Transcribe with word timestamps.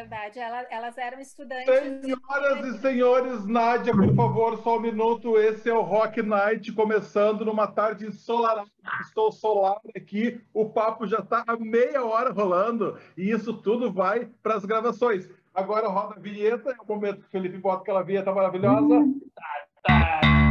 verdade. 0.00 0.38
Ela, 0.38 0.66
elas 0.70 0.98
eram 0.98 1.20
estudantes. 1.20 1.66
Senhoras 1.66 2.64
e 2.64 2.78
senhores, 2.80 3.46
Nádia, 3.46 3.92
por 3.92 4.14
favor, 4.14 4.58
só 4.62 4.76
um 4.76 4.80
minuto. 4.80 5.38
Esse 5.38 5.68
é 5.68 5.74
o 5.74 5.82
Rock 5.82 6.22
Night, 6.22 6.72
começando 6.72 7.44
numa 7.44 7.66
tarde 7.66 8.06
ensolarada. 8.06 8.68
Estou 9.02 9.30
solar 9.30 9.78
aqui, 9.94 10.40
o 10.54 10.68
papo 10.68 11.06
já 11.06 11.18
está 11.18 11.44
há 11.46 11.56
meia 11.56 12.04
hora 12.04 12.32
rolando 12.32 12.98
e 13.16 13.30
isso 13.30 13.52
tudo 13.54 13.92
vai 13.92 14.28
para 14.42 14.54
as 14.54 14.64
gravações. 14.64 15.28
Agora 15.54 15.88
roda 15.88 16.14
a 16.16 16.20
vinheta, 16.20 16.70
é 16.70 16.82
o 16.82 16.86
momento 16.86 17.20
que 17.20 17.26
o 17.26 17.30
Felipe 17.30 17.58
bota 17.58 17.82
aquela 17.82 18.02
vinheta 18.02 18.32
maravilhosa. 18.32 18.94
Hum. 18.94 19.20
Tá, 19.34 19.66
tá. 19.84 20.49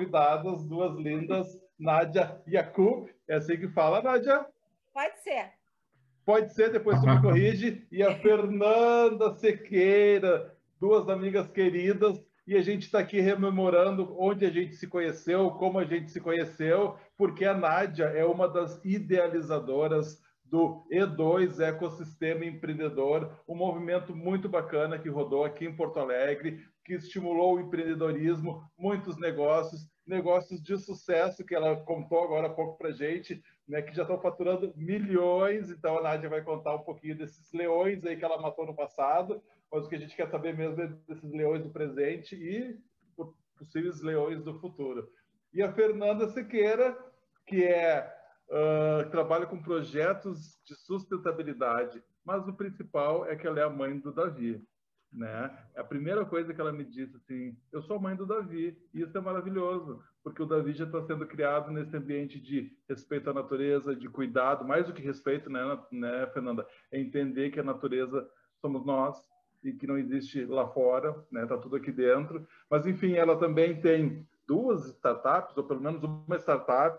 Convidadas, 0.00 0.64
duas 0.64 0.96
lindas, 0.96 1.46
Nádia 1.78 2.40
e 2.46 2.54
Yakub. 2.54 3.08
É 3.28 3.36
assim 3.36 3.56
que 3.56 3.68
fala, 3.68 4.02
Nádia? 4.02 4.46
Pode 4.92 5.20
ser. 5.22 5.52
Pode 6.24 6.54
ser, 6.54 6.72
depois 6.72 6.98
tu 7.00 7.06
me 7.06 7.20
corrige. 7.22 7.86
E 7.92 8.02
a 8.02 8.14
Fernanda 8.16 9.34
Sequeira, 9.34 10.54
duas 10.80 11.08
amigas 11.08 11.48
queridas. 11.48 12.22
E 12.46 12.56
a 12.56 12.62
gente 12.62 12.84
está 12.84 12.98
aqui 12.98 13.20
rememorando 13.20 14.16
onde 14.18 14.44
a 14.46 14.50
gente 14.50 14.74
se 14.74 14.86
conheceu, 14.88 15.50
como 15.52 15.78
a 15.78 15.84
gente 15.84 16.10
se 16.10 16.20
conheceu, 16.20 16.96
porque 17.16 17.44
a 17.44 17.54
Nádia 17.54 18.04
é 18.06 18.24
uma 18.24 18.48
das 18.48 18.80
idealizadoras 18.84 20.20
do 20.44 20.84
E2 20.90 21.60
Ecossistema 21.60 22.44
Empreendedor, 22.44 23.40
um 23.46 23.54
movimento 23.54 24.16
muito 24.16 24.48
bacana 24.48 24.98
que 24.98 25.08
rodou 25.08 25.44
aqui 25.44 25.64
em 25.64 25.76
Porto 25.76 26.00
Alegre, 26.00 26.58
que 26.90 26.96
estimulou 26.96 27.54
o 27.54 27.60
empreendedorismo, 27.60 28.68
muitos 28.76 29.16
negócios, 29.16 29.88
negócios 30.04 30.60
de 30.60 30.76
sucesso 30.76 31.44
que 31.44 31.54
ela 31.54 31.76
contou 31.84 32.24
agora 32.24 32.48
há 32.48 32.52
pouco 32.52 32.76
para 32.76 32.90
gente, 32.90 33.40
né, 33.68 33.80
que 33.80 33.94
já 33.94 34.02
estão 34.02 34.20
faturando 34.20 34.72
milhões. 34.74 35.70
Então 35.70 35.98
a 35.98 36.02
Nádia 36.02 36.28
vai 36.28 36.42
contar 36.42 36.74
um 36.74 36.82
pouquinho 36.82 37.16
desses 37.16 37.52
leões 37.52 38.04
aí 38.04 38.16
que 38.16 38.24
ela 38.24 38.42
matou 38.42 38.66
no 38.66 38.74
passado, 38.74 39.40
mas 39.70 39.84
o 39.84 39.88
que 39.88 39.94
a 39.94 40.00
gente 40.00 40.16
quer 40.16 40.28
saber 40.28 40.56
mesmo 40.56 40.82
é 40.82 40.88
desses 41.06 41.30
leões 41.30 41.62
do 41.62 41.70
presente 41.70 42.34
e 42.34 42.76
possíveis 43.56 44.02
leões 44.02 44.42
do 44.42 44.58
futuro. 44.58 45.08
E 45.54 45.62
a 45.62 45.72
Fernanda 45.72 46.28
Sequeira, 46.28 46.98
que 47.46 47.62
é 47.62 48.12
uh, 48.48 49.08
trabalha 49.10 49.46
com 49.46 49.62
projetos 49.62 50.58
de 50.64 50.74
sustentabilidade, 50.74 52.02
mas 52.24 52.48
o 52.48 52.52
principal 52.52 53.26
é 53.26 53.36
que 53.36 53.46
ela 53.46 53.60
é 53.60 53.62
a 53.62 53.70
mãe 53.70 53.96
do 53.96 54.12
Davi 54.12 54.60
né? 55.12 55.50
A 55.76 55.82
primeira 55.82 56.24
coisa 56.24 56.54
que 56.54 56.60
ela 56.60 56.72
me 56.72 56.84
disse 56.84 57.16
assim, 57.16 57.56
eu 57.72 57.82
sou 57.82 57.98
mãe 57.98 58.14
do 58.14 58.26
Davi 58.26 58.78
e 58.94 59.02
isso 59.02 59.16
é 59.16 59.20
maravilhoso, 59.20 60.02
porque 60.22 60.42
o 60.42 60.46
Davi 60.46 60.72
já 60.72 60.84
está 60.84 61.02
sendo 61.02 61.26
criado 61.26 61.70
nesse 61.70 61.96
ambiente 61.96 62.38
de 62.40 62.72
respeito 62.88 63.28
à 63.28 63.34
natureza, 63.34 63.94
de 63.94 64.08
cuidado, 64.08 64.64
mais 64.64 64.86
do 64.86 64.92
que 64.92 65.02
respeito, 65.02 65.50
né, 65.50 65.78
né, 65.90 66.26
Fernanda? 66.32 66.66
É 66.92 67.00
entender 67.00 67.50
que 67.50 67.60
a 67.60 67.64
natureza 67.64 68.28
somos 68.60 68.84
nós 68.84 69.16
e 69.64 69.72
que 69.72 69.86
não 69.86 69.98
existe 69.98 70.44
lá 70.44 70.66
fora, 70.68 71.14
né? 71.30 71.44
Tá 71.44 71.58
tudo 71.58 71.76
aqui 71.76 71.92
dentro. 71.92 72.46
Mas 72.70 72.86
enfim, 72.86 73.12
ela 73.12 73.36
também 73.36 73.80
tem 73.80 74.26
duas 74.46 74.86
startups, 74.86 75.56
ou 75.56 75.64
pelo 75.64 75.80
menos 75.80 76.02
uma 76.02 76.36
startup 76.36 76.98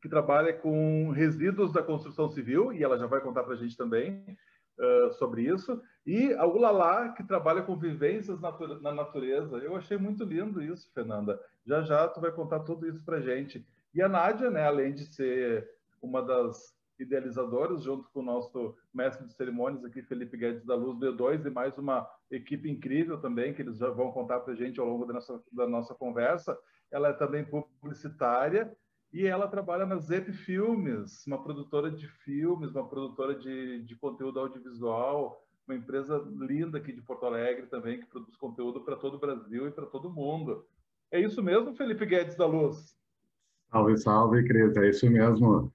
que 0.00 0.08
trabalha 0.08 0.52
com 0.52 1.10
resíduos 1.10 1.72
da 1.72 1.82
construção 1.82 2.28
civil 2.28 2.72
e 2.72 2.82
ela 2.82 2.98
já 2.98 3.06
vai 3.06 3.20
contar 3.20 3.44
para 3.44 3.54
a 3.54 3.56
gente 3.56 3.76
também 3.76 4.36
uh, 4.78 5.12
sobre 5.14 5.42
isso. 5.42 5.80
E 6.06 6.32
a 6.34 6.46
Ulalá, 6.46 7.10
que 7.10 7.22
trabalha 7.22 7.62
com 7.62 7.76
vivências 7.76 8.40
na 8.40 8.92
natureza. 8.92 9.58
Eu 9.58 9.76
achei 9.76 9.96
muito 9.96 10.24
lindo 10.24 10.62
isso, 10.62 10.90
Fernanda. 10.92 11.40
Já 11.64 11.82
já 11.82 12.08
tu 12.08 12.20
vai 12.20 12.32
contar 12.32 12.60
tudo 12.60 12.88
isso 12.88 13.04
para 13.04 13.20
gente. 13.20 13.66
E 13.94 14.02
a 14.02 14.08
Nádia, 14.08 14.50
né, 14.50 14.66
além 14.66 14.94
de 14.94 15.06
ser 15.06 15.68
uma 16.00 16.22
das 16.22 16.74
idealizadoras, 16.98 17.82
junto 17.82 18.08
com 18.10 18.20
o 18.20 18.24
nosso 18.24 18.76
mestre 18.92 19.26
de 19.26 19.34
cerimônias 19.34 19.84
aqui, 19.84 20.02
Felipe 20.02 20.36
Guedes 20.36 20.64
da 20.64 20.74
Luz 20.74 20.98
B2, 20.98 21.46
e 21.46 21.50
mais 21.50 21.76
uma 21.76 22.08
equipe 22.30 22.70
incrível 22.70 23.20
também, 23.20 23.52
que 23.52 23.62
eles 23.62 23.78
já 23.78 23.90
vão 23.90 24.12
contar 24.12 24.40
para 24.40 24.54
gente 24.54 24.80
ao 24.80 24.86
longo 24.86 25.04
da 25.04 25.14
nossa, 25.14 25.42
da 25.52 25.66
nossa 25.66 25.94
conversa. 25.94 26.56
Ela 26.90 27.08
é 27.08 27.12
também 27.12 27.44
publicitária 27.44 28.72
e 29.12 29.26
ela 29.26 29.46
trabalha 29.46 29.84
na 29.84 29.98
Zep 29.98 30.32
Filmes, 30.32 31.26
uma 31.26 31.42
produtora 31.42 31.90
de 31.90 32.08
filmes, 32.08 32.70
uma 32.70 32.88
produtora 32.88 33.34
de, 33.34 33.82
de 33.82 33.94
conteúdo 33.96 34.40
audiovisual, 34.40 35.44
uma 35.68 35.76
empresa 35.76 36.18
linda 36.40 36.78
aqui 36.78 36.92
de 36.92 37.02
Porto 37.02 37.26
Alegre 37.26 37.66
também, 37.66 38.00
que 38.00 38.06
produz 38.06 38.34
conteúdo 38.36 38.80
para 38.80 38.96
todo 38.96 39.14
o 39.14 39.20
Brasil 39.20 39.68
e 39.68 39.70
para 39.70 39.86
todo 39.86 40.12
mundo. 40.12 40.64
É 41.10 41.20
isso 41.20 41.42
mesmo, 41.42 41.74
Felipe 41.74 42.06
Guedes 42.06 42.36
da 42.36 42.46
Luz? 42.46 42.96
Salve, 43.70 43.96
salve, 43.98 44.44
Cris, 44.44 44.76
é 44.76 44.88
isso 44.88 45.10
mesmo. 45.10 45.72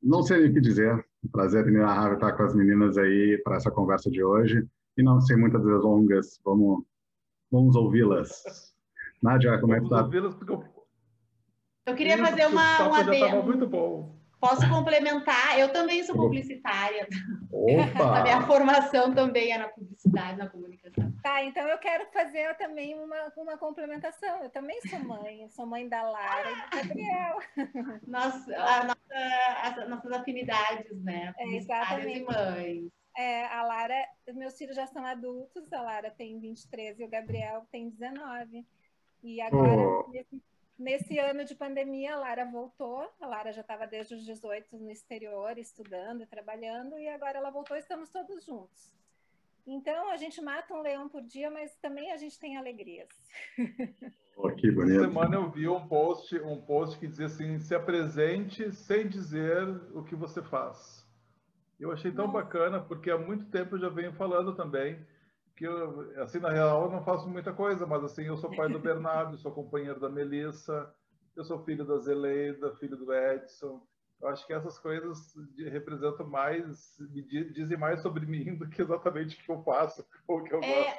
Não 0.00 0.22
sei 0.22 0.48
o 0.48 0.52
que 0.52 0.60
dizer, 0.60 1.04
prazer 1.32 1.66
inenarrável 1.66 2.14
estar 2.14 2.32
com 2.32 2.44
as 2.44 2.54
meninas 2.54 2.96
aí 2.96 3.36
para 3.44 3.56
essa 3.56 3.70
conversa 3.70 4.10
de 4.10 4.22
hoje. 4.22 4.66
E 4.96 5.02
não 5.02 5.20
sem 5.20 5.36
muitas 5.36 5.64
delongas, 5.64 6.40
vamos, 6.44 6.84
vamos 7.50 7.74
ouvi-las. 7.74 8.74
Nádia, 9.22 9.58
como 9.58 9.74
é 9.74 9.80
que 9.80 9.88
tá? 9.88 10.02
ouvi-las 10.02 10.34
porque 10.34 10.52
eu... 10.52 10.79
eu 11.86 11.94
queria 11.94 12.18
fazer 12.18 12.46
uma, 12.46 12.88
uma 12.88 13.00
adendo. 13.00 13.42
muito 13.42 13.66
bom. 13.66 14.20
Posso 14.40 14.66
complementar? 14.70 15.58
Eu 15.58 15.70
também 15.70 16.02
sou 16.02 16.16
publicitária. 16.16 17.06
Opa! 17.52 18.16
A 18.20 18.22
minha 18.22 18.42
formação 18.46 19.12
também 19.12 19.52
é 19.52 19.58
na 19.58 19.68
publicidade, 19.68 20.38
na 20.38 20.48
comunicação. 20.48 21.12
Tá, 21.22 21.44
então 21.44 21.68
eu 21.68 21.76
quero 21.76 22.06
fazer 22.10 22.56
também 22.56 22.94
uma, 22.98 23.30
uma 23.36 23.58
complementação. 23.58 24.42
Eu 24.42 24.48
também 24.48 24.80
sou 24.88 24.98
mãe, 25.00 25.42
eu 25.42 25.50
sou 25.50 25.66
mãe 25.66 25.86
da 25.86 26.02
Lara 26.02 26.50
e 26.50 26.54
do 26.54 26.76
Gabriel. 26.76 27.38
Nossa, 28.06 28.56
a 28.56 28.84
nossa, 28.84 29.82
as 29.82 29.88
nossas 29.90 30.12
afinidades, 30.12 31.02
né? 31.02 31.34
É, 31.36 31.56
exatamente. 31.56 32.20
e 32.20 32.24
mães. 32.24 32.90
É, 33.18 33.44
a 33.48 33.62
Lara, 33.62 33.94
meus 34.32 34.56
filhos 34.56 34.74
já 34.74 34.86
são 34.86 35.04
adultos, 35.04 35.70
a 35.72 35.82
Lara 35.82 36.10
tem 36.10 36.40
23 36.40 36.98
e 37.00 37.04
o 37.04 37.08
Gabriel 37.08 37.66
tem 37.70 37.90
19. 37.90 38.64
E 39.22 39.40
agora, 39.42 39.82
oh. 39.82 40.08
nesse 40.10 40.40
Nesse 40.80 41.18
ano 41.18 41.44
de 41.44 41.54
pandemia, 41.54 42.14
a 42.14 42.18
Lara 42.18 42.46
voltou. 42.46 43.06
A 43.20 43.26
Lara 43.26 43.52
já 43.52 43.60
estava 43.60 43.86
desde 43.86 44.14
os 44.14 44.24
18 44.24 44.78
no 44.78 44.90
exterior, 44.90 45.58
estudando 45.58 46.22
e 46.22 46.26
trabalhando, 46.26 46.98
e 46.98 47.06
agora 47.06 47.36
ela 47.36 47.50
voltou 47.50 47.76
e 47.76 47.80
estamos 47.80 48.08
todos 48.08 48.42
juntos. 48.46 48.90
Então, 49.66 50.10
a 50.10 50.16
gente 50.16 50.40
mata 50.40 50.72
um 50.72 50.80
leão 50.80 51.06
por 51.06 51.20
dia, 51.20 51.50
mas 51.50 51.76
também 51.82 52.10
a 52.10 52.16
gente 52.16 52.38
tem 52.40 52.56
alegrias. 52.56 53.10
Oh, 54.42 54.50
que 54.52 54.70
bonito. 54.70 55.00
Essa 55.00 55.08
semana 55.08 55.36
eu 55.36 55.50
vi 55.50 55.68
um 55.68 55.86
post, 55.86 56.34
um 56.40 56.58
post 56.62 56.98
que 56.98 57.06
dizia 57.06 57.26
assim: 57.26 57.58
se 57.58 57.74
apresente 57.74 58.72
sem 58.72 59.06
dizer 59.06 59.68
o 59.92 60.02
que 60.02 60.14
você 60.14 60.40
faz. 60.40 61.06
Eu 61.78 61.92
achei 61.92 62.10
tão 62.10 62.26
Nossa. 62.26 62.38
bacana, 62.38 62.80
porque 62.80 63.10
há 63.10 63.18
muito 63.18 63.44
tempo 63.50 63.74
eu 63.74 63.80
já 63.80 63.90
venho 63.90 64.14
falando 64.14 64.54
também 64.54 64.98
que 65.60 65.66
eu, 65.66 66.22
assim, 66.22 66.38
na 66.38 66.48
real, 66.48 66.84
eu 66.84 66.90
não 66.90 67.04
faço 67.04 67.28
muita 67.28 67.52
coisa, 67.52 67.86
mas 67.86 68.02
assim, 68.02 68.24
eu 68.24 68.38
sou 68.38 68.50
pai 68.56 68.66
do 68.70 68.78
Bernardo, 68.78 69.36
sou 69.36 69.52
companheiro 69.52 70.00
da 70.00 70.08
Melissa, 70.08 70.90
eu 71.36 71.44
sou 71.44 71.62
filho 71.66 71.84
da 71.84 71.98
Zeleida, 71.98 72.74
filho 72.76 72.96
do 72.96 73.12
Edson. 73.12 73.86
Eu 74.22 74.28
acho 74.28 74.46
que 74.46 74.54
essas 74.54 74.78
coisas 74.78 75.34
representam 75.70 76.26
mais, 76.26 76.96
dizem 77.52 77.76
mais 77.76 78.00
sobre 78.00 78.24
mim 78.24 78.54
do 78.56 78.70
que 78.70 78.80
exatamente 78.80 79.36
o 79.36 79.44
que 79.44 79.50
eu 79.50 79.62
faço 79.62 80.02
ou 80.26 80.38
o 80.38 80.44
que 80.44 80.54
eu 80.54 80.62
é, 80.62 80.84
gosto. 80.84 80.98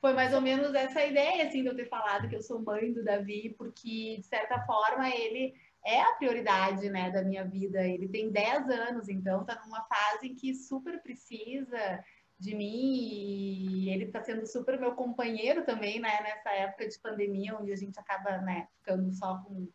Foi 0.00 0.12
mais 0.12 0.32
ou 0.32 0.40
menos 0.40 0.72
essa 0.74 1.04
ideia, 1.04 1.48
assim, 1.48 1.62
de 1.62 1.68
eu 1.68 1.74
ter 1.74 1.88
falado 1.88 2.28
que 2.28 2.36
eu 2.36 2.42
sou 2.42 2.62
mãe 2.62 2.92
do 2.92 3.02
Davi, 3.02 3.52
porque, 3.58 4.18
de 4.18 4.26
certa 4.26 4.60
forma, 4.60 5.10
ele 5.10 5.56
é 5.84 6.00
a 6.02 6.14
prioridade, 6.14 6.88
né, 6.88 7.10
da 7.10 7.22
minha 7.22 7.44
vida. 7.44 7.84
Ele 7.84 8.06
tem 8.06 8.30
10 8.30 8.70
anos, 8.70 9.08
então 9.08 9.44
tá 9.44 9.60
numa 9.64 9.82
fase 9.82 10.28
em 10.28 10.36
que 10.36 10.54
super 10.54 11.02
precisa 11.02 12.04
de 12.38 12.54
mim 12.54 12.94
e 12.94 13.90
ele 13.90 14.04
está 14.04 14.22
sendo 14.22 14.46
super 14.46 14.78
meu 14.78 14.92
companheiro 14.92 15.64
também, 15.64 15.98
né, 15.98 16.20
nessa 16.22 16.50
época 16.50 16.88
de 16.88 16.98
pandemia, 16.98 17.56
onde 17.56 17.72
a 17.72 17.76
gente 17.76 17.98
acaba, 17.98 18.38
né, 18.38 18.68
ficando 18.76 19.12
só 19.12 19.38
com, 19.38 19.68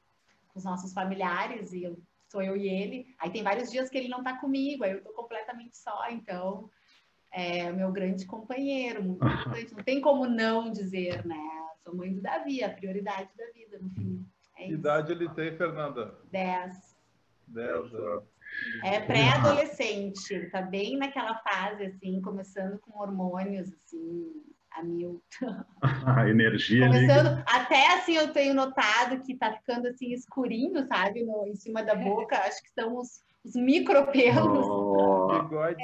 com 0.48 0.60
os 0.60 0.64
nossos 0.64 0.94
familiares 0.94 1.74
e 1.74 1.84
eu, 1.84 2.02
sou 2.30 2.42
eu 2.42 2.56
e 2.56 2.68
ele. 2.68 3.14
Aí 3.20 3.30
tem 3.30 3.44
vários 3.44 3.70
dias 3.70 3.90
que 3.90 3.98
ele 3.98 4.08
não 4.08 4.20
está 4.20 4.38
comigo, 4.38 4.84
aí 4.84 4.92
eu 4.92 5.00
estou 5.00 5.14
completamente 5.14 5.78
só, 5.78 6.10
então 6.10 6.70
é 7.32 7.72
meu 7.72 7.92
grande 7.92 8.26
companheiro, 8.26 9.04
muito 9.04 9.24
importante. 9.26 9.76
Não 9.76 9.84
tem 9.84 10.00
como 10.00 10.26
não 10.26 10.72
dizer, 10.72 11.26
né? 11.26 11.38
Sou 11.84 11.94
mãe 11.94 12.14
do 12.14 12.22
Davi, 12.22 12.64
a 12.64 12.70
prioridade 12.70 13.30
da 13.38 13.46
vida, 13.52 13.78
no 13.80 13.90
fim. 13.90 14.26
É 14.56 14.68
que 14.68 14.74
idade 14.74 15.12
ele 15.12 15.28
tem, 15.30 15.58
Fernanda? 15.58 16.18
Dez. 16.32 16.96
Dez 17.48 17.94
anos. 17.94 18.24
É 18.84 19.00
pré-adolescente, 19.00 20.34
ele 20.34 20.50
tá 20.50 20.62
bem 20.62 20.98
naquela 20.98 21.36
fase, 21.40 21.86
assim, 21.86 22.22
começando 22.22 22.80
com 22.80 23.00
hormônios, 23.00 23.72
assim, 23.72 24.32
a 24.72 24.84
mil. 24.84 25.24
A 26.06 26.28
energia 26.30 26.88
Começando, 26.88 27.44
até 27.46 27.94
assim 27.94 28.16
eu 28.16 28.34
tenho 28.34 28.54
notado 28.54 29.22
que 29.22 29.36
tá 29.36 29.54
ficando 29.54 29.88
assim 29.88 30.12
escurinho, 30.12 30.86
sabe, 30.88 31.24
no, 31.24 31.48
em 31.48 31.56
cima 31.56 31.84
da 31.84 31.96
boca, 31.96 32.38
acho 32.40 32.62
que 32.64 32.72
são 32.72 32.98
os, 32.98 33.24
os 33.44 33.56
micropelos. 33.56 34.66
Oh. 34.68 35.28
Bigode. 35.44 35.84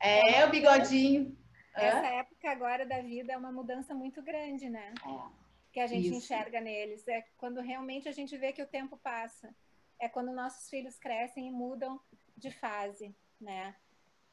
É, 0.00 0.40
é, 0.40 0.46
o 0.46 0.50
bigodinho. 0.50 1.36
essa 1.74 2.06
época 2.06 2.50
agora 2.50 2.84
da 2.84 3.00
vida 3.00 3.32
é 3.32 3.36
uma 3.36 3.52
mudança 3.52 3.94
muito 3.94 4.22
grande, 4.22 4.68
né? 4.68 4.92
É. 5.04 5.46
Que 5.72 5.80
a 5.80 5.86
gente 5.86 6.08
Isso. 6.08 6.18
enxerga 6.18 6.60
neles. 6.60 7.06
É 7.08 7.24
quando 7.36 7.60
realmente 7.60 8.08
a 8.08 8.12
gente 8.12 8.36
vê 8.36 8.52
que 8.52 8.62
o 8.62 8.66
tempo 8.66 8.98
passa. 9.02 9.54
É 9.98 10.08
quando 10.08 10.32
nossos 10.32 10.68
filhos 10.68 10.98
crescem 10.98 11.48
e 11.48 11.50
mudam 11.50 12.00
de 12.36 12.50
fase, 12.50 13.14
né? 13.40 13.74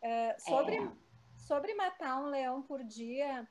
Uh, 0.01 0.41
sobre, 0.41 0.75
é. 0.77 0.91
sobre 1.37 1.73
matar 1.73 2.21
um 2.21 2.25
leão 2.25 2.61
por 2.61 2.83
dia, 2.83 3.47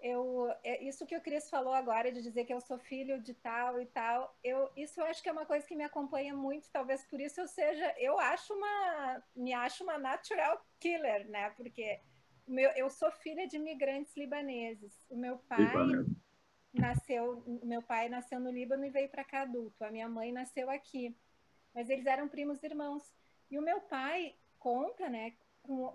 eu 0.00 0.48
é, 0.62 0.84
isso 0.84 1.04
que 1.04 1.16
o 1.16 1.20
Cris 1.20 1.50
falou 1.50 1.74
agora 1.74 2.12
de 2.12 2.22
dizer 2.22 2.44
que 2.44 2.54
eu 2.54 2.60
sou 2.60 2.78
filho 2.78 3.20
de 3.20 3.34
tal 3.34 3.80
e 3.80 3.86
tal, 3.86 4.36
eu 4.44 4.70
isso 4.76 5.00
eu 5.00 5.06
acho 5.06 5.20
que 5.20 5.28
é 5.28 5.32
uma 5.32 5.44
coisa 5.44 5.66
que 5.66 5.74
me 5.74 5.82
acompanha 5.82 6.32
muito, 6.34 6.70
talvez 6.70 7.04
por 7.04 7.20
isso 7.20 7.40
eu 7.40 7.48
seja, 7.48 7.92
eu 7.98 8.18
acho 8.20 8.54
uma 8.54 9.22
me 9.34 9.52
acho 9.52 9.82
uma 9.82 9.98
natural 9.98 10.64
killer, 10.78 11.28
né? 11.28 11.50
Porque 11.50 12.00
meu, 12.48 12.70
eu 12.70 12.88
sou 12.88 13.10
filha 13.10 13.46
de 13.46 13.56
imigrantes 13.56 14.16
libaneses. 14.16 14.92
O 15.10 15.16
meu 15.16 15.38
pai 15.38 15.66
nasceu, 16.72 17.42
meu 17.62 17.82
pai 17.82 18.08
nasceu 18.08 18.40
no 18.40 18.50
Líbano 18.50 18.84
e 18.86 18.90
veio 18.90 19.08
para 19.08 19.24
cá 19.24 19.42
adulto. 19.42 19.84
A 19.84 19.90
minha 19.90 20.08
mãe 20.08 20.32
nasceu 20.32 20.70
aqui, 20.70 21.14
mas 21.78 21.88
eles 21.88 22.06
eram 22.06 22.26
primos 22.26 22.60
irmãos. 22.64 23.14
E 23.48 23.56
o 23.56 23.62
meu 23.62 23.80
pai 23.80 24.34
conta, 24.58 25.08
né? 25.08 25.34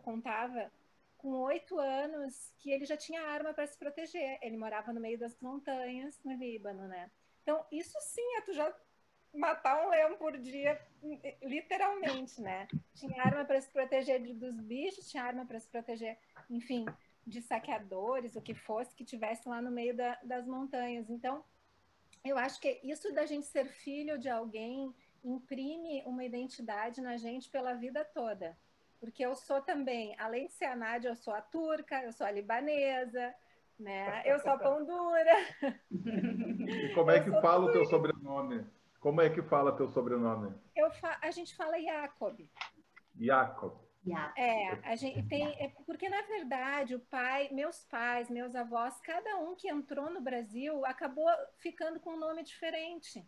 Contava 0.02 0.72
com 1.18 1.32
oito 1.42 1.78
anos 1.78 2.54
que 2.58 2.72
ele 2.72 2.86
já 2.86 2.96
tinha 2.96 3.22
arma 3.22 3.54
para 3.54 3.68
se 3.68 3.78
proteger. 3.78 4.40
Ele 4.42 4.56
morava 4.56 4.94
no 4.94 5.02
meio 5.02 5.20
das 5.20 5.38
montanhas 5.42 6.18
no 6.24 6.32
Líbano, 6.36 6.88
né? 6.88 7.12
Então, 7.42 7.66
isso 7.70 7.98
sim 8.00 8.38
é 8.38 8.42
tu 8.42 8.54
já 8.54 8.74
matar 9.34 9.86
um 9.86 9.90
leão 9.90 10.16
por 10.16 10.38
dia, 10.38 10.82
literalmente, 11.42 12.40
né? 12.40 12.66
Tinha 12.96 13.22
arma 13.22 13.44
para 13.44 13.60
se 13.60 13.70
proteger 13.70 14.22
dos 14.36 14.58
bichos, 14.62 15.12
tinha 15.12 15.24
arma 15.24 15.46
para 15.46 15.60
se 15.60 15.68
proteger, 15.68 16.18
enfim, 16.50 16.86
de 17.28 17.42
saqueadores, 17.42 18.38
o 18.38 18.42
que 18.42 18.54
fosse 18.54 18.96
que 18.96 19.04
tivesse 19.04 19.50
lá 19.50 19.62
no 19.62 19.70
meio 19.70 19.94
da, 19.98 20.18
das 20.24 20.48
montanhas. 20.48 21.10
Então, 21.10 21.44
eu 22.24 22.38
acho 22.38 22.62
que 22.62 22.80
isso 22.86 23.12
da 23.12 23.26
gente 23.26 23.46
ser 23.48 23.66
filho 23.66 24.18
de 24.18 24.30
alguém 24.30 24.96
imprime 25.24 26.04
uma 26.06 26.24
identidade 26.24 27.02
na 27.02 27.18
gente 27.18 27.50
pela 27.50 27.74
vida 27.74 28.04
toda 28.04 28.58
porque 29.04 29.26
eu 29.26 29.36
sou 29.36 29.62
também, 29.62 30.16
além 30.18 30.48
de 30.48 30.54
ser 30.54 30.64
a 30.64 30.78
Nádia, 30.78 31.10
eu 31.10 31.16
sou 31.18 31.34
a 31.34 31.42
turca, 31.42 32.02
eu 32.04 32.14
sou 32.14 32.26
a 32.26 32.32
libanesa, 32.32 33.36
né? 33.78 34.22
Eu 34.24 34.40
sou 34.40 34.54
a 34.54 34.58
pão 34.58 34.86
dura. 34.86 35.36
E 35.92 36.94
como 36.96 37.12
é 37.12 37.22
que 37.22 37.30
fala 37.42 37.66
o 37.66 37.72
teu 37.74 37.86
sobrenome? 37.86 38.66
Como 39.02 39.20
é 39.20 39.30
que 39.30 39.42
fala 39.42 39.76
teu 39.76 39.90
sobrenome? 39.90 40.56
Eu 40.74 40.90
fa... 40.92 41.20
A 41.22 41.32
gente 41.32 41.54
fala 41.54 41.82
Jacob. 41.82 42.48
Jacob. 43.20 43.74
É, 44.38 44.70
a 44.90 44.96
gente 44.96 45.22
tem, 45.28 45.48
é 45.62 45.68
porque 45.86 46.08
na 46.08 46.22
verdade 46.22 46.96
o 46.96 47.00
pai, 47.02 47.50
meus 47.52 47.84
pais, 47.84 48.30
meus 48.30 48.56
avós, 48.56 49.02
cada 49.02 49.38
um 49.40 49.54
que 49.54 49.70
entrou 49.70 50.10
no 50.10 50.22
Brasil 50.22 50.86
acabou 50.86 51.28
ficando 51.58 52.00
com 52.00 52.12
um 52.12 52.20
nome 52.20 52.42
diferente, 52.42 53.26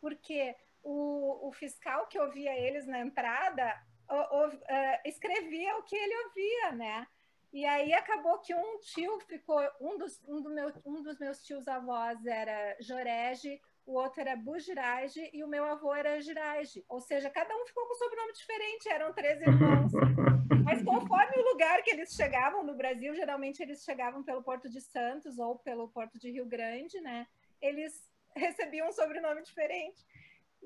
porque 0.00 0.56
o, 0.82 1.48
o 1.48 1.52
fiscal 1.52 2.06
que 2.06 2.18
ouvia 2.18 2.58
eles 2.58 2.86
na 2.86 3.00
entrada 3.00 3.74
uh, 4.10 5.08
escrevia 5.08 5.76
o 5.76 5.82
que 5.82 5.96
ele 5.96 6.16
ouvia, 6.24 6.72
né? 6.72 7.06
E 7.52 7.64
aí 7.64 7.94
acabou 7.94 8.38
que 8.40 8.54
um 8.54 8.78
tio 8.80 9.18
ficou, 9.20 9.60
um 9.80 9.96
dos, 9.96 10.22
um 10.28 10.42
do 10.42 10.50
meu, 10.50 10.70
um 10.84 11.02
dos 11.02 11.18
meus 11.18 11.42
tios 11.42 11.66
avós 11.66 12.24
era 12.26 12.76
Jorege, 12.80 13.58
o 13.86 13.94
outro 13.94 14.20
era 14.20 14.36
Bujirage 14.36 15.30
e 15.32 15.42
o 15.42 15.48
meu 15.48 15.64
avô 15.64 15.94
era 15.94 16.20
Girage. 16.20 16.84
Ou 16.88 17.00
seja, 17.00 17.30
cada 17.30 17.56
um 17.56 17.66
ficou 17.66 17.86
com 17.86 17.94
um 17.94 17.96
sobrenome 17.96 18.32
diferente, 18.34 18.88
eram 18.90 19.14
três 19.14 19.40
irmãos. 19.40 19.92
Mas 20.62 20.84
conforme 20.84 21.38
o 21.38 21.50
lugar 21.50 21.82
que 21.82 21.90
eles 21.90 22.12
chegavam 22.12 22.62
no 22.62 22.76
Brasil, 22.76 23.14
geralmente 23.14 23.62
eles 23.62 23.82
chegavam 23.82 24.22
pelo 24.22 24.42
Porto 24.42 24.68
de 24.68 24.82
Santos 24.82 25.38
ou 25.38 25.58
pelo 25.58 25.88
Porto 25.88 26.18
de 26.18 26.30
Rio 26.30 26.44
Grande, 26.44 27.00
né? 27.00 27.26
Eles 27.62 28.06
recebiam 28.36 28.88
um 28.88 28.92
sobrenome 28.92 29.42
diferente. 29.42 30.04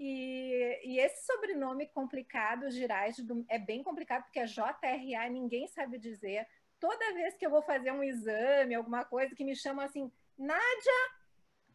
E, 0.05 0.81
e, 0.83 0.99
esse 0.99 1.25
sobrenome 1.25 1.87
complicado, 1.87 2.69
Girais, 2.73 3.17
é 3.49 3.57
bem 3.57 3.85
complicado, 3.85 4.25
porque 4.25 4.41
é 4.41 4.47
JRA, 4.47 5.31
ninguém 5.31 5.69
sabe 5.69 5.97
dizer. 5.97 6.45
Toda 6.81 7.15
vez 7.15 7.37
que 7.37 7.47
eu 7.47 7.51
vou 7.51 7.63
fazer 7.63 7.93
um 7.93 8.03
exame, 8.03 8.75
alguma 8.75 9.05
coisa 9.05 9.33
que 9.33 9.45
me 9.45 9.55
chamam 9.55 9.85
assim, 9.85 10.11
Nádia, 10.37 11.01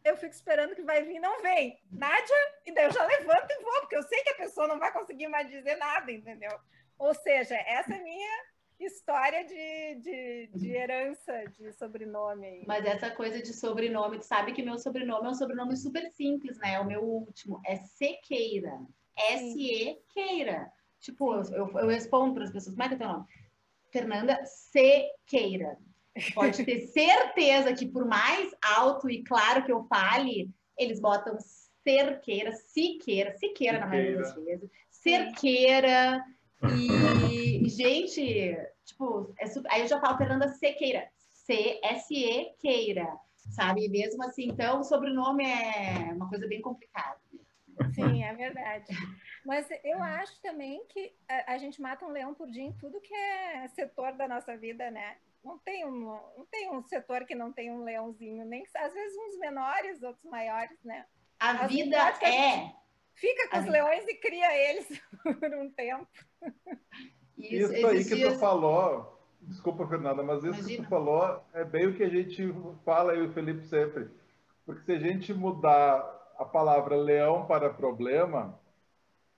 eu 0.04 0.14
fico 0.18 0.34
esperando 0.34 0.74
que 0.74 0.82
vai 0.82 1.02
vir, 1.04 1.18
não 1.18 1.40
vem. 1.40 1.80
Nádia, 1.90 2.36
e 2.66 2.72
daí 2.74 2.84
eu 2.84 2.92
já 2.92 3.02
levanto 3.06 3.50
e 3.50 3.62
vou, 3.62 3.80
porque 3.80 3.96
eu 3.96 4.02
sei 4.02 4.22
que 4.22 4.28
a 4.28 4.36
pessoa 4.36 4.68
não 4.68 4.78
vai 4.78 4.92
conseguir 4.92 5.28
mais 5.28 5.48
dizer 5.48 5.76
nada, 5.76 6.12
entendeu? 6.12 6.52
Ou 6.98 7.14
seja, 7.14 7.54
essa 7.56 7.94
é 7.94 8.02
minha 8.02 8.44
história 8.80 9.44
de, 9.44 9.94
de, 9.96 10.50
de, 10.54 10.70
herança 10.70 11.44
de 11.58 11.72
sobrenome. 11.72 12.64
Mas 12.66 12.84
essa 12.84 13.10
coisa 13.10 13.42
de 13.42 13.52
sobrenome, 13.52 14.18
tu 14.18 14.24
sabe 14.24 14.52
que 14.52 14.62
meu 14.62 14.78
sobrenome 14.78 15.26
é 15.26 15.30
um 15.30 15.34
sobrenome 15.34 15.76
super 15.76 16.08
simples, 16.10 16.58
né? 16.58 16.78
O 16.80 16.84
meu 16.84 17.02
último 17.02 17.60
é 17.66 17.76
Sequeira. 17.76 18.78
S-E 19.16 19.98
Queira. 20.12 20.72
Tipo, 21.00 21.34
eu, 21.34 21.68
eu, 21.78 21.88
respondo 21.88 22.34
para 22.34 22.44
as 22.44 22.52
pessoas, 22.52 22.74
como 22.74 22.84
é 22.84 22.88
que 22.88 22.94
é 22.94 22.98
teu 22.98 23.08
nome? 23.08 23.26
Fernanda 23.90 24.44
Sequeira. 24.44 25.78
Pode 26.34 26.64
ter 26.64 26.80
certeza 26.88 27.72
que 27.72 27.86
por 27.86 28.04
mais 28.04 28.50
alto 28.62 29.08
e 29.08 29.22
claro 29.22 29.64
que 29.64 29.72
eu 29.72 29.84
fale, 29.84 30.50
eles 30.76 31.00
botam 31.00 31.36
cerqueira, 31.82 32.52
siqueira, 32.52 33.36
siqueira 33.36 33.80
na 33.80 33.86
maioria 33.86 34.18
das 34.18 34.34
vezes, 34.34 34.70
cerqueira, 34.90 36.22
e, 36.62 37.68
gente, 37.68 38.56
tipo, 38.84 39.32
é 39.38 39.46
super... 39.46 39.70
aí 39.72 39.82
eu 39.82 39.88
já 39.88 40.00
falo 40.00 40.18
Fernanda 40.18 40.48
Sequeira, 40.48 41.08
C-S-E 41.32 42.54
Queira, 42.58 43.08
sabe? 43.50 43.88
Mesmo 43.88 44.22
assim, 44.24 44.48
então 44.48 44.80
o 44.80 44.84
sobrenome 44.84 45.44
é 45.44 46.12
uma 46.12 46.28
coisa 46.28 46.46
bem 46.46 46.60
complicada. 46.60 47.18
Sim, 47.94 48.24
é 48.24 48.34
verdade. 48.34 48.86
Mas 49.46 49.68
eu 49.84 50.02
acho 50.02 50.40
também 50.42 50.84
que 50.88 51.14
a, 51.28 51.54
a, 51.54 51.58
gente 51.58 51.80
mata 51.80 52.04
um 52.04 52.10
leão 52.10 52.34
por 52.34 52.50
dia 52.50 52.64
em 52.64 52.72
tudo 52.72 53.00
que 53.00 53.14
é 53.14 53.68
setor 53.68 54.12
da 54.14 54.26
nossa 54.26 54.56
vida, 54.56 54.90
né? 54.90 55.16
Não 55.44 55.58
tem 55.58 55.86
um, 55.86 56.00
não 56.36 56.46
tem 56.50 56.70
um 56.70 56.82
setor 56.82 57.24
que 57.24 57.34
não 57.34 57.52
tem 57.52 57.70
um 57.70 57.84
leãozinho, 57.84 58.44
nem 58.44 58.64
às 58.76 58.92
vezes 58.92 59.16
uns 59.16 59.38
menores, 59.38 60.02
outros 60.02 60.24
maiores, 60.24 60.82
né? 60.82 61.06
A 61.38 61.64
As 61.64 61.72
vida 61.72 61.96
é. 61.96 62.74
Fica 63.20 63.48
com 63.48 63.58
os 63.58 63.66
leões 63.66 64.06
e 64.06 64.14
cria 64.14 64.70
eles 64.70 65.02
por 65.40 65.54
um 65.54 65.70
tempo. 65.70 66.06
Isso, 67.36 67.72
isso 67.72 67.86
aí 67.86 68.04
que 68.04 68.14
dias... 68.14 68.34
tu 68.34 68.38
falou, 68.38 69.20
desculpa, 69.42 69.86
Fernanda, 69.86 70.22
mas 70.22 70.44
isso 70.44 70.58
Imagina. 70.60 70.76
que 70.76 70.82
tu 70.82 70.88
falou 70.88 71.44
é 71.52 71.64
bem 71.64 71.86
o 71.86 71.94
que 71.94 72.02
a 72.02 72.08
gente 72.08 72.54
fala, 72.84 73.14
eu 73.14 73.24
e 73.24 73.28
o 73.28 73.32
Felipe 73.32 73.64
sempre. 73.64 74.08
Porque 74.64 74.82
se 74.82 74.92
a 74.92 74.98
gente 74.98 75.32
mudar 75.34 76.34
a 76.38 76.44
palavra 76.44 76.96
leão 76.96 77.46
para 77.46 77.70
problema, 77.70 78.58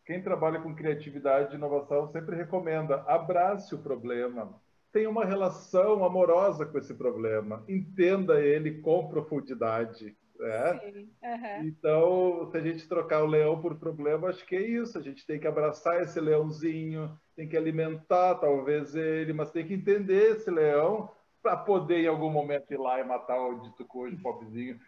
quem 0.05 0.23
trabalha 0.23 0.61
com 0.61 0.75
criatividade 0.75 1.53
e 1.53 1.57
inovação 1.57 2.07
sempre 2.09 2.37
recomenda 2.37 3.03
abrace 3.07 3.75
o 3.75 3.79
problema, 3.79 4.61
tenha 4.93 5.09
uma 5.09 5.25
relação 5.25 6.05
amorosa 6.05 6.67
com 6.67 6.77
esse 6.77 6.95
problema, 6.95 7.65
entenda 7.69 8.41
ele 8.41 8.81
com 8.81 9.09
profundidade. 9.09 10.17
Né? 10.41 10.81
Uhum. 11.23 11.67
Então, 11.67 12.49
se 12.51 12.57
a 12.57 12.61
gente 12.61 12.89
trocar 12.89 13.23
o 13.23 13.27
leão 13.27 13.61
por 13.61 13.77
problema, 13.77 14.29
acho 14.29 14.45
que 14.47 14.57
é 14.57 14.63
isso. 14.63 14.97
A 14.97 15.03
gente 15.03 15.27
tem 15.27 15.39
que 15.39 15.47
abraçar 15.47 16.01
esse 16.01 16.19
leãozinho, 16.19 17.15
tem 17.37 17.47
que 17.47 17.57
alimentar 17.57 18.37
talvez 18.37 18.95
ele, 18.95 19.35
mas 19.35 19.51
tem 19.51 19.67
que 19.67 19.75
entender 19.75 20.37
esse 20.37 20.51
leão 20.51 21.11
para 21.43 21.59
poder 21.59 22.05
em 22.05 22.09
algum 22.09 22.31
momento 22.31 22.73
ir 22.73 22.79
lá 22.79 22.99
e 23.01 23.05
matar 23.05 23.39
o 23.39 23.61
dito 23.61 23.85
cojo, 23.85 24.17
pobrezinho. 24.23 24.81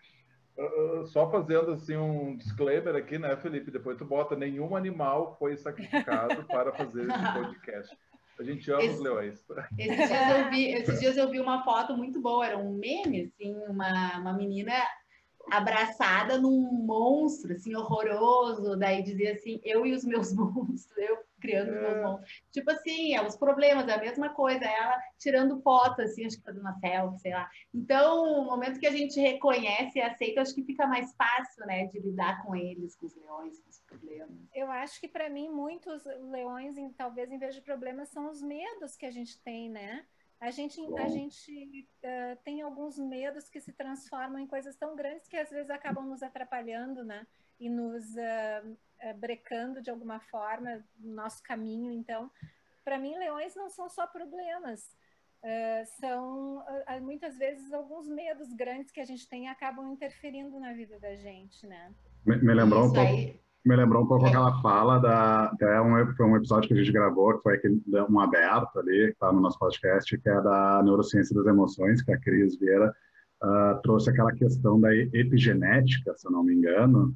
Uh, 0.57 1.07
só 1.07 1.31
fazendo 1.31 1.73
assim 1.73 1.97
um 1.97 2.37
disclaimer 2.37 2.95
aqui, 2.95 3.19
né, 3.19 3.37
Felipe? 3.37 3.71
Depois 3.71 3.97
tu 3.97 4.05
bota 4.05 4.37
nenhum 4.37 4.75
animal 4.77 5.37
foi 5.39 5.57
sacrificado 5.57 6.45
para 6.49 6.73
fazer 6.73 7.03
esse 7.03 7.33
podcast. 7.33 7.99
A 8.39 8.43
gente 8.43 8.71
ama 8.71 8.83
Esse, 8.83 8.95
os 8.95 9.01
leões. 9.01 9.45
Esses 9.79 10.09
dias, 10.09 10.39
eu 10.39 10.51
vi, 10.51 10.73
esses 10.73 11.01
dias 11.01 11.17
eu 11.17 11.31
vi 11.31 11.41
uma 11.41 11.63
foto 11.63 11.97
muito 11.97 12.21
boa, 12.21 12.47
era 12.47 12.59
um 12.59 12.73
meme, 12.73 13.23
assim, 13.23 13.55
uma, 13.69 14.19
uma 14.19 14.33
menina 14.33 14.73
abraçada 15.51 16.39
num 16.39 16.73
monstro, 16.73 17.53
assim, 17.53 17.75
horroroso. 17.75 18.77
Daí 18.77 19.03
dizia 19.03 19.33
assim, 19.33 19.61
eu 19.65 19.87
e 19.87 19.93
os 19.93 20.05
meus 20.05 20.33
monstros, 20.35 20.97
eu 20.97 21.19
criando 21.41 21.73
os 21.73 21.81
meus 21.81 21.97
é. 21.97 22.03
monstros. 22.03 22.43
Tipo 22.53 22.71
assim, 22.71 23.15
é 23.15 23.27
os 23.27 23.37
problemas, 23.37 23.89
é 23.89 23.95
a 23.95 24.01
mesma 24.01 24.29
coisa. 24.31 24.65
Ela 24.65 24.99
tirando 25.19 25.61
foto, 25.61 26.01
assim, 26.03 26.25
acho 26.25 26.39
que 26.39 26.45
fazendo 26.45 26.63
uma 26.63 26.79
selfie, 26.79 27.19
sei 27.19 27.33
lá. 27.33 27.51
Então, 27.75 28.37
no 28.37 28.45
momento 28.45 28.79
que 28.79 28.87
a 28.87 28.93
gente 28.93 29.19
reconhece 29.21 29.99
e 29.99 30.03
aceita, 30.03 30.41
acho 30.41 30.55
que 30.55 30.63
fica 30.63 30.87
mais 30.87 31.13
fácil, 31.15 31.67
né, 31.67 31.87
de 31.87 31.99
lidar 31.99 32.43
com 32.45 32.55
eles, 32.55 32.95
com 32.95 33.07
os 33.07 33.17
leões, 33.17 33.59
com 33.59 33.69
os 33.69 33.81
problemas. 33.81 34.31
Eu 34.55 34.71
acho 34.71 35.01
que 35.01 35.09
para 35.09 35.29
mim, 35.29 35.49
muitos 35.49 36.05
leões, 36.31 36.77
talvez 36.97 37.31
em 37.31 37.39
vez 37.39 37.55
de 37.55 37.61
problemas, 37.61 38.09
são 38.09 38.31
os 38.31 38.41
medos 38.41 38.97
que 38.97 39.07
a 39.07 39.11
gente 39.11 39.39
tem, 39.43 39.69
né? 39.69 40.05
A 40.43 40.51
gente, 40.51 40.81
a 40.99 41.07
gente 41.07 41.89
uh, 42.03 42.37
tem 42.43 42.63
alguns 42.63 42.99
medos 42.99 43.49
que 43.49 43.61
se 43.61 43.73
transformam 43.73 44.41
em 44.41 44.47
coisas 44.47 44.75
tão 44.75 44.97
grandes 44.97 45.29
que 45.29 45.37
às 45.37 45.49
vezes 45.49 45.71
acabam 45.71 46.05
nos 46.05 46.21
atrapalhando, 46.21 47.05
né? 47.05 47.25
E 47.61 47.71
nos 47.71 48.05
uh, 48.17 48.69
uh, 48.69 49.15
brecando 49.19 49.81
de 49.81 49.89
alguma 49.89 50.19
forma 50.19 50.85
no 50.99 51.15
nosso 51.15 51.41
caminho. 51.45 51.93
Então, 51.93 52.29
para 52.85 52.99
mim, 52.99 53.17
leões 53.17 53.55
não 53.55 53.71
são 53.71 53.89
só 53.89 54.05
problemas. 54.05 54.81
uh, 55.43 55.87
são 56.01 56.59
uh, 56.59 57.01
muitas 57.03 57.37
vezes 57.37 57.73
alguns 57.73 58.09
medos 58.09 58.53
grandes 58.53 58.91
que 58.91 59.01
a 59.01 59.05
gente 59.05 59.29
tem 59.29 59.49
acabam 59.49 59.93
interferindo 59.93 60.59
na 60.59 60.73
vida 60.73 60.99
da 60.99 61.15
gente, 61.17 61.67
né? 61.67 61.93
Me, 62.25 62.37
me 62.37 62.55
lembrou 62.55 62.83
Isso 62.83 62.93
um 62.93 62.95
pouco. 62.95 63.09
Aí 63.09 63.41
me 63.65 63.77
lembrou 63.77 64.03
um 64.03 64.07
pouco 64.07 64.27
é. 64.27 64.29
aquela 64.29 64.61
fala 64.61 64.99
da 64.99 65.45
até 65.47 65.81
um, 65.81 66.15
foi 66.15 66.27
um 66.27 66.37
episódio 66.37 66.69
que 66.69 66.75
a 66.75 66.77
gente 66.77 66.93
gravou 66.93 67.37
que 67.37 67.43
foi 67.43 67.55
aquele 67.55 67.81
um 68.09 68.19
aberto 68.19 68.79
ali 68.79 69.07
que 69.07 69.13
está 69.13 69.33
no 69.33 69.41
nosso 69.41 69.59
podcast 69.59 70.19
que 70.19 70.29
é 70.29 70.41
da 70.41 70.83
neurociência 70.83 71.35
das 71.35 71.47
emoções 71.47 72.03
que 72.03 72.13
a 72.13 72.19
Cris 72.19 72.59
Vieira 72.59 72.93
uh, 73.43 73.81
trouxe 73.83 74.11
aquela 74.11 74.33
questão 74.33 74.81
da 74.81 74.95
epigenética 74.95 76.15
se 76.17 76.27
eu 76.27 76.33
não 76.33 76.43
me 76.43 76.55
engano 76.55 77.15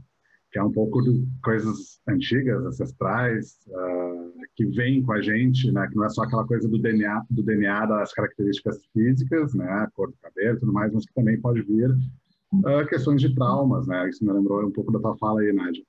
que 0.52 0.58
é 0.58 0.62
um 0.62 0.70
pouco 0.70 1.02
de 1.02 1.26
coisas 1.42 2.00
antigas 2.08 2.64
ancestrais 2.64 3.58
uh, 3.66 4.32
que 4.54 4.66
vêm 4.66 5.02
com 5.02 5.12
a 5.12 5.20
gente 5.20 5.72
né 5.72 5.88
que 5.88 5.96
não 5.96 6.04
é 6.04 6.08
só 6.08 6.22
aquela 6.22 6.46
coisa 6.46 6.68
do 6.68 6.78
DNA 6.78 7.24
do 7.28 7.42
DNA 7.42 7.86
das 7.86 8.12
características 8.12 8.86
físicas 8.92 9.52
né 9.52 9.68
a 9.68 9.90
cor 9.90 10.08
do 10.08 10.16
cabelo 10.22 10.56
e 10.56 10.60
tudo 10.60 10.72
mais 10.72 10.92
mas 10.92 11.04
que 11.04 11.14
também 11.14 11.40
pode 11.40 11.60
vir 11.62 11.90
uh, 11.90 12.86
questões 12.88 13.20
de 13.20 13.34
traumas 13.34 13.88
né 13.88 14.08
isso 14.08 14.24
me 14.24 14.32
lembrou 14.32 14.64
um 14.64 14.70
pouco 14.70 14.92
da 14.92 15.00
tua 15.00 15.18
fala 15.18 15.40
aí 15.40 15.52
Nádia 15.52 15.82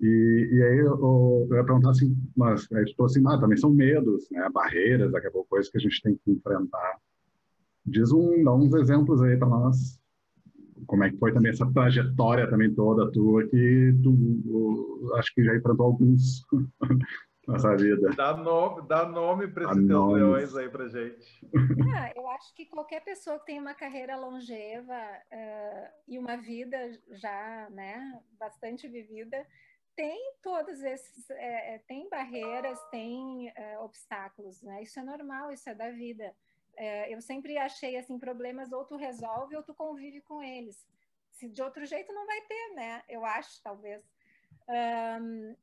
e, 0.00 0.48
e 0.52 0.62
aí 0.62 0.78
eu, 0.78 1.46
eu 1.50 1.56
ia 1.56 1.64
perguntar 1.64 1.90
assim, 1.90 2.16
mas 2.36 2.70
aí 2.72 2.84
tu 2.94 3.04
assim, 3.04 3.22
ah, 3.26 3.38
também 3.38 3.56
são 3.56 3.70
medos, 3.70 4.30
né, 4.30 4.48
barreiras, 4.52 5.12
daqui 5.12 5.26
a 5.26 5.30
pouco 5.30 5.50
coisas 5.50 5.70
que 5.70 5.78
a 5.78 5.80
gente 5.80 6.00
tem 6.02 6.14
que 6.14 6.30
enfrentar. 6.30 6.98
Diz 7.84 8.12
um, 8.12 8.42
dá 8.42 8.54
uns 8.54 8.74
exemplos 8.74 9.22
aí 9.22 9.36
para 9.36 9.48
nós. 9.48 10.00
Como 10.86 11.04
é 11.04 11.10
que 11.10 11.18
foi 11.18 11.32
também 11.32 11.50
essa 11.50 11.70
trajetória 11.72 12.48
também 12.48 12.74
toda 12.74 13.10
tua 13.12 13.46
que 13.46 13.94
tu 14.02 15.12
acho 15.16 15.34
que 15.34 15.44
já 15.44 15.54
enfrentou 15.56 15.86
alguns 15.86 16.44
nessa 17.50 17.76
vida. 17.76 18.10
Dá 18.16 18.36
nome, 18.36 18.86
dá 18.86 19.06
nome 19.06 19.48
para 19.48 19.64
esses 19.64 19.86
teus 19.86 20.12
leões 20.12 20.56
aí 20.56 20.68
para 20.68 20.88
gente. 20.88 21.40
Ah, 21.92 22.12
eu 22.14 22.28
acho 22.28 22.54
que 22.54 22.66
qualquer 22.66 23.02
pessoa 23.02 23.38
que 23.38 23.46
tem 23.46 23.58
uma 23.58 23.74
carreira 23.74 24.16
longeva 24.16 24.94
uh, 24.94 25.88
e 26.06 26.18
uma 26.18 26.36
vida 26.36 26.78
já, 27.10 27.68
né, 27.70 28.20
bastante 28.38 28.86
vivida, 28.86 29.44
tem 29.96 30.34
todos 30.42 30.82
esses, 30.82 31.30
é, 31.30 31.74
é, 31.74 31.78
tem 31.80 32.08
barreiras, 32.08 32.78
tem 32.90 33.52
é, 33.54 33.78
obstáculos, 33.78 34.62
né? 34.62 34.82
Isso 34.82 34.98
é 34.98 35.02
normal, 35.02 35.52
isso 35.52 35.68
é 35.68 35.74
da 35.74 35.90
vida. 35.90 36.34
É, 36.76 37.12
eu 37.14 37.20
sempre 37.20 37.58
achei 37.58 37.96
assim 37.96 38.18
problemas 38.18 38.72
ou 38.72 38.84
tu 38.84 38.96
resolve 38.96 39.56
ou 39.56 39.62
tu 39.62 39.74
convive 39.74 40.20
com 40.22 40.42
eles. 40.42 40.86
Se 41.32 41.48
de 41.48 41.62
outro 41.62 41.84
jeito 41.84 42.12
não 42.12 42.26
vai 42.26 42.40
ter, 42.42 42.74
né? 42.74 43.02
Eu 43.08 43.24
acho, 43.24 43.62
talvez. 43.62 44.02
Um, 44.68 45.56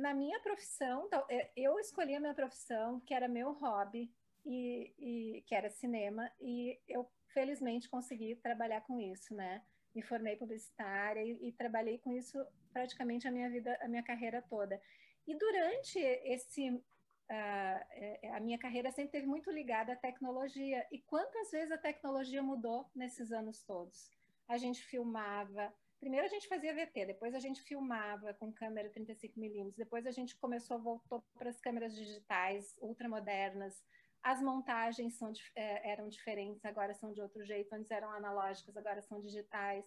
na 0.00 0.14
minha 0.14 0.40
profissão, 0.40 1.08
é, 1.28 1.50
eu 1.56 1.78
escolhi 1.78 2.14
a 2.14 2.20
minha 2.20 2.34
profissão 2.34 3.00
que 3.00 3.12
era 3.12 3.28
meu 3.28 3.52
hobby 3.52 4.10
e, 4.44 4.94
e 4.98 5.42
que 5.42 5.54
era 5.54 5.68
cinema 5.68 6.30
e 6.40 6.78
eu 6.88 7.08
felizmente 7.26 7.88
consegui 7.88 8.34
trabalhar 8.36 8.80
com 8.82 8.98
isso, 8.98 9.34
né? 9.34 9.62
Me 9.94 10.02
formei 10.02 10.36
publicitária 10.36 11.22
e, 11.22 11.48
e, 11.48 11.52
trabalhei 11.52 11.98
com 11.98 12.12
isso 12.12 12.38
praticamente 12.72 13.26
a 13.26 13.30
minha 13.30 13.50
vida, 13.50 13.76
a 13.80 13.88
minha 13.88 14.02
carreira 14.02 14.42
toda. 14.42 14.80
E 15.26 15.34
durante 15.34 15.98
esse 15.98 16.70
uh, 16.70 18.34
a 18.34 18.40
minha 18.40 18.58
carreira 18.58 18.90
sempre 18.90 19.12
teve 19.12 19.26
muito 19.26 19.50
ligada 19.50 19.92
à 19.92 19.96
tecnologia. 19.96 20.86
E 20.90 20.98
quantas 21.00 21.50
vezes 21.50 21.70
a 21.70 21.78
tecnologia 21.78 22.42
mudou 22.42 22.90
nesses 22.94 23.32
anos 23.32 23.62
todos? 23.62 24.10
A 24.48 24.56
gente 24.56 24.82
filmava, 24.82 25.72
primeiro 26.00 26.26
a 26.26 26.30
gente 26.30 26.48
fazia 26.48 26.74
VT, 26.74 27.06
depois 27.06 27.34
a 27.34 27.38
gente 27.38 27.62
filmava 27.62 28.32
com 28.34 28.52
câmera 28.52 28.88
35 28.88 29.38
milímetros, 29.38 29.76
depois 29.76 30.06
a 30.06 30.10
gente 30.10 30.36
começou 30.36 30.78
voltou 30.78 31.22
para 31.34 31.50
as 31.50 31.60
câmeras 31.60 31.94
digitais 31.94 32.74
ultramodernas. 32.80 33.82
As 34.22 34.42
montagens 34.42 35.14
são, 35.14 35.32
é, 35.54 35.90
eram 35.90 36.08
diferentes, 36.08 36.64
agora 36.64 36.94
são 36.94 37.12
de 37.12 37.20
outro 37.20 37.44
jeito. 37.44 37.72
Antes 37.72 37.90
eram 37.90 38.10
analógicas, 38.10 38.76
agora 38.76 39.00
são 39.02 39.20
digitais. 39.20 39.84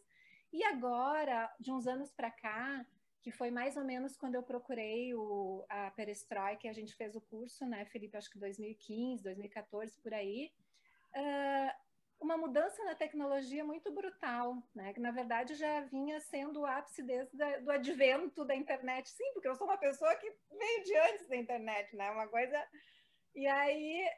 E 0.51 0.63
agora, 0.63 1.53
de 1.59 1.71
uns 1.71 1.87
anos 1.87 2.11
para 2.11 2.29
cá, 2.29 2.85
que 3.21 3.31
foi 3.31 3.51
mais 3.51 3.77
ou 3.77 3.83
menos 3.83 4.17
quando 4.17 4.35
eu 4.35 4.43
procurei 4.43 5.13
o, 5.13 5.63
a 5.69 5.91
Perestroika, 5.91 6.67
a 6.67 6.73
gente 6.73 6.95
fez 6.95 7.15
o 7.15 7.21
curso, 7.21 7.65
né, 7.65 7.85
Felipe, 7.85 8.17
acho 8.17 8.29
que 8.31 8.39
2015, 8.39 9.23
2014, 9.23 9.97
por 10.01 10.13
aí, 10.13 10.51
uh, 11.15 11.71
uma 12.19 12.35
mudança 12.35 12.83
na 12.83 12.95
tecnologia 12.95 13.63
muito 13.63 13.91
brutal, 13.91 14.57
né, 14.73 14.93
que 14.93 14.99
na 14.99 15.11
verdade 15.11 15.53
já 15.55 15.81
vinha 15.81 16.19
sendo 16.19 16.61
o 16.61 16.65
ápice 16.65 17.03
desde 17.03 17.37
da, 17.37 17.59
do 17.59 17.71
advento 17.71 18.43
da 18.43 18.55
internet. 18.55 19.09
Sim, 19.09 19.31
porque 19.33 19.47
eu 19.47 19.55
sou 19.55 19.67
uma 19.67 19.77
pessoa 19.77 20.15
que 20.15 20.31
veio 20.51 20.83
de 20.83 20.97
antes 20.97 21.27
da 21.27 21.35
internet, 21.35 21.95
né, 21.95 22.09
uma 22.11 22.27
coisa 22.27 22.61
e 23.33 23.47
aí 23.47 24.09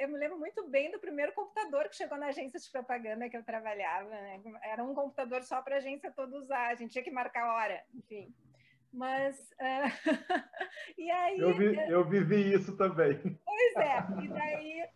eu 0.00 0.08
me 0.08 0.18
lembro 0.18 0.38
muito 0.38 0.68
bem 0.68 0.90
do 0.90 0.98
primeiro 0.98 1.32
computador 1.32 1.88
que 1.88 1.96
chegou 1.96 2.16
na 2.16 2.26
agência 2.26 2.58
de 2.58 2.70
propaganda 2.70 3.28
que 3.28 3.36
eu 3.36 3.44
trabalhava. 3.44 4.08
Né? 4.08 4.40
Era 4.62 4.84
um 4.84 4.94
computador 4.94 5.42
só 5.42 5.60
para 5.60 5.76
a 5.76 5.78
agência 5.78 6.12
toda 6.12 6.36
usar, 6.36 6.68
a 6.68 6.74
gente 6.74 6.92
tinha 6.92 7.04
que 7.04 7.10
marcar 7.10 7.52
hora, 7.52 7.82
enfim. 7.94 8.32
Mas 8.92 9.38
uh, 9.52 9.90
e 10.98 11.10
aí 11.10 11.38
eu, 11.38 11.56
vi, 11.56 11.76
eu 11.90 12.04
vivi 12.04 12.52
isso 12.52 12.76
também. 12.76 13.18
Pois 13.44 13.76
é. 13.76 14.24
E 14.24 14.28
daí 14.28 14.88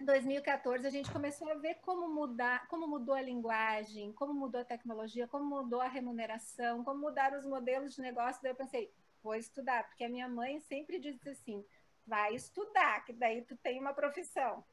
em 0.00 0.04
2014 0.04 0.86
a 0.86 0.90
gente 0.90 1.10
começou 1.10 1.48
a 1.50 1.54
ver 1.54 1.76
como 1.76 2.08
mudar, 2.12 2.66
como 2.68 2.86
mudou 2.86 3.14
a 3.14 3.22
linguagem, 3.22 4.12
como 4.12 4.34
mudou 4.34 4.60
a 4.60 4.64
tecnologia, 4.64 5.26
como 5.26 5.44
mudou 5.44 5.80
a 5.80 5.88
remuneração, 5.88 6.84
como 6.84 7.00
mudaram 7.00 7.38
os 7.38 7.46
modelos 7.46 7.94
de 7.94 8.02
negócio. 8.02 8.42
Daí 8.42 8.52
eu 8.52 8.56
pensei, 8.56 8.92
vou 9.22 9.34
estudar, 9.34 9.86
porque 9.88 10.04
a 10.04 10.08
minha 10.08 10.28
mãe 10.28 10.60
sempre 10.60 10.98
disse 10.98 11.28
assim: 11.28 11.64
vai 12.06 12.34
estudar, 12.34 13.04
que 13.04 13.12
daí 13.12 13.42
tu 13.42 13.56
tem 13.56 13.80
uma 13.80 13.94
profissão. 13.94 14.64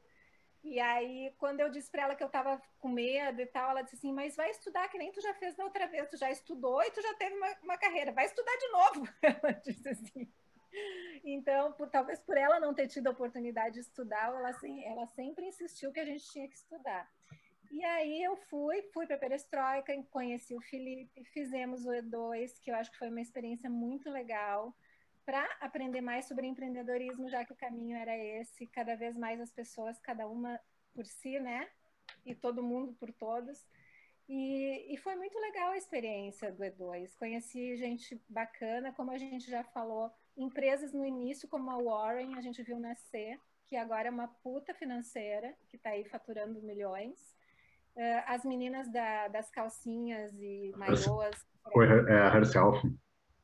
E 0.64 0.78
aí, 0.78 1.34
quando 1.38 1.60
eu 1.60 1.68
disse 1.68 1.90
para 1.90 2.02
ela 2.02 2.14
que 2.14 2.22
eu 2.22 2.28
estava 2.28 2.62
com 2.78 2.88
medo 2.88 3.40
e 3.40 3.46
tal, 3.46 3.70
ela 3.70 3.82
disse 3.82 3.96
assim: 3.96 4.12
Mas 4.12 4.36
vai 4.36 4.50
estudar, 4.50 4.88
que 4.88 4.98
nem 4.98 5.10
tu 5.10 5.20
já 5.20 5.34
fez 5.34 5.56
da 5.56 5.64
outra 5.64 5.86
vez, 5.88 6.08
tu 6.08 6.16
já 6.16 6.30
estudou 6.30 6.82
e 6.82 6.90
tu 6.90 7.02
já 7.02 7.14
teve 7.14 7.34
uma, 7.34 7.56
uma 7.62 7.76
carreira, 7.76 8.12
vai 8.12 8.26
estudar 8.26 8.56
de 8.56 8.68
novo. 8.68 9.08
Ela 9.22 9.52
disse 9.52 9.88
assim. 9.88 10.32
Então, 11.24 11.72
por, 11.72 11.90
talvez 11.90 12.18
por 12.20 12.34
ela 12.34 12.58
não 12.58 12.72
ter 12.72 12.88
tido 12.88 13.06
a 13.06 13.10
oportunidade 13.10 13.74
de 13.74 13.80
estudar, 13.80 14.28
ela, 14.28 14.48
assim, 14.48 14.82
ela 14.84 15.06
sempre 15.08 15.44
insistiu 15.44 15.92
que 15.92 16.00
a 16.00 16.04
gente 16.04 16.24
tinha 16.30 16.48
que 16.48 16.56
estudar. 16.56 17.06
E 17.70 17.84
aí 17.84 18.22
eu 18.22 18.36
fui, 18.36 18.80
fui 18.92 19.06
para 19.06 19.16
a 19.16 19.18
Perestroika, 19.18 19.92
conheci 20.10 20.54
o 20.54 20.62
Felipe, 20.62 21.24
fizemos 21.24 21.84
o 21.84 21.90
E2, 21.90 22.58
que 22.62 22.70
eu 22.70 22.74
acho 22.74 22.90
que 22.90 22.98
foi 22.98 23.10
uma 23.10 23.20
experiência 23.20 23.68
muito 23.68 24.10
legal 24.10 24.74
para 25.24 25.44
aprender 25.60 26.00
mais 26.00 26.26
sobre 26.26 26.46
empreendedorismo, 26.46 27.28
já 27.28 27.44
que 27.44 27.52
o 27.52 27.56
caminho 27.56 27.96
era 27.96 28.16
esse, 28.16 28.66
cada 28.66 28.96
vez 28.96 29.16
mais 29.16 29.40
as 29.40 29.50
pessoas, 29.50 29.98
cada 30.00 30.26
uma 30.26 30.58
por 30.94 31.06
si, 31.06 31.38
né? 31.38 31.68
E 32.24 32.34
todo 32.34 32.62
mundo 32.62 32.92
por 32.94 33.12
todos. 33.12 33.64
E, 34.28 34.94
e 34.94 34.96
foi 34.96 35.14
muito 35.14 35.38
legal 35.38 35.72
a 35.72 35.76
experiência 35.76 36.50
do 36.52 36.62
E2. 36.62 37.16
Conheci 37.18 37.76
gente 37.76 38.20
bacana, 38.28 38.92
como 38.92 39.10
a 39.10 39.18
gente 39.18 39.50
já 39.50 39.62
falou, 39.62 40.10
empresas 40.36 40.92
no 40.92 41.04
início, 41.04 41.48
como 41.48 41.70
a 41.70 41.76
Warren, 41.76 42.36
a 42.36 42.40
gente 42.40 42.62
viu 42.62 42.78
nascer, 42.78 43.38
que 43.66 43.76
agora 43.76 44.08
é 44.08 44.10
uma 44.10 44.28
puta 44.28 44.74
financeira, 44.74 45.54
que 45.68 45.76
está 45.76 45.90
aí 45.90 46.04
faturando 46.04 46.62
milhões. 46.62 47.36
Uh, 47.94 48.24
as 48.26 48.44
meninas 48.44 48.90
da, 48.90 49.28
das 49.28 49.50
calcinhas 49.50 50.32
e 50.40 50.72
maiôs. 50.76 51.46
Foi 51.72 51.86
é, 51.86 52.20
a 52.22 52.34
Herself. 52.34 52.80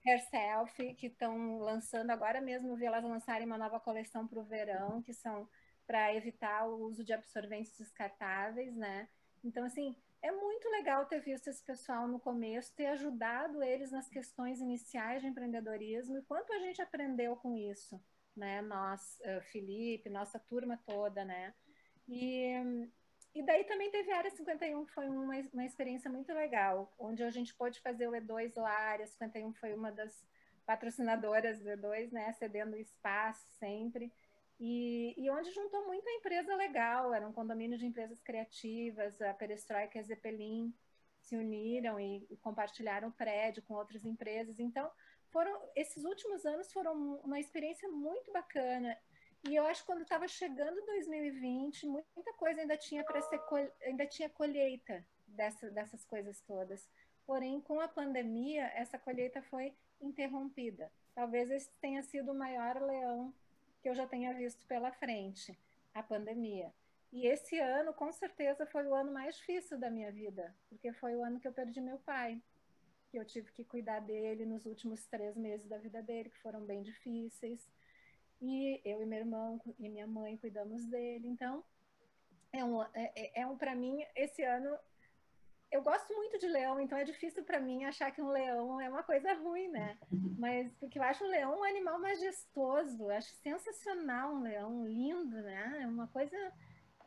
Herself, 0.08 0.94
que 0.94 1.06
estão 1.06 1.58
lançando 1.58 2.10
agora 2.10 2.40
mesmo, 2.40 2.76
vi 2.76 2.86
elas 2.86 3.04
lançarem 3.04 3.46
uma 3.46 3.58
nova 3.58 3.78
coleção 3.78 4.26
para 4.26 4.40
o 4.40 4.44
verão, 4.44 5.02
que 5.02 5.12
são 5.12 5.48
para 5.86 6.14
evitar 6.14 6.66
o 6.68 6.82
uso 6.84 7.04
de 7.04 7.12
absorventes 7.12 7.76
descartáveis, 7.78 8.76
né? 8.76 9.08
Então, 9.44 9.64
assim, 9.64 9.94
é 10.20 10.32
muito 10.32 10.68
legal 10.70 11.06
ter 11.06 11.20
visto 11.20 11.48
esse 11.48 11.62
pessoal 11.62 12.08
no 12.08 12.18
começo, 12.18 12.74
ter 12.74 12.86
ajudado 12.86 13.62
eles 13.62 13.90
nas 13.90 14.08
questões 14.08 14.60
iniciais 14.60 15.22
de 15.22 15.28
empreendedorismo 15.28 16.18
e 16.18 16.22
quanto 16.22 16.52
a 16.52 16.58
gente 16.58 16.82
aprendeu 16.82 17.36
com 17.36 17.56
isso, 17.56 18.00
né? 18.36 18.60
Nós, 18.62 19.18
Felipe, 19.52 20.10
nossa 20.10 20.38
turma 20.38 20.76
toda, 20.86 21.24
né? 21.24 21.54
E 22.08 22.52
e 23.38 23.42
daí 23.42 23.62
também 23.62 23.88
teve 23.88 24.10
a 24.10 24.18
Área 24.18 24.32
51, 24.32 24.84
que 24.84 24.92
foi 24.92 25.08
uma, 25.08 25.32
uma 25.52 25.64
experiência 25.64 26.10
muito 26.10 26.32
legal, 26.32 26.92
onde 26.98 27.22
a 27.22 27.30
gente 27.30 27.54
pôde 27.54 27.78
fazer 27.78 28.08
o 28.08 28.10
E2 28.10 28.56
lá. 28.56 28.76
A 28.76 28.90
Área 28.90 29.06
51 29.06 29.52
foi 29.52 29.72
uma 29.74 29.92
das 29.92 30.26
patrocinadoras 30.66 31.60
do 31.60 31.68
E2, 31.68 32.10
né, 32.10 32.32
cedendo 32.32 32.76
espaço 32.76 33.46
sempre. 33.60 34.12
E, 34.58 35.14
e, 35.16 35.30
onde 35.30 35.52
juntou 35.52 35.86
muita 35.86 36.10
empresa 36.10 36.52
legal, 36.56 37.14
era 37.14 37.28
um 37.28 37.32
condomínio 37.32 37.78
de 37.78 37.86
empresas 37.86 38.20
criativas, 38.22 39.22
a 39.22 39.32
Perestroika 39.32 39.96
e 39.96 40.00
a 40.00 40.02
Zeppelin 40.02 40.74
se 41.20 41.36
uniram 41.36 42.00
e, 42.00 42.26
e 42.28 42.36
compartilharam 42.38 43.06
o 43.06 43.12
prédio 43.12 43.62
com 43.62 43.74
outras 43.74 44.04
empresas. 44.04 44.58
Então, 44.58 44.90
foram 45.30 45.56
esses 45.76 46.04
últimos 46.04 46.44
anos 46.44 46.72
foram 46.72 47.20
uma 47.22 47.38
experiência 47.38 47.88
muito 47.88 48.32
bacana 48.32 48.98
e 49.44 49.54
eu 49.54 49.66
acho 49.66 49.82
que 49.82 49.86
quando 49.86 50.02
estava 50.02 50.26
chegando 50.26 50.84
2020, 50.86 51.86
muita 51.86 52.32
coisa 52.34 52.60
ainda 52.60 52.76
tinha 52.76 53.04
para 53.04 53.20
ser 53.22 53.40
ainda 53.82 54.06
tinha 54.06 54.28
colheita 54.28 55.04
dessa, 55.26 55.70
dessas 55.70 56.04
coisas 56.04 56.40
todas. 56.40 56.88
Porém, 57.26 57.60
com 57.60 57.80
a 57.80 57.88
pandemia, 57.88 58.66
essa 58.74 58.98
colheita 58.98 59.42
foi 59.42 59.74
interrompida. 60.00 60.90
Talvez 61.14 61.50
esse 61.50 61.70
tenha 61.80 62.02
sido 62.02 62.32
o 62.32 62.34
maior 62.34 62.80
leão 62.80 63.32
que 63.82 63.88
eu 63.88 63.94
já 63.94 64.06
tenha 64.06 64.32
visto 64.34 64.66
pela 64.66 64.90
frente, 64.90 65.58
a 65.94 66.02
pandemia. 66.02 66.72
E 67.12 67.26
esse 67.26 67.58
ano, 67.58 67.92
com 67.94 68.12
certeza, 68.12 68.66
foi 68.66 68.86
o 68.86 68.94
ano 68.94 69.12
mais 69.12 69.36
difícil 69.36 69.78
da 69.78 69.90
minha 69.90 70.12
vida, 70.12 70.54
porque 70.68 70.92
foi 70.92 71.16
o 71.16 71.24
ano 71.24 71.40
que 71.40 71.48
eu 71.48 71.52
perdi 71.52 71.80
meu 71.80 71.98
pai, 71.98 72.40
que 73.10 73.18
eu 73.18 73.24
tive 73.24 73.50
que 73.52 73.64
cuidar 73.64 74.00
dele 74.00 74.44
nos 74.44 74.66
últimos 74.66 75.06
três 75.06 75.36
meses 75.36 75.66
da 75.66 75.78
vida 75.78 76.02
dele, 76.02 76.28
que 76.28 76.38
foram 76.38 76.60
bem 76.66 76.82
difíceis. 76.82 77.66
E 78.40 78.80
eu 78.84 79.02
e 79.02 79.06
meu 79.06 79.18
irmão 79.18 79.60
e 79.78 79.88
minha 79.88 80.06
mãe 80.06 80.36
cuidamos 80.36 80.84
dele. 80.86 81.26
Então, 81.28 81.64
é 82.52 82.64
um, 82.64 82.82
é, 82.82 83.12
é, 83.16 83.40
é 83.42 83.46
um 83.46 83.56
para 83.56 83.74
mim, 83.74 84.04
esse 84.14 84.42
ano 84.42 84.76
eu 85.70 85.82
gosto 85.82 86.14
muito 86.14 86.38
de 86.38 86.46
leão, 86.46 86.80
então 86.80 86.96
é 86.96 87.04
difícil 87.04 87.44
para 87.44 87.60
mim 87.60 87.84
achar 87.84 88.10
que 88.10 88.22
um 88.22 88.30
leão 88.30 88.80
é 88.80 88.88
uma 88.88 89.02
coisa 89.02 89.34
ruim, 89.34 89.68
né? 89.68 89.98
Mas 90.38 90.72
porque 90.76 90.98
eu 90.98 91.02
acho 91.02 91.24
o 91.24 91.28
leão 91.28 91.58
um 91.58 91.64
animal 91.64 92.00
majestoso, 92.00 93.02
eu 93.02 93.10
acho 93.10 93.34
sensacional 93.42 94.34
um 94.34 94.42
leão, 94.42 94.86
lindo, 94.86 95.36
né? 95.42 95.80
É 95.82 95.86
uma 95.86 96.06
coisa 96.08 96.36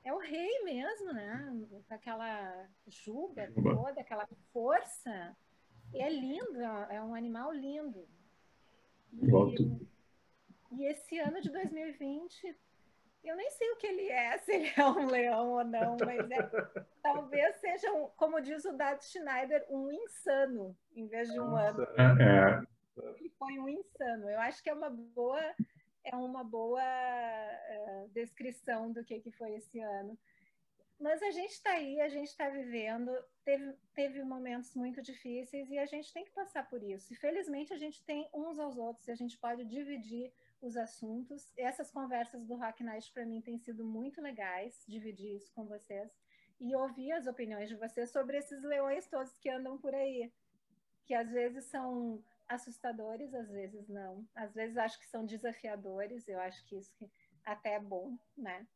é 0.04 0.14
o 0.14 0.20
rei 0.20 0.64
mesmo, 0.64 1.12
né? 1.14 1.68
Com 1.70 1.94
aquela 1.94 2.68
juba 2.88 3.52
toda, 3.52 4.02
aquela 4.02 4.28
força. 4.54 5.36
E 5.94 6.00
é 6.00 6.10
lindo, 6.10 6.62
é 6.90 7.02
um 7.02 7.16
animal 7.16 7.52
lindo. 7.52 8.08
E, 9.14 9.32
e 10.72 10.86
esse 10.86 11.18
ano 11.20 11.42
de 11.42 11.50
2020 11.50 12.58
eu 13.24 13.36
nem 13.36 13.50
sei 13.51 13.70
o 13.72 13.75
que 13.78 13.88
ele 13.88 14.10
é, 14.10 14.38
se 14.40 14.51
ele 14.51 14.72
é 14.75 14.86
um 14.86 15.06
leão 15.06 15.51
ou 15.51 15.63
não, 15.63 15.96
mas 16.06 16.30
é, 16.32 16.50
talvez 17.04 17.56
seja, 17.58 17.92
um, 17.94 18.08
como 18.18 18.42
diz 18.42 18.66
o 18.66 18.74
Dad 18.74 19.00
Schneider, 19.01 19.66
um 19.70 19.92
insano, 19.92 20.75
em 20.96 21.08
vez 21.08 21.32
de 21.32 21.40
um 21.40 21.56
ano. 21.56 21.84
É. 22.20 22.72
Ele 23.20 23.30
foi 23.38 23.58
um 23.60 23.70
insano. 23.70 24.30
Eu 24.30 24.40
acho 24.42 24.62
que 24.62 24.70
é 24.70 24.74
uma 24.74 24.90
boa, 24.90 25.56
é 26.04 26.16
uma 26.16 26.44
boa 26.44 26.82
uh, 26.84 28.10
descrição 28.10 28.92
do 28.92 29.04
que, 29.04 29.20
que 29.20 29.32
foi 29.32 29.54
esse 29.54 29.80
ano. 29.80 30.18
Mas 31.00 31.22
a 31.24 31.32
gente 31.32 31.51
está 31.51 31.72
aí, 31.72 32.00
a 32.00 32.10
gente 32.10 32.28
está 32.28 32.48
vivendo, 32.50 33.12
teve, 33.44 33.74
teve 33.96 34.24
momentos 34.24 34.75
muito 34.75 35.01
difíceis 35.01 35.70
e 35.72 35.80
a 35.80 35.86
gente 35.88 36.13
tem 36.13 36.24
que 36.24 36.32
passar 36.32 36.70
por 36.70 36.84
isso. 36.84 37.12
E 37.12 37.16
felizmente 37.16 37.74
a 37.74 37.78
gente 37.78 38.04
tem 38.04 38.30
uns 38.32 38.60
aos 38.60 38.78
outros 38.78 39.08
e 39.08 39.12
a 39.12 39.16
gente 39.16 39.36
pode 39.38 39.66
dividir 39.66 40.32
os 40.62 40.77
assuntos. 40.77 41.51
Essas 41.58 41.91
conversas 41.91 42.46
do 42.46 42.56
Rock 42.56 42.84
Night 42.84 43.12
para 43.12 43.25
mim 43.25 43.41
têm 43.41 43.58
sido 43.58 43.84
muito 43.84 44.22
legais, 44.22 44.84
dividir 44.88 45.36
isso 45.36 45.51
com 45.53 45.65
vocês 45.65 46.12
e 46.60 46.75
ouvir 46.75 47.12
as 47.13 47.25
opiniões 47.25 47.68
de 47.68 47.75
vocês 47.75 48.12
sobre 48.12 48.38
esses 48.38 48.62
leões 48.63 49.08
todos 49.08 49.38
que 49.39 49.50
andam 49.50 49.77
por 49.80 49.96
aí, 49.96 50.32
que 51.06 51.13
às 51.13 51.30
vezes 51.32 51.65
são 51.65 52.24
assustadores, 52.48 53.34
às 53.34 53.50
vezes 53.50 53.88
não. 53.89 54.24
Às 54.36 54.53
vezes 54.53 54.77
acho 54.77 55.00
que 55.00 55.08
são 55.08 55.25
desafiadores, 55.25 56.27
eu 56.27 56.39
acho 56.39 56.63
que 56.65 56.77
isso 56.77 57.10
até 57.44 57.75
é 57.75 57.80
bom, 57.80 58.15
né? 58.38 58.68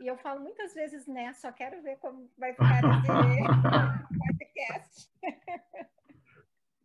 E 0.00 0.06
eu 0.06 0.16
falo 0.16 0.40
muitas 0.40 0.72
vezes, 0.72 1.06
né? 1.06 1.34
Só 1.34 1.52
quero 1.52 1.82
ver 1.82 1.98
como 1.98 2.30
vai 2.38 2.52
ficar 2.52 2.80
esse 2.80 3.06
podcast. 4.18 5.10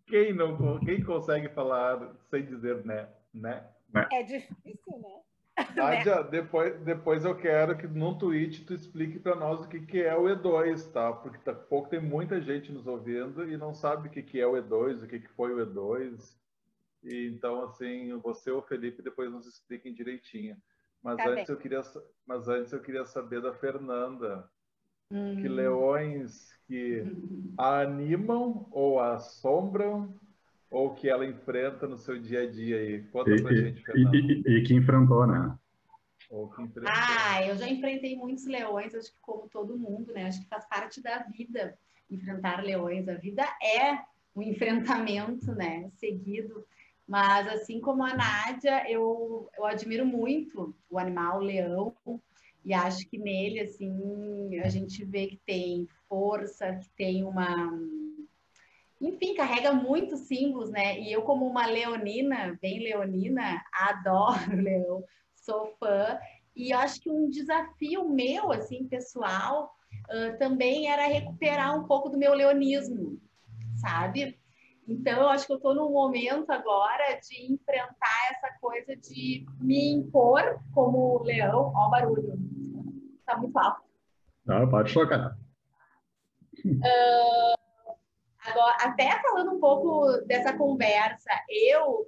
Quem 0.07 0.33
não, 0.33 0.79
quem 0.81 1.01
consegue 1.03 1.47
falar 1.49 2.13
sem 2.29 2.45
dizer 2.45 2.85
né, 2.85 3.09
né? 3.33 3.65
Né? 3.95 4.07
É 4.11 4.23
difícil, 4.23 4.99
né? 4.99 5.21
Nádia, 5.73 6.21
depois, 6.23 6.77
depois 6.81 7.23
eu 7.23 7.33
quero 7.33 7.77
que 7.77 7.87
no 7.87 8.17
tweet 8.17 8.65
tu 8.65 8.73
explique 8.73 9.19
para 9.19 9.37
nós 9.37 9.61
o 9.61 9.69
que, 9.69 9.79
que 9.79 10.01
é 10.01 10.13
o 10.13 10.23
E2, 10.23 10.91
tá? 10.91 11.13
Porque 11.13 11.37
daqui 11.45 11.49
a 11.61 11.63
pouco 11.63 11.89
tem 11.89 12.01
muita 12.01 12.41
gente 12.41 12.73
nos 12.73 12.85
ouvindo 12.85 13.49
e 13.49 13.55
não 13.55 13.73
sabe 13.73 14.09
o 14.09 14.11
que, 14.11 14.21
que 14.21 14.41
é 14.41 14.45
o 14.45 14.51
E2, 14.51 15.03
o 15.03 15.07
que, 15.07 15.19
que 15.21 15.29
foi 15.29 15.53
o 15.53 15.65
E2. 15.65 16.35
E, 17.03 17.27
então, 17.27 17.63
assim, 17.63 18.17
você 18.17 18.51
ou 18.51 18.59
o 18.59 18.63
Felipe 18.63 19.01
depois 19.01 19.31
nos 19.31 19.47
expliquem 19.47 19.93
direitinho. 19.93 20.57
Mas, 21.01 21.17
tá 21.17 21.29
antes, 21.29 21.47
eu 21.47 21.57
queria, 21.57 21.81
mas 22.25 22.49
antes 22.49 22.73
eu 22.73 22.81
queria 22.81 23.05
saber 23.05 23.41
da 23.41 23.53
Fernanda. 23.53 24.49
Hum. 25.09 25.37
Que 25.37 25.47
leões 25.47 26.51
que 26.67 27.01
a 27.57 27.79
animam 27.79 28.67
ou 28.71 28.99
a 28.99 29.13
assombram 29.13 30.19
ou 30.75 30.93
que 30.93 31.07
ela 31.07 31.25
enfrenta 31.25 31.87
no 31.87 31.97
seu 31.97 32.19
dia 32.19 32.41
a 32.41 32.51
dia 32.51 32.77
aí? 32.77 33.01
Conta 33.03 33.31
e, 33.31 33.41
pra 33.41 33.55
gente, 33.55 33.81
Fernanda. 33.81 34.17
E, 34.17 34.43
e, 34.45 34.57
e, 34.57 34.63
que 34.63 34.73
enfrentou, 34.73 35.25
né? 35.25 35.57
Ou 36.29 36.49
que 36.49 36.61
enfrentou. 36.63 36.91
Ah, 36.93 37.41
eu 37.47 37.55
já 37.55 37.69
enfrentei 37.69 38.17
muitos 38.17 38.45
leões, 38.45 38.93
acho 38.93 39.09
que 39.13 39.19
como 39.21 39.47
todo 39.47 39.77
mundo, 39.77 40.11
né? 40.11 40.25
Acho 40.25 40.41
que 40.41 40.49
faz 40.49 40.67
parte 40.67 41.01
da 41.01 41.19
vida 41.19 41.77
enfrentar 42.11 42.61
leões. 42.61 43.07
A 43.07 43.13
vida 43.13 43.43
é 43.63 43.99
um 44.35 44.41
enfrentamento, 44.41 45.55
né? 45.55 45.89
Seguido. 45.93 46.65
Mas 47.07 47.47
assim 47.47 47.79
como 47.79 48.03
a 48.03 48.13
Nádia, 48.13 48.91
eu, 48.91 49.49
eu 49.57 49.65
admiro 49.65 50.05
muito 50.05 50.75
o 50.89 50.99
animal 50.99 51.37
o 51.37 51.43
leão 51.43 51.95
e 52.65 52.73
acho 52.73 53.07
que 53.07 53.17
nele, 53.17 53.61
assim, 53.61 54.59
a 54.59 54.67
gente 54.67 55.05
vê 55.05 55.27
que 55.27 55.39
tem 55.45 55.87
força, 56.09 56.75
que 56.75 56.89
tem 56.97 57.23
uma 57.23 57.71
enfim, 59.07 59.35
carrega 59.35 59.71
muitos 59.71 60.21
símbolos, 60.21 60.71
né? 60.71 60.99
E 60.99 61.11
eu, 61.11 61.21
como 61.21 61.45
uma 61.45 61.65
leonina, 61.65 62.57
bem 62.61 62.79
leonina, 62.79 63.61
adoro 63.71 64.55
leão, 64.61 65.03
sou 65.35 65.67
fã. 65.79 66.17
E 66.55 66.71
eu 66.71 66.79
acho 66.79 66.99
que 67.01 67.11
um 67.11 67.29
desafio 67.29 68.09
meu, 68.09 68.51
assim, 68.51 68.87
pessoal, 68.87 69.71
uh, 70.09 70.37
também 70.39 70.89
era 70.89 71.05
recuperar 71.05 71.77
um 71.77 71.85
pouco 71.85 72.09
do 72.09 72.17
meu 72.17 72.33
leonismo, 72.33 73.19
sabe? 73.75 74.39
Então, 74.87 75.21
eu 75.21 75.29
acho 75.29 75.45
que 75.45 75.53
eu 75.53 75.57
estou 75.57 75.75
num 75.75 75.91
momento 75.91 76.49
agora 76.51 77.19
de 77.19 77.53
enfrentar 77.53 78.31
essa 78.31 78.57
coisa 78.59 78.95
de 78.95 79.45
me 79.59 79.91
impor 79.91 80.59
como 80.73 81.23
leão. 81.23 81.71
Ó, 81.75 81.87
o 81.87 81.89
barulho. 81.89 82.39
Tá 83.25 83.37
muito 83.37 83.57
alto. 83.57 83.81
Não, 84.45 84.69
pode 84.69 84.91
chocar. 84.91 85.35
Uh, 86.63 87.64
Agora, 88.45 88.75
até 88.81 89.21
falando 89.21 89.51
um 89.55 89.59
pouco 89.59 90.17
dessa 90.25 90.53
conversa, 90.53 91.29
eu 91.49 92.07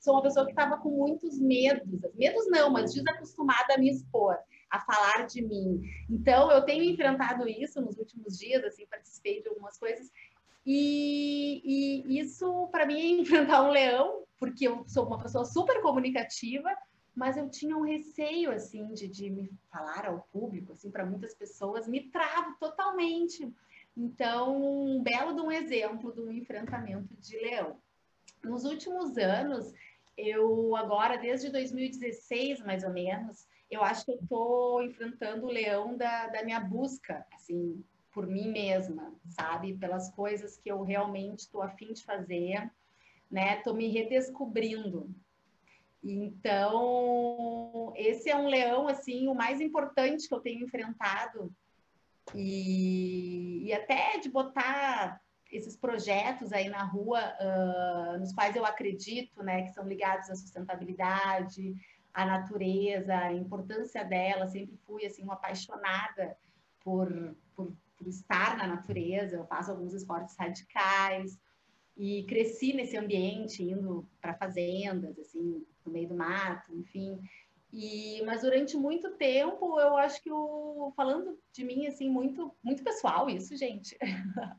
sou 0.00 0.14
uma 0.14 0.22
pessoa 0.22 0.44
que 0.44 0.52
estava 0.52 0.76
com 0.78 0.90
muitos 0.90 1.38
medos, 1.38 1.86
medos 2.14 2.48
não, 2.48 2.70
mas 2.70 2.94
desacostumada 2.94 3.74
a 3.74 3.78
me 3.78 3.90
expor, 3.90 4.36
a 4.70 4.80
falar 4.80 5.26
de 5.26 5.42
mim. 5.42 5.82
Então, 6.08 6.50
eu 6.50 6.62
tenho 6.62 6.84
enfrentado 6.84 7.48
isso 7.48 7.80
nos 7.80 7.96
últimos 7.98 8.38
dias, 8.38 8.64
assim, 8.64 8.86
participei 8.86 9.42
de 9.42 9.48
algumas 9.48 9.78
coisas, 9.78 10.10
e, 10.70 11.62
e 11.64 12.20
isso, 12.20 12.68
para 12.70 12.84
mim, 12.84 13.00
é 13.00 13.20
enfrentar 13.22 13.62
um 13.62 13.70
leão, 13.70 14.24
porque 14.38 14.68
eu 14.68 14.84
sou 14.86 15.06
uma 15.06 15.18
pessoa 15.18 15.44
super 15.44 15.80
comunicativa, 15.80 16.68
mas 17.14 17.36
eu 17.36 17.48
tinha 17.48 17.76
um 17.76 17.82
receio, 17.82 18.52
assim, 18.52 18.92
de, 18.92 19.08
de 19.08 19.30
me 19.30 19.50
falar 19.72 20.06
ao 20.06 20.28
público, 20.32 20.72
assim, 20.72 20.90
para 20.90 21.06
muitas 21.06 21.34
pessoas, 21.34 21.88
me 21.88 22.10
travo 22.10 22.54
totalmente. 22.60 23.50
Então, 23.98 24.62
um 24.62 25.02
belo 25.02 25.34
de 25.34 25.40
um 25.40 25.50
exemplo 25.50 26.12
de 26.12 26.20
um 26.20 26.30
enfrentamento 26.30 27.16
de 27.16 27.36
leão. 27.36 27.80
Nos 28.44 28.62
últimos 28.64 29.18
anos, 29.18 29.74
eu 30.16 30.76
agora, 30.76 31.18
desde 31.18 31.50
2016, 31.50 32.60
mais 32.60 32.84
ou 32.84 32.90
menos, 32.90 33.48
eu 33.68 33.82
acho 33.82 34.04
que 34.04 34.12
eu 34.12 34.18
estou 34.22 34.82
enfrentando 34.84 35.46
o 35.46 35.50
leão 35.50 35.96
da, 35.96 36.28
da 36.28 36.44
minha 36.44 36.60
busca, 36.60 37.26
assim, 37.34 37.84
por 38.12 38.24
mim 38.24 38.52
mesma, 38.52 39.12
sabe? 39.30 39.76
Pelas 39.76 40.12
coisas 40.12 40.56
que 40.56 40.70
eu 40.70 40.84
realmente 40.84 41.40
estou 41.40 41.60
afim 41.60 41.92
de 41.92 42.04
fazer, 42.04 42.70
né? 43.28 43.58
Estou 43.58 43.74
me 43.74 43.88
redescobrindo. 43.88 45.10
Então, 46.04 47.92
esse 47.96 48.30
é 48.30 48.36
um 48.36 48.46
leão, 48.46 48.86
assim, 48.86 49.26
o 49.26 49.34
mais 49.34 49.60
importante 49.60 50.28
que 50.28 50.34
eu 50.34 50.40
tenho 50.40 50.64
enfrentado 50.64 51.52
e, 52.34 53.66
e 53.66 53.72
até 53.72 54.18
de 54.18 54.28
botar 54.28 55.20
esses 55.50 55.76
projetos 55.76 56.52
aí 56.52 56.68
na 56.68 56.82
rua, 56.84 57.20
uh, 57.20 58.18
nos 58.18 58.32
quais 58.32 58.54
eu 58.54 58.64
acredito, 58.64 59.42
né, 59.42 59.62
que 59.62 59.72
são 59.72 59.86
ligados 59.86 60.28
à 60.28 60.34
sustentabilidade, 60.34 61.74
à 62.12 62.24
natureza, 62.26 63.16
à 63.16 63.32
importância 63.32 64.04
dela. 64.04 64.46
Sempre 64.46 64.76
fui 64.86 65.06
assim 65.06 65.22
uma 65.22 65.34
apaixonada 65.34 66.36
por, 66.80 67.08
por, 67.54 67.72
por 67.96 68.06
estar 68.06 68.56
na 68.56 68.66
natureza. 68.66 69.36
Eu 69.36 69.46
faço 69.46 69.70
alguns 69.70 69.94
esportes 69.94 70.36
radicais 70.36 71.38
e 71.96 72.24
cresci 72.24 72.72
nesse 72.72 72.96
ambiente, 72.96 73.62
indo 73.62 74.08
para 74.20 74.34
fazendas, 74.34 75.18
assim, 75.18 75.66
no 75.84 75.92
meio 75.92 76.08
do 76.08 76.14
mato, 76.14 76.72
enfim. 76.74 77.18
E, 77.72 78.22
mas 78.24 78.42
durante 78.42 78.76
muito 78.76 79.10
tempo, 79.16 79.78
eu 79.78 79.96
acho 79.96 80.22
que 80.22 80.32
o 80.32 80.92
falando 80.96 81.38
de 81.52 81.64
mim 81.64 81.86
assim 81.86 82.08
muito 82.08 82.54
muito 82.62 82.82
pessoal 82.82 83.28
isso, 83.28 83.56
gente. 83.56 83.96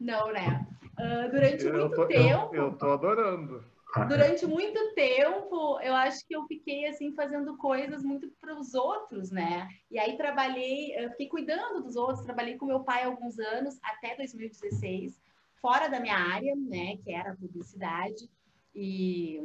Não, 0.00 0.32
né? 0.32 0.66
Uh, 0.98 1.30
durante 1.30 1.64
eu 1.64 1.72
muito 1.72 1.96
tô, 1.96 2.06
tempo. 2.06 2.54
Eu, 2.54 2.64
eu 2.64 2.78
tô 2.78 2.92
adorando. 2.92 3.64
Durante 4.08 4.44
muito 4.44 4.92
tempo, 4.94 5.78
eu 5.80 5.94
acho 5.94 6.26
que 6.26 6.34
eu 6.34 6.44
fiquei 6.46 6.86
assim 6.86 7.14
fazendo 7.14 7.56
coisas 7.56 8.02
muito 8.02 8.28
para 8.40 8.58
os 8.58 8.74
outros, 8.74 9.30
né? 9.30 9.68
E 9.88 10.00
aí 10.00 10.16
trabalhei, 10.16 10.96
eu 10.96 11.10
fiquei 11.10 11.28
cuidando 11.28 11.80
dos 11.80 11.94
outros, 11.94 12.24
trabalhei 12.24 12.56
com 12.56 12.66
meu 12.66 12.80
pai 12.80 13.04
alguns 13.04 13.38
anos 13.38 13.78
até 13.80 14.16
2016, 14.16 15.20
fora 15.60 15.86
da 15.86 16.00
minha 16.00 16.16
área, 16.16 16.56
né, 16.56 16.96
que 17.04 17.12
era 17.12 17.30
a 17.30 17.36
publicidade. 17.36 18.28
E 18.74 19.40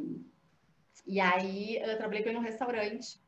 e 1.05 1.19
aí 1.19 1.77
eu 1.77 1.97
trabalhei 1.97 2.31
num 2.31 2.39
restaurante. 2.39 3.19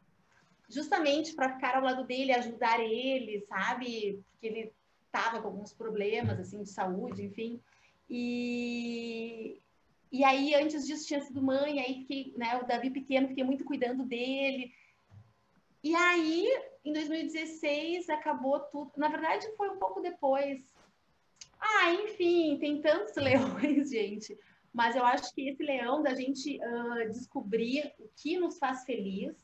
justamente 0.69 1.34
para 1.34 1.53
ficar 1.53 1.75
ao 1.75 1.84
lado 1.84 2.05
dele, 2.05 2.31
ajudar 2.31 2.79
ele, 2.79 3.41
sabe? 3.41 4.23
Porque 4.31 4.47
ele 4.47 4.73
estava 5.05 5.41
com 5.41 5.49
alguns 5.49 5.73
problemas 5.73 6.39
assim 6.39 6.63
de 6.63 6.69
saúde, 6.69 7.23
enfim. 7.23 7.62
E, 8.10 9.62
e 10.12 10.23
aí, 10.23 10.55
antes 10.55 10.88
disso, 10.88 11.07
tinha 11.07 11.21
sido 11.21 11.41
mãe, 11.41 11.79
aí 11.79 11.95
fiquei, 12.01 12.34
né, 12.38 12.57
o 12.57 12.65
Davi 12.65 12.89
pequeno, 12.89 13.27
fiquei 13.27 13.43
muito 13.43 13.65
cuidando 13.65 14.05
dele. 14.05 14.71
E 15.84 15.95
aí, 15.95 16.47
em 16.86 16.93
2016, 16.93 18.10
acabou 18.10 18.60
tudo. 18.60 18.91
Na 18.95 19.10
verdade, 19.10 19.45
foi 19.57 19.69
um 19.69 19.77
pouco 19.77 19.99
depois. 19.99 20.62
Ah, 21.60 21.93
enfim, 21.93 22.57
tem 22.60 22.81
tantos 22.81 23.15
leões, 23.17 23.89
gente. 23.89 24.38
Mas 24.73 24.95
eu 24.95 25.05
acho 25.05 25.34
que 25.34 25.49
esse 25.49 25.63
leão 25.63 26.01
da 26.01 26.13
gente 26.13 26.57
uh, 26.57 27.12
descobrir 27.12 27.93
o 27.99 28.10
que 28.15 28.38
nos 28.38 28.57
faz 28.57 28.84
feliz, 28.86 29.36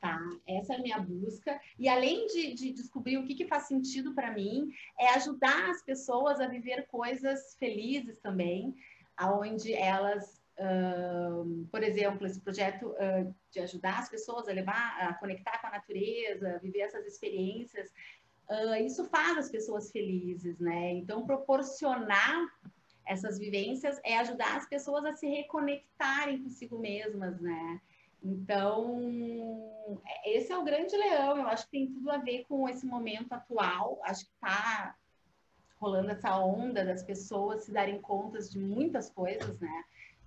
tá? 0.00 0.20
Essa 0.46 0.74
é 0.74 0.76
a 0.76 0.82
minha 0.82 0.98
busca. 0.98 1.58
E 1.78 1.88
além 1.88 2.26
de, 2.26 2.52
de 2.54 2.72
descobrir 2.72 3.16
o 3.16 3.24
que, 3.24 3.34
que 3.34 3.46
faz 3.46 3.64
sentido 3.64 4.14
para 4.14 4.32
mim, 4.32 4.70
é 4.98 5.08
ajudar 5.10 5.70
as 5.70 5.82
pessoas 5.82 6.40
a 6.40 6.46
viver 6.46 6.86
coisas 6.88 7.56
felizes 7.58 8.18
também, 8.18 8.74
aonde 9.16 9.72
elas 9.72 10.42
Uh, 10.56 11.66
por 11.66 11.82
exemplo, 11.82 12.24
esse 12.24 12.40
projeto 12.40 12.86
uh, 12.90 13.34
de 13.50 13.58
ajudar 13.58 13.98
as 13.98 14.08
pessoas 14.08 14.48
a 14.48 14.52
levar, 14.52 14.96
a 15.00 15.12
conectar 15.14 15.60
com 15.60 15.66
a 15.66 15.72
natureza, 15.72 16.60
viver 16.62 16.82
essas 16.82 17.04
experiências, 17.06 17.90
uh, 18.48 18.76
isso 18.76 19.04
faz 19.06 19.36
as 19.36 19.50
pessoas 19.50 19.90
felizes, 19.90 20.56
né? 20.60 20.92
Então, 20.92 21.26
proporcionar 21.26 22.46
essas 23.06 23.38
vivências 23.38 24.00
é 24.04 24.18
ajudar 24.18 24.56
as 24.56 24.68
pessoas 24.68 25.04
a 25.04 25.14
se 25.14 25.26
reconectarem 25.26 26.42
consigo 26.42 26.78
mesmas, 26.78 27.40
né? 27.40 27.80
Então, 28.22 29.70
esse 30.24 30.50
é 30.50 30.56
o 30.56 30.64
grande 30.64 30.96
leão. 30.96 31.36
Eu 31.36 31.48
acho 31.48 31.66
que 31.66 31.72
tem 31.72 31.92
tudo 31.92 32.10
a 32.10 32.16
ver 32.16 32.44
com 32.48 32.66
esse 32.68 32.86
momento 32.86 33.32
atual. 33.32 34.00
Acho 34.02 34.24
que 34.24 34.32
está 34.32 34.96
rolando 35.78 36.10
essa 36.10 36.38
onda 36.38 36.84
das 36.84 37.02
pessoas 37.02 37.64
se 37.64 37.72
darem 37.72 38.00
contas 38.00 38.50
de 38.50 38.58
muitas 38.58 39.10
coisas, 39.10 39.60
né? 39.60 39.84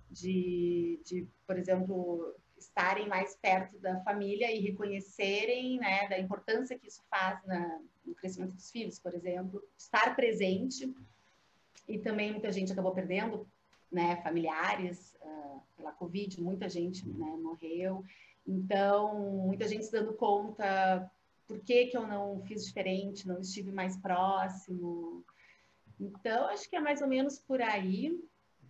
De, 0.08 1.00
de, 1.04 1.26
por 1.44 1.58
exemplo, 1.58 2.36
estarem 2.56 3.08
mais 3.08 3.36
perto 3.36 3.78
da 3.78 4.00
família 4.00 4.54
e 4.54 4.60
reconhecerem, 4.60 5.78
né, 5.78 6.08
da 6.08 6.18
importância 6.18 6.78
que 6.78 6.88
isso 6.88 7.02
faz 7.10 7.44
na, 7.44 7.80
no 8.04 8.14
crescimento 8.14 8.52
dos 8.52 8.70
filhos, 8.70 8.98
por 8.98 9.14
exemplo, 9.14 9.62
estar 9.76 10.14
presente. 10.14 10.94
E 11.88 11.98
também 11.98 12.32
muita 12.32 12.52
gente 12.52 12.72
acabou 12.72 12.92
perdendo 12.92 13.48
né, 13.90 14.16
familiares 14.22 15.16
uh, 15.22 15.62
pela 15.76 15.92
Covid, 15.92 16.40
muita 16.40 16.68
gente 16.68 17.08
né, 17.08 17.36
morreu. 17.42 18.04
Então, 18.46 19.18
muita 19.46 19.66
gente 19.66 19.86
se 19.86 19.92
dando 19.92 20.12
conta 20.12 21.10
por 21.46 21.60
que, 21.60 21.86
que 21.86 21.96
eu 21.96 22.06
não 22.06 22.42
fiz 22.42 22.66
diferente, 22.66 23.26
não 23.26 23.40
estive 23.40 23.72
mais 23.72 23.96
próximo. 23.96 25.24
Então, 25.98 26.46
acho 26.48 26.68
que 26.68 26.76
é 26.76 26.80
mais 26.80 27.00
ou 27.00 27.08
menos 27.08 27.38
por 27.38 27.62
aí. 27.62 28.22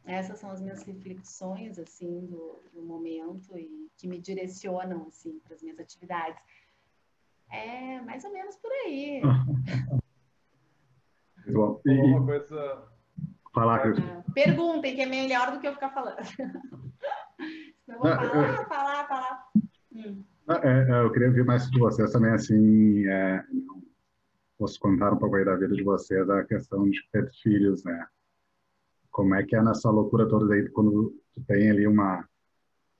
Essas 0.04 0.38
são 0.38 0.50
as 0.50 0.60
minhas 0.60 0.82
reflexões, 0.84 1.78
assim, 1.78 2.26
do, 2.26 2.62
do 2.72 2.82
momento 2.82 3.58
e 3.58 3.90
que 3.96 4.06
me 4.06 4.18
direcionam, 4.18 5.06
assim, 5.08 5.38
para 5.40 5.54
as 5.54 5.62
minhas 5.62 5.78
atividades. 5.78 6.40
É 7.50 8.00
mais 8.02 8.24
ou 8.24 8.32
menos 8.32 8.56
por 8.56 8.70
aí. 8.70 9.20
Bom, 11.50 11.80
uma 11.84 12.24
coisa 12.24 12.88
Falar, 13.58 13.80
Cris. 13.80 13.98
perguntem, 14.32 14.94
que 14.94 15.00
é 15.00 15.06
melhor 15.06 15.50
do 15.50 15.58
que 15.58 15.66
eu 15.66 15.72
ficar 15.72 15.90
falando. 15.90 16.18
Senão 17.84 17.98
eu 17.98 17.98
vou 17.98 18.06
falar, 18.08 18.64
falar, 18.66 19.08
falar. 19.08 19.48
Hum. 19.92 20.22
É, 20.62 20.92
é, 20.92 21.02
eu 21.02 21.10
queria 21.10 21.26
ouvir 21.26 21.44
mais 21.44 21.68
de 21.68 21.76
vocês 21.76 22.12
também, 22.12 22.30
assim, 22.30 23.04
é, 23.08 23.44
posso 24.56 24.78
contar 24.78 25.12
um 25.12 25.16
pouco 25.16 25.34
aí 25.34 25.44
da 25.44 25.56
vida 25.56 25.74
de 25.74 25.82
vocês, 25.82 26.30
a 26.30 26.44
questão 26.44 26.88
de 26.88 27.00
ter 27.10 27.28
filhos, 27.42 27.82
né? 27.82 28.06
Como 29.10 29.34
é 29.34 29.42
que 29.42 29.56
é 29.56 29.62
nessa 29.62 29.90
loucura 29.90 30.28
toda 30.28 30.54
aí, 30.54 30.68
quando 30.68 31.12
tu 31.34 31.42
tem 31.42 31.68
ali 31.68 31.84
uma... 31.84 32.24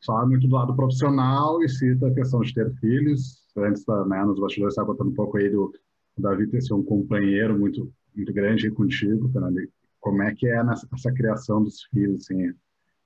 Só 0.00 0.26
muito 0.26 0.48
do 0.48 0.56
lado 0.56 0.74
profissional 0.74 1.62
e 1.62 1.68
cita 1.68 2.08
a 2.08 2.14
questão 2.14 2.40
de 2.40 2.52
ter 2.52 2.68
filhos. 2.80 3.46
Antes, 3.56 3.84
da, 3.84 4.04
né, 4.04 4.24
nos 4.24 4.40
bastidores, 4.40 4.72
estava 4.72 4.88
contando 4.88 5.10
um 5.10 5.14
pouco 5.14 5.36
aí 5.36 5.50
do, 5.50 5.72
do 6.16 6.22
Davi 6.22 6.48
ter 6.48 6.62
sido 6.62 6.78
um 6.78 6.84
companheiro 6.84 7.56
muito, 7.56 7.92
muito 8.12 8.32
grande 8.32 8.68
contigo, 8.72 9.28
Fernando, 9.28 9.60
como 10.00 10.22
é 10.22 10.34
que 10.34 10.46
é 10.48 10.62
nessa, 10.62 10.88
essa 10.92 11.12
criação 11.12 11.62
dos 11.62 11.82
filhos, 11.84 12.22
assim, 12.22 12.52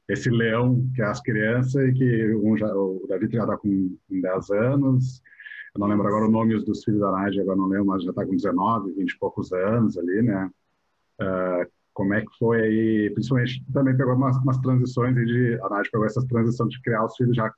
esse 0.09 0.31
leão 0.31 0.89
que 0.95 1.03
é 1.03 1.07
as 1.07 1.21
crianças 1.21 1.89
e 1.89 1.93
que 1.93 2.35
um 2.37 2.57
já, 2.57 2.67
o 2.75 3.05
David 3.09 3.35
já 3.35 3.43
está 3.43 3.57
com, 3.57 3.97
com 4.09 4.21
10 4.21 4.51
anos, 4.51 5.23
eu 5.75 5.81
não 5.81 5.89
lembro 5.89 6.07
agora 6.07 6.27
o 6.27 6.31
nome 6.31 6.63
dos 6.65 6.85
filhos 6.85 7.01
da 7.01 7.11
Nádia, 7.11 7.43
agora 7.43 7.57
não 7.57 7.67
lembro, 7.67 7.87
mas 7.87 8.03
já 8.05 8.11
está 8.11 8.27
com 8.27 8.37
19, 8.37 8.93
20 8.93 9.11
e 9.11 9.19
poucos 9.19 9.53
anos 9.53 9.97
ali, 9.97 10.23
né? 10.23 10.51
Uh, 11.21 11.71
como 11.95 12.15
é 12.15 12.21
que 12.21 12.39
foi 12.39 12.61
aí, 12.61 13.11
principalmente 13.15 13.65
também 13.73 13.97
pegou 13.97 14.15
umas, 14.15 14.37
umas 14.39 14.59
transições 14.59 15.15
de, 15.15 15.59
a 15.63 15.69
Nádia 15.69 15.91
pegou 15.91 16.07
essas 16.07 16.25
transições 16.25 16.71
de 16.73 16.83
criar 16.83 17.05
os 17.05 17.17
filhos 17.17 17.37
já 17.37 17.53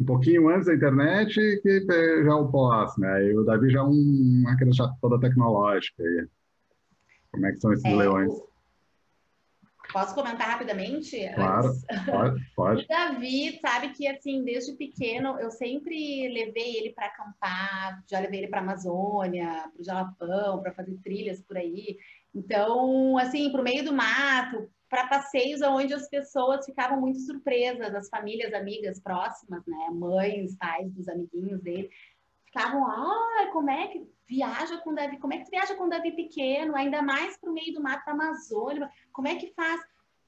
um 0.00 0.04
pouquinho 0.04 0.48
antes 0.48 0.66
da 0.66 0.74
internet 0.74 1.34
que 1.62 1.86
já 2.24 2.36
o 2.36 2.50
pós, 2.50 2.96
né? 2.98 3.26
E 3.26 3.36
o 3.36 3.44
Davi 3.44 3.70
já 3.70 3.80
é 3.80 3.82
um, 3.82 4.42
uma 4.42 4.56
criança 4.56 4.90
toda 5.00 5.18
tecnológica 5.18 6.02
aí. 6.02 6.26
Como 7.32 7.46
é 7.46 7.52
que 7.52 7.60
são 7.60 7.72
esses 7.72 7.84
é, 7.84 7.94
leões? 7.94 8.32
Posso 9.92 10.14
comentar 10.14 10.48
rapidamente? 10.48 11.18
Claro, 11.34 11.72
pode, 12.06 12.50
pode. 12.54 12.84
O 12.84 12.88
Davi 12.88 13.58
sabe 13.60 13.90
que, 13.90 14.06
assim, 14.06 14.44
desde 14.44 14.72
pequeno, 14.74 15.38
eu 15.38 15.50
sempre 15.50 16.28
levei 16.28 16.76
ele 16.76 16.92
para 16.92 17.06
acampar, 17.06 18.02
já 18.08 18.20
levei 18.20 18.40
ele 18.40 18.48
para 18.48 18.60
a 18.60 18.62
Amazônia, 18.62 19.70
para 19.72 19.80
o 19.80 19.84
Jalapão, 19.84 20.62
para 20.62 20.72
fazer 20.72 20.96
trilhas 21.02 21.42
por 21.42 21.56
aí. 21.56 21.98
Então, 22.34 23.18
assim, 23.18 23.50
para 23.50 23.60
o 23.60 23.64
meio 23.64 23.84
do 23.84 23.92
mato, 23.92 24.70
para 24.88 25.08
passeios 25.08 25.60
onde 25.62 25.92
as 25.92 26.08
pessoas 26.08 26.64
ficavam 26.64 27.00
muito 27.00 27.18
surpresas, 27.20 27.94
as 27.94 28.08
famílias, 28.08 28.52
amigas 28.54 29.00
próximas, 29.00 29.62
né? 29.66 29.88
Mães, 29.90 30.56
pais 30.56 30.90
dos 30.92 31.08
amiguinhos 31.08 31.60
dele 31.62 31.90
ficavam, 32.52 32.86
ai, 32.86 33.50
como 33.50 33.70
é 33.70 33.88
que 33.88 34.06
viaja 34.28 34.76
com 34.78 34.94
Davi, 34.94 35.18
como 35.18 35.32
é 35.32 35.38
que 35.38 35.50
viaja 35.50 35.74
com 35.74 35.88
Davi 35.88 36.12
pequeno, 36.12 36.76
ainda 36.76 37.00
mais 37.00 37.36
para 37.38 37.50
o 37.50 37.54
meio 37.54 37.72
do 37.72 37.82
mato 37.82 38.04
da 38.04 38.12
Amazônia, 38.12 38.90
como 39.10 39.26
é 39.26 39.36
que 39.36 39.52
faz? 39.54 39.80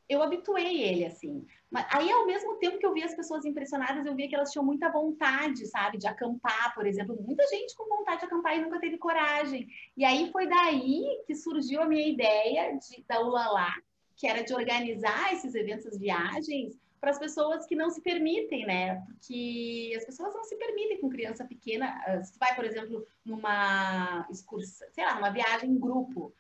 Eu 0.09 0.23
habituei 0.23 0.83
ele, 0.83 1.07
assim. 1.07 1.47
Mas 1.71 1.87
aí, 1.91 2.11
ao 2.11 2.27
mesmo 2.27 2.57
tempo 2.57 2.79
que 2.79 2.85
eu 2.85 2.93
via 2.93 3.07
as 3.07 3.15
pessoas 3.15 3.45
impressionadas, 3.47 4.05
eu 4.05 4.15
via 4.15 4.29
que 4.29 4.35
elas 4.35 4.51
tinham 4.51 4.65
muita 4.65 4.91
vontade, 4.91 5.67
sabe, 5.67 5.97
de 5.97 6.07
acampar, 6.07 6.75
por 6.75 6.87
exemplo. 6.87 7.17
Muita 7.23 7.47
gente 7.47 7.75
com 7.75 7.89
vontade 7.89 8.21
de 8.21 8.27
acampar 8.27 8.57
e 8.57 8.61
nunca 8.61 8.79
teve 8.79 8.99
coragem. 8.99 9.67
E 9.97 10.05
aí 10.05 10.31
foi 10.31 10.47
daí 10.47 11.23
que 11.27 11.35
surgiu 11.35 11.81
a 11.81 11.87
minha 11.87 12.07
ideia 12.07 12.77
de, 12.77 13.03
da 13.09 13.21
Ulalá, 13.23 13.73
que 14.15 14.27
era 14.27 14.45
de 14.45 14.53
organizar 14.53 15.33
esses 15.33 15.55
eventos, 15.55 15.87
as 15.87 15.99
viagens, 15.99 16.79
para 17.05 17.11
as 17.11 17.19
pessoas 17.19 17.67
que 17.67 17.77
não 17.77 17.91
se 17.91 18.01
permitem, 18.01 18.65
né? 18.65 18.97
Porque 19.07 19.93
as 19.95 20.07
pessoas 20.07 20.35
não 20.35 20.43
se 20.43 20.57
permitem 20.57 20.99
com 21.03 21.11
criança 21.11 21.45
pequena. 21.45 22.03
Ah, 22.07 22.23
se 22.23 22.33
tu 22.33 22.39
vai, 22.39 22.55
por 22.55 22.65
exemplo, 22.65 23.07
numa 23.23 24.27
excursão, 24.31 24.89
sei 24.91 25.05
lá, 25.05 25.17
numa 25.17 25.29
viagem 25.29 25.69
em 25.69 25.79
grupo, 25.79 26.33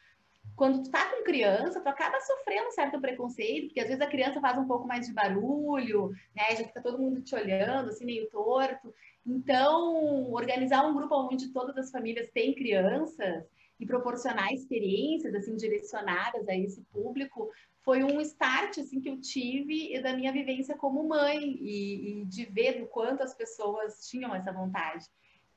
quando 0.56 0.82
tu 0.82 0.90
tá 0.90 1.10
com 1.10 1.22
criança, 1.22 1.82
tu 1.82 1.86
acaba 1.86 2.18
sofrendo 2.22 2.72
certo 2.72 2.98
preconceito, 2.98 3.66
porque 3.66 3.80
às 3.80 3.88
vezes 3.88 4.00
a 4.00 4.06
criança 4.06 4.40
faz 4.40 4.56
um 4.56 4.66
pouco 4.66 4.88
mais 4.88 5.06
de 5.06 5.12
barulho, 5.12 6.12
né? 6.34 6.56
Já 6.56 6.64
fica 6.64 6.80
todo 6.80 6.98
mundo 6.98 7.20
te 7.20 7.34
olhando, 7.34 7.90
assim, 7.90 8.06
meio 8.06 8.30
torto. 8.30 8.94
Então, 9.26 10.32
organizar 10.32 10.86
um 10.86 10.94
grupo 10.94 11.14
onde 11.14 11.52
todas 11.52 11.76
as 11.76 11.90
famílias 11.90 12.30
têm 12.30 12.54
crianças 12.54 13.44
e 13.78 13.84
proporcionar 13.84 14.50
experiências, 14.54 15.34
assim, 15.34 15.56
direcionadas 15.56 16.48
a 16.48 16.56
esse 16.56 16.80
público, 16.90 17.50
foi 17.84 18.02
um 18.02 18.18
start 18.22 18.78
assim 18.78 18.98
que 18.98 19.10
eu 19.10 19.20
tive 19.20 20.00
da 20.00 20.14
minha 20.14 20.32
vivência 20.32 20.74
como 20.74 21.06
mãe 21.06 21.58
e, 21.60 22.22
e 22.22 22.24
de 22.24 22.46
ver 22.46 22.80
do 22.80 22.86
quanto 22.86 23.22
as 23.22 23.34
pessoas 23.34 24.08
tinham 24.08 24.34
essa 24.34 24.50
vontade. 24.50 25.06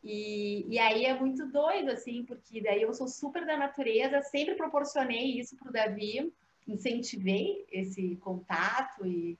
E, 0.03 0.65
e, 0.67 0.77
aí 0.77 1.05
é 1.05 1.17
muito 1.17 1.45
doido, 1.47 1.89
assim, 1.89 2.23
porque 2.23 2.61
daí 2.61 2.81
eu 2.81 2.93
sou 2.93 3.07
super 3.07 3.45
da 3.45 3.57
natureza, 3.57 4.21
sempre 4.21 4.55
proporcionei 4.55 5.39
isso 5.39 5.55
para 5.55 5.69
o 5.69 5.73
Davi, 5.73 6.31
incentivei 6.67 7.65
esse 7.71 8.17
contato 8.17 9.05
e 9.05 9.37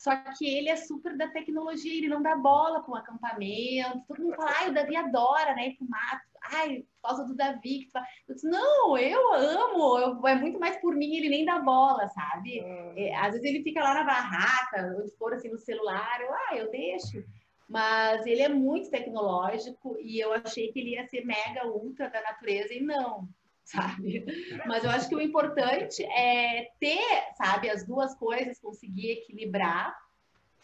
só 0.00 0.16
que 0.38 0.48
ele 0.48 0.70
é 0.70 0.76
super 0.76 1.14
da 1.14 1.28
tecnologia, 1.28 1.94
ele 1.94 2.08
não 2.08 2.22
dá 2.22 2.34
bola 2.34 2.82
para 2.82 2.90
um 2.90 2.96
acampamento. 2.96 4.02
Todo 4.08 4.22
mundo 4.22 4.34
fala, 4.34 4.50
ai, 4.56 4.70
o 4.70 4.72
Davi 4.72 4.96
adora, 4.96 5.54
né, 5.54 5.68
ir 5.68 5.76
pro 5.76 5.86
mato. 5.86 6.22
Ai, 6.42 6.78
por 6.78 7.08
causa 7.08 7.24
do 7.26 7.36
Davi. 7.36 7.80
Que 7.84 7.90
eu 8.26 8.34
disse, 8.34 8.48
não, 8.48 8.96
eu 8.96 9.34
amo, 9.34 9.98
eu, 9.98 10.26
é 10.26 10.34
muito 10.36 10.58
mais 10.58 10.78
por 10.78 10.96
mim, 10.96 11.16
ele 11.16 11.28
nem 11.28 11.44
dá 11.44 11.58
bola, 11.58 12.08
sabe? 12.08 12.60
Ah. 12.60 12.94
É, 12.96 13.14
às 13.14 13.32
vezes 13.32 13.44
ele 13.44 13.62
fica 13.62 13.82
lá 13.84 13.92
na 13.92 14.04
barraca, 14.04 14.96
onde 14.98 15.14
for 15.18 15.34
assim 15.34 15.50
no 15.50 15.58
celular, 15.58 16.18
eu, 16.22 16.32
ah, 16.32 16.56
eu 16.56 16.70
deixo. 16.70 17.22
Mas 17.68 18.24
ele 18.24 18.40
é 18.40 18.48
muito 18.48 18.88
tecnológico 18.88 19.98
e 20.00 20.18
eu 20.18 20.32
achei 20.32 20.72
que 20.72 20.80
ele 20.80 20.92
ia 20.92 21.06
ser 21.08 21.26
mega 21.26 21.66
ultra 21.66 22.08
da 22.08 22.22
natureza 22.22 22.72
e 22.72 22.80
não 22.80 23.28
sabe? 23.70 24.24
Mas 24.66 24.84
eu 24.84 24.90
acho 24.90 25.08
que 25.08 25.14
o 25.14 25.20
importante 25.20 26.02
é 26.04 26.70
ter, 26.80 27.34
sabe, 27.36 27.70
as 27.70 27.84
duas 27.84 28.14
coisas, 28.14 28.58
conseguir 28.58 29.12
equilibrar, 29.12 29.96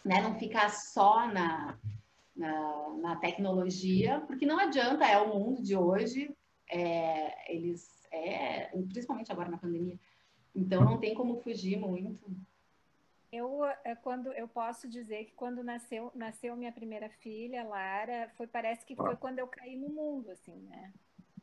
né? 0.05 0.21
Não 0.21 0.39
ficar 0.39 0.71
só 0.71 1.27
na, 1.27 1.79
na, 2.35 2.89
na, 3.01 3.17
tecnologia, 3.17 4.21
porque 4.27 4.45
não 4.45 4.59
adianta, 4.59 5.05
é 5.05 5.19
o 5.19 5.39
mundo 5.39 5.63
de 5.63 5.77
hoje, 5.77 6.35
é, 6.71 7.53
eles, 7.53 8.07
é, 8.11 8.67
principalmente 8.89 9.31
agora 9.31 9.51
na 9.51 9.59
pandemia, 9.59 9.99
então 10.55 10.85
não 10.85 10.99
tem 10.99 11.15
como 11.15 11.41
fugir 11.43 11.79
muito. 11.79 12.25
Eu, 13.31 13.65
é, 13.85 13.95
quando 13.95 14.33
eu 14.33 14.49
posso 14.49 14.89
dizer 14.89 15.27
que 15.27 15.33
quando 15.33 15.63
nasceu, 15.63 16.11
nasceu 16.15 16.57
minha 16.57 16.73
primeira 16.73 17.09
filha, 17.09 17.65
Lara, 17.65 18.31
foi 18.37 18.47
parece 18.47 18.85
que 18.87 18.97
foi 18.97 19.17
quando 19.17 19.39
eu 19.39 19.47
caí 19.47 19.77
no 19.77 19.89
mundo, 19.89 20.31
assim, 20.31 20.57
né? 20.63 20.93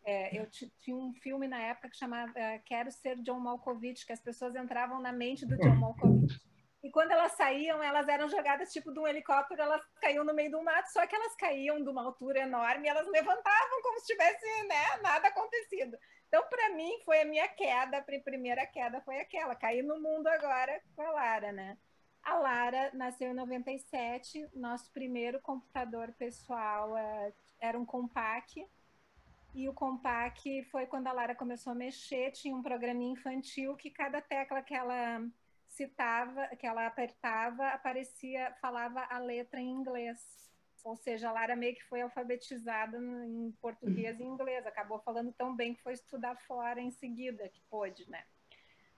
É, 0.05 0.37
eu 0.37 0.47
tinha 0.79 0.95
um 0.95 1.13
filme 1.13 1.47
na 1.47 1.59
época 1.59 1.89
que 1.89 1.97
chamava 1.97 2.33
Quero 2.65 2.91
Ser 2.91 3.17
John 3.21 3.39
Malkovich, 3.39 4.05
que 4.05 4.13
as 4.13 4.21
pessoas 4.21 4.55
entravam 4.55 5.01
na 5.01 5.11
mente 5.11 5.45
do 5.45 5.57
John 5.57 5.75
Malkovich. 5.75 6.41
E 6.83 6.91
quando 6.91 7.11
elas 7.11 7.31
saíam, 7.31 7.81
elas 7.81 8.09
eram 8.09 8.27
jogadas 8.27 8.73
tipo 8.73 8.91
de 8.91 8.99
um 8.99 9.07
helicóptero, 9.07 9.61
elas 9.61 9.81
caíam 10.01 10.25
no 10.25 10.33
meio 10.33 10.51
do 10.51 10.61
mato, 10.61 10.91
só 10.91 11.07
que 11.07 11.15
elas 11.15 11.33
caíam 11.37 11.81
de 11.81 11.89
uma 11.89 12.03
altura 12.03 12.41
enorme 12.41 12.89
elas 12.89 13.07
levantavam 13.07 13.81
como 13.81 13.99
se 14.01 14.07
tivesse 14.07 14.45
né, 14.67 14.97
nada 15.01 15.29
acontecido. 15.29 15.97
Então, 16.27 16.43
para 16.49 16.75
mim, 16.75 16.99
foi 17.05 17.21
a 17.21 17.25
minha 17.25 17.47
queda, 17.47 17.99
a 17.99 18.21
primeira 18.21 18.65
queda 18.65 18.99
foi 19.01 19.17
aquela, 19.21 19.55
cair 19.55 19.81
no 19.81 20.01
mundo 20.01 20.27
agora 20.27 20.81
com 20.93 21.01
a 21.03 21.11
Lara, 21.11 21.53
né? 21.53 21.77
A 22.21 22.35
Lara 22.35 22.91
nasceu 22.93 23.31
em 23.31 23.35
97, 23.35 24.49
nosso 24.53 24.91
primeiro 24.91 25.39
computador 25.41 26.13
pessoal 26.19 26.97
é, 26.97 27.33
era 27.61 27.79
um 27.79 27.85
Compaq, 27.85 28.65
e 29.53 29.69
o 29.69 29.73
Compaq 29.73 30.63
foi 30.65 30.85
quando 30.87 31.07
a 31.07 31.13
Lara 31.13 31.35
começou 31.35 31.71
a 31.71 31.75
mexer, 31.75 32.31
tinha 32.31 32.55
um 32.55 32.63
programinha 32.63 33.13
infantil 33.13 33.75
que 33.75 33.89
cada 33.89 34.21
tecla 34.21 34.61
que 34.61 34.73
ela 34.73 35.21
citava, 35.67 36.47
que 36.55 36.65
ela 36.65 36.87
apertava, 36.87 37.67
aparecia, 37.69 38.53
falava 38.61 39.05
a 39.09 39.19
letra 39.19 39.59
em 39.59 39.69
inglês. 39.69 40.51
Ou 40.83 40.95
seja, 40.95 41.29
a 41.29 41.31
Lara 41.31 41.55
meio 41.55 41.75
que 41.75 41.83
foi 41.85 42.01
alfabetizada 42.01 42.97
em 42.97 43.51
português 43.61 44.19
e 44.19 44.23
inglês, 44.23 44.65
acabou 44.65 44.99
falando 44.99 45.31
tão 45.31 45.55
bem 45.55 45.73
que 45.73 45.81
foi 45.81 45.93
estudar 45.93 46.35
fora 46.35 46.81
em 46.81 46.91
seguida, 46.91 47.47
que 47.47 47.61
pôde, 47.69 48.09
né? 48.09 48.23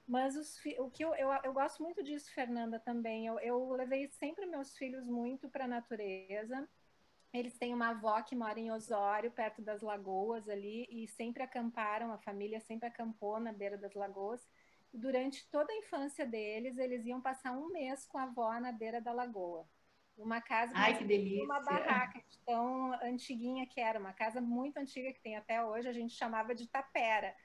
Mas 0.07 0.35
os, 0.35 0.59
o 0.79 0.89
que 0.89 1.03
eu, 1.03 1.15
eu, 1.15 1.29
eu, 1.43 1.53
gosto 1.53 1.81
muito 1.81 2.03
disso, 2.03 2.31
Fernanda, 2.33 2.79
também. 2.79 3.25
Eu, 3.25 3.39
eu 3.39 3.71
levei 3.71 4.07
sempre 4.07 4.45
meus 4.45 4.75
filhos 4.77 5.07
muito 5.07 5.49
para 5.49 5.65
a 5.65 5.67
natureza. 5.67 6.67
Eles 7.37 7.57
têm 7.57 7.73
uma 7.73 7.89
avó 7.89 8.21
que 8.21 8.35
mora 8.35 8.59
em 8.59 8.71
Osório, 8.71 9.31
perto 9.31 9.61
das 9.61 9.81
lagoas 9.81 10.47
ali, 10.47 10.87
e 10.89 11.07
sempre 11.07 11.43
acamparam, 11.43 12.11
a 12.11 12.17
família 12.17 12.59
sempre 12.59 12.87
acampou 12.87 13.39
na 13.39 13.51
beira 13.51 13.77
das 13.77 13.93
lagoas 13.93 14.47
durante 14.95 15.47
toda 15.49 15.71
a 15.71 15.75
infância 15.75 16.25
deles, 16.25 16.77
eles 16.77 17.05
iam 17.05 17.21
passar 17.21 17.51
um 17.51 17.69
mês 17.69 18.05
com 18.05 18.17
a 18.17 18.23
avó 18.23 18.59
na 18.59 18.71
beira 18.71 19.01
da 19.01 19.11
lagoa. 19.11 19.67
Uma 20.17 20.39
casa 20.39 20.71
Ai, 20.75 20.97
que 20.97 21.03
delícia. 21.03 21.43
uma 21.43 21.59
barraca 21.61 22.23
tão 22.45 22.93
antiguinha 23.03 23.67
que 23.67 23.81
era, 23.81 23.99
uma 23.99 24.13
casa 24.13 24.39
muito 24.39 24.77
antiga 24.77 25.11
que 25.11 25.21
tem 25.21 25.35
até 25.35 25.63
hoje, 25.63 25.89
a 25.89 25.93
gente 25.93 26.13
chamava 26.13 26.55
de 26.55 26.67
tapera. 26.67 27.35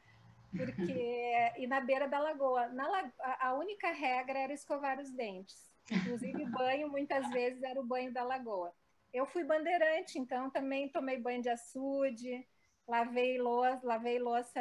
Porque 0.53 0.73
e 1.59 1.67
na 1.67 1.81
beira 1.81 2.07
da 2.07 2.21
lagoa, 2.21 2.69
na 2.69 3.13
a 3.41 3.55
única 3.55 3.91
regra 3.91 4.39
era 4.39 4.53
escovar 4.53 5.01
os 5.01 5.11
dentes. 5.11 5.69
Inclusive 5.91 6.45
banho 6.47 6.89
muitas 6.89 7.29
vezes 7.31 7.61
era 7.65 7.81
o 7.81 7.87
banho 7.87 8.13
da 8.13 8.23
lagoa. 8.23 8.73
Eu 9.13 9.27
fui 9.27 9.45
bandeirante, 9.45 10.19
então 10.19 10.51
também 10.51 10.89
tomei 10.89 11.19
banho 11.19 11.43
de 11.43 11.49
açude, 11.49 12.47
lavei 12.87 13.39
louça, 13.39 13.81
lavei 13.83 14.19
louça 14.19 14.61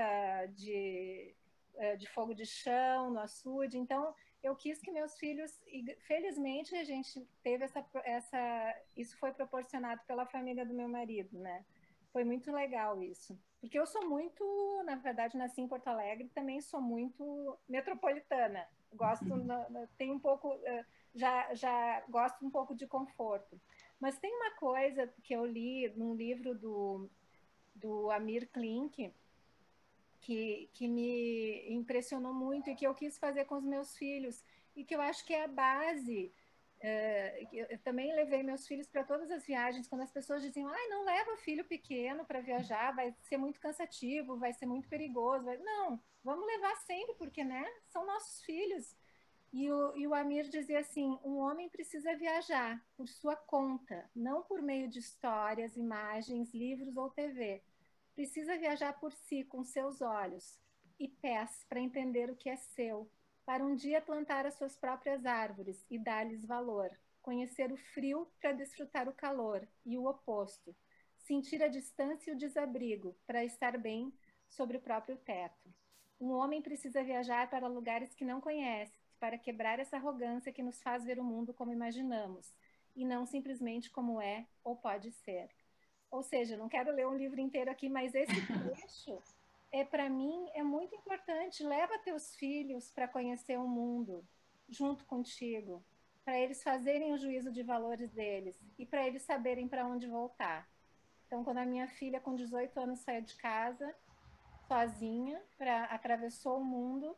de 0.56 1.36
é, 1.80 1.96
de 1.96 2.08
fogo 2.10 2.34
de 2.34 2.46
chão, 2.46 3.10
no 3.10 3.20
açude. 3.20 3.78
Então, 3.78 4.14
eu 4.44 4.56
quis 4.56 4.80
que 4.82 4.92
meus 4.92 5.18
filhos, 5.18 5.52
e 5.66 5.96
felizmente 6.02 6.76
a 6.76 6.84
gente 6.84 7.26
teve 7.42 7.64
essa, 7.64 7.86
essa, 8.04 8.76
isso 8.96 9.18
foi 9.18 9.32
proporcionado 9.32 10.02
pela 10.06 10.26
família 10.26 10.66
do 10.66 10.74
meu 10.74 10.90
marido, 10.90 11.40
né? 11.40 11.64
Foi 12.12 12.24
muito 12.24 12.52
legal 12.52 13.02
isso. 13.02 13.38
Porque 13.62 13.80
eu 13.80 13.86
sou 13.86 14.10
muito, 14.10 14.44
na 14.86 14.96
verdade, 14.96 15.38
nasci 15.38 15.62
em 15.62 15.68
Porto 15.68 15.88
Alegre, 15.88 16.30
também 16.36 16.60
sou 16.62 16.82
muito 16.82 17.58
metropolitana. 17.68 18.68
Gosto, 18.94 19.34
uhum. 19.34 19.88
tem 19.98 20.12
um 20.12 20.20
pouco, 20.20 20.54
é, 20.66 20.86
já, 21.16 21.54
já 21.54 22.04
gosto 22.10 22.46
um 22.46 22.50
pouco 22.50 22.76
de 22.76 22.88
conforto. 22.88 23.60
Mas 24.00 24.18
tem 24.20 24.34
uma 24.34 24.52
coisa 24.52 25.08
que 25.24 25.34
eu 25.34 25.46
li 25.46 25.90
num 25.96 26.16
livro 26.16 26.58
do, 26.58 27.10
do 27.76 28.10
Amir 28.12 28.50
Klink, 28.50 29.14
que, 30.22 30.70
que 30.74 30.88
me 30.88 31.74
impressionou 31.74 32.34
muito 32.34 32.70
e 32.70 32.76
que 32.76 32.86
eu 32.86 32.94
quis 32.94 33.18
fazer 33.18 33.46
com 33.46 33.56
os 33.56 33.64
meus 33.64 33.96
filhos 33.98 34.44
e 34.76 34.84
que 34.84 34.96
eu 34.96 35.02
acho 35.02 35.26
que 35.26 35.34
é 35.34 35.44
a 35.44 35.48
base. 35.48 36.32
É, 36.82 37.46
eu 37.52 37.78
também 37.80 38.14
levei 38.16 38.42
meus 38.42 38.66
filhos 38.66 38.88
para 38.88 39.04
todas 39.04 39.30
as 39.32 39.46
viagens, 39.46 39.88
quando 39.88 40.02
as 40.02 40.12
pessoas 40.12 40.42
diziam, 40.42 40.70
ai, 40.70 40.88
não 40.88 41.04
leva 41.04 41.36
filho 41.38 41.66
pequeno 41.66 42.26
para 42.26 42.40
viajar, 42.40 42.96
vai 42.96 43.14
ser 43.22 43.38
muito 43.38 43.60
cansativo, 43.60 44.38
vai 44.38 44.54
ser 44.54 44.66
muito 44.66 44.88
perigoso. 44.88 45.46
Não, 45.62 46.02
vamos 46.24 46.48
levar 46.48 46.76
sempre, 46.78 47.16
porque 47.16 47.44
né, 47.44 47.66
são 47.90 48.06
nossos 48.06 48.42
filhos. 48.44 48.96
E 49.52 49.72
o, 49.72 49.96
e 49.98 50.08
o 50.08 50.14
Amir 50.14 50.48
dizia 50.48 50.80
assim: 50.80 51.18
um 51.24 51.38
homem 51.38 51.70
precisa 51.70 52.16
viajar 52.16 52.84
por 52.96 53.08
sua 53.08 53.36
conta, 53.36 54.10
não 54.16 54.44
por 54.44 54.62
meio 54.62 54.88
de 54.88 55.00
histórias, 55.00 55.76
imagens, 55.76 56.54
livros 56.54 56.98
ou 56.98 57.10
TV 57.10 57.62
precisa 58.20 58.58
viajar 58.58 59.00
por 59.00 59.14
si 59.14 59.46
com 59.46 59.64
seus 59.64 60.02
olhos 60.02 60.60
e 61.00 61.08
pés 61.08 61.66
para 61.70 61.80
entender 61.80 62.30
o 62.30 62.36
que 62.36 62.50
é 62.50 62.58
seu, 62.58 63.10
para 63.46 63.64
um 63.64 63.74
dia 63.74 64.02
plantar 64.02 64.46
as 64.46 64.56
suas 64.56 64.76
próprias 64.76 65.26
árvores 65.26 65.86
e 65.90 65.98
dar-lhes 65.98 66.44
valor, 66.44 66.92
conhecer 67.22 67.72
o 67.72 67.78
frio 67.78 68.30
para 68.42 68.52
desfrutar 68.52 69.08
o 69.08 69.14
calor 69.14 69.66
e 69.86 69.98
o 69.98 70.06
oposto, 70.06 70.76
sentir 71.16 71.64
a 71.64 71.70
distância 71.70 72.30
e 72.30 72.34
o 72.34 72.38
desabrigo 72.38 73.16
para 73.26 73.46
estar 73.46 73.78
bem 73.78 74.14
sobre 74.50 74.76
o 74.76 74.82
próprio 74.82 75.16
teto. 75.16 75.74
Um 76.20 76.32
homem 76.32 76.62
precisa 76.62 77.02
viajar 77.02 77.50
para 77.50 77.70
lugares 77.70 78.14
que 78.14 78.26
não 78.26 78.42
conhece, 78.42 78.99
para 79.20 79.38
quebrar 79.38 79.80
essa 79.80 79.98
arrogância 79.98 80.52
que 80.52 80.64
nos 80.64 80.82
faz 80.82 81.04
ver 81.04 81.20
o 81.20 81.24
mundo 81.24 81.54
como 81.54 81.74
imaginamos, 81.74 82.54
e 82.96 83.06
não 83.06 83.26
simplesmente 83.26 83.90
como 83.90 84.22
é 84.22 84.46
ou 84.64 84.76
pode 84.76 85.12
ser. 85.12 85.50
Ou 86.10 86.24
seja, 86.24 86.58
não 86.58 86.70
quero 86.70 86.92
ler 86.92 87.08
um 87.08 87.16
livro 87.16 87.40
inteiro 87.40 87.70
aqui, 87.70 87.88
mas 87.88 88.16
esse 88.16 88.34
trecho 88.48 89.22
é 89.72 89.84
para 89.84 90.10
mim 90.10 90.50
é 90.54 90.64
muito 90.64 90.96
importante. 90.96 91.64
Leva 91.64 92.00
teus 92.00 92.36
filhos 92.36 92.92
para 92.92 93.08
conhecer 93.08 93.58
o 93.58 93.68
mundo 93.68 94.26
junto 94.68 95.06
contigo, 95.06 95.84
para 96.24 96.40
eles 96.40 96.62
fazerem 96.62 97.14
o 97.14 97.18
juízo 97.18 97.52
de 97.52 97.64
valores 97.64 98.12
deles 98.12 98.56
e 98.78 98.86
para 98.86 99.06
eles 99.06 99.24
saberem 99.24 99.68
para 99.68 99.86
onde 99.86 100.08
voltar. 100.08 100.68
Então, 101.26 101.44
quando 101.44 101.60
a 101.60 101.66
minha 101.66 101.88
filha 101.88 102.20
com 102.20 102.36
18 102.36 102.80
anos 102.80 103.00
saiu 103.00 103.22
de 103.22 103.36
casa 103.36 103.96
sozinha, 104.68 105.42
para 105.58 105.86
atravessou 105.86 106.60
o 106.60 106.64
mundo 106.64 107.16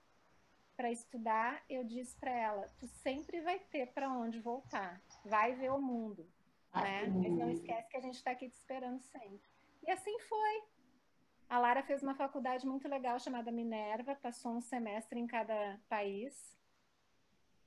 para 0.82 0.91
estudar, 0.91 1.63
eu 1.70 1.84
disse 1.84 2.15
para 2.17 2.32
ela: 2.32 2.67
"Tu 2.80 2.88
sempre 2.88 3.39
vai 3.41 3.60
ter 3.60 3.88
para 3.94 4.12
onde 4.12 4.39
voltar. 4.39 5.02
Vai 5.24 5.54
ver 5.54 5.72
o 5.72 5.82
mundo 5.82 6.28
né? 6.74 7.08
Mas 7.08 7.32
não 7.34 7.50
esquece 7.50 7.89
que 7.89 7.98
a 7.98 8.02
gente 8.02 8.15
está 8.15 8.32
aqui 8.32 8.50
te 8.50 8.56
esperando 8.56 9.00
sempre. 9.02 9.50
E 9.86 9.91
assim 9.91 10.17
foi. 10.20 10.63
A 11.50 11.60
Lara 11.60 11.84
fez 11.84 12.02
uma 12.02 12.15
faculdade 12.15 12.65
muito 12.65 12.88
legal 12.88 13.20
chamada 13.20 13.52
Minerva, 13.52 14.15
passou 14.15 14.54
um 14.54 14.62
semestre 14.62 15.20
em 15.20 15.28
cada 15.28 15.78
país, 15.89 16.58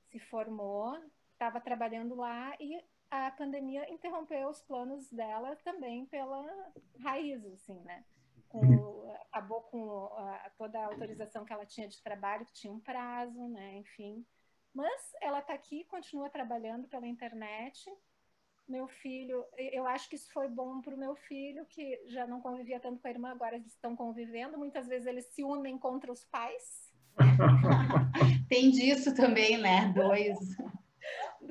se 0.09 0.17
formou, 0.17 0.97
estava 1.33 1.61
trabalhando 1.61 2.15
lá 2.15 2.55
e 2.59 2.83
a 3.11 3.29
pandemia 3.29 3.87
interrompeu 3.91 4.49
os 4.49 4.61
planos 4.63 5.07
dela 5.11 5.55
também 5.57 6.05
pela 6.07 6.43
raiz, 6.99 7.45
assim, 7.45 7.79
né? 7.81 8.03
Com, 8.59 9.11
acabou 9.31 9.61
com 9.63 10.05
a, 10.17 10.51
toda 10.57 10.79
a 10.79 10.85
autorização 10.85 11.45
que 11.45 11.53
ela 11.53 11.65
tinha 11.65 11.87
de 11.87 12.01
trabalho, 12.01 12.45
que 12.45 12.53
tinha 12.53 12.73
um 12.73 12.79
prazo, 12.79 13.47
né? 13.49 13.77
Enfim. 13.77 14.25
Mas 14.73 15.13
ela 15.21 15.39
está 15.39 15.53
aqui, 15.53 15.85
continua 15.85 16.29
trabalhando 16.29 16.87
pela 16.87 17.07
internet 17.07 17.89
meu 18.67 18.87
filho, 18.87 19.43
eu 19.57 19.85
acho 19.85 20.09
que 20.09 20.15
isso 20.15 20.31
foi 20.33 20.47
bom 20.47 20.81
para 20.81 20.95
o 20.95 20.97
meu 20.97 21.15
filho, 21.15 21.65
que 21.67 21.99
já 22.07 22.25
não 22.25 22.41
convivia 22.41 22.79
tanto 22.79 22.99
com 22.99 23.07
a 23.07 23.11
irmã, 23.11 23.29
agora 23.29 23.55
eles 23.55 23.67
estão 23.67 23.95
convivendo. 23.95 24.57
Muitas 24.57 24.87
vezes 24.87 25.05
eles 25.05 25.25
se 25.27 25.43
unem 25.43 25.77
contra 25.77 26.11
os 26.11 26.25
pais. 26.25 26.91
Tem 28.49 28.71
disso 28.71 29.13
também, 29.13 29.57
né? 29.57 29.93
Dois. 29.93 30.37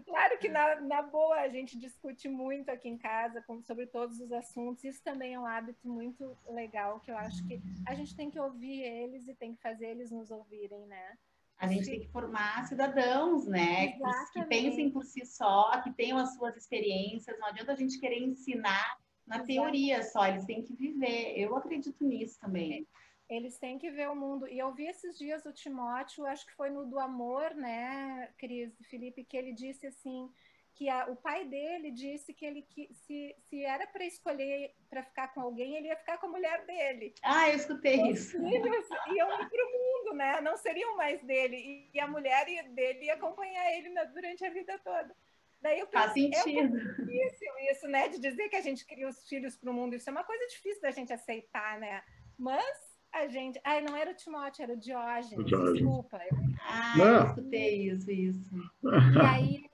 Claro 0.07 0.38
que 0.38 0.49
na, 0.49 0.81
na, 0.81 1.03
boa 1.03 1.40
a 1.40 1.49
gente 1.49 1.79
discute 1.79 2.29
muito 2.29 2.69
aqui 2.69 2.88
em 2.88 2.99
casa 2.99 3.43
com, 3.43 3.62
sobre 3.62 3.87
todos 3.87 4.21
os 4.21 4.31
assuntos. 4.33 4.85
Isso 4.85 5.03
também 5.03 5.35
é 5.35 5.40
um 5.40 5.47
hábito 5.47 5.88
muito 5.88 6.37
legal 6.49 7.01
que 7.01 7.11
eu 7.11 7.17
acho 7.17 7.47
que 7.47 7.61
a 7.87 7.95
gente 7.95 8.14
tem 8.14 8.31
que 8.31 8.38
ouvir 8.38 8.83
eles 8.83 9.27
e 9.27 9.35
tem 9.35 9.55
que 9.55 9.62
fazer 9.62 9.87
eles 9.87 10.11
nos 10.11 10.31
ouvirem, 10.31 10.87
né? 10.87 11.17
A 11.57 11.67
gente 11.67 11.87
tem 11.87 12.01
que 12.01 12.09
formar 12.09 12.67
cidadãos, 12.67 13.47
né? 13.47 13.93
Que, 13.93 14.01
que, 14.33 14.45
pensem 14.47 14.90
por 14.90 15.05
si 15.05 15.25
só, 15.25 15.81
que 15.83 15.93
tenham 15.93 16.19
as 16.19 16.35
suas 16.35 16.57
experiências. 16.57 17.38
Não 17.38 17.49
adianta 17.49 17.73
a 17.73 17.77
gente 17.77 17.99
querer 17.99 18.19
ensinar 18.19 18.99
na 19.27 19.37
Exatamente. 19.37 19.47
teoria 19.47 20.03
só, 20.03 20.27
eles 20.27 20.45
têm 20.45 20.62
que 20.62 20.75
viver. 20.75 21.38
Eu 21.38 21.57
acredito 21.57 22.05
nisso 22.05 22.38
também. 22.40 22.87
Eles 23.28 23.58
têm 23.58 23.78
que 23.78 23.90
ver 23.90 24.08
o 24.08 24.16
mundo. 24.16 24.46
E 24.46 24.58
eu 24.58 24.72
vi 24.74 24.87
esses 24.87 25.16
dias 25.16 25.46
o 25.46 25.52
Timóteo, 25.52 26.26
acho 26.26 26.46
que 26.46 26.54
foi 26.54 26.70
no 26.70 26.84
do 26.84 26.98
amor, 26.98 27.54
né, 27.54 28.32
Cris, 28.38 28.72
Felipe, 28.88 29.24
que 29.24 29.37
ele 29.37 29.52
disse 29.52 29.87
assim 29.87 30.30
que 30.74 30.88
a, 30.88 31.06
o 31.06 31.16
pai 31.16 31.44
dele 31.44 31.90
disse 31.92 32.34
que 32.34 32.44
ele 32.44 32.62
que 32.62 32.92
se, 32.92 33.34
se 33.48 33.62
era 33.62 33.87
para 33.87 34.04
escolher 34.04 34.74
para 34.90 35.02
ficar 35.02 35.28
com 35.28 35.40
alguém, 35.40 35.76
ele 35.76 35.87
ia 35.87 35.96
ficar 35.96 36.18
com 36.18 36.26
a 36.26 36.30
mulher 36.30 36.66
dele. 36.66 37.14
Ah, 37.22 37.48
eu 37.48 37.56
escutei 37.56 38.02
Os 38.02 38.18
isso. 38.18 38.38
filhos 38.38 38.88
iam 39.14 39.28
para 39.28 39.66
o 39.66 39.72
mundo, 39.72 40.16
né? 40.16 40.40
Não 40.40 40.56
seriam 40.56 40.96
mais 40.96 41.22
dele. 41.22 41.90
E, 41.94 42.00
a 42.00 42.08
mulher 42.08 42.44
dele 42.70 43.04
ia 43.04 43.14
acompanhar 43.14 43.72
ele 43.72 43.88
na, 43.90 44.04
durante 44.04 44.44
a 44.44 44.50
vida 44.50 44.78
toda. 44.80 45.14
Daí 45.60 45.78
eu 45.78 45.87
pensei, 45.87 46.30
Faz 46.30 46.42
sentido. 46.42 46.76
É 46.76 47.26
isso, 47.26 47.44
isso, 47.70 47.88
né? 47.88 48.08
De 48.08 48.18
dizer 48.18 48.48
que 48.48 48.56
a 48.56 48.60
gente 48.60 48.84
cria 48.84 49.08
os 49.08 49.26
filhos 49.28 49.56
para 49.56 49.70
o 49.70 49.74
mundo, 49.74 49.94
isso 49.94 50.10
é 50.10 50.12
uma 50.12 50.24
coisa 50.24 50.46
difícil 50.48 50.82
da 50.82 50.90
gente 50.90 51.12
aceitar, 51.12 51.78
né? 51.78 52.02
Mas 52.37 52.93
a 53.14 53.29
gente. 53.29 53.61
Ai, 53.64 53.81
não 53.81 53.96
era 53.96 54.11
o 54.11 54.14
Timóteo, 54.14 54.62
era 54.62 54.72
o 54.74 54.77
Diógenes. 54.77 55.46
Diógenes. 55.46 55.74
Desculpa. 55.74 56.20
Ah, 56.61 56.94
eu 56.98 57.24
escutei 57.24 57.90
isso, 57.90 58.11
isso. 58.11 58.50
E 58.83 59.20
aí 59.20 59.64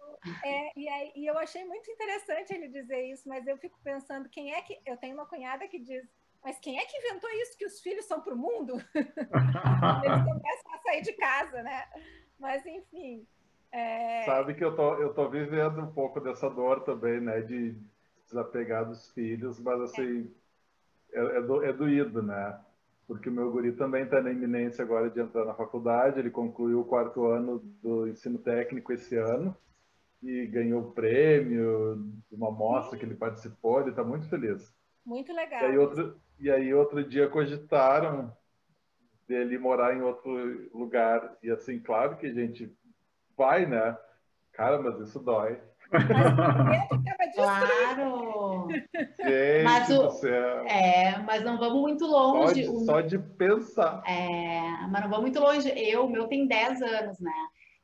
é, 0.44 0.79
e, 0.79 0.88
aí, 0.88 1.12
e 1.16 1.26
eu 1.26 1.38
achei 1.38 1.64
muito 1.64 1.90
interessante 1.90 2.53
ele 2.53 2.68
dizer 2.68 3.11
isso, 3.11 3.29
mas 3.29 3.46
eu 3.46 3.57
fico 3.57 3.79
pensando, 3.83 4.29
quem 4.29 4.53
é 4.53 4.61
que. 4.61 4.79
Eu 4.85 4.96
tenho 4.96 5.14
uma 5.14 5.26
cunhada 5.26 5.66
que 5.66 5.79
diz, 5.79 6.07
mas 6.44 6.59
quem 6.59 6.79
é 6.79 6.85
que 6.85 6.96
inventou 6.98 7.31
isso 7.31 7.57
que 7.57 7.64
os 7.64 7.81
filhos 7.81 8.05
são 8.05 8.20
para 8.20 8.35
o 8.35 8.38
mundo? 8.38 8.74
Eles 8.94 10.24
começam 10.24 10.74
a 10.74 10.79
sair 10.83 11.03
de 11.03 11.12
casa, 11.14 11.62
né? 11.62 11.85
Mas, 12.38 12.64
enfim. 12.66 13.26
É... 13.72 14.24
Sabe 14.24 14.55
que 14.55 14.64
eu 14.64 14.74
tô, 14.74 14.94
eu 14.96 15.14
tô 15.14 15.29
vivendo 15.29 15.81
um 15.81 15.92
pouco 15.92 16.20
dessa 16.20 16.50
dor 16.50 16.83
também, 16.83 17.20
né? 17.20 17.40
De 17.40 17.74
desapegar 18.26 18.85
dos 18.85 19.11
filhos, 19.12 19.59
mas 19.59 19.81
assim, 19.81 20.33
é, 21.12 21.20
é, 21.20 21.42
do, 21.42 21.64
é 21.64 21.72
doído, 21.72 22.22
né? 22.22 22.61
Porque 23.11 23.29
o 23.29 23.33
meu 23.33 23.51
guri 23.51 23.73
também 23.73 24.05
está 24.05 24.23
na 24.23 24.31
iminência 24.31 24.85
agora 24.85 25.11
de 25.11 25.18
entrar 25.18 25.44
na 25.44 25.53
faculdade, 25.53 26.20
ele 26.20 26.31
concluiu 26.31 26.79
o 26.79 26.85
quarto 26.85 27.27
ano 27.27 27.59
do 27.83 28.07
ensino 28.07 28.38
técnico 28.38 28.92
esse 28.92 29.16
ano 29.16 29.57
e 30.23 30.46
ganhou 30.46 30.81
o 30.81 30.92
prêmio 30.92 31.96
de 32.31 32.37
uma 32.37 32.53
mostra 32.53 32.96
que 32.96 33.05
ele 33.05 33.16
participou, 33.16 33.81
ele 33.81 33.90
está 33.90 34.05
muito 34.05 34.29
feliz. 34.29 34.73
Muito 35.05 35.33
legal. 35.33 35.61
E 35.61 35.64
aí, 35.64 35.79
outro, 35.79 36.20
e 36.38 36.51
aí 36.53 36.73
outro 36.73 37.03
dia 37.03 37.29
cogitaram 37.29 38.33
dele 39.27 39.59
morar 39.59 39.92
em 39.92 40.03
outro 40.03 40.70
lugar. 40.73 41.37
E 41.42 41.51
assim, 41.51 41.81
claro 41.81 42.16
que 42.16 42.27
a 42.27 42.33
gente 42.33 42.73
vai, 43.37 43.66
né? 43.66 43.99
Cara, 44.53 44.81
mas 44.81 45.01
isso 45.01 45.18
dói. 45.18 45.61
claro! 47.35 48.68
Gente 48.70 49.64
mas 49.64 49.90
o, 49.90 50.11
céu. 50.11 50.66
É, 50.66 51.18
mas 51.18 51.44
não 51.44 51.59
vamos 51.59 51.81
muito 51.81 52.07
longe. 52.07 52.64
Só 52.64 52.72
de, 52.72 52.85
só 52.85 53.00
de 53.00 53.18
pensar. 53.18 54.03
É, 54.07 54.87
mas 54.88 55.03
não 55.03 55.11
vamos 55.11 55.22
muito 55.22 55.40
longe. 55.40 55.68
Eu, 55.76 56.07
o 56.07 56.11
meu 56.11 56.29
tem 56.29 56.46
10 56.46 56.83
anos, 56.83 57.20
né? 57.20 57.33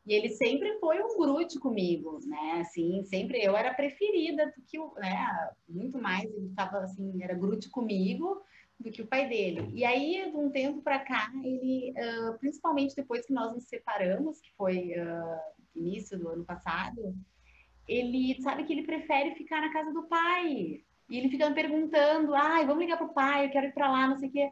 E 0.07 0.15
ele 0.15 0.29
sempre 0.29 0.79
foi 0.79 1.03
um 1.03 1.19
grude 1.19 1.59
comigo, 1.59 2.21
né? 2.27 2.61
Assim, 2.61 3.03
sempre 3.05 3.43
eu 3.43 3.57
era 3.57 3.75
preferida 3.75 4.47
do 4.47 4.63
que 4.65 4.79
o, 4.79 4.95
né? 4.95 5.51
Muito 5.69 6.01
mais 6.01 6.25
ele 6.25 6.47
estava 6.47 6.79
assim, 6.79 7.23
era 7.23 7.35
grude 7.35 7.69
comigo 7.69 8.41
do 8.79 8.91
que 8.91 9.03
o 9.03 9.07
pai 9.07 9.29
dele. 9.29 9.69
E 9.75 9.85
aí, 9.85 10.31
de 10.31 10.37
um 10.37 10.51
tempo 10.51 10.81
para 10.81 11.01
cá, 11.01 11.33
ele, 11.43 11.93
uh, 11.97 12.39
principalmente 12.39 12.95
depois 12.95 13.27
que 13.27 13.33
nós 13.33 13.53
nos 13.53 13.65
separamos, 13.65 14.41
que 14.41 14.53
foi 14.57 14.93
uh, 14.97 15.41
início 15.75 16.17
do 16.19 16.29
ano 16.29 16.45
passado, 16.45 17.15
ele 17.87 18.41
sabe 18.43 18.65
que 18.65 18.73
ele 18.73 18.87
prefere 18.87 19.35
ficar 19.35 19.61
na 19.61 19.73
casa 19.73 19.93
do 19.93 20.07
pai. 20.09 20.83
E 21.09 21.19
ele 21.19 21.29
fica 21.29 21.51
perguntando, 21.53 22.35
ai, 22.35 22.67
vamos 22.67 22.83
ligar 22.83 22.97
pro 22.97 23.13
pai, 23.13 23.47
eu 23.47 23.51
quero 23.51 23.67
ir 23.67 23.73
para 23.73 23.91
lá, 23.91 24.09
não 24.09 24.17
sei 24.19 24.29
o 24.29 24.33
quê. 24.33 24.51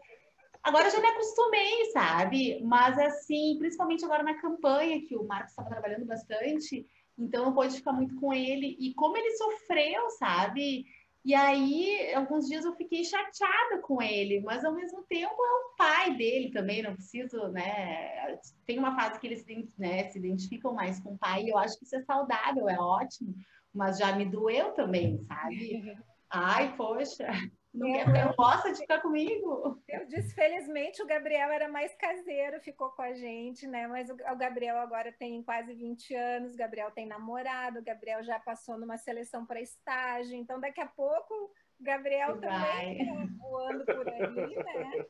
Agora 0.63 0.87
eu 0.87 0.91
já 0.91 1.01
me 1.01 1.09
acostumei, 1.09 1.85
sabe? 1.93 2.63
Mas 2.63 2.99
assim, 2.99 3.57
principalmente 3.59 4.05
agora 4.05 4.23
na 4.23 4.41
campanha, 4.41 5.03
que 5.07 5.17
o 5.17 5.27
Marcos 5.27 5.51
estava 5.51 5.69
trabalhando 5.69 6.07
bastante, 6.07 6.87
então 7.19 7.47
eu 7.47 7.53
pude 7.53 7.77
ficar 7.77 7.93
muito 7.93 8.15
com 8.17 8.33
ele. 8.33 8.77
E 8.81 8.95
como 8.95 9.17
ele 9.17 9.31
sofreu, 9.33 10.09
sabe? 10.11 10.87
E 11.25 11.35
aí, 11.35 12.13
alguns 12.15 12.47
dias 12.47 12.67
eu 12.67 12.77
fiquei 12.77 13.03
chateada 13.03 13.81
com 13.81 14.03
ele, 14.03 14.41
mas 14.41 14.63
ao 14.63 14.75
mesmo 14.75 15.03
tempo 15.05 15.33
é 15.33 15.53
o 15.53 15.75
pai 15.77 16.15
dele 16.17 16.51
também, 16.51 16.83
não 16.83 16.95
preciso, 16.95 17.49
né? 17.49 18.39
Tem 18.67 18.79
uma 18.79 18.95
fase 18.95 19.19
que 19.19 19.27
eles 19.27 19.41
se, 19.41 19.67
né, 19.79 20.11
se 20.11 20.19
identificam 20.19 20.75
mais 20.75 21.01
com 21.01 21.15
o 21.15 21.19
pai, 21.19 21.45
e 21.45 21.49
eu 21.49 21.57
acho 21.57 21.79
que 21.79 21.87
isso 21.87 21.97
é 21.97 22.03
saudável, 22.03 22.69
é 22.69 22.79
ótimo, 22.79 23.35
mas 23.73 23.97
já 23.99 24.15
me 24.15 24.27
doeu 24.27 24.73
também, 24.73 25.19
sabe? 25.23 25.97
Ai, 26.29 26.77
poxa, 26.77 27.27
não, 27.75 27.89
eu, 27.89 28.07
não 28.07 28.33
gosta 28.35 28.73
de 28.73 28.79
ficar 28.79 29.01
comigo. 29.01 29.83
Eu 29.89 30.07
disse, 30.07 30.33
felizmente, 30.33 31.03
o 31.03 31.07
Gabriel 31.07 31.51
era 31.51 31.69
mais 31.69 31.93
caseiro, 31.97 32.61
ficou 32.61 32.91
com 32.91 33.03
a 33.03 33.13
gente, 33.15 33.67
né? 33.67 33.89
Mas 33.89 34.09
o, 34.09 34.15
o 34.15 34.37
Gabriel 34.37 34.79
agora 34.79 35.13
tem 35.13 35.43
quase 35.43 35.75
20 35.75 36.15
anos, 36.15 36.55
o 36.55 36.57
Gabriel 36.57 36.93
tem 36.93 37.05
namorado, 37.05 37.81
o 37.81 37.85
Gabriel 37.85 38.23
já 38.23 38.39
passou 38.39 38.79
numa 38.79 38.97
seleção 38.97 39.45
para 39.45 39.61
estágio, 39.61 40.37
então 40.37 40.61
daqui 40.61 40.81
a 40.81 40.87
pouco 40.87 41.35
o 41.35 41.85
Gabriel 41.85 42.39
Vai. 42.39 42.97
também 42.97 43.07
tá 43.07 43.35
voando 43.41 43.85
por 43.85 44.09
aí, 44.09 44.57
né? 44.57 45.07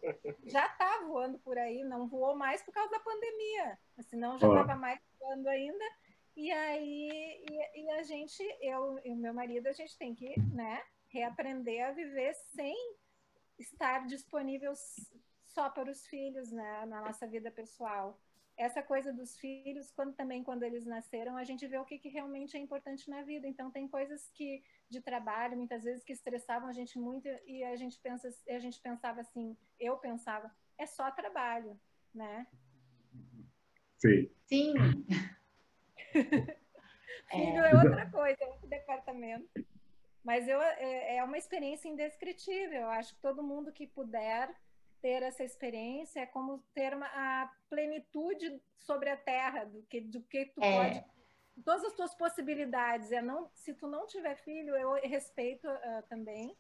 Já 0.47 0.67
tá 0.67 1.05
voando 1.07 1.39
por 1.41 1.59
aí, 1.59 1.85
não 1.85 2.09
voou 2.09 2.35
mais 2.35 2.63
por 2.63 2.73
causa 2.73 2.91
da 2.91 3.01
pandemia, 3.01 3.79
senão 4.09 4.39
já 4.39 4.49
estava 4.49 4.75
mais 4.75 4.99
voando 5.21 5.49
ainda. 5.51 5.85
E 6.35 6.51
aí, 6.51 7.45
e, 7.49 7.85
e 7.85 7.91
a 7.91 8.03
gente, 8.03 8.43
eu 8.61 8.99
e 9.05 9.13
o 9.13 9.17
meu 9.17 9.35
marido, 9.35 9.69
a 9.69 9.73
gente 9.73 9.97
tem 9.99 10.15
que, 10.15 10.35
né? 10.53 10.83
Reaprender 11.15 11.87
a 11.87 11.93
viver 11.93 12.35
sem 12.35 12.75
estar 13.57 14.05
disponível 14.07 14.73
só 15.45 15.71
para 15.71 15.89
os 15.89 16.05
filhos 16.09 16.51
né, 16.51 16.85
na 16.87 17.03
nossa 17.03 17.25
vida 17.25 17.53
pessoal. 17.53 18.21
Essa 18.57 18.83
coisa 18.83 19.13
dos 19.13 19.39
filhos, 19.39 19.93
quando 19.93 20.15
também 20.15 20.43
quando 20.43 20.65
eles 20.65 20.85
nasceram, 20.85 21.37
a 21.37 21.45
gente 21.45 21.67
vê 21.67 21.79
o 21.79 21.85
que, 21.85 21.99
que 21.99 22.09
realmente 22.09 22.57
é 22.57 22.61
importante 22.61 23.09
na 23.09 23.23
vida. 23.23 23.47
Então 23.47 23.71
tem 23.71 23.87
coisas 23.87 24.29
que 24.35 24.63
de 24.89 25.01
trabalho, 25.01 25.57
muitas 25.57 25.85
vezes 25.85 26.05
que 26.05 26.13
estressavam 26.13 26.69
a 26.69 26.73
gente 26.73 26.99
muito 26.99 27.29
e 27.47 27.63
a 27.65 27.77
gente 27.77 27.99
pensa, 28.01 28.29
a 28.49 28.59
gente 28.59 28.81
pensava 28.81 29.21
assim, 29.21 29.57
eu 29.79 29.97
pensava, 29.99 30.53
é 30.77 30.87
só 30.87 31.11
trabalho, 31.13 31.81
né? 32.13 32.47
Sim. 33.99 34.31
Sim. 34.47 34.75
Filho 37.31 37.65
é. 37.65 37.71
é 37.71 37.75
outra 37.75 38.11
coisa, 38.11 38.45
é 38.45 38.47
outro 38.47 38.69
departamento. 38.69 39.74
Mas 40.25 40.49
eu, 40.49 40.61
é, 40.61 41.17
é 41.17 41.25
uma 41.25 41.37
experiência 41.37 41.89
indescritível. 41.89 42.83
Eu 42.83 42.91
acho 42.91 43.15
que 43.15 43.21
todo 43.21 43.43
mundo 43.43 43.73
que 43.73 43.87
puder 43.87 44.55
ter 45.03 45.23
essa 45.23 45.45
experiência 45.45 46.21
é 46.21 46.27
como 46.27 46.65
ter 46.73 46.95
uma, 46.95 47.07
a 47.07 47.53
plenitude 47.69 48.59
sobre 48.75 49.11
a 49.11 49.17
Terra 49.19 49.65
do 49.65 49.83
que 49.83 50.01
do 50.01 50.23
que 50.23 50.47
tu 50.47 50.65
é. 50.65 50.73
pode 50.73 51.05
todas 51.63 51.85
as 51.85 51.93
tuas 51.93 52.15
possibilidades 52.15 53.13
é 53.13 53.21
não 53.21 53.51
se 53.53 53.75
tu 53.75 53.87
não 53.87 54.07
tiver 54.07 54.35
filho 54.37 54.75
eu 54.75 54.95
respeito 54.95 55.69
uh, 55.69 56.03
também 56.09 56.53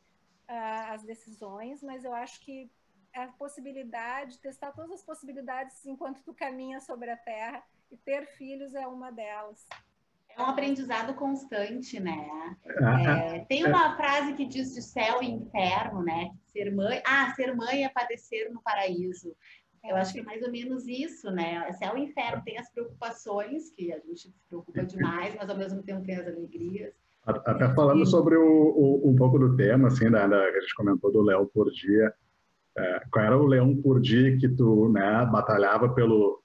uh, 0.48 0.92
as 0.92 1.02
decisões 1.02 1.82
mas 1.82 2.04
eu 2.04 2.12
acho 2.12 2.38
que 2.40 2.70
a 3.14 3.28
possibilidade 3.28 4.38
testar 4.40 4.72
todas 4.72 4.90
as 4.90 5.02
possibilidades 5.02 5.84
enquanto 5.86 6.22
tu 6.22 6.34
caminha 6.34 6.80
sobre 6.80 7.10
a 7.10 7.16
Terra 7.16 7.64
e 7.90 7.96
ter 7.96 8.26
filhos 8.36 8.74
é 8.74 8.86
uma 8.86 9.10
delas 9.10 9.66
é 10.36 10.42
um 10.42 10.46
aprendizado 10.46 11.14
constante, 11.14 12.00
né? 12.00 12.56
É, 12.66 13.40
tem 13.40 13.64
uma 13.64 13.96
frase 13.96 14.34
que 14.34 14.44
diz 14.44 14.74
de 14.74 14.82
céu 14.82 15.22
e 15.22 15.30
inferno, 15.30 16.02
né? 16.02 16.30
Ser 16.52 16.74
mãe, 16.74 17.00
ah, 17.06 17.32
ser 17.34 17.54
mãe 17.54 17.84
é 17.84 17.88
padecer 17.88 18.52
no 18.52 18.60
paraíso. 18.62 19.34
Eu 19.84 19.96
acho 19.96 20.14
que 20.14 20.20
é 20.20 20.22
mais 20.22 20.42
ou 20.42 20.50
menos 20.50 20.86
isso, 20.88 21.30
né? 21.30 21.70
Céu 21.74 21.96
e 21.96 22.04
inferno 22.04 22.42
tem 22.44 22.58
as 22.58 22.70
preocupações, 22.70 23.70
que 23.70 23.92
a 23.92 23.98
gente 23.98 24.22
se 24.22 24.34
preocupa 24.48 24.84
demais, 24.84 25.34
mas 25.38 25.48
ao 25.48 25.56
mesmo 25.56 25.82
tempo 25.82 26.04
tem 26.04 26.16
as 26.16 26.26
alegrias. 26.26 26.94
Até 27.26 27.72
falando 27.74 28.04
sobre 28.06 28.36
o, 28.36 28.42
o, 28.42 29.10
um 29.10 29.16
pouco 29.16 29.38
do 29.38 29.56
tema, 29.56 29.88
assim, 29.88 30.10
da, 30.10 30.26
da, 30.26 30.50
que 30.50 30.58
a 30.58 30.60
gente 30.60 30.74
comentou 30.74 31.12
do 31.12 31.22
Léo 31.22 31.46
por 31.46 31.70
dia, 31.70 32.12
é, 32.76 33.00
qual 33.10 33.24
era 33.24 33.38
o 33.38 33.46
leão 33.46 33.76
por 33.76 34.00
dia 34.00 34.36
que 34.36 34.48
tu 34.48 34.90
né, 34.90 35.26
batalhava 35.30 35.88
pelo, 35.90 36.42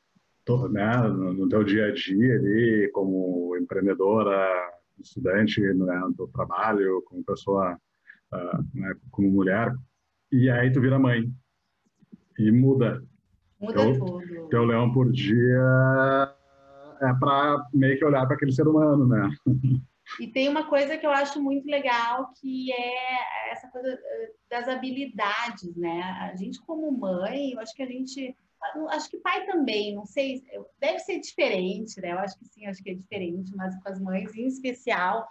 né, 0.69 0.97
no, 1.07 1.47
teu 1.47 1.63
dia 1.63 1.87
a 1.87 1.91
dia 1.91 2.35
ali, 2.35 2.89
como 2.93 3.55
empreendedora, 3.57 4.47
estudante 4.99 5.61
né, 5.61 6.01
do 6.15 6.27
trabalho, 6.27 7.01
como 7.05 7.23
pessoa, 7.23 7.77
uh, 8.33 8.57
né, 8.73 8.93
como 9.11 9.31
mulher, 9.31 9.73
e 10.31 10.49
aí 10.49 10.71
tu 10.71 10.81
vira 10.81 10.99
mãe 10.99 11.31
e 12.37 12.51
muda. 12.51 13.03
Muda 13.59 13.73
teu, 13.73 13.99
tudo. 13.99 14.47
Teu 14.49 14.63
leão 14.63 14.91
por 14.91 15.11
dia 15.11 16.35
é 17.01 17.13
para 17.19 17.65
meio 17.73 17.97
que 17.97 18.05
olhar 18.05 18.25
para 18.25 18.35
aquele 18.35 18.51
ser 18.51 18.67
humano, 18.67 19.07
né? 19.07 19.29
E 20.19 20.27
tem 20.27 20.49
uma 20.49 20.67
coisa 20.67 20.97
que 20.97 21.05
eu 21.05 21.11
acho 21.11 21.41
muito 21.41 21.67
legal, 21.67 22.31
que 22.39 22.71
é 22.71 23.51
essa 23.51 23.67
coisa 23.69 23.87
eh, 23.89 24.31
das 24.49 24.67
habilidades, 24.67 25.75
né? 25.75 26.01
A 26.01 26.35
gente 26.35 26.59
como 26.65 26.91
mãe, 26.91 27.51
eu 27.51 27.59
acho 27.59 27.75
que 27.75 27.83
a 27.83 27.87
gente 27.87 28.35
acho 28.89 29.09
que 29.09 29.17
pai 29.17 29.45
também, 29.45 29.95
não 29.95 30.05
sei, 30.05 30.43
deve 30.79 30.99
ser 30.99 31.19
diferente, 31.19 31.99
né? 32.01 32.11
Eu 32.11 32.19
acho 32.19 32.37
que 32.37 32.45
sim, 32.45 32.65
acho 32.65 32.83
que 32.83 32.91
é 32.91 32.93
diferente, 32.93 33.55
mas 33.55 33.75
com 33.81 33.89
as 33.89 33.99
mães 33.99 34.35
em 34.35 34.47
especial, 34.47 35.27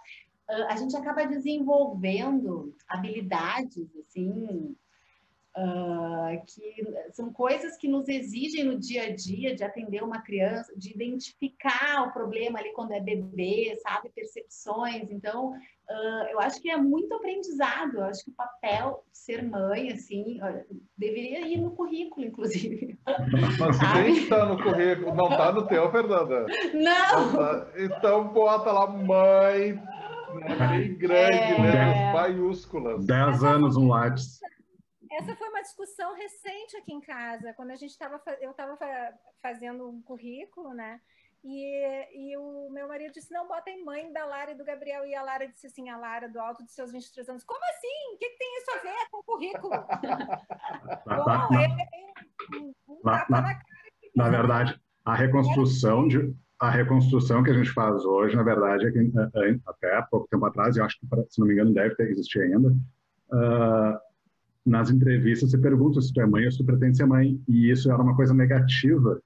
a 0.47 0.75
gente 0.75 0.95
acaba 0.95 1.25
desenvolvendo 1.25 2.75
habilidades, 2.87 3.95
assim, 3.97 4.75
Uh, 5.57 6.39
que 6.45 7.11
são 7.11 7.33
coisas 7.33 7.75
que 7.75 7.87
nos 7.87 8.07
exigem 8.07 8.63
no 8.63 8.79
dia 8.79 9.05
a 9.05 9.15
dia 9.15 9.53
de 9.53 9.63
atender 9.63 10.01
uma 10.03 10.21
criança, 10.21 10.71
de 10.77 10.93
identificar 10.93 12.07
o 12.07 12.13
problema 12.13 12.59
ali 12.59 12.71
quando 12.71 12.93
é 12.93 13.01
bebê, 13.01 13.75
sabe, 13.81 14.09
percepções. 14.09 15.09
Então, 15.11 15.51
uh, 15.89 16.27
eu 16.31 16.39
acho 16.39 16.61
que 16.61 16.69
é 16.69 16.77
muito 16.77 17.13
aprendizado. 17.13 17.95
Eu 17.95 18.03
acho 18.03 18.23
que 18.23 18.31
o 18.31 18.35
papel 18.35 19.03
de 19.11 19.17
ser 19.17 19.43
mãe, 19.43 19.91
assim, 19.91 20.39
deveria 20.97 21.47
ir 21.47 21.57
no 21.57 21.71
currículo, 21.71 22.25
inclusive. 22.25 22.99
Mas 23.59 23.77
que 23.79 24.21
estar 24.21 24.45
no 24.45 24.61
currículo, 24.61 25.15
não 25.15 25.29
está 25.29 25.51
no 25.51 25.67
teu, 25.67 25.91
Fernanda. 25.91 26.45
Não. 26.73 27.31
não 27.31 27.35
tá. 27.35 27.71
Então 27.77 28.27
bota 28.29 28.71
lá 28.71 28.87
mãe, 28.87 29.73
né, 29.73 30.67
bem 30.69 30.95
grande, 30.95 31.37
é... 31.37 31.61
né, 31.61 32.13
maiúsculas. 32.13 33.05
Dez 33.05 33.43
anos 33.43 33.75
um 33.75 33.87
lápis. 33.87 34.39
Essa 35.11 35.35
foi 35.35 35.49
uma 35.49 35.61
discussão 35.61 36.13
recente 36.13 36.77
aqui 36.77 36.93
em 36.93 37.01
casa, 37.01 37.53
quando 37.53 37.71
a 37.71 37.75
gente 37.75 37.89
estava, 37.89 38.21
eu 38.39 38.51
estava 38.51 38.77
fazendo 39.41 39.89
um 39.89 40.01
currículo, 40.01 40.73
né? 40.73 41.01
E, 41.43 42.31
e 42.31 42.37
o 42.37 42.69
meu 42.69 42.87
marido 42.87 43.13
disse: 43.13 43.31
não, 43.33 43.47
bota 43.47 43.69
em 43.69 43.83
mãe 43.83 44.11
da 44.11 44.25
Lara 44.25 44.51
e 44.51 44.55
do 44.55 44.65
Gabriel. 44.65 45.05
E 45.05 45.15
a 45.15 45.23
Lara 45.23 45.47
disse 45.47 45.67
assim: 45.67 45.89
a 45.89 45.97
Lara, 45.97 46.27
do 46.27 46.39
alto 46.39 46.63
dos 46.63 46.73
seus 46.73 46.91
23 46.91 47.29
anos, 47.29 47.43
como 47.43 47.59
assim? 47.65 48.15
O 48.15 48.17
que, 48.17 48.29
que 48.29 48.37
tem 48.37 48.57
isso 48.57 48.71
a 48.71 48.81
ver 48.81 49.09
com 49.09 49.19
o 49.19 49.23
currículo? 49.23 49.73
Bom, 51.49 51.59
ele 51.59 51.89
um, 52.87 53.01
na, 53.03 53.25
na, 53.29 53.59
na 54.15 54.29
verdade, 54.29 54.79
a 55.05 55.15
reconstrução 55.15 56.07
de, 56.07 56.33
a 56.59 56.69
reconstrução 56.69 57.41
que 57.41 57.51
a 57.51 57.53
gente 57.53 57.71
faz 57.71 58.03
hoje, 58.03 58.35
na 58.35 58.43
verdade, 58.43 58.87
é 58.87 58.91
que 58.91 58.99
é, 58.99 59.49
é, 59.51 59.59
até 59.65 60.01
pouco 60.09 60.27
tempo 60.29 60.45
atrás, 60.45 60.75
eu 60.75 60.83
acho 60.83 60.99
que, 60.99 61.07
se 61.29 61.39
não 61.39 61.47
me 61.47 61.53
engano, 61.53 61.73
deve 61.73 61.95
ter 61.95 62.09
existido 62.09 62.43
ainda, 62.43 62.69
uh, 62.69 63.99
nas 64.65 64.89
entrevistas 64.91 65.51
você 65.51 65.57
pergunta 65.57 66.01
se 66.01 66.13
tu 66.13 66.21
é 66.21 66.25
mãe 66.25 66.45
ou 66.45 66.51
se 66.51 66.57
tu 66.57 66.65
pretende 66.65 66.97
ser 66.97 67.05
mãe, 67.05 67.41
e 67.47 67.71
isso 67.71 67.89
era 67.91 68.01
uma 68.01 68.15
coisa 68.15 68.33
negativa, 68.33 69.21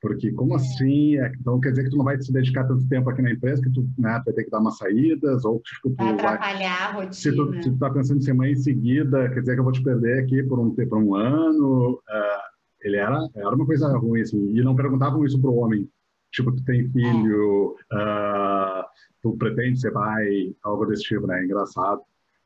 porque 0.00 0.32
como 0.32 0.54
assim? 0.54 1.18
É, 1.18 1.32
então 1.40 1.60
quer 1.60 1.70
dizer 1.70 1.84
que 1.84 1.90
tu 1.90 1.96
não 1.96 2.04
vai 2.04 2.20
se 2.20 2.32
dedicar 2.32 2.64
tanto 2.64 2.86
tempo 2.88 3.10
aqui 3.10 3.22
na 3.22 3.32
empresa 3.32 3.62
que 3.62 3.70
tu, 3.70 3.88
né, 3.98 4.22
vai 4.24 4.34
ter 4.34 4.44
que 4.44 4.50
dar 4.50 4.60
umas 4.60 4.78
saídas, 4.78 5.44
ou 5.44 5.60
tipo, 5.60 5.90
tu 5.90 5.96
vai 5.96 6.12
atrapalhar 6.12 6.58
vai, 6.58 6.66
a 6.66 6.92
rotina. 6.92 7.12
Se 7.12 7.32
tu, 7.34 7.62
se 7.62 7.70
tu 7.70 7.78
tá 7.78 7.90
pensando 7.90 8.18
em 8.18 8.22
ser 8.22 8.32
mãe 8.32 8.52
em 8.52 8.56
seguida, 8.56 9.28
quer 9.30 9.40
dizer 9.40 9.54
que 9.54 9.60
eu 9.60 9.64
vou 9.64 9.72
te 9.72 9.82
perder 9.82 10.22
aqui 10.22 10.42
por 10.44 10.58
um, 10.58 10.74
por 10.74 10.98
um 10.98 11.14
ano. 11.14 11.94
Uh, 11.94 12.58
ele 12.80 12.96
era, 12.96 13.18
era 13.34 13.54
uma 13.54 13.66
coisa 13.66 13.88
ruim, 13.96 14.20
assim, 14.20 14.56
e 14.56 14.62
não 14.62 14.76
perguntavam 14.76 15.24
isso 15.24 15.40
pro 15.40 15.54
homem. 15.54 15.88
Tipo, 16.30 16.52
tu 16.52 16.62
tem 16.64 16.88
filho, 16.90 17.76
é. 17.90 17.96
uh, 17.96 18.84
tu 19.22 19.36
pretende 19.36 19.80
ser 19.80 19.90
pai, 19.92 20.54
algo 20.62 20.86
desse 20.86 21.02
tipo, 21.02 21.26
né? 21.26 21.44
Engraçado. 21.44 22.02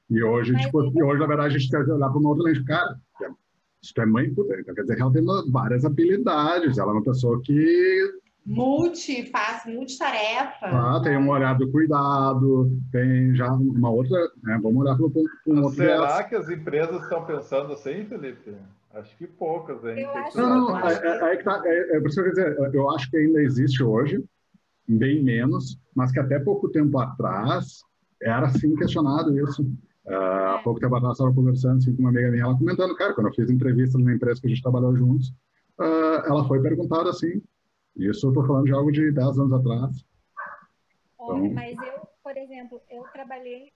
E 0.09 0.22
hoje, 0.22 0.53
Mas 0.53 0.62
tipo, 0.62 0.82
e 0.94 1.03
hoje, 1.03 1.20
na 1.20 1.26
verdade, 1.26 1.57
a 1.57 1.59
gente 1.59 1.70
tem 1.70 1.84
que 1.84 1.90
olhar 1.90 2.09
para 2.09 2.18
uma 2.18 2.30
outra 2.30 2.44
lente. 2.44 2.64
Cara, 2.64 2.96
se 3.82 3.92
tu 3.92 4.00
é 4.00 4.06
mãe, 4.06 4.32
puta, 4.32 4.58
então 4.60 4.74
quer 4.74 4.82
dizer 4.82 4.96
que 4.96 5.02
ela 5.02 5.12
tem 5.12 5.24
várias 5.50 5.84
habilidades. 5.84 6.78
Ela 6.78 6.92
é 6.92 6.94
uma 6.94 7.02
pessoa 7.02 7.40
que 7.42 8.12
multi, 8.46 9.30
faz 9.30 9.64
multitarefa. 9.66 10.66
Ah, 10.66 11.00
tem 11.02 11.16
um 11.16 11.28
olhar 11.28 11.54
do 11.58 11.70
cuidado, 11.70 12.70
tem 12.90 13.34
já 13.34 13.52
uma 13.52 13.90
outra, 13.90 14.18
né? 14.42 14.58
Vamos 14.62 14.82
olhar 14.82 14.96
para 14.96 15.06
um 15.06 15.62
outro. 15.62 15.76
Será 15.76 16.22
que 16.24 16.34
as 16.34 16.48
empresas 16.48 17.02
estão 17.02 17.24
pensando 17.24 17.72
assim, 17.72 18.04
Felipe? 18.04 18.54
Acho 18.94 19.16
que 19.16 19.26
poucas, 19.26 19.82
hein? 19.84 20.00
Eu 20.00 20.10
acho 20.10 20.36
não, 20.36 20.68
não, 20.68 20.88
é, 20.88 20.92
é, 20.92 21.32
é, 21.32 21.36
que 21.36 21.44
tá, 21.44 21.62
é, 21.64 21.96
é 21.96 22.00
por 22.00 22.08
isso 22.08 22.22
que 22.22 22.28
eu 22.28 22.32
dizer, 22.32 22.74
eu 22.74 22.90
acho 22.90 23.10
que 23.10 23.16
ainda 23.16 23.42
existe 23.42 23.82
hoje, 23.82 24.22
bem 24.86 25.22
menos, 25.22 25.78
mas 25.94 26.12
que 26.12 26.20
até 26.20 26.38
pouco 26.38 26.68
tempo 26.68 26.98
atrás 26.98 27.82
era 28.20 28.46
assim 28.46 28.74
questionado 28.76 29.36
isso. 29.38 29.66
Uh, 30.07 30.57
há 30.57 30.61
pouco 30.64 30.80
tempo 30.80 30.96
atrás, 30.96 31.12
estava 31.12 31.32
conversando 31.32 31.78
assim, 31.78 31.94
com 31.94 32.03
uma 32.03 32.11
amiga 32.11 32.30
minha, 32.30 32.42
ela 32.42 32.59
comentando, 32.59 32.96
cara, 32.96 33.14
quando 33.14 33.28
eu 33.28 33.34
fiz 33.34 33.48
entrevista 33.48 33.96
numa 33.96 34.12
empresa 34.12 34.40
que 34.40 34.46
a 34.46 34.50
gente 34.50 34.62
trabalhou 34.62 34.96
juntos, 34.96 35.28
uh, 35.78 36.26
ela 36.26 36.46
foi 36.48 36.61
perguntada 36.61 37.11
assim, 37.11 37.40
isso 37.96 38.26
eu 38.26 38.30
estou 38.30 38.46
falando 38.46 38.64
de 38.64 38.72
algo 38.72 38.90
de 38.90 39.12
10 39.12 39.38
anos 39.38 39.53
atrás. 39.53 40.05
Olha, 41.18 41.46
então... 41.46 41.55
mas 41.55 41.78
eu, 41.78 42.09
por 42.22 42.36
exemplo, 42.36 42.80
eu 42.90 43.03
trabalhei, 43.12 43.72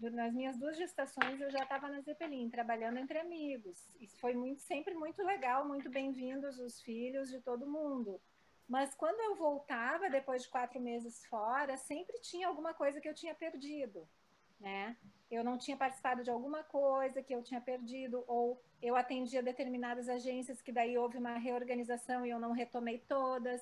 nas 0.00 0.32
minhas 0.32 0.56
duas 0.56 0.76
gestações, 0.78 1.40
eu 1.40 1.50
já 1.50 1.62
estava 1.62 1.88
na 1.88 2.00
Zeppelin, 2.00 2.48
trabalhando 2.48 2.98
entre 2.98 3.18
amigos. 3.18 3.76
Isso 4.00 4.18
foi 4.18 4.34
muito, 4.34 4.62
sempre 4.62 4.94
muito 4.94 5.22
legal, 5.22 5.66
muito 5.66 5.90
bem-vindos 5.90 6.58
os 6.58 6.80
filhos 6.80 7.28
de 7.28 7.40
todo 7.40 7.66
mundo. 7.66 8.18
Mas 8.68 8.94
quando 8.94 9.20
eu 9.20 9.36
voltava, 9.36 10.08
depois 10.08 10.42
de 10.42 10.48
quatro 10.48 10.80
meses 10.80 11.24
fora, 11.26 11.76
sempre 11.76 12.18
tinha 12.20 12.48
alguma 12.48 12.74
coisa 12.74 13.00
que 13.00 13.08
eu 13.08 13.14
tinha 13.14 13.34
perdido, 13.34 14.08
né? 14.60 14.96
eu 15.30 15.42
não 15.42 15.58
tinha 15.58 15.76
participado 15.76 16.22
de 16.22 16.30
alguma 16.30 16.62
coisa 16.62 17.22
que 17.22 17.34
eu 17.34 17.42
tinha 17.42 17.60
perdido, 17.60 18.24
ou 18.28 18.62
eu 18.80 18.94
atendia 18.94 19.42
determinadas 19.42 20.08
agências 20.08 20.62
que 20.62 20.72
daí 20.72 20.96
houve 20.96 21.18
uma 21.18 21.36
reorganização 21.36 22.24
e 22.24 22.30
eu 22.30 22.38
não 22.38 22.52
retomei 22.52 22.98
todas. 23.08 23.60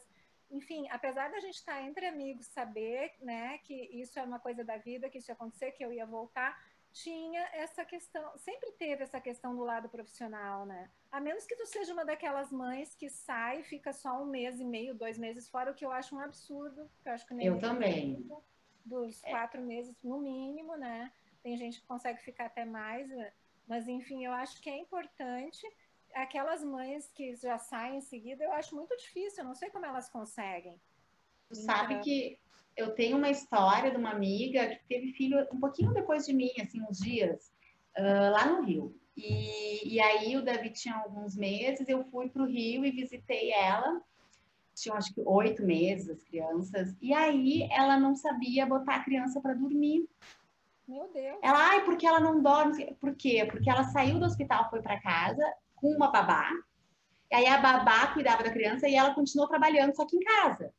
Enfim, 0.51 0.87
apesar 0.91 1.31
da 1.31 1.41
gente 1.41 1.55
estar 1.55 1.83
entre 1.83 2.07
amigos, 2.07 2.47
saber 2.47 3.13
né, 3.21 3.59
que 3.59 3.75
isso 3.99 4.19
é 4.19 4.23
uma 4.23 4.39
coisa 4.39 4.63
da 4.63 4.77
vida, 4.77 5.09
que 5.09 5.19
isso 5.19 5.31
ia 5.31 5.35
acontecer, 5.35 5.73
que 5.73 5.85
eu 5.85 5.93
ia 5.93 6.05
voltar, 6.05 6.63
tinha 6.93 7.41
essa 7.53 7.85
questão, 7.85 8.37
sempre 8.39 8.71
teve 8.73 9.03
essa 9.03 9.21
questão 9.21 9.57
do 9.57 9.65
lado 9.65 9.89
profissional, 9.89 10.65
né? 10.65 10.89
A 11.11 11.19
menos 11.19 11.45
que 11.45 11.57
tu 11.57 11.67
seja 11.67 11.93
uma 11.93 12.05
daquelas 12.05 12.53
mães 12.53 12.95
que 12.95 13.09
sai 13.09 13.61
e 13.61 13.65
fica 13.65 13.93
só 13.93 14.23
um 14.23 14.27
mês 14.27 14.61
e 14.61 14.65
meio, 14.65 14.95
dois 14.95 15.19
meses 15.19 15.49
fora, 15.49 15.73
o 15.73 15.75
que 15.75 15.85
eu 15.85 15.91
acho 15.91 16.15
um 16.15 16.21
absurdo. 16.21 16.89
eu 17.05 17.13
acho 17.13 17.27
que 17.27 17.35
nem 17.35 17.47
eu 17.49 17.59
também. 17.59 18.25
Dos 18.85 19.21
quatro 19.23 19.61
é. 19.61 19.65
meses 19.65 19.97
no 20.03 20.21
mínimo, 20.21 20.77
né? 20.77 21.11
tem 21.45 21.59
gente 21.59 21.79
que 21.79 21.87
consegue 21.87 22.23
ficar 22.23 22.47
até 22.47 22.65
mais, 22.65 23.07
né? 23.11 23.31
mas 23.69 23.87
enfim, 23.87 24.25
eu 24.25 24.33
acho 24.33 24.61
que 24.61 24.71
é 24.71 24.79
importante. 24.79 25.63
Aquelas 26.15 26.65
mães 26.65 27.11
que 27.13 27.37
já 27.37 27.59
saem 27.59 27.99
em 27.99 28.01
seguida, 28.01 28.43
eu 28.43 28.53
acho 28.53 28.75
muito 28.75 28.97
difícil, 28.97 29.43
eu 29.43 29.49
não 29.49 29.55
sei 29.55 29.69
como 29.69 29.85
elas 29.85 30.09
conseguem. 30.09 30.81
Tu 31.49 31.57
sabe 31.57 32.01
que 32.01 32.39
eu 32.77 32.95
tenho 32.95 33.19
uma 33.19 33.29
história 33.29 33.91
de 33.91 33.97
uma 33.97 34.11
amiga 34.11 34.69
que 34.69 34.87
teve 34.87 35.13
filho 35.13 35.47
um 35.53 35.61
pouquinho 35.61 35.93
depois 35.93 36.25
de 36.25 36.33
mim, 36.33 36.51
assim, 36.61 36.81
uns 36.83 36.99
dias, 36.99 37.53
uh, 37.99 38.33
lá 38.33 38.47
no 38.47 38.63
Rio. 38.63 38.99
E, 39.17 39.95
e 39.95 40.01
aí 40.01 40.37
o 40.37 40.43
Davi 40.43 40.71
tinha 40.71 40.95
alguns 40.95 41.37
meses, 41.37 41.89
eu 41.89 42.05
fui 42.05 42.29
para 42.31 42.43
o 42.43 42.47
Rio 42.47 42.85
e 42.87 42.91
visitei 42.91 43.53
ela. 43.53 44.01
Tinham 44.75 44.97
acho 44.97 45.15
que 45.15 45.23
oito 45.25 45.63
meses 45.65 46.11
as 46.11 46.23
crianças. 46.23 46.97
E 47.01 47.13
aí 47.13 47.69
ela 47.71 47.99
não 47.99 48.15
sabia 48.15 48.67
botar 48.67 48.97
a 48.97 49.05
criança 49.05 49.41
para 49.41 49.55
dormir. 49.55 50.09
Meu 50.87 51.11
Deus. 51.13 51.39
Ela, 51.43 51.71
ai, 51.71 51.85
porque 51.85 52.07
ela 52.07 52.21
não 52.21 52.43
dorme. 52.43 52.95
Por 53.01 53.15
quê? 53.15 53.47
Porque 53.51 53.71
ela 53.71 53.85
saiu 53.85 54.19
do 54.19 54.27
hospital, 54.27 54.69
foi 54.69 54.83
para 54.83 55.01
casa 55.01 55.43
com 55.77 55.89
uma 55.89 56.11
babá. 56.11 56.51
E 57.31 57.35
aí 57.35 57.47
a 57.47 57.59
babá 57.59 58.09
cuidava 58.09 58.43
da 58.43 58.51
criança 58.51 58.89
e 58.89 58.95
ela 58.95 59.15
continuou 59.15 59.49
trabalhando, 59.49 59.95
só 59.95 60.07
que 60.07 60.17
em 60.17 60.21
casa. 60.21 60.73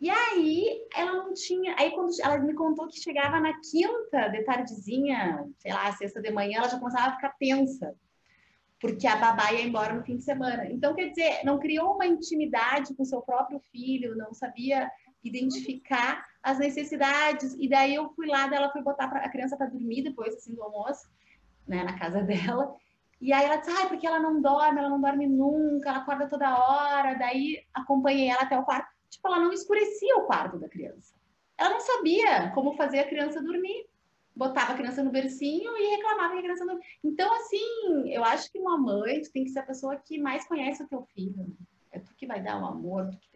E 0.00 0.10
aí 0.10 0.86
ela 0.94 1.12
não 1.12 1.32
tinha. 1.32 1.74
Aí 1.78 1.90
quando 1.92 2.10
ela 2.20 2.38
me 2.38 2.54
contou 2.54 2.88
que 2.88 3.00
chegava 3.00 3.40
na 3.40 3.58
quinta 3.60 4.28
de 4.28 4.42
tardezinha, 4.42 5.46
sei 5.58 5.72
lá, 5.72 5.90
sexta 5.92 6.20
de 6.20 6.30
manhã, 6.30 6.58
ela 6.58 6.68
já 6.68 6.78
começava 6.78 7.06
a 7.06 7.14
ficar 7.14 7.34
tensa. 7.38 7.94
Porque 8.80 9.06
a 9.06 9.16
babá 9.16 9.52
ia 9.52 9.62
embora 9.62 9.94
no 9.94 10.04
fim 10.04 10.16
de 10.16 10.24
semana. 10.24 10.66
Então, 10.66 10.94
quer 10.94 11.08
dizer, 11.08 11.40
não 11.44 11.58
criou 11.58 11.94
uma 11.94 12.06
intimidade 12.06 12.94
com 12.94 13.04
seu 13.04 13.22
próprio 13.22 13.58
filho, 13.72 14.16
não 14.16 14.34
sabia 14.34 14.90
identificar 15.24 16.24
as 16.42 16.58
necessidades. 16.58 17.56
E 17.58 17.68
daí 17.68 17.94
eu 17.94 18.10
fui 18.14 18.26
lá, 18.26 18.44
ela 18.54 18.70
foi 18.70 18.82
botar 18.82 19.06
a 19.06 19.28
criança 19.28 19.56
para 19.56 19.66
dormir 19.66 20.02
depois 20.02 20.34
assim 20.34 20.54
do 20.54 20.62
almoço, 20.62 21.08
né, 21.66 21.82
na 21.84 21.98
casa 21.98 22.20
dela. 22.22 22.74
E 23.20 23.32
aí 23.32 23.46
ela 23.46 23.56
disse, 23.56 23.70
ah, 23.70 23.86
porque 23.86 24.06
ela 24.06 24.20
não 24.20 24.40
dorme, 24.42 24.78
ela 24.78 24.90
não 24.90 25.00
dorme 25.00 25.26
nunca, 25.26 25.88
ela 25.88 25.98
acorda 25.98 26.28
toda 26.28 26.58
hora. 26.58 27.14
Daí 27.14 27.64
acompanhei 27.72 28.28
ela 28.28 28.42
até 28.42 28.58
o 28.58 28.64
quarto. 28.64 28.88
Tipo, 29.08 29.28
ela 29.28 29.40
não 29.40 29.52
escurecia 29.52 30.16
o 30.18 30.26
quarto 30.26 30.58
da 30.58 30.68
criança. 30.68 31.14
Ela 31.56 31.70
não 31.70 31.80
sabia 31.80 32.50
como 32.50 32.76
fazer 32.76 32.98
a 32.98 33.08
criança 33.08 33.42
dormir. 33.42 33.86
Botava 34.36 34.72
a 34.72 34.76
criança 34.76 35.02
no 35.02 35.10
bercinho 35.10 35.76
e 35.78 35.96
reclamava 35.96 36.34
que 36.34 36.40
a 36.40 36.42
criança 36.42 36.64
não. 36.64 36.78
Então, 37.02 37.34
assim, 37.34 38.12
eu 38.12 38.22
acho 38.22 38.52
que 38.52 38.58
uma 38.58 38.76
mãe 38.76 39.22
tem 39.32 39.44
que 39.44 39.50
ser 39.50 39.60
a 39.60 39.66
pessoa 39.66 39.96
que 39.96 40.18
mais 40.18 40.46
conhece 40.46 40.82
o 40.82 40.88
teu 40.88 41.02
filho. 41.14 41.36
Né? 41.38 41.54
É 41.92 41.98
tu 41.98 42.14
que 42.14 42.26
vai 42.26 42.42
dar 42.42 42.60
o 42.60 42.66
amor, 42.66 43.08
tu 43.10 43.18
que 43.18 43.28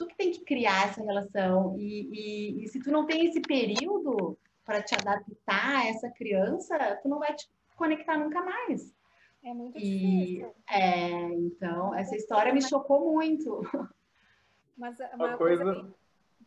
tu 0.00 0.06
que 0.06 0.16
tem 0.16 0.30
que 0.30 0.40
criar 0.40 0.88
essa 0.88 1.04
relação. 1.04 1.76
E, 1.78 2.08
e, 2.10 2.64
e 2.64 2.68
se 2.68 2.80
tu 2.80 2.90
não 2.90 3.04
tem 3.04 3.26
esse 3.26 3.40
período 3.42 4.38
para 4.64 4.82
te 4.82 4.94
adaptar 4.94 5.76
a 5.76 5.88
essa 5.88 6.08
criança, 6.08 6.98
tu 7.02 7.08
não 7.08 7.18
vai 7.18 7.34
te 7.34 7.46
conectar 7.76 8.16
nunca 8.16 8.42
mais. 8.42 8.94
É 9.44 9.52
muito 9.52 9.78
e, 9.78 9.82
difícil. 9.82 10.54
É, 10.70 11.10
então, 11.34 11.94
essa 11.94 12.16
história 12.16 12.52
me 12.52 12.62
chocou 12.62 13.12
muito. 13.12 13.60
Mas 14.76 14.98
uma, 14.98 15.26
uma 15.26 15.36
coisa, 15.36 15.62
coisa 15.62 15.94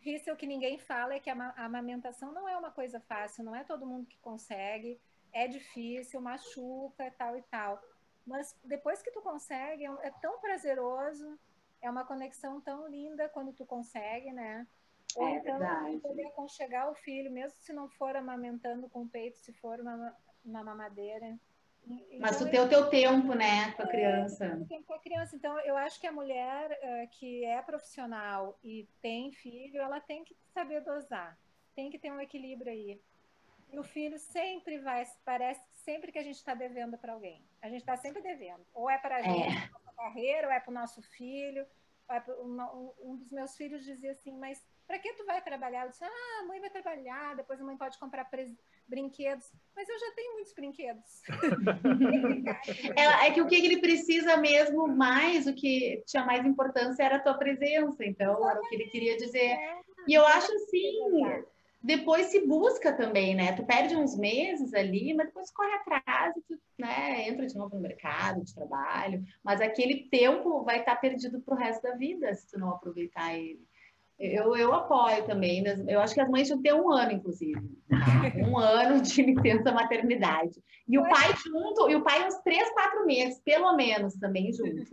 difícil 0.04 0.36
que 0.36 0.46
ninguém 0.46 0.78
fala 0.78 1.14
é 1.14 1.20
que 1.20 1.30
a 1.30 1.54
amamentação 1.56 2.34
não 2.34 2.48
é 2.48 2.58
uma 2.58 2.72
coisa 2.72 3.00
fácil, 3.00 3.44
não 3.44 3.56
é 3.56 3.64
todo 3.64 3.86
mundo 3.86 4.06
que 4.06 4.20
consegue, 4.20 5.00
é 5.32 5.48
difícil, 5.48 6.20
machuca, 6.20 7.10
tal 7.18 7.38
e 7.38 7.42
tal. 7.44 7.82
Mas 8.28 8.54
depois 8.64 9.02
que 9.02 9.12
tu 9.12 9.22
consegue, 9.22 9.86
é, 9.86 10.08
é 10.08 10.12
tão 10.22 10.40
prazeroso, 10.40 11.40
é 11.82 11.90
uma 11.90 12.06
conexão 12.06 12.60
tão 12.60 12.88
linda 12.88 13.30
quando 13.30 13.54
tu 13.54 13.66
consegue, 13.66 14.32
né? 14.32 14.68
Ou 15.16 15.28
é 15.28 15.36
então 15.38 15.58
verdade. 15.58 16.00
poder 16.00 16.26
aconchegar 16.28 16.92
o 16.92 16.96
filho, 16.96 17.32
mesmo 17.32 17.58
se 17.60 17.72
não 17.72 17.88
for 17.90 18.16
amamentando 18.16 18.90
com 18.90 19.04
o 19.04 19.10
peito, 19.10 19.38
se 19.38 19.54
for 19.54 19.80
uma, 19.80 20.16
uma 20.44 20.64
mamadeira. 20.64 21.40
Então, 21.86 22.20
Mas 22.20 22.38
tu 22.38 22.50
tem 22.50 22.60
o 22.60 22.70
teu 22.70 22.90
tempo, 22.90 23.34
né, 23.34 23.72
com 23.74 23.84
a 23.84 23.88
criança. 23.88 24.66
Tempo 24.70 24.86
com 24.86 24.94
a 24.94 25.00
criança. 25.00 25.36
Então, 25.36 25.60
eu 25.60 25.76
acho 25.76 26.00
que 26.00 26.08
a 26.08 26.12
mulher 26.12 26.72
uh, 26.72 27.10
que 27.12 27.44
é 27.44 27.62
profissional 27.62 28.58
e 28.64 28.88
tem 29.02 29.32
filho, 29.32 29.82
ela 29.82 30.00
tem 30.00 30.24
que 30.24 30.36
saber 30.54 30.82
dosar. 30.82 31.38
Tem 31.76 31.90
que 31.90 32.00
ter 32.00 32.12
um 32.12 32.22
equilíbrio 32.22 32.72
aí. 32.72 33.02
E 33.72 33.80
o 33.80 33.84
filho 33.84 34.20
sempre 34.20 34.78
vai, 34.78 35.04
parece 35.26 35.68
sempre 35.74 36.12
que 36.12 36.20
a 36.20 36.24
gente 36.24 36.36
está 36.36 36.54
devendo 36.54 36.98
para 36.98 37.14
alguém. 37.14 37.44
A 37.62 37.68
gente 37.68 37.82
está 37.82 37.98
sempre 37.98 38.22
devendo. 38.22 38.66
Ou 38.74 38.90
é 38.90 38.98
para 38.98 39.18
a 39.18 39.22
gente, 39.22 39.48
é. 39.48 39.70
nossa 39.72 39.92
carreira, 39.98 40.48
ou 40.48 40.54
é 40.54 40.60
para 40.60 40.72
o 40.72 40.74
nosso 40.74 41.02
filho. 41.02 41.66
É 42.10 42.22
um, 42.42 42.94
um 43.02 43.16
dos 43.16 43.32
meus 43.32 43.58
filhos 43.58 43.84
dizia 43.84 44.12
assim, 44.12 44.38
mas 44.38 44.64
para 44.86 45.00
que 45.00 45.14
tu 45.14 45.26
vai 45.26 45.42
trabalhar? 45.42 45.86
Eu 45.86 45.90
disse, 45.90 46.04
ah, 46.04 46.40
a 46.42 46.46
mãe 46.46 46.60
vai 46.60 46.70
trabalhar, 46.70 47.36
depois 47.36 47.60
a 47.60 47.64
mãe 47.64 47.76
pode 47.76 47.98
comprar 47.98 48.26
brinquedos. 48.88 49.46
Mas 49.76 49.90
eu 49.90 50.00
já 50.00 50.12
tenho 50.16 50.34
muitos 50.34 50.54
brinquedos. 50.54 51.22
é, 52.96 53.28
é, 53.28 53.32
que 53.32 53.42
o 53.42 53.48
que 53.48 53.56
ele 53.56 53.80
precisa 53.80 54.38
mesmo 54.38 54.88
mais, 54.88 55.48
o 55.48 55.54
que 55.54 56.04
tinha 56.06 56.26
mais 56.26 56.46
importância 56.46 57.04
era 57.04 57.16
a 57.16 57.20
tua 57.20 57.34
presença. 57.34 58.06
Então, 58.06 58.50
era 58.50 58.60
o 58.60 58.70
que 58.70 58.76
ele 58.76 58.86
queria 58.86 59.18
dizer. 59.18 59.52
É, 59.52 59.80
e 60.08 60.14
eu 60.14 60.26
acho 60.26 60.54
assim, 60.54 61.44
depois 61.82 62.28
se 62.28 62.46
busca 62.46 62.94
também, 62.94 63.36
né? 63.36 63.52
Tu 63.54 63.64
perde 63.66 63.96
uns 63.96 64.18
meses 64.18 64.74
ali, 64.74 65.14
mas 65.14 65.28
depois 65.28 65.52
corre 65.52 65.74
atrás 65.74 66.36
e 66.38 66.42
tu 66.42 66.58
né, 66.80 67.28
entra 67.28 67.46
de 67.46 67.58
novo 67.58 67.76
no 67.76 67.82
mercado 67.82 68.44
de 68.44 68.56
trabalho. 68.56 69.24
Mas 69.44 69.60
aquele 69.60 70.08
tempo 70.10 70.64
vai 70.64 70.80
estar 70.80 70.96
perdido 70.96 71.42
para 71.42 71.56
o 71.56 71.58
resto 71.58 71.82
da 71.82 71.96
vida 71.96 72.34
se 72.34 72.50
tu 72.50 72.60
não 72.60 72.70
aproveitar 72.70 73.36
ele. 73.38 73.68
Eu, 74.24 74.56
eu 74.56 74.74
apoio 74.74 75.26
também. 75.26 75.64
Eu 75.88 76.00
acho 76.00 76.14
que 76.14 76.22
as 76.22 76.30
mães 76.30 76.48
tinham 76.48 76.62
que 76.62 76.70
ter 76.70 76.74
um 76.74 76.90
ano, 76.92 77.12
inclusive. 77.12 77.60
Um 78.48 78.58
ano 78.58 79.02
de 79.02 79.22
licença 79.22 79.72
maternidade. 79.72 80.62
E 80.88 80.98
o 80.98 81.04
pai 81.04 81.34
junto, 81.46 81.90
e 81.90 81.96
o 81.96 82.04
pai 82.04 82.26
uns 82.26 82.36
três, 82.40 82.70
quatro 82.72 83.06
meses, 83.06 83.42
pelo 83.44 83.76
menos, 83.76 84.16
também 84.16 84.52
junto. 84.54 84.84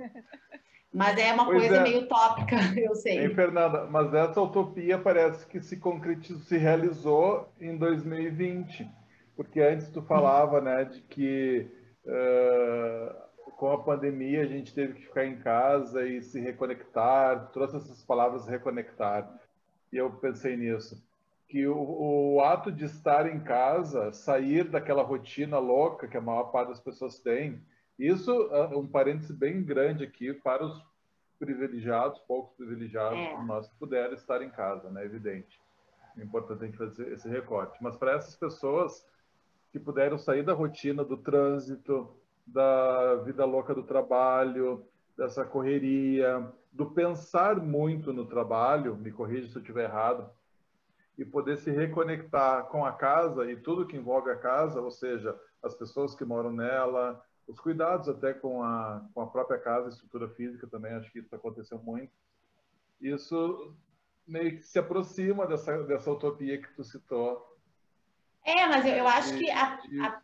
Mas 0.93 1.17
é 1.19 1.33
uma 1.33 1.45
pois 1.45 1.61
coisa 1.61 1.77
é. 1.77 1.83
meio 1.83 2.09
tópica, 2.09 2.57
eu 2.77 2.95
sei. 2.97 3.21
Ei, 3.21 3.35
Fernanda, 3.35 3.87
mas 3.87 4.13
essa 4.13 4.41
utopia 4.41 4.99
parece 4.99 5.47
que 5.47 5.61
se 5.61 5.77
concretizou, 5.77 6.43
se 6.43 6.59
realizou 6.59 7.53
em 7.61 7.77
2020, 7.77 8.91
porque 9.37 9.61
antes 9.61 9.89
tu 9.89 10.03
falava, 10.03 10.61
né, 10.61 10.85
de 10.87 11.01
que 11.03 11.71
uh, 12.05 13.30
com 13.61 13.71
a 13.71 13.79
pandemia 13.79 14.41
a 14.41 14.47
gente 14.47 14.73
teve 14.73 14.95
que 14.95 15.03
ficar 15.03 15.27
em 15.27 15.37
casa 15.37 16.09
e 16.09 16.23
se 16.23 16.41
reconectar, 16.41 17.51
trouxe 17.53 17.77
essas 17.77 18.03
palavras 18.03 18.47
reconectar, 18.47 19.31
e 19.93 19.99
eu 19.99 20.11
pensei 20.13 20.57
nisso, 20.57 21.05
que 21.47 21.67
o, 21.67 22.37
o 22.37 22.41
ato 22.41 22.73
de 22.73 22.87
estar 22.87 23.27
em 23.27 23.39
casa, 23.39 24.15
sair 24.15 24.65
daquela 24.65 25.03
rotina 25.03 25.59
louca 25.59 26.09
que 26.09 26.17
a 26.17 26.23
maior 26.23 26.45
parte 26.45 26.69
das 26.69 26.81
pessoas 26.81 27.19
tem, 27.19 27.61
isso 27.99 28.33
é 28.51 28.75
um 28.75 28.87
parêntese 28.87 29.35
bem 29.35 29.63
grande 29.63 30.05
aqui 30.05 30.33
para 30.33 30.65
os 30.65 30.83
privilegiados, 31.39 32.19
poucos 32.21 32.57
privilegiados, 32.57 33.19
é. 33.19 33.37
mas 33.43 33.69
puderam 33.79 34.15
estar 34.15 34.41
em 34.41 34.49
casa, 34.49 34.89
né? 34.89 35.05
Evidente. 35.05 35.61
É 36.17 36.23
importante 36.23 36.63
a 36.63 36.67
gente 36.67 36.79
fazer 36.79 37.13
esse 37.13 37.29
recorte. 37.29 37.77
Mas 37.83 37.95
para 37.95 38.13
essas 38.13 38.35
pessoas 38.37 39.07
que 39.71 39.79
puderam 39.79 40.17
sair 40.17 40.43
da 40.43 40.55
rotina 40.55 41.05
do 41.05 41.19
trânsito, 41.19 42.20
da 42.53 43.17
vida 43.17 43.45
louca 43.45 43.75
do 43.75 43.83
trabalho, 43.83 44.87
dessa 45.17 45.45
correria, 45.45 46.53
do 46.73 46.87
pensar 46.87 47.57
muito 47.57 48.13
no 48.13 48.27
trabalho, 48.27 48.97
me 48.97 49.13
corrija 49.13 49.49
se 49.49 49.57
eu 49.57 49.61
estiver 49.61 49.85
errado, 49.85 50.31
e 51.19 51.25
poder 51.25 51.59
se 51.59 51.71
reconectar 51.71 52.65
com 52.65 52.85
a 52.85 52.93
casa 52.93 53.51
e 53.51 53.57
tudo 53.57 53.87
que 53.87 53.97
envolve 53.97 54.31
a 54.31 54.37
casa, 54.37 54.81
ou 54.81 54.91
seja, 54.91 55.39
as 55.63 55.75
pessoas 55.75 56.15
que 56.15 56.25
moram 56.25 56.51
nela, 56.51 57.23
os 57.47 57.61
cuidados 57.61 58.09
até 58.09 58.33
com 58.33 58.63
a, 58.63 59.05
com 59.13 59.21
a 59.21 59.27
própria 59.27 59.59
casa, 59.59 59.89
estrutura 59.89 60.29
física 60.31 60.67
também, 60.67 60.95
acho 60.95 61.11
que 61.13 61.19
isso 61.19 61.35
aconteceu 61.35 61.79
muito. 61.79 62.13
Isso 63.01 63.75
meio 64.27 64.57
que 64.57 64.63
se 64.63 64.79
aproxima 64.79 65.47
dessa, 65.47 65.83
dessa 65.83 66.11
utopia 66.11 66.61
que 66.61 66.73
tu 66.75 66.85
citou. 66.85 67.59
É, 68.45 68.67
mas 68.67 68.87
eu, 68.87 68.93
eu 68.93 69.09
acho 69.09 69.37
que 69.37 69.51
a, 69.51 69.75
a... 69.75 70.23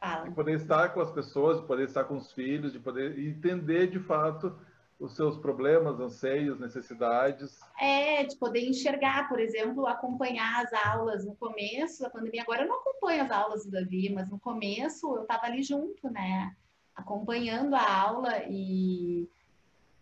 Fala. 0.00 0.24
De 0.24 0.34
poder 0.34 0.56
estar 0.56 0.88
com 0.94 1.00
as 1.00 1.10
pessoas, 1.10 1.60
de 1.60 1.66
poder 1.66 1.84
estar 1.84 2.04
com 2.04 2.16
os 2.16 2.32
filhos, 2.32 2.72
de 2.72 2.78
poder 2.78 3.18
entender 3.18 3.88
de 3.88 4.00
fato 4.00 4.58
os 4.98 5.14
seus 5.14 5.36
problemas, 5.38 6.00
anseios, 6.00 6.58
necessidades. 6.58 7.60
É, 7.78 8.24
de 8.24 8.36
poder 8.36 8.60
enxergar, 8.66 9.28
por 9.28 9.38
exemplo, 9.38 9.86
acompanhar 9.86 10.64
as 10.64 10.72
aulas 10.72 11.24
no 11.24 11.34
começo 11.36 12.02
da 12.02 12.10
pandemia. 12.10 12.42
Agora 12.42 12.62
eu 12.62 12.68
não 12.68 12.80
acompanho 12.80 13.22
as 13.22 13.30
aulas 13.30 13.64
do 13.64 13.70
Davi, 13.70 14.10
mas 14.10 14.30
no 14.30 14.38
começo 14.38 15.14
eu 15.14 15.22
estava 15.22 15.46
ali 15.46 15.62
junto, 15.62 16.10
né? 16.10 16.54
Acompanhando 16.94 17.74
a 17.74 18.00
aula 18.00 18.42
e 18.48 19.28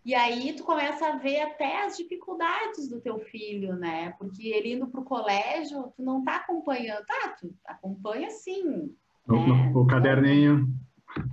e 0.04 0.14
aí 0.14 0.54
tu 0.54 0.64
começa 0.64 1.06
a 1.06 1.16
ver 1.16 1.40
até 1.42 1.84
as 1.84 1.96
dificuldades 1.96 2.88
do 2.88 2.98
teu 2.98 3.18
filho, 3.18 3.76
né? 3.76 4.14
Porque 4.18 4.48
ele 4.48 4.72
indo 4.72 4.86
para 4.86 5.00
o 5.00 5.04
colégio, 5.04 5.92
tu 5.94 6.02
não 6.02 6.24
tá 6.24 6.36
acompanhando. 6.36 7.04
Tá, 7.04 7.36
tu 7.38 7.54
acompanha 7.64 8.30
sim. 8.30 8.96
O, 9.28 9.34
né? 9.34 9.72
o 9.74 9.86
caderninho. 9.86 10.66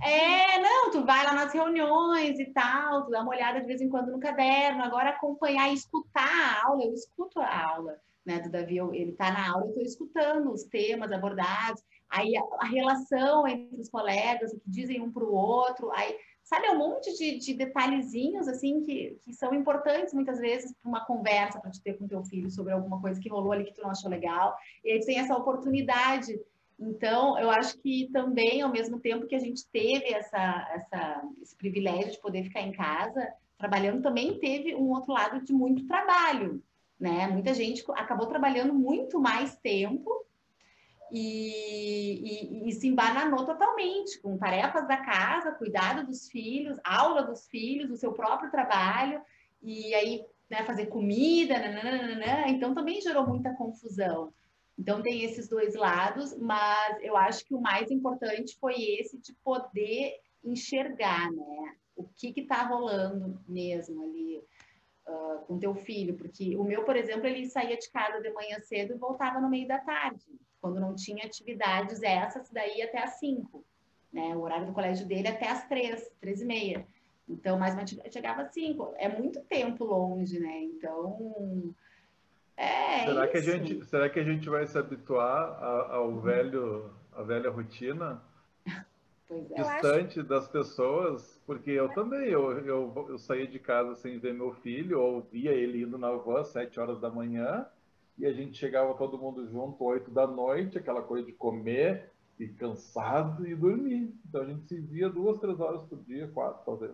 É, 0.02 0.60
não, 0.60 0.90
tu 0.90 1.04
vai 1.04 1.24
lá 1.24 1.34
nas 1.34 1.52
reuniões 1.52 2.38
e 2.38 2.46
tal, 2.46 3.04
tu 3.04 3.10
dá 3.10 3.22
uma 3.22 3.30
olhada 3.30 3.60
de 3.60 3.66
vez 3.66 3.80
em 3.80 3.88
quando 3.88 4.10
no 4.10 4.18
caderno, 4.18 4.82
agora 4.82 5.10
acompanhar 5.10 5.70
e 5.70 5.74
escutar 5.74 6.26
a 6.26 6.66
aula, 6.66 6.84
eu 6.84 6.92
escuto 6.92 7.40
a 7.40 7.68
aula, 7.68 7.96
né, 8.24 8.40
do 8.40 8.50
Davi, 8.50 8.78
ele 8.78 9.12
tá 9.12 9.30
na 9.30 9.52
aula, 9.52 9.66
eu 9.66 9.74
tô 9.74 9.80
escutando 9.80 10.52
os 10.52 10.64
temas 10.64 11.12
abordados, 11.12 11.82
aí 12.10 12.36
a, 12.36 12.42
a 12.60 12.66
relação 12.66 13.46
entre 13.46 13.80
os 13.80 13.88
colegas, 13.88 14.52
o 14.52 14.58
que 14.58 14.70
dizem 14.70 15.00
um 15.00 15.12
para 15.12 15.24
o 15.24 15.32
outro, 15.32 15.90
aí, 15.92 16.16
sabe, 16.42 16.66
é 16.66 16.72
um 16.72 16.78
monte 16.78 17.16
de, 17.16 17.38
de 17.38 17.54
detalhezinhos, 17.54 18.48
assim, 18.48 18.80
que, 18.82 19.18
que 19.22 19.32
são 19.32 19.54
importantes 19.54 20.12
muitas 20.12 20.40
vezes 20.40 20.74
para 20.80 20.88
uma 20.88 21.04
conversa 21.04 21.60
para 21.60 21.70
te 21.70 21.82
ter 21.82 21.94
com 21.94 22.08
teu 22.08 22.24
filho 22.24 22.50
sobre 22.50 22.72
alguma 22.72 23.00
coisa 23.00 23.20
que 23.20 23.28
rolou 23.28 23.52
ali 23.52 23.64
que 23.64 23.74
tu 23.74 23.82
não 23.82 23.90
achou 23.90 24.10
legal, 24.10 24.56
e 24.84 24.92
aí 24.92 25.00
tu 25.00 25.06
tem 25.06 25.20
essa 25.20 25.36
oportunidade 25.36 26.38
então, 26.78 27.38
eu 27.38 27.50
acho 27.50 27.78
que 27.78 28.08
também, 28.12 28.60
ao 28.60 28.70
mesmo 28.70 29.00
tempo 29.00 29.26
que 29.26 29.34
a 29.34 29.40
gente 29.40 29.66
teve 29.68 30.12
essa, 30.12 30.68
essa, 30.74 31.22
esse 31.40 31.56
privilégio 31.56 32.12
de 32.12 32.20
poder 32.20 32.44
ficar 32.44 32.60
em 32.60 32.72
casa, 32.72 33.32
trabalhando, 33.56 34.02
também 34.02 34.38
teve 34.38 34.74
um 34.74 34.90
outro 34.90 35.12
lado 35.12 35.42
de 35.42 35.52
muito 35.52 35.86
trabalho, 35.86 36.62
né? 37.00 37.26
Muita 37.28 37.54
gente 37.54 37.82
acabou 37.92 38.26
trabalhando 38.26 38.74
muito 38.74 39.18
mais 39.18 39.56
tempo 39.56 40.26
e, 41.10 42.64
e, 42.64 42.68
e, 42.68 42.72
se 42.72 42.88
embananou 42.88 43.46
totalmente 43.46 44.20
com 44.20 44.36
tarefas 44.36 44.86
da 44.86 44.98
casa, 44.98 45.52
cuidado 45.52 46.06
dos 46.06 46.28
filhos, 46.28 46.78
aula 46.84 47.22
dos 47.22 47.46
filhos, 47.46 47.90
o 47.90 47.96
seu 47.96 48.12
próprio 48.12 48.50
trabalho, 48.50 49.22
e 49.62 49.94
aí 49.94 50.26
né, 50.50 50.64
fazer 50.64 50.86
comida, 50.86 51.58
nananana, 51.58 52.48
então 52.48 52.74
também 52.74 53.00
gerou 53.00 53.26
muita 53.26 53.54
confusão. 53.54 54.32
Então 54.78 55.02
tem 55.02 55.22
esses 55.22 55.48
dois 55.48 55.74
lados, 55.74 56.36
mas 56.38 57.02
eu 57.02 57.16
acho 57.16 57.44
que 57.44 57.54
o 57.54 57.60
mais 57.60 57.90
importante 57.90 58.56
foi 58.58 58.74
esse 58.74 59.18
de 59.18 59.32
poder 59.42 60.20
enxergar, 60.44 61.30
né? 61.32 61.76
O 61.96 62.04
que 62.04 62.32
que 62.32 62.42
tá 62.42 62.62
rolando 62.62 63.40
mesmo 63.48 64.02
ali 64.02 64.38
uh, 65.08 65.46
com 65.46 65.58
teu 65.58 65.74
filho, 65.74 66.14
porque 66.14 66.56
o 66.56 66.62
meu, 66.62 66.84
por 66.84 66.94
exemplo, 66.94 67.26
ele 67.26 67.48
saía 67.48 67.76
de 67.76 67.90
casa 67.90 68.20
de 68.20 68.30
manhã 68.32 68.58
cedo 68.60 68.94
e 68.94 68.98
voltava 68.98 69.40
no 69.40 69.48
meio 69.48 69.66
da 69.66 69.78
tarde, 69.78 70.24
quando 70.60 70.78
não 70.78 70.94
tinha 70.94 71.24
atividades 71.24 72.02
essas, 72.02 72.50
daí 72.50 72.82
até 72.82 73.02
às 73.02 73.18
cinco, 73.18 73.64
né? 74.12 74.36
O 74.36 74.40
horário 74.40 74.66
do 74.66 74.74
colégio 74.74 75.06
dele 75.06 75.28
até 75.28 75.48
às 75.48 75.66
três, 75.66 76.06
três 76.20 76.42
e 76.42 76.44
meia. 76.44 76.86
Então, 77.28 77.58
mais 77.58 77.74
uma 77.74 77.84
chegava 78.10 78.42
às 78.42 78.52
cinco. 78.52 78.92
É 78.98 79.08
muito 79.08 79.40
tempo 79.44 79.84
longe, 79.84 80.38
né? 80.38 80.62
Então, 80.62 81.74
é, 82.56 83.04
será 83.04 83.28
que 83.28 83.36
a 83.36 83.40
gente 83.40 83.84
será 83.84 84.08
que 84.08 84.18
a 84.18 84.24
gente 84.24 84.48
vai 84.48 84.66
se 84.66 84.78
habituar 84.78 85.62
ao 85.90 86.20
velho 86.20 86.90
à 87.12 87.22
velha 87.22 87.50
rotina? 87.50 88.22
É. 89.28 89.60
distante 89.60 90.22
das 90.22 90.46
pessoas? 90.46 91.42
Porque 91.44 91.72
eu 91.72 91.88
também 91.88 92.28
eu, 92.28 92.60
eu, 92.60 93.06
eu 93.08 93.18
saía 93.18 93.44
de 93.44 93.58
casa 93.58 93.96
sem 93.96 94.20
ver 94.20 94.32
meu 94.32 94.52
filho 94.52 95.00
ou 95.00 95.20
via 95.20 95.50
ele 95.50 95.82
indo 95.82 95.98
na 95.98 96.12
van 96.12 96.42
às 96.42 96.48
sete 96.52 96.78
horas 96.78 97.00
da 97.00 97.10
manhã 97.10 97.66
e 98.16 98.24
a 98.24 98.32
gente 98.32 98.56
chegava 98.56 98.94
todo 98.94 99.18
mundo 99.18 99.44
junto 99.48 99.82
oito 99.82 100.12
da 100.12 100.28
noite 100.28 100.78
aquela 100.78 101.02
coisa 101.02 101.26
de 101.26 101.32
comer 101.32 102.12
e 102.38 102.46
cansado 102.46 103.44
e 103.44 103.56
dormir. 103.56 104.14
Então 104.28 104.42
a 104.42 104.46
gente 104.46 104.64
se 104.68 104.78
via 104.78 105.08
duas 105.08 105.40
três 105.40 105.58
horas 105.58 105.82
por 105.82 105.98
dia 106.04 106.28
quatro 106.28 106.64
talvez 106.64 106.92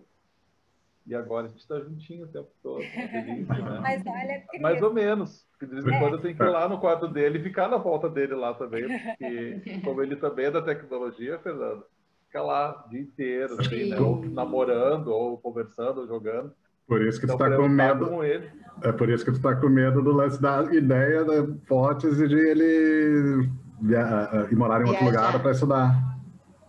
e 1.05 1.13
agora 1.13 1.47
a 1.47 1.49
gente 1.49 1.59
está 1.59 1.79
juntinho 1.79 2.25
o 2.25 2.27
tempo 2.27 2.49
todo. 2.61 2.79
Delícia, 2.79 3.55
né? 3.55 3.79
Mas 3.83 4.03
olha, 4.05 4.61
Mais 4.61 4.81
ou 4.81 4.93
menos. 4.93 5.45
Porque 5.51 5.65
de 5.65 5.81
vez 5.81 5.85
em 5.85 5.97
é. 5.97 5.99
quando 5.99 6.13
eu 6.13 6.21
tenho 6.21 6.35
que 6.35 6.43
ir 6.43 6.49
lá 6.49 6.67
no 6.69 6.79
quarto 6.79 7.07
dele 7.07 7.39
e 7.39 7.43
ficar 7.43 7.67
na 7.67 7.77
volta 7.77 8.09
dele 8.09 8.35
lá 8.35 8.53
também. 8.53 8.85
Porque 8.87 9.81
como 9.83 10.01
ele 10.01 10.15
também 10.15 10.45
é 10.45 10.51
da 10.51 10.61
tecnologia, 10.61 11.37
Fernando, 11.39 11.83
fica 12.25 12.41
lá 12.41 12.85
o 12.85 12.89
dia 12.89 13.01
inteiro, 13.01 13.59
assim, 13.59 13.89
né? 13.89 13.99
ou 13.99 14.23
namorando, 14.25 15.09
ou 15.09 15.37
conversando, 15.37 16.01
ou 16.01 16.07
jogando. 16.07 16.53
Por 16.87 17.01
isso 17.01 17.19
que 17.19 17.25
então, 17.25 17.37
tu 17.37 17.49
tá 17.49 17.55
com 17.55 17.67
medo. 17.67 18.07
Com 18.07 18.23
ele. 18.23 18.49
É 18.81 18.91
por 18.91 19.09
isso 19.09 19.25
que 19.25 19.31
tu 19.31 19.41
tá 19.41 19.55
com 19.55 19.69
medo 19.69 20.01
do 20.01 20.11
lance 20.11 20.41
da 20.41 20.63
ideia 20.73 21.23
da 21.25 21.37
hipótese 21.37 22.27
de 22.27 22.35
ele 22.35 23.49
via... 23.81 24.47
ir 24.49 24.55
morar 24.55 24.81
em 24.81 24.89
outro 24.89 25.03
Viajar. 25.03 25.27
lugar 25.27 25.41
para 25.41 25.51
estudar. 25.51 26.13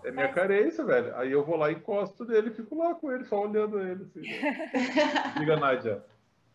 É 0.05 0.11
minha 0.11 0.27
Mas... 0.27 0.35
carência, 0.35 0.85
velho. 0.85 1.17
Aí 1.17 1.33
eu 1.33 1.45
vou 1.45 1.57
lá, 1.57 1.73
encosto 1.73 2.25
dele 2.25 2.51
e 2.51 2.55
fico 2.55 2.77
lá 2.77 2.95
com 2.95 3.11
ele, 3.11 3.25
só 3.25 3.41
olhando 3.41 3.81
ele. 3.81 4.05
Assim. 4.05 4.21
Diga, 5.41 5.57
Nádia. 5.57 6.05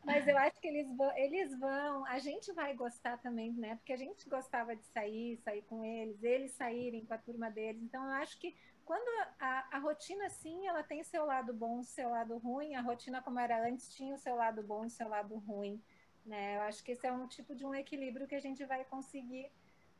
Mas 0.06 0.28
eu 0.28 0.38
acho 0.38 0.60
que 0.62 0.68
eles 0.68 0.88
vão, 0.95 1.18
eles 1.18 1.60
vão, 1.60 2.06
a 2.06 2.20
gente 2.20 2.54
vai 2.54 2.74
gostar 2.74 3.18
também, 3.18 3.52
né? 3.54 3.76
Porque 3.76 3.91
a 3.91 3.97
gente 3.97 4.30
gostava 4.30 4.76
de 4.76 4.86
sair, 4.86 5.38
sair 5.38 5.62
com 5.64 5.84
eles, 5.84 6.24
eles 6.24 6.52
saírem 6.52 7.06
com 7.06 7.14
a 7.14 7.18
turma 7.18 7.52
deles. 7.52 7.82
Então 7.82 8.04
eu 8.04 8.14
acho 8.14 8.39
que 8.39 8.56
quando 8.86 9.08
a, 9.39 9.68
a 9.72 9.80
rotina, 9.80 10.30
sim, 10.30 10.68
ela 10.68 10.82
tem 10.82 11.04
seu 11.04 11.26
lado 11.26 11.54
bom, 11.54 11.84
seu 11.84 12.10
lado 12.10 12.38
ruim. 12.38 12.76
A 12.76 12.82
rotina 12.82 13.22
como 13.22 13.39
era 13.39 13.68
antes 13.68 13.93
tinha 13.93 14.16
o 14.16 14.18
seu 14.18 14.36
lado 14.36 14.64
bom 14.64 14.86
e 14.86 14.89
seu 14.89 15.08
lado 15.08 15.38
ruim, 15.38 15.82
né? 16.26 16.58
Eu 16.58 16.62
acho 16.62 16.84
que 16.84 16.93
esse 16.93 17.06
é 17.06 17.12
um 17.12 17.28
tipo 17.28 17.54
de 17.54 17.66
um 17.66 17.76
equilíbrio 17.76 18.28
que 18.28 18.36
a 18.36 18.39
gente 18.39 18.64
vai 18.66 18.84
conseguir 18.86 19.52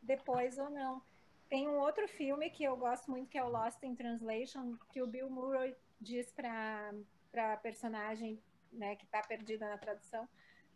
depois 0.02 0.58
ou 0.58 0.70
não. 0.70 1.02
Tem 1.50 1.68
um 1.68 1.80
outro 1.80 2.08
filme 2.08 2.50
que 2.50 2.64
eu 2.64 2.78
gosto 2.78 3.10
muito, 3.10 3.30
que 3.30 3.38
é 3.38 3.43
o 3.43 3.50
Lost 3.50 3.82
in 3.84 3.95
Translation, 3.95 4.78
que 4.93 5.02
o 5.02 5.08
Bill 5.08 5.30
Murray 5.30 5.76
diz 6.00 6.32
para 6.32 6.93
a 7.36 7.58
personagem 7.58 8.39
né, 8.72 8.95
que 8.95 9.06
está 9.06 9.22
perdida 9.22 9.68
na 9.68 9.78
tradução, 9.78 10.26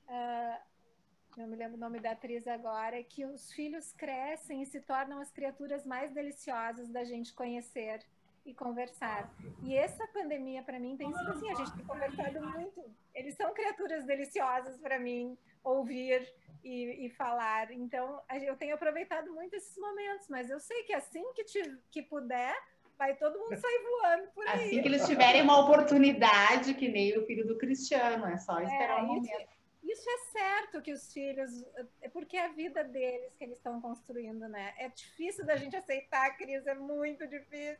uh, 0.08 0.74
não 1.38 1.48
me 1.48 1.56
lembro 1.56 1.78
o 1.78 1.80
nome 1.80 2.00
da 2.00 2.12
atriz 2.12 2.48
agora, 2.48 3.04
que 3.04 3.26
os 3.26 3.52
filhos 3.54 3.92
crescem 3.94 4.62
e 4.62 4.66
se 4.66 4.80
tornam 4.82 5.20
as 5.20 5.32
criaturas 5.32 5.86
mais 5.86 6.12
deliciosas 6.12 6.90
da 6.90 7.04
gente 7.04 7.34
conhecer 7.34 8.06
e 8.46 8.54
conversar. 8.54 9.34
E 9.64 9.76
essa 9.76 10.06
pandemia, 10.08 10.62
para 10.62 10.80
mim, 10.80 10.96
tem 10.96 11.12
sido 11.12 11.32
assim: 11.32 11.50
a 11.50 11.56
gente 11.56 11.76
tem 11.76 11.86
conversado 11.86 12.42
muito. 12.42 12.84
Eles 13.16 13.36
são 13.36 13.54
criaturas 13.54 14.06
deliciosas 14.06 14.78
para 14.78 15.00
mim, 15.00 15.38
ouvir 15.64 16.28
e, 16.64 17.06
e, 17.06 17.10
falar. 17.10 17.72
Então, 17.72 18.22
eu 18.46 18.56
tenho 18.56 18.76
aproveitado 18.76 19.32
muito 19.32 19.56
esses 19.56 19.78
momentos, 19.78 20.28
mas 20.30 20.50
eu 20.50 20.60
sei 20.60 20.84
que 20.84 20.94
assim 20.94 21.24
que, 21.34 21.44
te, 21.44 21.78
que 21.92 22.02
puder, 22.02 22.56
vai 22.98 23.16
todo 23.16 23.38
mundo 23.38 23.58
sair 23.58 23.84
voando 23.84 24.28
por 24.34 24.48
aí. 24.48 24.68
Assim 24.68 24.82
que 24.82 24.88
eles 24.88 25.06
tiverem 25.06 25.42
uma 25.42 25.60
oportunidade, 25.60 26.74
que 26.74 26.88
nem 26.88 27.18
o 27.18 27.26
filho 27.26 27.46
do 27.46 27.58
Cristiano, 27.58 28.26
é 28.26 28.38
só 28.38 28.62
esperar 28.62 29.00
é, 29.00 29.04
um 29.04 29.08
momento. 29.08 29.54
Isso 29.84 30.10
é 30.10 30.18
certo 30.32 30.82
que 30.82 30.94
os 30.94 31.12
filhos, 31.12 31.52
é 32.02 32.08
porque 32.08 32.38
é 32.38 32.46
a 32.46 32.54
vida 32.54 32.86
deles 32.86 33.36
que 33.38 33.44
eles 33.44 33.58
estão 33.58 33.82
construindo, 33.82 34.48
né? 34.48 34.74
É 34.80 34.88
difícil 34.88 35.46
da 35.46 35.58
gente 35.58 35.76
aceitar, 35.76 36.38
Cris, 36.38 36.66
é 36.66 36.74
muito 36.74 37.28
difícil. 37.28 37.78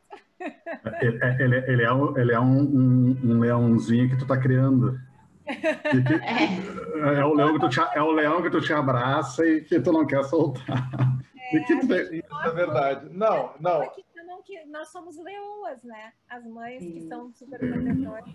Ele, 1.00 1.24
é, 1.24 1.42
ele, 1.42 1.56
ele 1.72 1.82
é, 1.82 1.92
um, 1.92 2.18
ele 2.18 2.32
é 2.32 2.38
um, 2.38 2.60
um, 2.60 3.20
um 3.24 3.40
leãozinho 3.40 4.10
que 4.10 4.18
tu 4.18 4.26
tá 4.26 4.38
criando. 4.38 5.00
Que, 5.44 6.14
é. 6.14 7.18
é. 7.18 7.24
o 7.24 7.34
leão 7.34 7.52
que 7.52 7.60
tu 7.60 7.68
te, 7.68 7.80
é 7.80 8.02
o 8.02 8.10
leão 8.10 8.42
que 8.42 8.50
tu 8.50 8.60
te 8.60 8.72
abraça 8.72 9.46
e 9.46 9.60
que 9.62 9.80
tu 9.80 9.92
não 9.92 10.06
quer 10.06 10.24
soltar. 10.24 10.88
É, 11.52 11.60
tu... 11.60 11.74
Isso 11.74 12.42
é 12.44 12.50
verdade. 12.50 13.08
Não, 13.10 13.52
não 13.60 13.90
que 14.44 14.64
nós 14.66 14.88
somos 14.88 15.16
leoas, 15.18 15.82
né? 15.82 16.12
As 16.28 16.44
mães 16.44 16.82
Sim. 16.82 16.92
que 16.92 17.08
são 17.08 17.32
super 17.32 17.58
protetoras. 17.58 18.34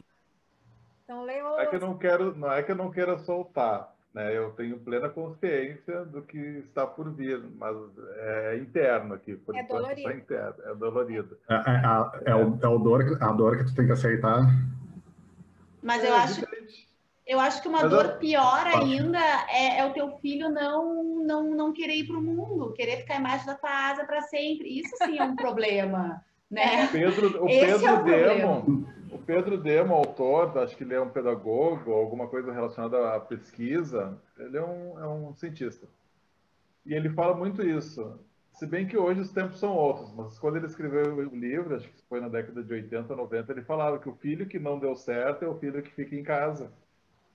Então, 1.04 1.24
leoas. 1.24 1.60
É 1.60 1.66
que 1.68 1.76
eu 1.76 1.80
não 1.80 1.98
quero, 1.98 2.36
não 2.36 2.52
é 2.52 2.64
que 2.64 2.72
eu 2.72 2.76
não 2.76 2.92
queira 2.92 3.18
soltar, 3.20 3.96
né? 4.14 4.36
Eu 4.36 4.52
tenho 4.52 4.80
plena 4.80 5.10
consciência 5.10 6.04
do 6.06 6.22
que 6.22 6.38
está 6.38 6.86
por 6.86 7.12
vir, 7.12 7.42
mas 7.58 7.76
é 8.18 8.58
interno 8.58 9.14
aqui, 9.14 9.36
por 9.36 9.56
é 9.56 9.62
enquanto 9.62 9.82
dolorido. 9.82 10.10
está 10.10 10.20
interno, 10.20 10.56
é 10.64 10.76
dolorido. 10.76 11.38
É, 11.50 11.56
é, 11.56 12.32
é, 12.32 12.36
o, 12.36 12.60
é 12.62 12.68
o 12.68 12.80
dor, 12.80 13.18
a 13.22 13.32
dor 13.32 13.58
que 13.58 13.66
tu 13.66 13.76
tem 13.76 13.86
que 13.86 13.92
aceitar. 13.92 14.42
Mas 15.82 16.04
eu 16.04 16.14
é, 16.14 16.18
acho 16.18 16.46
eu 17.30 17.40
acho 17.40 17.62
que 17.62 17.68
uma 17.68 17.84
Mas 17.84 17.92
dor 17.92 18.06
eu... 18.06 18.18
pior 18.18 18.66
ainda 18.66 19.20
é, 19.50 19.78
é, 19.78 19.86
o 19.86 19.94
teu 19.94 20.18
filho 20.18 20.50
não, 20.50 21.24
não, 21.24 21.56
não 21.56 21.72
querer 21.72 21.98
ir 21.98 22.08
para 22.08 22.18
o 22.18 22.22
mundo, 22.22 22.74
querer 22.74 22.98
ficar 22.98 23.20
embaixo 23.20 23.46
da 23.46 23.54
tua 23.54 23.70
asa 23.70 24.04
para 24.04 24.24
sempre. 24.24 24.80
Isso 24.80 24.90
sim 24.98 25.20
é 25.20 25.24
um 25.24 25.36
problema. 25.36 26.22
Né? 26.50 26.86
O 26.86 26.92
Pedro, 26.92 27.44
o 27.44 27.46
Pedro 27.46 27.88
é 27.88 28.04
Demon, 28.34 28.84
o 29.12 29.18
Pedro 29.20 29.58
Demon, 29.60 29.94
autor, 29.94 30.58
acho 30.58 30.76
que 30.76 30.84
ele 30.84 30.96
é 30.96 31.00
um 31.00 31.12
pedagogo, 31.12 31.94
alguma 31.94 32.28
coisa 32.28 32.52
relacionada 32.52 33.14
à 33.14 33.20
pesquisa, 33.20 34.20
ele 34.36 34.58
é 34.58 34.64
um, 34.64 35.00
é 35.00 35.08
um 35.08 35.32
cientista. 35.36 35.86
E 36.84 36.96
ele 36.96 37.12
fala 37.12 37.36
muito 37.36 37.62
isso. 37.62 38.20
Se 38.52 38.66
bem 38.66 38.88
que 38.88 38.98
hoje 38.98 39.22
os 39.22 39.32
tempos 39.32 39.60
são 39.60 39.76
outros, 39.76 40.12
mas 40.16 40.40
quando 40.40 40.56
ele 40.56 40.66
escreveu 40.66 41.16
o 41.16 41.36
livro, 41.36 41.76
acho 41.76 41.88
que 41.88 42.02
foi 42.10 42.20
na 42.20 42.28
década 42.28 42.64
de 42.64 42.74
80, 42.74 43.16
90, 43.16 43.52
ele 43.52 43.62
falava 43.62 44.00
que 44.00 44.10
o 44.10 44.16
filho 44.16 44.48
que 44.48 44.58
não 44.58 44.80
deu 44.80 44.96
certo 44.96 45.46
é 45.46 45.48
o 45.48 45.60
filho 45.60 45.84
que 45.84 45.92
fica 45.92 46.16
em 46.16 46.24
casa 46.24 46.72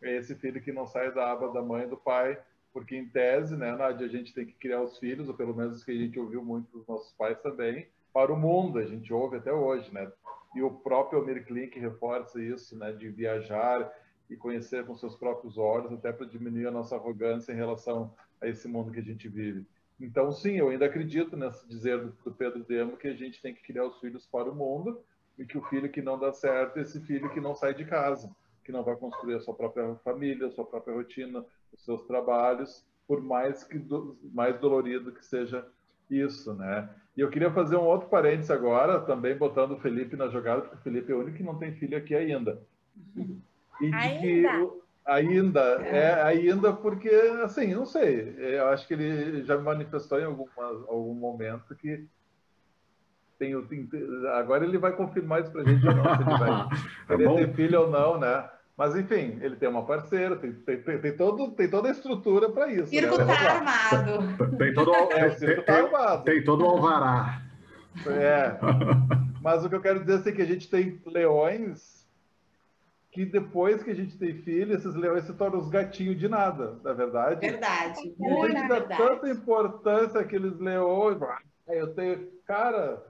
é 0.05 0.17
esse 0.17 0.35
filho 0.35 0.61
que 0.61 0.73
não 0.73 0.87
sai 0.87 1.13
da 1.13 1.31
aba 1.31 1.53
da 1.53 1.63
mãe 1.63 1.85
e 1.85 1.89
do 1.89 1.97
pai, 1.97 2.39
porque 2.73 2.97
em 2.97 3.09
tese, 3.09 3.57
né, 3.57 3.75
Nádia, 3.75 4.07
a 4.07 4.11
gente 4.11 4.35
tem 4.35 4.45
que 4.45 4.53
criar 4.53 4.83
os 4.83 4.99
filhos, 4.99 5.29
ou 5.29 5.35
pelo 5.35 5.55
menos 5.55 5.85
que 5.85 5.93
a 5.93 5.95
gente 5.95 6.19
ouviu 6.19 6.45
muito 6.45 6.71
dos 6.77 6.87
nossos 6.87 7.13
pais 7.13 7.41
também, 7.41 7.87
para 8.13 8.33
o 8.33 8.37
mundo, 8.37 8.79
a 8.79 8.85
gente 8.85 9.13
ouve 9.13 9.37
até 9.37 9.53
hoje, 9.53 9.93
né? 9.93 10.11
E 10.55 10.63
o 10.63 10.71
próprio 10.71 11.19
Almir 11.19 11.45
Klink 11.45 11.79
reforça 11.79 12.41
isso, 12.41 12.77
né, 12.77 12.93
de 12.93 13.09
viajar 13.09 13.93
e 14.29 14.37
conhecer 14.37 14.85
com 14.85 14.95
seus 14.95 15.17
próprios 15.17 15.57
olhos, 15.59 15.93
até 15.93 16.13
para 16.13 16.27
diminuir 16.27 16.67
a 16.67 16.71
nossa 16.71 16.97
arrogância 16.97 17.53
em 17.53 17.57
relação 17.57 18.13
a 18.41 18.49
esse 18.49 18.69
mundo 18.69 18.93
que 18.93 19.01
a 19.01 19.05
gente 19.05 19.29
vive. 19.29 19.65
Então, 20.01 20.33
sim, 20.33 20.59
eu 20.59 20.69
ainda 20.69 20.87
acredito 20.87 21.37
nesse 21.37 21.67
dizer 21.69 21.99
do 22.01 22.33
Pedro 22.33 22.65
Demo 22.65 22.97
que 22.97 23.09
a 23.09 23.15
gente 23.15 23.41
tem 23.41 23.55
que 23.55 23.63
criar 23.63 23.87
os 23.87 23.99
filhos 24.01 24.27
para 24.27 24.51
o 24.51 24.55
mundo 24.55 25.01
e 25.39 25.45
que 25.45 25.57
o 25.57 25.63
filho 25.63 25.91
que 25.91 26.03
não 26.03 26.19
dá 26.19 26.33
certo 26.33 26.79
é 26.79 26.83
esse 26.83 27.01
filho 27.01 27.31
que 27.31 27.41
não 27.41 27.55
sai 27.55 27.75
de 27.75 27.85
casa 27.85 28.31
que 28.65 28.73
não 28.73 28.83
vai 28.83 28.97
construir 28.97 29.35
a 29.35 29.41
sua 29.41 29.55
própria 29.55 29.95
família, 29.97 30.47
a 30.47 30.51
sua 30.51 30.65
própria 30.65 30.95
rotina, 30.95 31.45
os 31.73 31.85
seus 31.85 32.03
trabalhos, 32.05 32.85
por 33.07 33.23
mais 33.23 33.63
que 33.63 33.79
do, 33.79 34.17
mais 34.33 34.59
dolorido 34.59 35.13
que 35.13 35.25
seja 35.25 35.67
isso, 36.11 36.55
né? 36.55 36.89
E 37.17 37.21
eu 37.21 37.31
queria 37.31 37.51
fazer 37.51 37.77
um 37.77 37.85
outro 37.85 38.09
parênteses 38.09 38.51
agora, 38.51 39.01
também 39.01 39.37
botando 39.37 39.73
o 39.73 39.81
Felipe 39.81 40.17
na 40.17 40.29
jogada, 40.29 40.63
porque 40.63 40.77
o 40.77 40.81
Felipe 40.81 41.13
é 41.13 41.15
o 41.15 41.21
único 41.21 41.37
que 41.37 41.43
não 41.43 41.59
tem 41.59 41.75
filho 41.75 41.97
aqui 41.97 42.15
ainda. 42.15 42.61
E 43.81 43.93
ainda? 43.93 44.21
Que, 44.21 44.71
ainda, 45.05 45.61
é 45.83 46.23
ainda 46.23 46.73
porque, 46.73 47.11
assim, 47.43 47.75
não 47.75 47.85
sei, 47.85 48.35
eu 48.39 48.67
acho 48.69 48.87
que 48.89 48.95
ele 48.95 49.45
já 49.45 49.57
me 49.57 49.63
manifestou 49.63 50.19
em 50.19 50.25
alguma, 50.25 50.65
algum 50.89 51.15
momento 51.15 51.75
que 51.77 52.07
tem, 53.39 53.61
tem, 53.67 53.89
agora 54.35 54.65
ele 54.65 54.79
vai 54.79 54.93
confirmar 54.97 55.43
isso 55.43 55.53
para 55.53 55.63
a 55.63 55.65
gente 55.65 55.87
ou 55.87 55.95
não, 55.95 56.05
se 56.05 56.23
ele 56.23 56.39
vai 56.39 56.69
querer 57.07 57.25
tá 57.25 57.35
ter 57.35 57.55
filho 57.55 57.81
ou 57.83 57.91
não, 57.91 58.19
né? 58.19 58.49
Mas, 58.77 58.97
enfim, 58.97 59.39
ele 59.41 59.55
tem 59.55 59.69
uma 59.69 59.87
parceira, 59.87 60.37
tem, 60.37 60.53
tem, 60.53 60.83
tem, 60.83 60.99
tem 60.99 61.17
todo, 61.17 61.53
tem 61.53 61.71
toda 61.71 61.89
a 61.89 61.93
estrutura 61.93 62.51
para 62.51 62.73
isso. 62.73 62.89
Circo 62.89 63.19
né? 63.19 63.25
tá 63.25 63.53
armado. 63.53 64.57
Tem 64.59 64.75
todo, 64.75 64.95
é, 65.13 65.27
o 65.27 65.39
circo 65.39 65.63
tá 65.63 65.75
armado. 65.77 66.25
Tem 66.25 66.43
todo 66.43 66.65
o 66.65 66.69
alvará. 66.69 67.41
É. 68.05 68.59
Mas 69.41 69.65
o 69.65 69.69
que 69.69 69.77
eu 69.77 69.81
quero 69.81 70.05
dizer 70.05 70.29
é 70.29 70.33
que 70.33 70.43
a 70.43 70.47
gente 70.47 70.69
tem 70.69 71.01
leões 71.07 72.05
que 73.13 73.25
depois 73.25 73.81
que 73.83 73.91
a 73.91 73.95
gente 73.95 74.19
tem 74.19 74.35
filho, 74.43 74.75
esses 74.75 74.95
leões 74.97 75.25
se 75.25 75.33
tornam 75.35 75.61
os 75.61 75.69
gatinhos 75.69 76.19
de 76.19 76.29
nada, 76.29 76.81
na 76.83 76.91
é 76.91 76.95
verdade? 76.95 77.49
Verdade. 77.49 78.15
E 78.19 78.27
a 78.27 78.47
gente 78.49 78.69
dá 78.69 78.79
verdade. 78.81 79.03
tanta 79.03 79.31
importância 79.31 80.21
àqueles 80.21 80.59
leões. 80.59 81.19
Eu 81.69 81.95
tenho. 81.95 82.29
Cara, 82.45 83.01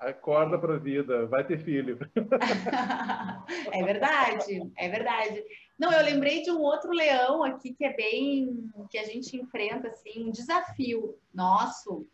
Acorda 0.00 0.58
para 0.58 0.76
a 0.76 0.78
vida, 0.78 1.26
vai 1.26 1.46
ter 1.46 1.62
filho. 1.62 1.98
é 3.70 3.84
verdade, 3.84 4.72
é 4.74 4.88
verdade. 4.88 5.44
Não, 5.78 5.92
eu 5.92 6.02
lembrei 6.02 6.42
de 6.42 6.50
um 6.50 6.60
outro 6.60 6.90
leão 6.90 7.44
aqui 7.44 7.74
que 7.74 7.84
é 7.84 7.94
bem 7.94 8.70
que 8.90 8.96
a 8.96 9.04
gente 9.04 9.36
enfrenta 9.36 9.88
assim, 9.88 10.24
um 10.24 10.30
desafio 10.30 11.18
nosso 11.34 12.06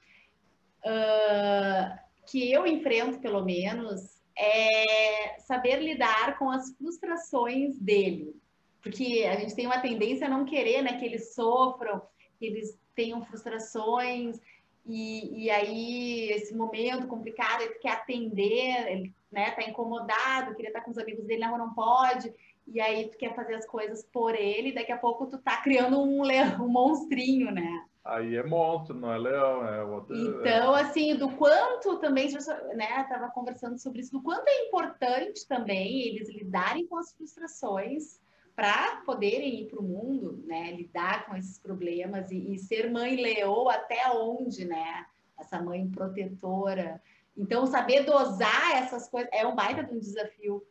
uh, 0.84 1.98
que 2.28 2.50
eu 2.50 2.66
enfrento 2.66 3.20
pelo 3.20 3.44
menos 3.44 4.20
é 4.36 5.38
saber 5.38 5.80
lidar 5.80 6.38
com 6.38 6.50
as 6.50 6.76
frustrações 6.76 7.78
dele, 7.78 8.34
porque 8.82 9.24
a 9.30 9.38
gente 9.38 9.54
tem 9.54 9.66
uma 9.66 9.80
tendência 9.80 10.26
a 10.26 10.30
não 10.30 10.44
querer, 10.44 10.82
né, 10.82 10.98
que 10.98 11.04
eles 11.04 11.34
sofram, 11.34 12.02
que 12.38 12.46
eles 12.46 12.78
tenham 12.94 13.24
frustrações 13.24 14.40
e, 14.88 15.44
e 15.44 15.50
aí, 15.50 16.30
esse 16.30 16.54
momento 16.54 17.08
complicado, 17.08 17.62
ele 17.62 17.74
quer 17.74 17.92
atender, 17.92 18.88
ele 18.88 19.14
né, 19.30 19.50
tá 19.50 19.62
incomodado, 19.62 20.54
queria 20.54 20.70
estar 20.70 20.82
com 20.82 20.90
os 20.90 20.98
amigos 20.98 21.24
dele, 21.26 21.44
não, 21.44 21.58
não 21.58 21.74
pode. 21.74 22.32
E 22.66 22.80
aí, 22.80 23.08
tu 23.08 23.18
quer 23.18 23.34
fazer 23.34 23.54
as 23.54 23.66
coisas 23.66 24.04
por 24.12 24.34
ele, 24.34 24.72
daqui 24.72 24.92
a 24.92 24.98
pouco 24.98 25.26
tu 25.26 25.38
tá 25.38 25.60
criando 25.62 26.00
um, 26.00 26.22
leão, 26.22 26.64
um 26.64 26.68
monstrinho, 26.68 27.50
né? 27.50 27.84
Aí 28.04 28.36
é 28.36 28.42
monstro, 28.44 28.94
não 28.94 29.12
é 29.12 29.18
leão, 29.18 29.66
é 29.66 29.82
outro. 29.82 30.16
Então, 30.16 30.72
assim, 30.72 31.16
do 31.16 31.28
quanto 31.32 31.98
também, 31.98 32.28
né, 32.74 33.04
tava 33.08 33.28
conversando 33.30 33.78
sobre 33.78 34.00
isso, 34.00 34.12
do 34.12 34.22
quanto 34.22 34.46
é 34.46 34.66
importante 34.68 35.46
também 35.48 36.06
eles 36.06 36.28
lidarem 36.28 36.86
com 36.86 36.96
as 36.96 37.12
frustrações 37.12 38.20
para 38.56 39.02
poderem 39.04 39.60
ir 39.60 39.66
para 39.66 39.78
o 39.78 39.82
mundo, 39.82 40.42
né, 40.46 40.72
lidar 40.72 41.26
com 41.26 41.36
esses 41.36 41.58
problemas 41.58 42.30
e, 42.30 42.54
e, 42.54 42.58
ser 42.58 42.90
mãe 42.90 43.14
leoa 43.14 43.74
até 43.74 44.10
onde, 44.10 44.64
né, 44.64 45.04
essa 45.38 45.60
mãe 45.60 45.86
protetora. 45.90 47.00
Então, 47.36 47.66
saber 47.66 48.04
dosar 48.04 48.76
essas 48.76 49.10
coisas 49.10 49.30
é 49.30 49.46
um 49.46 49.54
baita 49.54 49.84
de 49.84 49.94
um 49.94 49.98
desafio. 49.98 50.66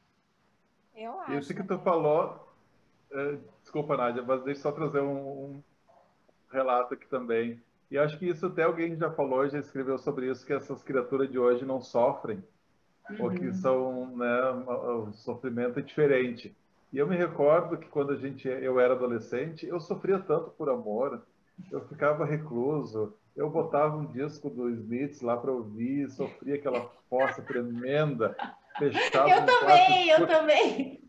Eu 0.96 1.20
acho. 1.22 1.34
Isso 1.34 1.54
que 1.54 1.64
tu 1.64 1.78
falou, 1.78 2.52
é, 3.12 3.38
desculpa, 3.62 3.96
Nádia, 3.96 4.24
mas 4.24 4.44
deixa 4.44 4.62
eu 4.62 4.64
só 4.64 4.72
trazer 4.72 5.02
um, 5.02 5.18
um 5.18 5.64
relato 6.52 6.96
aqui 6.96 7.08
também. 7.08 7.62
E 7.92 8.00
acho 8.00 8.18
que 8.18 8.28
isso 8.28 8.48
até 8.48 8.64
alguém 8.64 8.96
já 8.96 9.12
falou, 9.12 9.48
já 9.48 9.60
escreveu 9.60 10.00
sobre 10.00 10.32
isso, 10.32 10.44
que 10.44 10.54
essas 10.54 10.82
criaturas 10.82 11.30
de 11.30 11.38
hoje 11.38 11.64
não 11.64 11.80
sofrem, 11.80 12.44
uhum. 13.12 13.18
porque 13.18 13.54
são, 13.54 14.18
né, 14.18 14.50
o 14.50 15.14
sofrimento 15.14 15.78
é 15.78 15.84
diferente. 15.84 16.56
E 16.96 16.98
eu 16.98 17.06
me 17.06 17.18
recordo 17.18 17.76
que 17.76 17.89
quando 17.89 18.14
a 18.14 18.16
gente, 18.16 18.48
eu 18.48 18.80
era 18.80 18.93
adolescente, 18.93 19.68
eu 19.68 19.82
sofria 19.82 20.18
tanto 20.18 20.52
por 20.52 20.70
amor, 20.70 21.22
eu 21.70 21.82
ficava 21.89 22.24
recluso, 22.24 23.14
eu 23.36 23.50
botava 23.50 23.98
um 23.98 24.06
disco 24.06 24.50
do 24.50 24.70
Smiths 24.70 25.20
lá 25.20 25.36
para 25.36 25.52
ouvir, 25.52 26.10
sofria 26.10 26.56
aquela 26.56 26.89
fossa 27.10 27.41
tremenda, 27.41 28.34
fechava 28.78 29.30
Eu 29.30 29.41
um 29.41 29.46
também, 29.46 30.10
eu 30.10 30.26
também. 30.26 31.04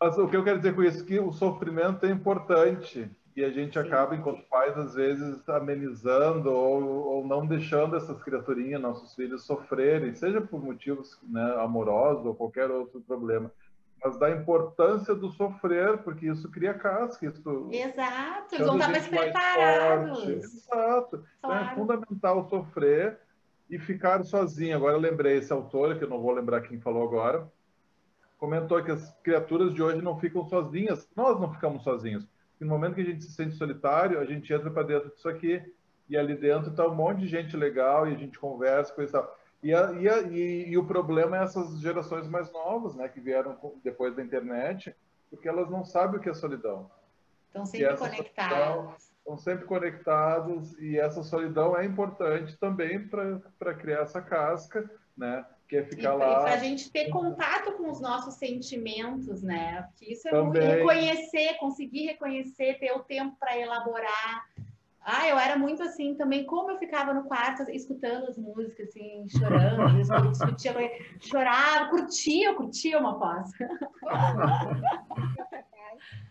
Mas 0.00 0.18
o 0.18 0.26
que 0.26 0.36
eu 0.36 0.42
quero 0.42 0.58
dizer 0.58 0.74
com 0.74 0.82
isso 0.82 1.04
é 1.04 1.06
que 1.06 1.20
o 1.20 1.30
sofrimento 1.30 2.04
é 2.04 2.10
importante 2.10 3.08
e 3.36 3.44
a 3.44 3.50
gente 3.50 3.78
acaba, 3.78 4.16
enquanto 4.16 4.42
pais, 4.48 4.76
às 4.76 4.94
vezes 4.94 5.48
amenizando 5.48 6.52
ou, 6.52 6.82
ou 6.82 7.24
não 7.24 7.46
deixando 7.46 7.96
essas 7.96 8.20
criaturinhas, 8.20 8.82
nossos 8.82 9.14
filhos, 9.14 9.46
sofrerem, 9.46 10.12
seja 10.12 10.40
por 10.40 10.60
motivos 10.60 11.16
né, 11.22 11.54
amorosos 11.60 12.26
ou 12.26 12.34
qualquer 12.34 12.68
outro 12.68 13.00
problema 13.00 13.48
mas 14.04 14.18
da 14.18 14.30
importância 14.30 15.14
do 15.14 15.30
sofrer, 15.30 15.96
porque 15.98 16.26
isso 16.26 16.50
cria 16.50 16.74
casca. 16.74 17.26
Isso 17.26 17.70
Exato, 17.72 18.54
eles 18.54 18.66
vão 18.66 18.76
estar 18.76 18.90
mais 18.90 19.08
preparados. 19.08 20.28
Exato. 20.28 20.68
Claro. 20.68 21.24
Então 21.38 21.52
é 21.54 21.74
fundamental 21.74 22.48
sofrer 22.50 23.18
e 23.70 23.78
ficar 23.78 24.22
sozinho. 24.24 24.76
Agora 24.76 24.94
eu 24.94 25.00
lembrei 25.00 25.38
esse 25.38 25.50
autor, 25.50 25.96
que 25.96 26.04
eu 26.04 26.08
não 26.08 26.20
vou 26.20 26.32
lembrar 26.32 26.60
quem 26.60 26.78
falou 26.78 27.02
agora, 27.02 27.50
comentou 28.36 28.84
que 28.84 28.90
as 28.90 29.10
criaturas 29.22 29.72
de 29.72 29.82
hoje 29.82 30.02
não 30.02 30.20
ficam 30.20 30.44
sozinhas. 30.44 31.08
Nós 31.16 31.40
não 31.40 31.50
ficamos 31.50 31.82
sozinhos. 31.82 32.28
No 32.60 32.68
momento 32.68 32.94
que 32.94 33.00
a 33.00 33.06
gente 33.06 33.24
se 33.24 33.32
sente 33.32 33.54
solitário, 33.56 34.20
a 34.20 34.24
gente 34.26 34.52
entra 34.52 34.70
para 34.70 34.82
dentro 34.82 35.10
disso 35.10 35.28
aqui 35.28 35.62
e 36.08 36.16
ali 36.16 36.34
dentro 36.34 36.70
está 36.70 36.86
um 36.86 36.94
monte 36.94 37.20
de 37.20 37.26
gente 37.26 37.56
legal 37.56 38.06
e 38.06 38.14
a 38.14 38.18
gente 38.18 38.38
conversa, 38.38 38.92
coisa 38.92 39.10
e 39.10 39.12
tal. 39.12 39.38
E, 39.64 39.72
a, 39.72 39.92
e, 39.92 40.06
a, 40.06 40.20
e, 40.20 40.68
e, 40.68 40.76
o 40.76 40.84
problema 40.84 41.38
é 41.38 41.42
essas 41.42 41.80
gerações 41.80 42.28
mais 42.28 42.52
novas, 42.52 42.94
né, 42.94 43.08
que 43.08 43.18
vieram 43.18 43.56
depois 43.82 44.14
da 44.14 44.22
internet, 44.22 44.94
porque 45.30 45.48
elas 45.48 45.70
não 45.70 45.82
sabem 45.82 46.20
o 46.20 46.22
que 46.22 46.28
é 46.28 46.34
solidão. 46.34 46.90
Estão 47.46 47.64
sempre 47.64 47.96
conectadas. 47.96 49.14
Estão 49.16 49.38
sempre 49.38 49.64
conectados 49.64 50.78
e 50.78 50.98
essa 50.98 51.22
solidão 51.22 51.74
é 51.78 51.86
importante 51.86 52.58
também 52.58 53.08
para 53.08 53.74
criar 53.74 54.00
essa 54.00 54.20
casca, 54.20 54.88
né? 55.16 55.46
Que 55.66 55.76
é 55.76 55.84
ficar 55.84 56.14
e, 56.14 56.18
lá. 56.18 56.42
Para 56.42 56.54
a 56.54 56.58
gente 56.58 56.92
ter 56.92 57.08
contato 57.08 57.72
com 57.72 57.90
os 57.90 58.02
nossos 58.02 58.34
sentimentos, 58.34 59.42
né? 59.42 59.80
Porque 59.88 60.12
isso 60.12 60.28
é 60.28 60.30
também. 60.30 60.68
reconhecer, 60.68 61.54
conseguir 61.54 62.04
reconhecer, 62.04 62.78
ter 62.78 62.92
o 62.92 63.00
tempo 63.00 63.34
para 63.40 63.58
elaborar 63.58 64.44
ah, 65.04 65.28
eu 65.28 65.38
era 65.38 65.56
muito 65.56 65.82
assim 65.82 66.14
também, 66.14 66.46
como 66.46 66.70
eu 66.70 66.78
ficava 66.78 67.12
no 67.12 67.24
quarto 67.24 67.70
escutando 67.70 68.26
as 68.26 68.38
músicas, 68.38 68.88
assim, 68.88 69.26
chorando, 69.28 70.30
discutia, 70.30 70.72
chorava, 71.20 71.90
curtia, 71.90 72.54
curtia 72.54 72.98
uma 72.98 73.18
pós. 73.18 73.50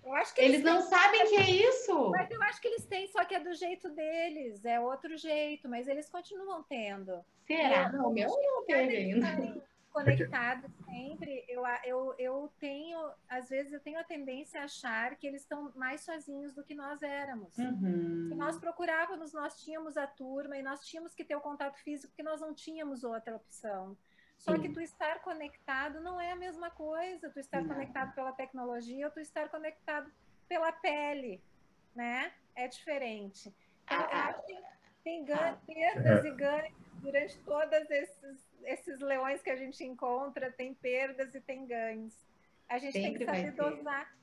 Eu 0.03 0.13
acho 0.15 0.35
que 0.35 0.41
eles, 0.41 0.55
eles 0.55 0.65
não 0.65 0.79
têm... 0.79 0.89
sabem 0.89 1.27
que 1.27 1.35
é 1.37 1.49
isso. 1.49 2.11
Mas 2.11 2.29
eu 2.29 2.41
acho 2.43 2.61
que 2.61 2.67
eles 2.67 2.85
têm, 2.85 3.07
só 3.07 3.23
que 3.23 3.33
é 3.33 3.39
do 3.39 3.53
jeito 3.53 3.89
deles, 3.89 4.63
é 4.65 4.79
outro 4.79 5.17
jeito, 5.17 5.69
mas 5.69 5.87
eles 5.87 6.09
continuam 6.09 6.61
tendo. 6.63 7.23
Será? 7.47 7.91
Não, 7.91 8.09
o 8.09 8.13
meu 8.13 8.27
não 8.27 8.65
teve 8.65 8.95
ainda 8.95 9.63
conectados 9.93 10.71
sempre, 10.85 11.45
eu, 11.47 11.63
eu, 11.85 12.15
eu 12.17 12.53
tenho, 12.59 12.99
às 13.29 13.47
vezes 13.49 13.71
eu 13.71 13.79
tenho 13.79 13.99
a 13.99 14.03
tendência 14.03 14.59
a 14.59 14.63
achar 14.63 15.15
que 15.15 15.27
eles 15.27 15.43
estão 15.43 15.71
mais 15.75 16.01
sozinhos 16.01 16.53
do 16.53 16.63
que 16.63 16.73
nós 16.73 17.03
éramos. 17.03 17.55
Uhum. 17.57 18.27
Se 18.29 18.35
nós 18.35 18.57
procurávamos, 18.57 19.31
nós 19.31 19.61
tínhamos 19.61 19.95
a 19.95 20.07
turma 20.07 20.57
e 20.57 20.63
nós 20.63 20.85
tínhamos 20.85 21.13
que 21.13 21.23
ter 21.23 21.35
o 21.35 21.41
contato 21.41 21.77
físico, 21.83 22.09
porque 22.09 22.23
nós 22.23 22.41
não 22.41 22.53
tínhamos 22.53 23.03
outra 23.03 23.35
opção. 23.35 23.95
Só 24.37 24.53
Sim. 24.53 24.61
que 24.61 24.69
tu 24.69 24.81
estar 24.81 25.21
conectado 25.21 26.01
não 26.01 26.19
é 26.19 26.31
a 26.31 26.35
mesma 26.35 26.71
coisa, 26.71 27.29
tu 27.29 27.39
estar 27.39 27.61
não. 27.61 27.69
conectado 27.69 28.13
pela 28.15 28.33
tecnologia 28.33 29.05
ou 29.05 29.11
tu 29.11 29.19
estar 29.19 29.47
conectado 29.49 30.11
pela 30.49 30.71
pele, 30.71 31.41
né? 31.95 32.33
É 32.55 32.67
diferente. 32.67 33.53
Então, 33.85 33.99
ah, 34.11 34.29
ah. 34.29 34.43
tem 35.03 35.23
ganhos, 35.23 35.59
perdas 35.65 36.25
é. 36.25 36.27
e 36.27 36.31
ganhos 36.31 36.83
durante 36.95 37.37
todos 37.39 37.91
esses 37.91 38.52
esses 38.65 38.99
leões 38.99 39.41
que 39.41 39.49
a 39.49 39.55
gente 39.55 39.83
encontra 39.83 40.51
tem 40.51 40.73
perdas 40.73 41.33
e 41.35 41.41
tem 41.41 41.65
ganhos. 41.65 42.13
A 42.69 42.77
gente 42.77 42.93
Sempre 42.93 43.09
tem 43.09 43.17
que 43.17 43.25
saber 43.25 43.51
dosar. 43.51 44.15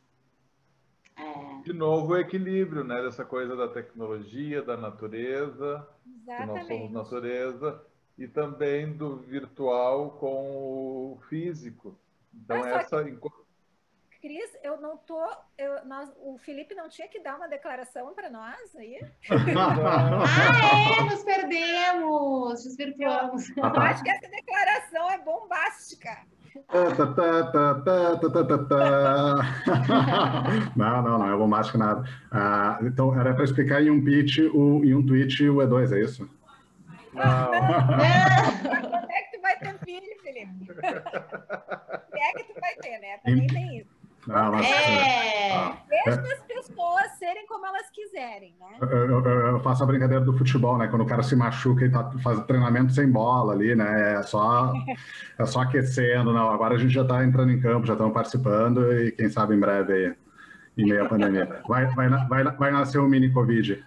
É. 1.17 1.63
De 1.63 1.73
novo, 1.73 2.13
o 2.13 2.19
equilíbrio, 2.19 2.83
né? 2.83 3.03
Dessa 3.03 3.25
coisa 3.25 3.55
da 3.55 3.69
tecnologia, 3.69 4.63
da 4.63 4.77
natureza, 4.77 5.87
Exatamente. 6.07 6.67
que 6.67 6.69
nós 6.69 6.69
somos 6.69 6.93
natureza, 6.93 7.85
e 8.19 8.27
também 8.27 8.93
do 8.93 9.17
virtual 9.17 10.13
com 10.13 11.13
o 11.15 11.21
físico. 11.29 11.99
Então, 12.35 12.65
essa. 12.67 13.05
Que... 13.05 13.19
Cris, 14.21 14.51
eu 14.63 14.79
não 14.81 14.99
tô. 14.99 15.19
Eu, 15.57 15.85
nós, 15.87 16.13
o 16.23 16.37
Felipe 16.39 16.75
não 16.75 16.89
tinha 16.91 17.09
que 17.09 17.21
dar 17.21 17.37
uma 17.37 17.49
declaração 17.49 18.13
para 18.15 18.29
nós 18.29 18.77
aí? 18.77 19.01
ah, 19.31 21.01
é, 21.01 21.05
nos 21.05 21.25
perdemos, 21.25 22.63
desvirtuamos. 22.63 23.49
Eu, 23.57 23.65
eu 23.65 23.81
acho 23.81 24.03
que 24.03 24.11
essa 24.11 24.29
declaração 24.29 25.11
é 25.11 25.19
bombástica. 25.19 26.19
não, 30.77 31.03
não, 31.03 31.19
não 31.19 31.33
é 31.33 31.37
bombástica 31.37 31.79
nada. 31.79 32.05
Ah, 32.31 32.79
então, 32.83 33.19
era 33.19 33.33
para 33.35 33.45
explicar 33.45 33.83
em 33.83 33.91
um 33.91 34.05
pitch, 34.05 34.39
o, 34.53 34.85
em 34.85 34.95
um 34.95 35.05
tweet, 35.07 35.49
o 35.49 35.57
E2, 35.57 35.93
é 35.93 36.03
isso? 36.03 36.29
Não. 37.15 37.25
não. 37.25 38.91
Quando 38.91 39.11
é 39.11 39.23
que 39.23 39.37
tu 39.37 39.41
vai 39.41 39.59
ter 39.59 39.79
filho, 39.79 40.21
Felipe? 40.23 40.67
é 42.21 42.33
que 42.33 42.45
tu 42.45 42.61
vai 42.61 42.75
ter, 42.77 42.99
né? 42.99 43.19
Também 43.25 43.47
tem 43.47 43.79
isso. 43.79 43.90
Ah, 44.33 44.51
é. 44.63 45.53
Ah, 45.53 45.77
Deixa 45.89 46.21
é. 46.21 46.33
as 46.33 46.43
pessoas 46.43 47.11
serem 47.19 47.47
como 47.47 47.67
elas 47.67 47.91
quiserem, 47.91 48.55
né? 48.59 48.79
Eu, 48.81 48.89
eu, 48.89 49.25
eu, 49.25 49.61
faço 49.61 49.83
a 49.83 49.87
brincadeira 49.87 50.25
do 50.25 50.37
futebol, 50.37 50.79
né? 50.79 50.87
Quando 50.89 51.03
o 51.03 51.07
cara 51.07 51.23
se 51.23 51.35
machuca 51.35 51.85
e 51.85 51.91
tá 51.91 52.11
fazendo 52.23 52.47
treinamento 52.47 52.93
sem 52.93 53.11
bola 53.11 53.53
ali, 53.53 53.75
né? 53.75 54.15
É 54.15 54.23
só, 54.23 54.73
é 55.39 55.47
só 55.47 55.63
aquecendo, 55.63 56.33
não. 56.33 56.51
Agora 56.51 56.75
a 56.75 56.79
gente 56.79 56.93
já 56.93 57.03
está 57.03 57.25
entrando 57.25 57.51
em 57.51 57.61
campo, 57.61 57.87
já 57.87 57.95
estamos 57.95 58.15
participando 58.15 58.93
e 58.93 59.13
quem 59.13 59.29
sabe 59.29 59.55
em 59.55 59.61
breve 59.61 59.93
aí, 59.93 60.15
em 60.79 60.89
meio 60.89 61.05
à 61.05 61.09
pandemia. 61.09 61.61
Vai, 61.69 61.87
vai, 61.87 62.09
vai, 62.09 62.45
vai 62.45 62.71
nascer 62.71 63.01
um 63.01 63.09
mini 63.09 63.31
Covid. 63.33 63.85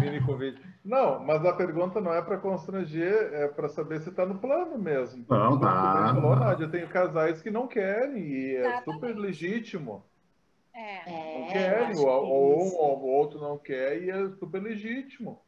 Mini 0.00 0.20
Covid. 0.20 0.58
Não, 0.88 1.22
mas 1.22 1.44
a 1.44 1.52
pergunta 1.52 2.00
não 2.00 2.14
é 2.14 2.22
para 2.22 2.38
constranger, 2.38 3.30
é 3.34 3.46
para 3.46 3.68
saber 3.68 4.00
se 4.00 4.08
está 4.08 4.24
no 4.24 4.38
plano 4.38 4.78
mesmo. 4.78 5.22
Não, 5.28 5.60
tá. 5.60 6.14
Falou, 6.14 6.34
Nádia, 6.34 6.64
eu 6.64 6.70
tenho 6.70 6.88
casais 6.88 7.42
que 7.42 7.50
não 7.50 7.68
querem 7.68 8.22
e 8.22 8.56
é 8.56 8.60
Exatamente. 8.60 8.84
super 8.94 9.14
legítimo. 9.14 10.02
É. 10.72 11.40
Não 11.40 11.48
querem, 11.48 11.98
ou, 11.98 12.06
ou 12.06 12.62
um 12.62 12.74
ou 12.74 13.00
o 13.00 13.06
outro 13.06 13.38
não 13.38 13.58
quer 13.58 14.02
e 14.02 14.08
é 14.08 14.30
super 14.30 14.62
legítimo. 14.62 15.42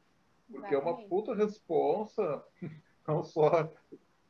Porque 0.46 0.74
Exatamente. 0.74 1.00
é 1.00 1.02
uma 1.02 1.08
puta 1.08 1.34
responsa, 1.34 2.44
não 3.08 3.24
só 3.24 3.66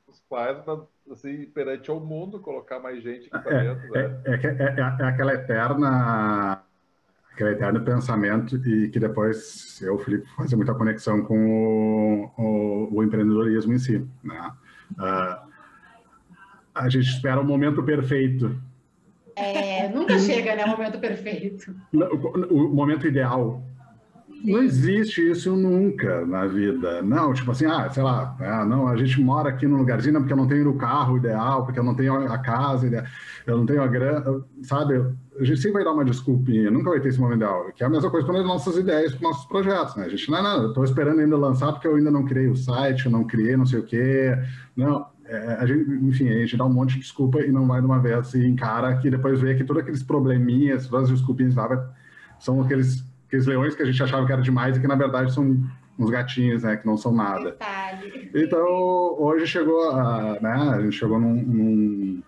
os 0.07 0.21
pais, 0.29 0.63
mas 0.65 0.81
assim, 1.11 1.45
perante 1.47 1.91
ao 1.91 1.99
mundo, 1.99 2.39
colocar 2.39 2.79
mais 2.79 3.03
gente 3.03 3.29
aqui 3.33 3.43
para 3.43 3.57
é, 3.57 3.75
dentro. 3.75 3.97
É, 3.97 4.09
né? 4.09 4.23
é, 4.27 4.31
é, 4.31 4.81
é, 4.81 5.09
aquela 5.09 5.35
eterna 5.35 6.63
aquele 7.41 7.51
eterno 7.51 7.81
pensamento 7.81 8.57
e 8.57 8.89
que 8.91 9.01
depois 9.01 9.81
eu, 9.83 9.99
Felipe, 9.99 10.29
fazia 10.37 10.57
muita 10.57 10.75
conexão 10.75 11.23
com 11.23 12.31
o, 12.37 12.43
o, 12.43 12.97
o 12.97 13.03
empreendedorismo 13.03 13.73
em 13.73 13.79
si. 13.79 14.07
Né? 14.23 14.53
Uh, 14.93 15.51
a 16.75 16.89
gente 16.89 17.09
espera 17.09 17.41
o 17.41 17.45
momento 17.45 17.83
perfeito. 17.83 18.55
É, 19.37 19.89
nunca 19.89 20.19
chega, 20.19 20.55
né, 20.55 20.65
o 20.65 20.71
momento 20.71 20.99
perfeito. 20.99 21.75
O, 21.93 22.55
o 22.55 22.75
momento 22.75 23.07
ideal. 23.07 23.63
Não 24.43 24.63
existe 24.63 25.31
isso 25.31 25.55
nunca 25.55 26.25
na 26.25 26.47
vida. 26.47 27.03
Não, 27.03 27.33
tipo 27.35 27.51
assim, 27.51 27.67
ah, 27.67 27.89
sei 27.91 28.03
lá, 28.03 28.37
é, 28.41 28.65
não, 28.65 28.89
a 28.89 28.97
gente 28.97 29.21
mora 29.21 29.51
aqui 29.51 29.67
num 29.67 29.77
lugarzinho 29.77 30.19
porque 30.19 30.33
eu 30.33 30.37
não 30.37 30.49
tenho 30.49 30.71
o 30.71 30.79
carro 30.79 31.19
ideal, 31.19 31.65
porque 31.65 31.79
eu 31.79 31.85
não 31.85 31.95
tenho 31.95 32.15
a 32.15 32.39
casa 32.39 32.87
ideal, 32.87 33.05
eu 33.47 33.59
não 33.59 33.67
tenho 33.67 33.83
a 33.83 33.87
grana, 33.87 34.43
sabe? 34.63 34.95
A 35.41 35.45
gente 35.45 35.59
sempre 35.59 35.75
vai 35.75 35.85
dar 35.85 35.93
uma 35.93 36.05
desculpinha, 36.05 36.71
nunca 36.71 36.91
vai 36.91 37.01
ter 37.01 37.09
esse 37.09 37.19
momento 37.19 37.39
ideal. 37.39 37.73
Que 37.75 37.83
é 37.83 37.87
a 37.87 37.91
mesma 37.91 38.11
coisa 38.11 38.27
com 38.27 38.37
as 38.37 38.45
nossas 38.45 38.77
ideias, 38.77 39.13
com 39.13 39.17
os 39.17 39.23
nossos 39.23 39.47
projetos, 39.47 39.97
né? 39.97 40.05
A 40.05 40.09
gente, 40.09 40.31
não, 40.31 40.43
não, 40.43 40.63
eu 40.63 40.69
estou 40.69 40.85
esperando 40.85 41.21
ainda 41.21 41.37
lançar 41.37 41.73
porque 41.73 41.89
eu 41.89 41.97
ainda 41.97 42.11
não 42.11 42.25
criei 42.25 42.49
o 42.49 42.57
site, 42.57 43.07
eu 43.07 43.13
não 43.13 43.25
criei 43.25 43.57
não 43.57 43.65
sei 43.65 43.79
o 43.79 43.83
quê. 43.83 44.37
Não, 44.77 45.07
é, 45.25 45.57
a 45.59 45.67
gente, 45.67 45.91
enfim, 46.05 46.29
a 46.29 46.39
gente 46.41 46.57
dá 46.57 46.65
um 46.65 46.73
monte 46.73 46.95
de 46.95 47.01
desculpa 47.01 47.41
e 47.41 47.51
não 47.51 47.67
vai 47.67 47.81
de 47.81 47.87
uma 47.87 47.99
vez 47.99 48.35
e 48.35 48.47
encara 48.47 48.97
que 48.99 49.09
depois 49.09 49.41
vê 49.41 49.55
que 49.55 49.65
todos 49.65 49.83
aqueles 49.83 50.03
probleminhas, 50.03 50.87
todas 50.87 51.11
as 51.11 51.19
desculpinhas 51.19 51.55
lá, 51.55 51.91
são 52.39 52.61
aqueles 52.61 53.09
aqueles 53.27 53.47
leões 53.47 53.77
que 53.77 53.83
a 53.83 53.87
gente 53.87 54.03
achava 54.03 54.27
que 54.27 54.33
era 54.33 54.43
demais 54.43 54.77
e 54.77 54.81
que 54.81 54.89
na 54.89 54.97
verdade 54.97 55.33
são 55.33 55.57
uns 55.97 56.11
gatinhos, 56.11 56.63
né, 56.65 56.77
que 56.77 56.87
não 56.87 56.97
são 56.97 57.13
nada. 57.13 57.57
Então, 58.35 58.67
hoje 59.19 59.47
chegou, 59.47 59.91
a, 59.91 60.39
né, 60.41 60.53
a 60.53 60.81
gente 60.81 60.97
chegou 60.97 61.21
num, 61.21 61.35
num, 61.35 62.23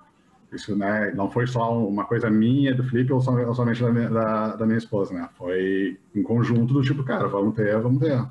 Isso 0.53 0.77
né, 0.77 1.11
não 1.13 1.31
foi 1.31 1.47
só 1.47 1.77
uma 1.79 2.05
coisa 2.05 2.31
minha, 2.31 2.75
do 2.75 2.85
Felipe, 2.85 3.13
ou 3.13 3.21
somente 3.21 3.83
da 3.83 3.91
minha, 3.91 4.11
da, 4.11 4.57
da 4.57 4.67
minha 4.67 4.77
esposa, 4.77 5.15
né? 5.15 5.29
Foi 5.35 5.99
em 6.15 6.23
conjunto 6.23 6.75
do 6.75 6.83
tipo, 6.83 7.03
cara, 7.05 7.27
vamos 7.27 7.57
ter, 7.57 7.81
vamos 7.81 8.01
ter. 8.01 8.23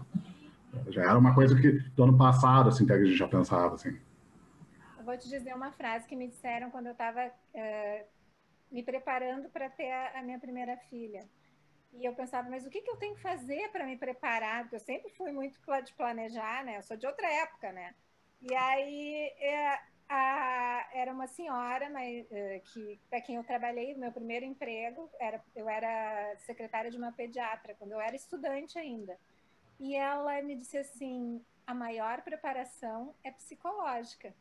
Já 0.89 1.01
era 1.01 1.17
uma 1.17 1.33
coisa 1.33 1.59
que 1.59 1.79
do 1.95 2.03
ano 2.03 2.17
passado, 2.17 2.69
assim, 2.69 2.85
que 2.85 2.93
a 2.93 3.03
gente 3.03 3.17
já 3.17 3.27
pensava, 3.27 3.73
assim. 3.73 3.97
Eu 4.99 5.03
vou 5.03 5.17
te 5.17 5.27
dizer 5.27 5.55
uma 5.55 5.71
frase 5.71 6.07
que 6.07 6.15
me 6.15 6.27
disseram 6.27 6.69
quando 6.69 6.85
eu 6.85 6.91
estava 6.91 7.31
eh, 7.55 8.05
me 8.71 8.83
preparando 8.83 9.49
para 9.49 9.67
ter 9.67 9.91
a, 9.91 10.19
a, 10.19 10.21
minha 10.21 10.39
primeira 10.39 10.77
filha. 10.89 11.27
E 11.91 12.05
eu 12.05 12.13
pensava, 12.13 12.49
mas 12.49 12.67
o 12.67 12.69
que, 12.69 12.81
que 12.81 12.89
eu 12.89 12.97
tenho 12.97 13.15
que 13.15 13.21
fazer 13.21 13.69
para 13.71 13.85
me 13.85 13.97
preparar? 13.97 14.61
Porque 14.61 14.75
eu 14.75 14.79
sempre 14.79 15.11
fui 15.17 15.31
muito 15.31 15.57
de 15.83 15.93
planejar, 15.95 16.63
né? 16.63 16.77
Eu 16.77 16.83
sou 16.83 16.95
de 16.95 17.07
outra 17.07 17.27
época, 17.27 17.71
né? 17.71 17.95
E 18.41 18.53
aí 18.55 19.33
é, 19.39 19.79
a, 20.13 20.89
era 20.93 21.13
uma 21.13 21.25
senhora 21.25 21.89
mas, 21.89 22.25
uh, 22.25 22.61
que 22.65 22.99
para 23.09 23.21
quem 23.21 23.37
eu 23.37 23.43
trabalhei, 23.43 23.95
meu 23.95 24.11
primeiro 24.11 24.45
emprego 24.45 25.09
era 25.19 25.41
eu 25.55 25.69
era 25.69 26.35
secretária 26.39 26.91
de 26.91 26.97
uma 26.97 27.13
pediatra 27.13 27.75
quando 27.75 27.93
eu 27.93 28.01
era 28.01 28.15
estudante 28.15 28.77
ainda. 28.77 29.17
E 29.79 29.95
ela 29.95 30.41
me 30.41 30.55
disse 30.55 30.77
assim: 30.77 31.43
a 31.65 31.73
maior 31.73 32.21
preparação 32.21 33.15
é 33.23 33.31
psicológica. 33.31 34.33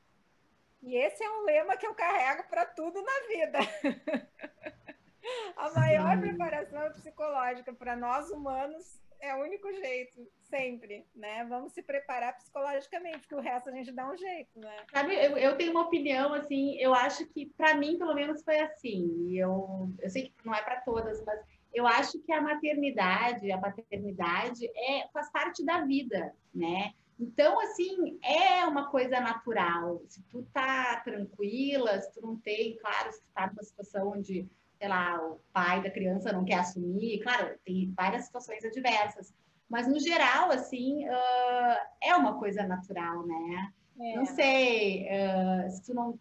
E 0.83 0.97
esse 0.97 1.23
é 1.23 1.31
um 1.31 1.45
lema 1.45 1.77
que 1.77 1.87
eu 1.87 1.95
carrego 1.95 2.49
para 2.49 2.66
tudo 2.66 3.01
na 3.03 3.29
vida. 3.29 3.59
a 5.57 5.71
maior 5.71 6.14
Sim. 6.16 6.21
preparação 6.21 6.83
é 6.83 6.91
psicológica. 6.91 7.73
Para 7.73 7.95
nós 7.95 8.31
humanos, 8.31 8.99
é 9.21 9.35
o 9.35 9.43
único 9.43 9.73
jeito, 9.73 10.27
sempre, 10.43 11.07
né? 11.14 11.45
Vamos 11.45 11.73
se 11.73 11.83
preparar 11.83 12.37
psicologicamente, 12.37 13.21
porque 13.21 13.35
o 13.35 13.41
resto 13.41 13.68
a 13.68 13.73
gente 13.73 13.93
dá 13.93 14.11
um 14.11 14.16
jeito, 14.16 14.59
né? 14.59 14.85
Sabe, 14.93 15.14
eu, 15.14 15.37
eu 15.37 15.57
tenho 15.57 15.73
uma 15.73 15.83
opinião, 15.83 16.33
assim, 16.35 16.77
eu 16.79 16.95
acho 16.95 17.27
que, 17.27 17.47
para 17.57 17.75
mim, 17.75 17.99
pelo 17.99 18.14
menos, 18.14 18.43
foi 18.43 18.59
assim. 18.61 19.37
Eu, 19.37 19.91
eu 19.99 20.11
sei 20.11 20.25
que 20.25 20.35
não 20.45 20.55
é 20.55 20.62
para 20.62 20.81
todas, 20.81 21.25
mas 21.25 21.41
eu 21.73 21.87
acho 21.87 22.18
que 22.21 22.33
a 22.33 22.41
maternidade, 22.41 23.53
a 23.53 23.59
paternidade, 23.59 24.66
é, 24.75 25.09
faz 25.12 25.31
parte 25.31 25.64
da 25.64 25.85
vida, 25.85 26.35
né? 26.55 26.93
Então, 27.18 27.61
assim, 27.61 28.18
é 28.25 28.64
uma 28.64 28.91
coisa 28.91 29.21
natural. 29.21 30.03
Se 30.09 30.23
tu 30.23 30.43
tá 30.55 31.01
tranquila, 31.05 32.01
se 32.01 32.14
tu 32.14 32.23
não 32.23 32.37
tem, 32.37 32.77
claro, 32.79 33.12
se 33.12 33.21
tu 33.21 33.29
tá 33.35 33.47
numa 33.47 33.62
situação 33.62 34.09
onde, 34.09 34.49
sei 34.81 34.89
lá, 34.89 35.20
o 35.22 35.39
pai 35.53 35.83
da 35.83 35.91
criança 35.91 36.33
não 36.33 36.45
quer 36.45 36.61
assumir, 36.61 37.20
claro, 37.20 37.55
tem 37.64 37.93
várias 37.95 38.24
situações 38.24 38.64
adversas. 38.64 39.35
Mas, 39.68 39.87
no 39.87 40.01
geral, 40.01 40.51
assim, 40.51 41.07
uh, 41.07 41.76
é 42.03 42.16
uma 42.16 42.39
coisa 42.39 42.66
natural, 42.66 43.26
né? 43.26 43.72
É. 44.01 44.16
Não 44.16 44.24
sei, 44.24 45.07
uh, 45.07 45.70
se 45.70 45.83
tu 45.85 45.95
não... 45.95 46.18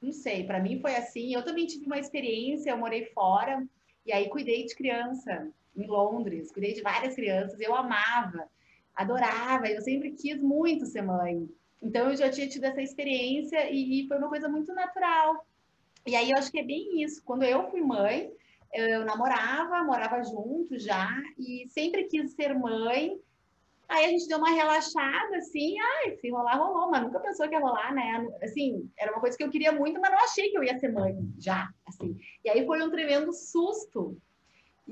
Não 0.00 0.12
sei, 0.12 0.44
para 0.44 0.58
mim 0.58 0.80
foi 0.80 0.96
assim. 0.96 1.34
Eu 1.34 1.44
também 1.44 1.66
tive 1.66 1.84
uma 1.84 1.98
experiência, 1.98 2.70
eu 2.70 2.78
morei 2.78 3.04
fora, 3.12 3.62
e 4.06 4.12
aí 4.12 4.30
cuidei 4.30 4.64
de 4.64 4.74
criança 4.74 5.46
em 5.76 5.86
Londres, 5.86 6.50
cuidei 6.50 6.72
de 6.72 6.80
várias 6.80 7.14
crianças, 7.14 7.60
eu 7.60 7.74
amava 7.74 8.48
adorava, 9.00 9.66
eu 9.68 9.80
sempre 9.80 10.12
quis 10.12 10.40
muito 10.40 10.86
ser 10.86 11.02
mãe. 11.02 11.48
Então 11.82 12.10
eu 12.10 12.16
já 12.16 12.28
tinha 12.30 12.48
tido 12.48 12.64
essa 12.64 12.82
experiência 12.82 13.70
e, 13.70 14.04
e, 14.04 14.08
foi 14.08 14.18
uma 14.18 14.28
coisa 14.28 14.48
muito 14.48 14.74
natural. 14.74 15.46
E 16.06 16.16
aí 16.16 16.30
eu 16.30 16.38
acho 16.38 16.50
que 16.50 16.58
é 16.58 16.64
bem 16.64 17.02
isso. 17.02 17.22
Quando 17.24 17.42
eu 17.42 17.70
fui 17.70 17.80
mãe, 17.80 18.32
eu 18.72 19.04
namorava, 19.04 19.84
morava 19.84 20.22
junto 20.22 20.78
já 20.78 21.08
e 21.38 21.66
sempre 21.68 22.04
quis 22.04 22.32
ser 22.32 22.54
mãe. 22.54 23.18
Aí 23.88 24.04
a 24.04 24.08
gente 24.08 24.28
deu 24.28 24.38
uma 24.38 24.50
relaxada, 24.50 25.36
assim, 25.36 25.76
ai, 25.80 26.16
se 26.16 26.30
rolar, 26.30 26.56
rolou, 26.56 26.88
mas 26.90 27.02
nunca 27.02 27.18
pensou 27.18 27.48
que 27.48 27.54
ia 27.54 27.60
rolar, 27.60 27.92
né? 27.92 28.24
Assim, 28.40 28.88
era 28.96 29.10
uma 29.10 29.20
coisa 29.20 29.36
que 29.36 29.42
eu 29.42 29.50
queria 29.50 29.72
muito, 29.72 30.00
mas 30.00 30.12
não 30.12 30.18
achei 30.20 30.48
que 30.48 30.56
eu 30.56 30.62
ia 30.62 30.78
ser 30.78 30.92
mãe 30.92 31.16
já, 31.38 31.68
assim. 31.84 32.16
E 32.44 32.48
aí 32.48 32.64
foi 32.64 32.80
um 32.80 32.90
tremendo 32.90 33.32
susto, 33.32 34.16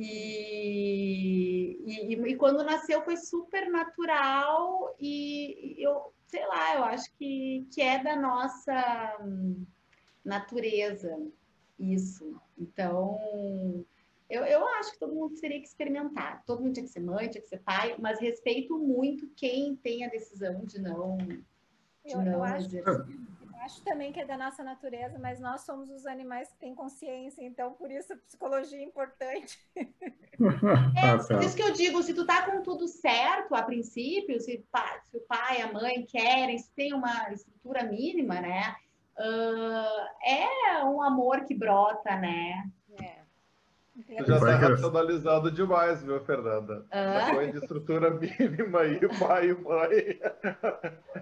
e, 0.01 1.77
e, 1.85 2.15
e, 2.15 2.37
quando 2.37 2.63
nasceu 2.63 3.03
foi 3.03 3.17
super 3.17 3.69
natural 3.69 4.95
e 5.01 5.75
eu, 5.77 6.13
sei 6.29 6.47
lá, 6.47 6.77
eu 6.77 6.85
acho 6.85 7.13
que, 7.19 7.67
que 7.75 7.83
é 7.83 8.01
da 8.01 8.15
nossa 8.15 9.19
natureza 10.29 11.19
isso. 11.79 12.41
Então, 12.57 13.19
eu, 14.29 14.45
eu 14.45 14.67
acho 14.69 14.93
que 14.93 14.99
todo 14.99 15.15
mundo 15.15 15.35
teria 15.41 15.61
que 15.61 15.67
experimentar. 15.67 16.45
Todo 16.45 16.63
mundo 16.63 16.75
tinha 16.75 16.87
que 16.87 16.93
ser 16.93 17.01
mãe, 17.01 17.29
tinha 17.29 17.43
que 17.43 17.49
ser 17.49 17.61
pai, 17.61 17.97
mas 17.99 18.21
respeito 18.21 18.79
muito 18.79 19.29
quem 19.35 19.75
tem 19.77 20.05
a 20.05 20.09
decisão 20.09 20.65
de 20.65 20.81
não, 20.81 21.17
de 21.17 22.13
eu, 22.13 22.19
não 22.23 22.33
eu. 22.33 22.45
Acho 22.45 22.69
acho 23.69 23.83
também 23.83 24.11
que 24.13 24.21
é 24.21 24.25
da 24.25 24.37
nossa 24.37 24.65
natureza, 24.65 25.19
mas 25.19 25.39
nós 25.41 25.61
somos 25.61 25.91
os 25.91 26.07
animais 26.07 26.51
que 26.51 26.59
têm 26.59 26.75
consciência, 26.75 27.45
então 27.45 27.73
por 27.75 27.91
isso 27.91 28.13
a 28.13 28.17
psicologia 28.17 28.79
é 28.79 28.83
importante. 28.83 29.59
É, 30.97 31.17
por 31.17 31.43
isso 31.43 31.57
que 31.57 31.63
eu 31.65 31.73
digo, 31.73 32.01
se 32.01 32.15
tu 32.15 32.25
tá 32.25 32.49
com 32.49 32.63
tudo 32.63 32.87
certo 32.87 33.57
a 33.57 33.63
princípio, 33.63 34.41
se, 34.41 34.65
se 35.05 35.17
o 35.17 35.21
pai, 35.23 35.61
a 35.61 35.73
mãe 35.73 36.07
querem, 36.07 36.57
se 36.57 36.71
tem 36.77 36.95
uma 36.95 37.33
estrutura 37.33 37.83
mínima, 37.83 38.41
né? 38.41 38.77
Uh, 39.19 40.07
é 40.25 40.85
um 40.85 41.03
amor 41.03 41.45
que 41.45 41.55
brota, 41.55 42.17
né? 42.17 42.71
Tu 44.07 44.25
já 44.27 44.37
está 44.37 44.55
racionalizado 44.57 45.51
demais, 45.51 46.03
viu, 46.05 46.21
Fernanda? 46.25 46.85
Ah? 46.93 47.31
Foi 47.35 47.51
de 47.51 47.59
estrutura 47.59 48.11
mínima 48.15 48.81
aí, 48.81 49.01
pai 49.19 49.49
e 49.49 49.55
mãe. 49.55 50.21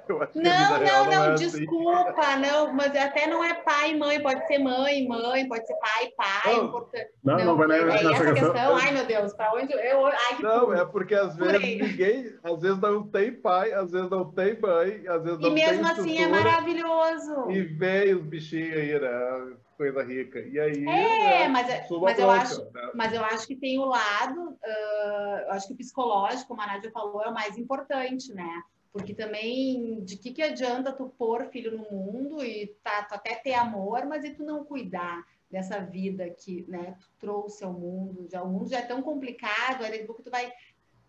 não, 0.35 0.81
não, 0.81 1.05
não, 1.07 1.25
é 1.25 1.33
assim. 1.33 1.59
desculpa, 1.59 2.21
assim. 2.21 2.41
não, 2.43 2.75
mas 2.75 2.95
até 2.95 3.27
não 3.27 3.43
é 3.43 3.55
pai 3.55 3.93
e 3.93 3.99
mãe, 3.99 4.21
pode 4.21 4.47
ser 4.47 4.59
mãe, 4.59 5.09
mãe, 5.09 5.49
pode 5.49 5.67
ser 5.67 5.75
pai, 5.77 6.13
pai. 6.17 6.55
Não, 6.55 6.65
importante. 6.67 7.11
não, 7.25 7.37
não, 7.39 7.45
não 7.45 7.57
vai 7.57 7.79
é 7.79 7.83
essa 7.83 8.09
questão. 8.09 8.35
questão. 8.35 8.77
Ai, 8.77 8.93
meu 8.93 9.07
Deus, 9.07 9.33
para 9.33 9.55
onde 9.55 9.73
eu. 9.73 10.07
Ai, 10.07 10.37
que 10.37 10.43
não, 10.43 10.75
é 10.75 10.85
porque 10.85 11.15
às 11.15 11.35
vezes 11.35 11.61
ninguém, 11.61 12.35
às 12.45 12.61
vezes 12.61 12.79
não 12.79 13.09
tem 13.09 13.33
pai, 13.33 13.73
às 13.73 13.91
vezes 13.91 14.11
não 14.11 14.31
tem 14.31 14.61
mãe, 14.61 15.09
às 15.09 15.23
vezes 15.23 15.39
não 15.39 15.55
tem. 15.55 15.65
E 15.65 15.67
mesmo 15.67 15.87
assim 15.87 16.19
é 16.19 16.29
maravilhoso. 16.29 17.51
E 17.51 17.63
vem 17.63 18.15
os 18.15 18.23
bichinhos 18.23 18.77
aí, 18.77 19.01
né? 19.01 19.57
Coisa 19.77 20.03
rica. 20.03 20.41
E 20.41 20.59
aí. 20.59 20.85
É, 20.87 21.49
mas, 21.49 21.69
é, 21.69 21.87
mas, 22.01 22.19
eu 22.19 22.31
acho, 22.31 22.65
né? 22.73 22.91
mas 22.95 23.13
eu 23.13 23.25
acho 23.25 23.47
que 23.47 23.57
tem 23.57 23.79
o 23.79 23.85
lado, 23.85 24.51
uh, 24.51 25.39
eu 25.47 25.53
acho 25.53 25.69
que 25.69 25.75
o 25.75 25.77
psicológico, 25.77 26.49
como 26.49 26.63
a 26.63 26.67
Nádia 26.67 26.91
falou, 26.91 27.23
é 27.23 27.29
o 27.29 27.35
mais 27.35 27.57
importante, 27.57 28.33
né? 28.33 28.63
Porque 28.93 29.15
também, 29.15 30.03
de 30.05 30.17
que, 30.17 30.33
que 30.33 30.43
adianta 30.43 30.93
tu 30.93 31.13
pôr 31.19 31.47
filho 31.47 31.77
no 31.77 31.85
mundo 31.91 32.43
e 32.43 32.69
tá, 32.83 33.03
tu 33.03 33.15
até 33.15 33.35
ter 33.35 33.53
amor, 33.53 34.07
mas 34.07 34.25
e 34.25 34.31
tu 34.31 34.43
não 34.43 34.65
cuidar 34.65 35.23
dessa 35.51 35.79
vida 35.79 36.29
que 36.31 36.65
né, 36.67 36.97
tu 36.99 37.09
trouxe 37.19 37.63
ao 37.63 37.73
mundo? 37.73 38.27
Já, 38.31 38.43
o 38.43 38.49
mundo 38.49 38.71
já 38.71 38.79
é 38.79 38.87
tão 38.87 39.03
complicado, 39.03 39.85
aí 39.85 39.91
daqui 39.91 40.05
a 40.05 40.07
pouco 40.07 40.23
tu 40.23 40.31
vai 40.31 40.51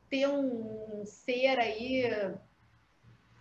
ter 0.09 0.27
um 0.27 1.03
ser 1.05 1.59
aí 1.59 2.03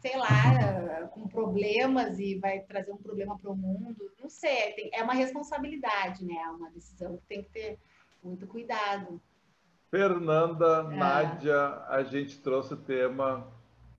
sei 0.00 0.16
lá, 0.16 1.08
com 1.12 1.26
problemas 1.28 2.18
e 2.18 2.38
vai 2.38 2.60
trazer 2.60 2.92
um 2.92 2.96
problema 2.96 3.38
para 3.38 3.50
o 3.50 3.56
mundo. 3.56 4.10
Não 4.20 4.28
sei, 4.28 4.72
tem, 4.72 4.90
é 4.92 5.02
uma 5.02 5.14
responsabilidade, 5.14 6.24
né? 6.24 6.34
É 6.34 6.50
uma 6.50 6.70
decisão 6.70 7.16
que 7.16 7.26
tem 7.26 7.42
que 7.42 7.50
ter 7.50 7.78
muito 8.22 8.46
cuidado. 8.46 9.20
Fernanda, 9.90 10.88
é. 10.90 10.96
Nádia, 10.96 11.84
a 11.88 12.02
gente 12.02 12.40
trouxe 12.40 12.74
o 12.74 12.76
tema 12.76 13.50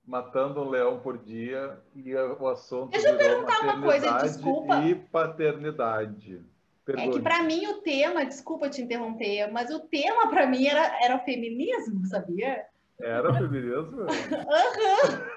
Matando 0.05 0.61
um 0.61 0.69
Leão 0.69 0.99
por 0.99 1.17
Dia 1.17 1.79
e 1.95 2.13
o 2.15 2.47
assunto 2.47 2.91
Deixa 2.91 3.09
eu 3.09 3.17
perguntar 3.17 3.61
uma 3.61 3.81
coisa, 3.81 4.17
desculpa. 4.19 4.81
E 4.81 4.95
paternidade. 4.95 6.41
Pergunte. 6.85 7.09
É 7.09 7.11
que 7.11 7.21
para 7.21 7.43
mim 7.43 7.67
o 7.67 7.81
tema, 7.81 8.25
desculpa 8.25 8.69
te 8.69 8.81
interromper, 8.81 9.51
mas 9.51 9.69
o 9.69 9.79
tema 9.81 10.29
para 10.29 10.47
mim 10.47 10.65
era, 10.65 11.03
era 11.03 11.17
o 11.17 11.25
feminismo, 11.25 12.05
sabia? 12.05 12.65
Era 13.01 13.33
feminismo? 13.33 14.01
Aham. 14.01 15.27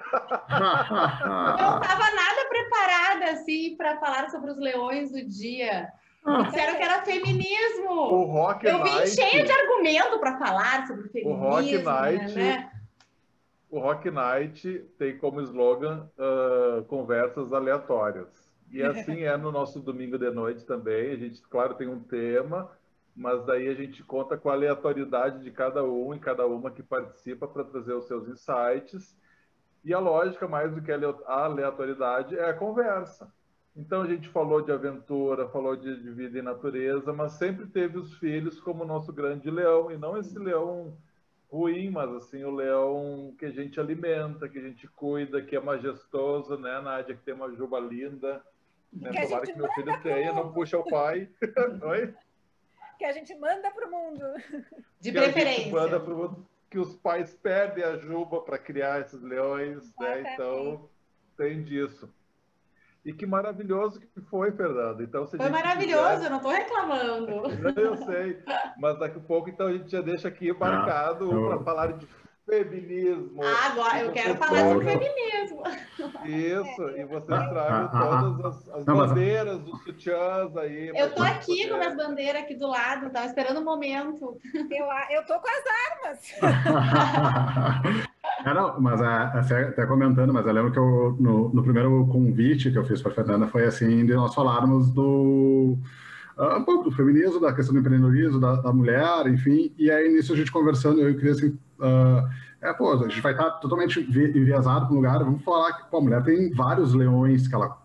eu 0.51 1.65
não 1.65 1.81
estava 1.81 2.15
nada 2.15 2.49
preparada 2.49 3.25
assim 3.31 3.75
para 3.77 3.99
falar 3.99 4.29
sobre 4.29 4.51
os 4.51 4.57
leões 4.57 5.11
do 5.11 5.23
dia. 5.25 5.89
Ah. 6.25 6.43
Disseram 6.43 6.75
que 6.75 6.83
era 6.83 7.01
feminismo. 7.03 7.91
O 7.91 8.23
Rock 8.25 8.65
Eu 8.65 8.83
vim 8.83 9.05
cheio 9.07 9.45
de 9.45 9.51
argumento 9.51 10.19
para 10.19 10.37
falar 10.37 10.87
sobre 10.87 11.07
o 11.07 11.11
feminismo. 11.11 11.45
O 11.45 11.49
Rock 11.49 11.77
Night, 11.77 12.33
né? 12.33 12.71
o 13.71 13.79
Rock 13.79 14.11
Night 14.11 14.85
tem 14.97 15.17
como 15.17 15.41
slogan 15.41 16.09
uh, 16.17 16.83
conversas 16.85 17.53
aleatórias. 17.53 18.27
E 18.69 18.83
assim 18.83 19.23
é 19.23 19.35
no 19.37 19.51
nosso 19.51 19.79
domingo 19.79 20.17
de 20.17 20.29
noite 20.29 20.65
também. 20.65 21.11
A 21.11 21.15
gente, 21.15 21.41
claro, 21.41 21.73
tem 21.75 21.87
um 21.87 21.99
tema, 21.99 22.69
mas 23.21 23.45
daí 23.45 23.67
a 23.67 23.75
gente 23.75 24.03
conta 24.03 24.35
com 24.35 24.49
a 24.49 24.53
aleatoriedade 24.53 25.43
de 25.43 25.51
cada 25.51 25.83
um 25.83 26.15
e 26.15 26.19
cada 26.19 26.47
uma 26.47 26.71
que 26.71 26.81
participa 26.81 27.47
para 27.47 27.63
trazer 27.63 27.93
os 27.93 28.07
seus 28.07 28.27
insights. 28.27 29.15
E 29.85 29.93
a 29.93 29.99
lógica, 29.99 30.47
mais 30.47 30.73
do 30.73 30.81
que 30.81 30.91
a 30.91 30.99
aleatoriedade, 31.27 32.35
é 32.35 32.49
a 32.49 32.53
conversa. 32.53 33.31
Então 33.75 34.01
a 34.01 34.07
gente 34.07 34.27
falou 34.27 34.61
de 34.61 34.71
aventura, 34.71 35.47
falou 35.49 35.75
de, 35.75 36.01
de 36.01 36.11
vida 36.11 36.39
e 36.39 36.41
natureza, 36.41 37.13
mas 37.13 37.33
sempre 37.33 37.67
teve 37.67 37.99
os 37.99 38.15
filhos 38.17 38.59
como 38.59 38.83
nosso 38.83 39.13
grande 39.13 39.51
leão, 39.51 39.91
e 39.91 39.97
não 39.97 40.17
esse 40.17 40.37
leão 40.39 40.97
ruim, 41.49 41.91
mas 41.91 42.11
assim 42.15 42.43
o 42.43 42.51
leão 42.51 43.35
que 43.37 43.45
a 43.45 43.51
gente 43.51 43.79
alimenta, 43.79 44.49
que 44.49 44.57
a 44.57 44.61
gente 44.61 44.87
cuida, 44.87 45.43
que 45.43 45.55
é 45.55 45.59
majestoso, 45.59 46.57
né, 46.57 46.81
Nádia, 46.81 47.15
que 47.15 47.23
tem 47.23 47.33
uma 47.35 47.53
juba 47.53 47.79
linda, 47.79 48.43
Né? 48.91 49.11
Tomara 49.21 49.45
que 49.45 49.57
meu 49.57 49.71
filho 49.73 49.93
tenha, 50.03 50.33
não 50.33 50.51
puxa 50.51 50.77
o 50.77 50.83
pai. 50.83 51.29
Oi? 51.83 52.13
Que 53.01 53.05
a 53.05 53.13
gente 53.13 53.33
manda 53.33 53.71
para 53.71 53.87
o 53.87 53.91
mundo. 53.91 54.23
De 55.01 55.11
que 55.11 55.17
preferência. 55.17 55.61
A 55.61 55.63
gente 55.63 55.73
manda 55.73 55.99
pro 55.99 56.15
mundo 56.15 56.47
que 56.69 56.77
os 56.77 56.95
pais 56.97 57.33
perdem 57.33 57.83
a 57.83 57.97
juba 57.97 58.41
para 58.41 58.59
criar 58.59 59.01
esses 59.01 59.19
leões, 59.23 59.91
né? 59.99 60.21
Então, 60.21 60.87
tem 61.35 61.63
disso. 61.63 62.07
E 63.03 63.11
que 63.11 63.25
maravilhoso 63.25 63.99
que 63.99 64.21
foi, 64.29 64.51
Fernanda. 64.51 65.01
Então, 65.01 65.25
foi 65.25 65.49
maravilhoso, 65.49 66.11
quiser... 66.11 66.25
eu 66.25 66.29
não 66.29 66.37
estou 66.37 66.51
reclamando. 66.51 67.31
Eu 67.75 67.97
sei, 67.97 68.43
mas 68.77 68.99
daqui 68.99 69.17
a 69.17 69.21
pouco 69.23 69.49
então 69.49 69.65
a 69.65 69.73
gente 69.73 69.89
já 69.89 70.01
deixa 70.01 70.27
aqui 70.27 70.53
marcado 70.53 71.31
ah, 71.31 71.33
eu... 71.33 71.47
para 71.47 71.63
falar 71.63 71.93
de 71.93 72.05
feminismo. 72.51 73.41
Ah, 73.41 73.71
agora 73.71 74.01
eu 74.01 74.11
quero 74.11 74.35
falar 74.35 74.77
de 74.77 74.83
feminismo. 74.83 75.63
Isso, 76.25 76.81
e 76.97 77.05
vocês 77.05 77.49
tragam 77.49 77.87
todas 77.89 78.45
as, 78.45 78.69
as 78.75 78.83
bandeiras 78.83 79.59
dos 79.59 79.81
sutiãs 79.83 80.57
aí. 80.57 80.91
Eu 80.93 81.13
tô 81.13 81.23
aqui 81.23 81.69
com 81.69 81.75
as 81.75 81.95
bandeiras 81.95 82.41
aqui 82.41 82.55
do 82.55 82.67
lado, 82.67 83.09
tava 83.09 83.27
esperando 83.27 83.57
o 83.57 83.61
um 83.61 83.65
momento. 83.65 84.37
Eu, 84.53 84.85
eu 85.11 85.25
tô 85.25 85.39
com 85.39 85.47
as 85.47 85.63
armas. 85.87 86.33
é, 88.45 88.53
não, 88.53 88.81
mas 88.81 88.99
é, 89.01 89.63
até 89.67 89.85
comentando, 89.85 90.33
mas 90.33 90.45
eu 90.45 90.51
lembro 90.51 90.73
que 90.73 90.79
eu, 90.79 91.15
no, 91.17 91.49
no 91.53 91.63
primeiro 91.63 92.05
convite 92.07 92.69
que 92.69 92.77
eu 92.77 92.85
fiz 92.85 93.01
para 93.01 93.13
a 93.13 93.15
Fernanda 93.15 93.47
foi 93.47 93.63
assim, 93.63 94.05
de 94.05 94.13
nós 94.13 94.35
falarmos 94.35 94.91
do 94.91 95.77
um 96.57 96.63
pouco 96.63 96.89
do 96.89 96.95
feminismo, 96.95 97.39
da 97.39 97.53
questão 97.53 97.73
do 97.73 97.79
empreendedorismo, 97.79 98.39
da, 98.39 98.55
da, 98.55 98.73
mulher, 98.73 99.27
enfim, 99.27 99.71
e 99.77 99.91
aí 99.91 100.11
nisso 100.11 100.33
a 100.33 100.35
gente 100.35 100.51
conversando, 100.51 100.99
eu 100.99 101.15
queria 101.15 101.31
assim, 101.31 101.49
uh, 101.79 102.27
é, 102.61 102.73
pô, 102.73 102.91
a 102.93 103.07
gente 103.07 103.21
vai 103.21 103.33
estar 103.33 103.49
totalmente 103.51 103.99
enviesado 103.99 104.85
para 104.85 104.93
um 104.93 104.97
lugar, 104.97 105.19
vamos 105.19 105.43
falar 105.43 105.73
que 105.73 105.91
pô, 105.91 105.97
a 105.97 106.01
mulher 106.01 106.23
tem 106.23 106.51
vários 106.51 106.93
leões 106.93 107.47
que 107.47 107.53
ela, 107.53 107.77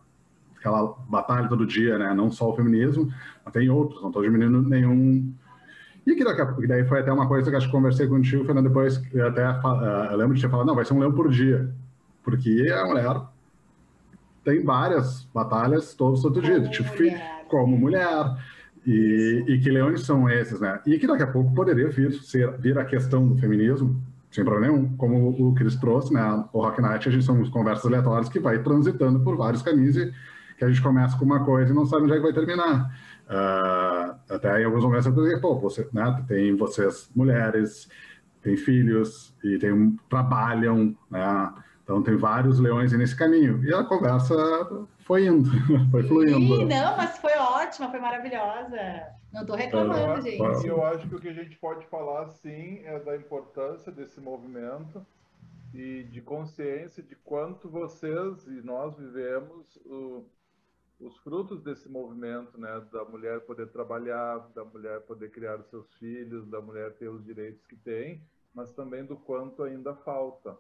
que 0.60 0.66
ela 0.66 0.96
batalha 1.08 1.48
todo 1.48 1.66
dia, 1.66 1.98
né, 1.98 2.14
não 2.14 2.30
só 2.30 2.50
o 2.50 2.56
feminismo, 2.56 3.12
mas 3.44 3.52
tem 3.52 3.68
outros, 3.68 4.00
não 4.00 4.08
estou 4.08 4.22
diminuindo 4.22 4.62
nenhum... 4.62 5.32
E 6.06 6.14
que 6.14 6.24
daqui 6.24 6.40
a 6.40 6.46
pouco, 6.46 6.66
daí 6.68 6.86
foi 6.86 7.00
até 7.00 7.12
uma 7.12 7.26
coisa 7.26 7.50
que 7.50 7.56
acho 7.56 7.66
que 7.66 7.72
conversei 7.72 8.06
contigo, 8.06 8.44
Fernando, 8.44 8.68
depois, 8.68 9.02
eu 9.12 9.26
até 9.26 9.44
uh, 9.50 10.12
eu 10.12 10.16
lembro 10.16 10.34
de 10.34 10.40
ter 10.40 10.48
falado, 10.48 10.66
não, 10.66 10.74
vai 10.74 10.84
ser 10.84 10.94
um 10.94 11.00
leão 11.00 11.12
por 11.12 11.28
dia, 11.28 11.68
porque 12.22 12.72
a 12.72 12.86
mulher 12.86 13.20
tem 14.44 14.62
várias 14.62 15.28
batalhas 15.34 15.94
todos 15.94 16.24
os 16.24 16.32
dias, 16.40 16.70
tipo, 16.70 16.90
como 17.48 17.76
mulher. 17.76 18.36
E, 18.86 19.44
e, 19.48 19.58
que 19.58 19.68
leões 19.68 20.02
são 20.02 20.30
esses, 20.30 20.60
né? 20.60 20.80
E 20.86 20.96
que 20.96 21.08
daqui 21.08 21.24
a 21.24 21.26
pouco 21.26 21.52
poderia 21.52 21.88
vir, 21.88 22.12
ser, 22.12 22.56
vir 22.58 22.78
a 22.78 22.84
questão 22.84 23.26
do 23.26 23.36
feminismo, 23.36 24.00
sem 24.30 24.44
problema 24.44 24.72
nenhum, 24.72 24.96
como 24.96 25.30
o 25.30 25.54
Chris 25.54 25.74
trouxe, 25.74 26.14
né? 26.14 26.44
O 26.52 26.60
Rock 26.60 26.80
Night, 26.80 27.08
a 27.08 27.10
gente 27.10 27.24
são 27.24 27.42
conversas 27.50 27.86
aleatórias 27.86 28.28
que 28.28 28.38
vai 28.38 28.62
transitando 28.62 29.18
por 29.20 29.36
vários 29.36 29.60
caminhos 29.60 29.96
e 29.96 30.12
que 30.56 30.64
a 30.64 30.68
gente 30.68 30.80
começa 30.80 31.18
com 31.18 31.24
uma 31.24 31.44
coisa 31.44 31.72
e 31.72 31.74
não 31.74 31.84
sabe 31.84 32.04
onde 32.04 32.12
é 32.12 32.16
que 32.16 32.22
vai 32.22 32.32
terminar. 32.32 32.90
Uh, 33.26 34.34
até 34.34 34.62
em 34.62 34.64
alguns 34.64 34.84
momentos 34.84 35.06
eu 35.06 35.12
dizer, 35.12 35.40
pô, 35.40 35.58
você, 35.58 35.88
né, 35.92 36.24
tem 36.28 36.56
vocês 36.56 37.10
mulheres, 37.14 37.88
tem 38.40 38.56
filhos 38.56 39.34
e 39.42 39.58
tem, 39.58 39.96
trabalham, 40.08 40.96
né? 41.10 41.52
Então 41.82 42.02
tem 42.02 42.16
vários 42.16 42.58
leões 42.58 42.92
nesse 42.92 43.16
caminho. 43.16 43.62
E 43.64 43.72
a 43.74 43.84
conversa 43.84 44.34
foi 45.06 45.26
indo, 45.26 45.48
foi 45.92 46.02
fluindo. 46.02 46.56
Sim, 46.56 46.64
não, 46.64 46.96
mas 46.96 47.16
foi 47.18 47.32
ótima, 47.34 47.90
foi 47.90 48.00
maravilhosa. 48.00 48.76
Não 49.32 49.42
estou 49.42 49.56
reclamando, 49.56 50.20
gente. 50.20 50.66
Eu 50.66 50.84
acho 50.84 51.08
que 51.08 51.14
o 51.14 51.20
que 51.20 51.28
a 51.28 51.32
gente 51.32 51.56
pode 51.58 51.86
falar, 51.86 52.28
sim, 52.30 52.80
é 52.84 52.98
da 52.98 53.16
importância 53.16 53.92
desse 53.92 54.20
movimento 54.20 55.06
e 55.72 56.02
de 56.04 56.20
consciência 56.20 57.02
de 57.04 57.14
quanto 57.14 57.68
vocês 57.68 58.46
e 58.48 58.62
nós 58.62 58.98
vivemos 58.98 59.76
o, 59.86 60.24
os 60.98 61.16
frutos 61.18 61.62
desse 61.62 61.88
movimento, 61.88 62.58
né? 62.58 62.82
Da 62.92 63.04
mulher 63.04 63.40
poder 63.42 63.68
trabalhar, 63.68 64.38
da 64.54 64.64
mulher 64.64 65.02
poder 65.02 65.30
criar 65.30 65.60
os 65.60 65.68
seus 65.68 65.92
filhos, 65.94 66.48
da 66.48 66.60
mulher 66.60 66.94
ter 66.94 67.08
os 67.08 67.24
direitos 67.24 67.64
que 67.66 67.76
tem, 67.76 68.20
mas 68.52 68.72
também 68.72 69.04
do 69.04 69.16
quanto 69.16 69.62
ainda 69.62 69.94
falta. 69.94 70.56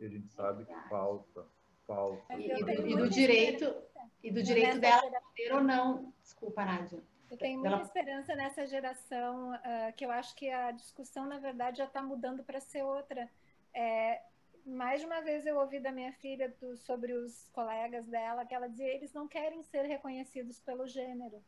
E 0.00 0.06
a 0.06 0.08
gente 0.08 0.32
sabe 0.32 0.64
que 0.64 0.88
falta 0.88 1.44
falta. 1.86 2.34
E, 2.34 2.48
e, 2.50 2.92
e 2.92 2.96
do 2.96 3.08
direito, 3.08 3.74
e 4.22 4.30
do 4.30 4.42
direito 4.42 4.78
dela 4.78 5.02
ter 5.34 5.52
ou 5.52 5.62
não. 5.62 6.12
Desculpa, 6.22 6.64
Nádia. 6.64 7.02
Eu 7.30 7.38
tenho 7.38 7.60
muita 7.60 7.82
esperança 7.82 8.34
nessa 8.34 8.66
geração, 8.66 9.52
uh, 9.54 9.92
que 9.96 10.04
eu 10.04 10.10
acho 10.10 10.36
que 10.36 10.48
a 10.50 10.70
discussão, 10.70 11.26
na 11.26 11.38
verdade, 11.38 11.78
já 11.78 11.84
está 11.84 12.00
mudando 12.02 12.44
para 12.44 12.60
ser 12.60 12.82
outra. 12.82 13.28
É, 13.74 14.22
mais 14.64 15.00
de 15.00 15.06
uma 15.06 15.20
vez 15.20 15.44
eu 15.44 15.58
ouvi 15.58 15.80
da 15.80 15.90
minha 15.90 16.12
filha 16.12 16.54
do, 16.60 16.76
sobre 16.76 17.12
os 17.12 17.48
colegas 17.52 18.06
dela, 18.06 18.44
que 18.44 18.54
ela 18.54 18.68
dizia 18.68 18.94
eles 18.94 19.12
não 19.12 19.26
querem 19.26 19.62
ser 19.64 19.82
reconhecidos 19.82 20.60
pelo 20.60 20.86
gênero. 20.86 21.42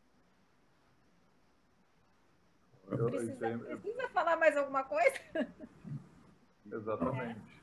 Precisa, 2.89 3.59
precisa 3.59 4.09
falar 4.11 4.37
mais 4.37 4.57
alguma 4.57 4.85
coisa? 4.85 5.21
Exatamente. 6.73 7.56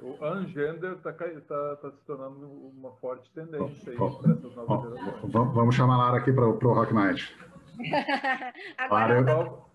O 0.00 0.24
ungender 0.24 0.92
está 0.92 1.12
tá, 1.12 1.76
tá 1.76 1.90
se 1.90 2.04
tornando 2.04 2.46
uma 2.46 2.92
forte 2.96 3.30
tendência 3.32 3.94
oh, 3.98 4.04
oh, 4.04 4.18
para 4.18 4.32
essas 4.32 4.54
novas 4.54 4.78
oh, 4.78 4.96
gerações. 4.96 5.32
Vamos 5.32 5.74
chamar 5.74 5.94
a 5.94 5.98
Lara 5.98 6.18
aqui 6.18 6.32
para 6.32 6.46
o 6.46 6.72
Rock 6.72 6.94
Night. 6.94 7.36
Agora 8.78 9.22
dá. 9.22 9.68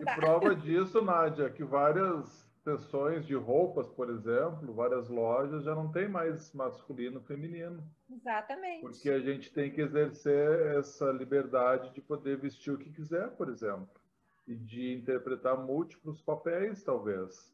E 0.00 0.04
prova 0.16 0.54
disso, 0.56 1.02
Nádia, 1.02 1.48
que 1.48 1.64
várias 1.64 2.42
seções 2.64 3.26
de 3.26 3.34
roupas, 3.34 3.88
por 3.88 4.08
exemplo, 4.10 4.72
várias 4.72 5.08
lojas 5.08 5.64
já 5.64 5.74
não 5.74 5.90
tem 5.90 6.08
mais 6.08 6.52
masculino 6.52 7.20
e 7.20 7.26
feminino. 7.26 7.82
Exatamente. 8.10 8.82
Porque 8.82 9.10
a 9.10 9.20
gente 9.20 9.52
tem 9.52 9.70
que 9.70 9.80
exercer 9.80 10.76
essa 10.76 11.10
liberdade 11.10 11.92
de 11.92 12.00
poder 12.00 12.36
vestir 12.36 12.72
o 12.72 12.78
que 12.78 12.90
quiser, 12.90 13.30
por 13.30 13.48
exemplo, 13.48 13.88
e 14.46 14.54
de 14.54 14.94
interpretar 14.94 15.56
múltiplos 15.56 16.20
papéis, 16.20 16.82
talvez 16.84 17.52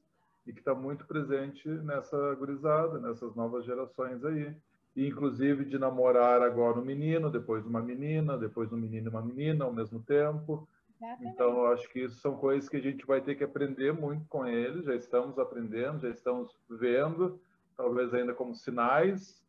e 0.48 0.52
que 0.52 0.60
está 0.60 0.74
muito 0.74 1.04
presente 1.04 1.68
nessa 1.68 2.34
gurizada, 2.34 2.98
nessas 2.98 3.34
novas 3.36 3.66
gerações 3.66 4.24
aí. 4.24 4.56
E, 4.96 5.06
inclusive 5.06 5.66
de 5.66 5.78
namorar 5.78 6.40
agora 6.40 6.80
um 6.80 6.84
menino, 6.84 7.30
depois 7.30 7.66
uma 7.66 7.82
menina, 7.82 8.38
depois 8.38 8.72
um 8.72 8.76
menino 8.78 9.08
e 9.08 9.10
uma 9.10 9.20
menina 9.20 9.66
ao 9.66 9.72
mesmo 9.72 10.02
tempo. 10.02 10.66
Exatamente. 10.96 11.34
Então, 11.34 11.50
eu 11.50 11.66
acho 11.66 11.88
que 11.90 12.00
isso 12.00 12.18
são 12.20 12.34
coisas 12.36 12.66
que 12.66 12.78
a 12.78 12.80
gente 12.80 13.06
vai 13.06 13.20
ter 13.20 13.34
que 13.34 13.44
aprender 13.44 13.92
muito 13.92 14.26
com 14.26 14.46
eles, 14.46 14.86
já 14.86 14.94
estamos 14.94 15.38
aprendendo, 15.38 16.00
já 16.00 16.08
estamos 16.08 16.50
vendo, 16.68 17.38
talvez 17.76 18.12
ainda 18.14 18.32
como 18.32 18.54
sinais, 18.54 19.44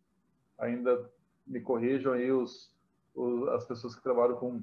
ainda 0.58 1.10
me 1.48 1.62
corrijam 1.62 2.12
aí 2.12 2.30
os, 2.30 2.76
os 3.16 3.48
as 3.48 3.66
pessoas 3.66 3.96
que 3.96 4.04
trabalham 4.04 4.36
com, 4.36 4.62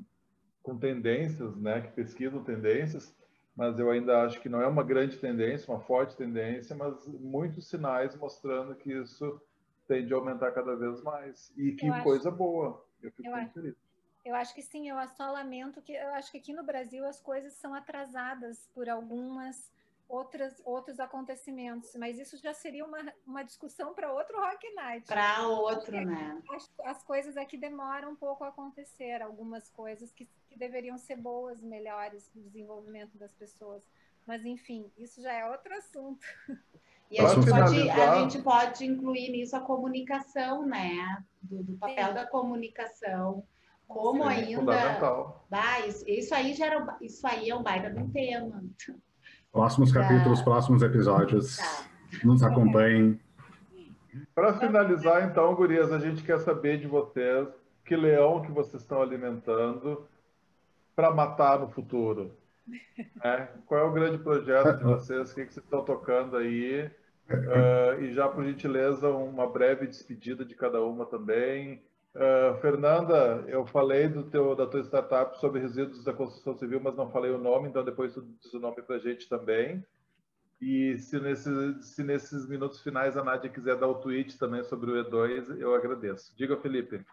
com 0.62 0.76
tendências, 0.76 1.56
né, 1.56 1.80
que 1.80 1.92
pesquisam 1.92 2.44
tendências, 2.44 3.16
mas 3.56 3.78
eu 3.78 3.90
ainda 3.90 4.22
acho 4.22 4.40
que 4.40 4.48
não 4.48 4.60
é 4.60 4.66
uma 4.66 4.84
grande 4.84 5.16
tendência, 5.16 5.72
uma 5.72 5.80
forte 5.80 6.14
tendência, 6.14 6.76
mas 6.76 7.06
muitos 7.06 7.66
sinais 7.66 8.14
mostrando 8.14 8.74
que 8.74 8.92
isso 8.92 9.40
tende 9.88 10.12
a 10.12 10.16
aumentar 10.16 10.52
cada 10.52 10.76
vez 10.76 11.02
mais. 11.02 11.50
E 11.56 11.72
que 11.72 11.86
eu 11.86 12.02
coisa 12.02 12.28
acho, 12.28 12.36
boa. 12.36 12.84
Eu 13.02 13.10
fico 13.10 13.26
eu 13.26 13.32
muito 13.32 13.46
acho, 13.46 13.54
feliz. 13.54 13.76
Eu 14.24 14.34
acho 14.34 14.54
que 14.54 14.62
sim, 14.62 14.90
eu 14.90 14.96
só 15.08 15.30
lamento 15.30 15.80
que 15.80 15.92
eu 15.92 16.08
acho 16.14 16.30
que 16.30 16.38
aqui 16.38 16.52
no 16.52 16.64
Brasil 16.64 17.06
as 17.06 17.20
coisas 17.20 17.54
são 17.54 17.72
atrasadas 17.72 18.68
por 18.74 18.88
algumas 18.88 19.72
outras, 20.08 20.60
outros 20.64 21.00
acontecimentos, 21.00 21.94
mas 21.96 22.18
isso 22.18 22.36
já 22.36 22.52
seria 22.52 22.84
uma, 22.84 22.98
uma 23.26 23.42
discussão 23.42 23.94
para 23.94 24.12
outro 24.12 24.38
Rock 24.38 24.74
Night. 24.74 25.06
Para 25.06 25.48
outro, 25.48 25.92
né? 25.92 26.42
As, 26.50 26.70
as, 26.84 27.02
coisas 27.02 27.36
aqui 27.36 27.56
demoram 27.56 28.10
um 28.10 28.16
pouco 28.16 28.44
a 28.44 28.48
acontecer, 28.48 29.22
algumas 29.22 29.68
coisas 29.70 30.12
que, 30.12 30.28
que 30.56 30.58
deveriam 30.58 30.96
ser 30.96 31.16
boas, 31.16 31.60
melhores 31.60 32.28
para 32.30 32.40
o 32.40 32.44
desenvolvimento 32.44 33.16
das 33.18 33.32
pessoas. 33.34 33.82
Mas, 34.26 34.44
enfim, 34.44 34.90
isso 34.96 35.22
já 35.22 35.32
é 35.32 35.48
outro 35.48 35.72
assunto. 35.74 36.26
E 37.08 37.20
a 37.20 37.28
gente, 37.28 37.48
pode, 37.48 37.90
a 37.90 38.18
gente 38.18 38.42
pode 38.42 38.84
incluir 38.84 39.30
nisso 39.30 39.54
a 39.54 39.60
comunicação, 39.60 40.66
né? 40.66 41.22
Do, 41.40 41.62
do 41.62 41.74
papel 41.74 42.08
Sim. 42.08 42.14
da 42.14 42.26
comunicação. 42.26 43.44
Como 43.86 44.24
Sim, 44.24 44.28
ainda. 44.28 45.38
Bah, 45.48 45.86
isso, 45.86 46.04
isso, 46.08 46.34
aí 46.34 46.52
gera, 46.52 46.96
isso 47.00 47.24
aí 47.24 47.48
é 47.48 47.54
um 47.54 47.62
baita 47.62 47.90
de 47.90 48.00
um 48.00 48.10
tema. 48.10 48.64
Próximos 49.52 49.92
tá. 49.92 50.00
capítulos, 50.00 50.42
próximos 50.42 50.82
episódios. 50.82 51.58
Tá. 51.58 51.84
Nos 52.24 52.42
acompanhem. 52.42 53.20
Para 54.34 54.58
finalizar, 54.58 55.30
então, 55.30 55.54
gurias, 55.54 55.92
a 55.92 56.00
gente 56.00 56.24
quer 56.24 56.40
saber 56.40 56.80
de 56.80 56.88
vocês 56.88 57.46
que 57.84 57.94
leão 57.94 58.42
que 58.42 58.50
vocês 58.50 58.82
estão 58.82 59.00
alimentando 59.00 60.04
para 60.96 61.14
matar 61.14 61.60
no 61.60 61.68
futuro. 61.68 62.32
É, 63.22 63.48
qual 63.66 63.80
é 63.80 63.84
o 63.84 63.92
grande 63.92 64.18
projeto 64.18 64.78
de 64.78 64.84
vocês? 64.84 65.30
O 65.30 65.34
que, 65.34 65.44
que 65.44 65.52
vocês 65.52 65.64
estão 65.64 65.84
tocando 65.84 66.36
aí? 66.36 66.90
Uh, 67.28 68.02
e 68.02 68.14
já, 68.14 68.28
por 68.28 68.44
gentileza, 68.44 69.08
uma 69.10 69.46
breve 69.46 69.86
despedida 69.86 70.44
de 70.44 70.54
cada 70.54 70.82
uma 70.82 71.04
também. 71.04 71.82
Uh, 72.14 72.58
Fernanda, 72.60 73.44
eu 73.46 73.66
falei 73.66 74.08
do 74.08 74.24
teu, 74.24 74.56
da 74.56 74.66
tua 74.66 74.80
startup 74.80 75.38
sobre 75.38 75.60
resíduos 75.60 76.02
da 76.02 76.14
construção 76.14 76.56
civil, 76.56 76.80
mas 76.82 76.96
não 76.96 77.10
falei 77.10 77.30
o 77.30 77.38
nome, 77.38 77.68
então 77.68 77.84
depois 77.84 78.14
tu 78.14 78.26
diz 78.40 78.54
o 78.54 78.58
nome 78.58 78.80
para 78.80 78.96
a 78.96 78.98
gente 78.98 79.28
também. 79.28 79.84
E 80.60 80.96
se, 80.98 81.20
nesse, 81.20 81.82
se 81.82 82.02
nesses 82.02 82.48
minutos 82.48 82.80
finais 82.80 83.16
a 83.16 83.22
Nádia 83.22 83.50
quiser 83.50 83.76
dar 83.76 83.88
o 83.88 83.96
tweet 83.96 84.38
também 84.38 84.64
sobre 84.64 84.90
o 84.90 85.04
E2, 85.04 85.60
eu 85.60 85.74
agradeço. 85.74 86.32
Diga, 86.34 86.56
Felipe. 86.56 87.04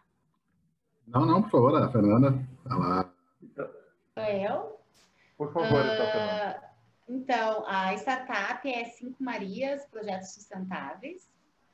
Não, 1.06 1.26
não, 1.26 1.42
por 1.42 1.52
favor, 1.52 1.76
a 1.76 1.90
Fernanda. 1.90 2.34
Ela... 2.70 3.03
Eu? 4.16 4.80
Por 5.38 5.52
favor, 5.52 5.82
uh, 5.82 5.94
então, 5.94 6.12
Fernanda. 6.12 6.74
Então, 7.10 7.66
a 7.68 7.94
startup 7.96 8.70
é 8.70 8.86
Cinco 8.86 9.22
Marias, 9.22 9.86
Projetos 9.88 10.34
Sustentáveis, 10.34 11.30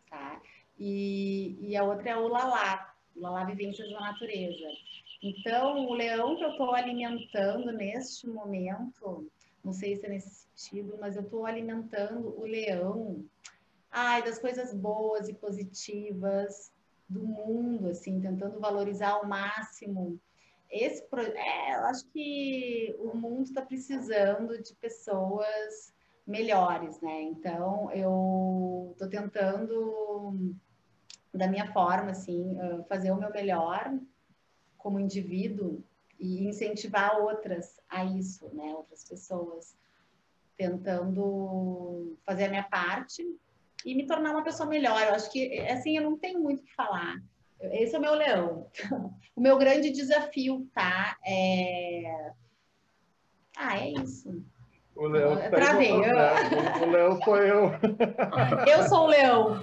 tá? 0.10 0.42
E, 0.78 1.58
e 1.62 1.76
a 1.76 1.84
outra 1.84 2.12
é 2.12 2.18
o 2.18 2.28
Lalá, 2.28 2.94
o 3.16 3.22
Lalá 3.22 3.44
Vivências 3.44 3.92
da 3.92 4.00
Natureza. 4.00 4.68
Então, 5.22 5.86
o 5.86 5.94
leão 5.94 6.38
que 6.38 6.44
eu 6.44 6.52
estou 6.52 6.74
alimentando 6.74 7.72
neste 7.74 8.28
momento, 8.28 9.30
não 9.64 9.74
sei 9.74 9.98
se 9.98 10.06
é 10.06 10.10
nesse 10.10 10.48
sentido, 10.56 10.98
mas 11.00 11.18
eu 11.18 11.24
estou 11.24 11.46
alimentando 11.46 12.34
o 12.40 12.46
leão, 12.46 13.24
ai, 13.92 14.24
das 14.24 14.40
coisas 14.40 14.74
boas 14.74 15.28
e 15.28 15.34
positivas 15.34 16.72
do 17.08 17.22
mundo, 17.22 17.90
assim, 17.90 18.22
tentando 18.22 18.60
valorizar 18.60 19.12
ao 19.12 19.26
máximo 19.26 20.20
esse 20.70 21.04
é, 21.36 21.76
eu 21.76 21.86
acho 21.86 22.06
que 22.08 22.96
o 23.00 23.16
mundo 23.16 23.44
está 23.44 23.62
precisando 23.62 24.62
de 24.62 24.76
pessoas 24.76 25.94
melhores, 26.26 27.02
né? 27.02 27.24
Então 27.24 27.92
eu 27.92 28.90
estou 28.92 29.10
tentando 29.10 30.56
da 31.34 31.48
minha 31.48 31.72
forma, 31.72 32.12
assim, 32.12 32.58
fazer 32.88 33.12
o 33.12 33.18
meu 33.18 33.32
melhor 33.32 33.92
como 34.78 35.00
indivíduo 35.00 35.84
e 36.20 36.48
incentivar 36.48 37.20
outras 37.20 37.80
a 37.90 38.04
isso, 38.04 38.50
né? 38.54 38.74
Outras 38.76 39.04
pessoas, 39.08 39.76
tentando 40.58 42.18
fazer 42.26 42.46
a 42.46 42.50
minha 42.50 42.64
parte 42.64 43.26
e 43.86 43.96
me 43.96 44.06
tornar 44.06 44.32
uma 44.32 44.44
pessoa 44.44 44.68
melhor. 44.68 45.02
Eu 45.02 45.14
acho 45.14 45.32
que, 45.32 45.60
assim, 45.62 45.98
eu 45.98 46.04
não 46.04 46.18
tenho 46.18 46.40
muito 46.42 46.62
o 46.62 46.66
que 46.66 46.76
falar. 46.76 47.16
Esse 47.62 47.96
é 47.96 48.00
o 48.00 48.02
meu 48.02 48.16
leão. 48.16 48.68
O 49.36 49.42
meu 49.42 49.58
grande 49.58 49.90
desafio, 49.90 50.68
tá? 50.74 51.18
É... 51.26 52.34
Ah, 53.56 53.80
é 53.80 53.92
isso. 53.92 54.44
O 54.94 55.08
leão 55.08 55.38
tá 55.38 55.50
Travei. 55.50 55.94
Eu... 55.94 56.84
O 56.84 56.92
leão 56.92 57.22
sou 57.22 57.38
eu. 57.38 57.72
Eu 58.68 58.84
sou 58.90 59.06
o 59.06 59.08
leão. 59.08 59.62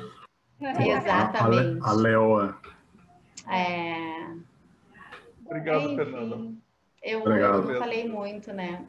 Exatamente. 0.80 1.82
A, 1.82 1.88
a, 1.88 1.90
a 1.90 1.92
leoa. 1.92 2.58
É... 3.50 4.34
Obrigado, 5.44 5.82
Enfim, 5.82 5.96
Fernanda. 5.96 6.54
Eu, 7.02 7.20
Obrigado. 7.20 7.70
eu 7.70 7.78
falei 7.78 8.08
muito, 8.08 8.54
né? 8.54 8.88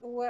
uh, 0.00 0.20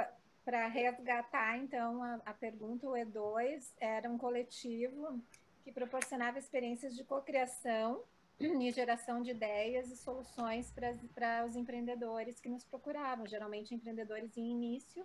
Para 0.43 0.67
resgatar, 0.67 1.57
então, 1.57 2.01
a, 2.01 2.19
a 2.25 2.33
pergunta, 2.33 2.87
o 2.87 2.93
E2 2.93 3.73
era 3.79 4.09
um 4.09 4.17
coletivo 4.17 5.21
que 5.61 5.71
proporcionava 5.71 6.39
experiências 6.39 6.95
de 6.95 7.03
cocriação 7.03 8.03
e 8.39 8.71
geração 8.71 9.21
de 9.21 9.31
ideias 9.31 9.91
e 9.91 9.97
soluções 9.97 10.71
para 10.71 11.45
os 11.45 11.55
empreendedores 11.55 12.39
que 12.39 12.49
nos 12.49 12.63
procuravam, 12.63 13.27
geralmente 13.27 13.73
empreendedores 13.73 14.35
em 14.37 14.51
início 14.51 15.03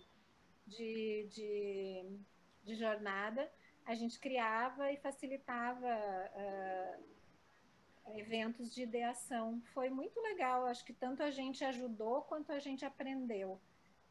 de, 0.67 1.27
de, 1.31 2.05
de 2.65 2.75
jornada. 2.75 3.51
A 3.85 3.95
gente 3.95 4.19
criava 4.19 4.91
e 4.91 4.97
facilitava 4.97 5.87
uh, 5.87 7.05
eventos 8.19 8.75
de 8.75 8.83
ideação. 8.83 9.61
Foi 9.73 9.91
muito 9.91 10.21
legal, 10.21 10.67
acho 10.67 10.85
que 10.85 10.93
tanto 10.93 11.23
a 11.23 11.31
gente 11.31 11.65
ajudou 11.65 12.23
quanto 12.23 12.53
a 12.53 12.59
gente 12.59 12.85
aprendeu. 12.85 13.61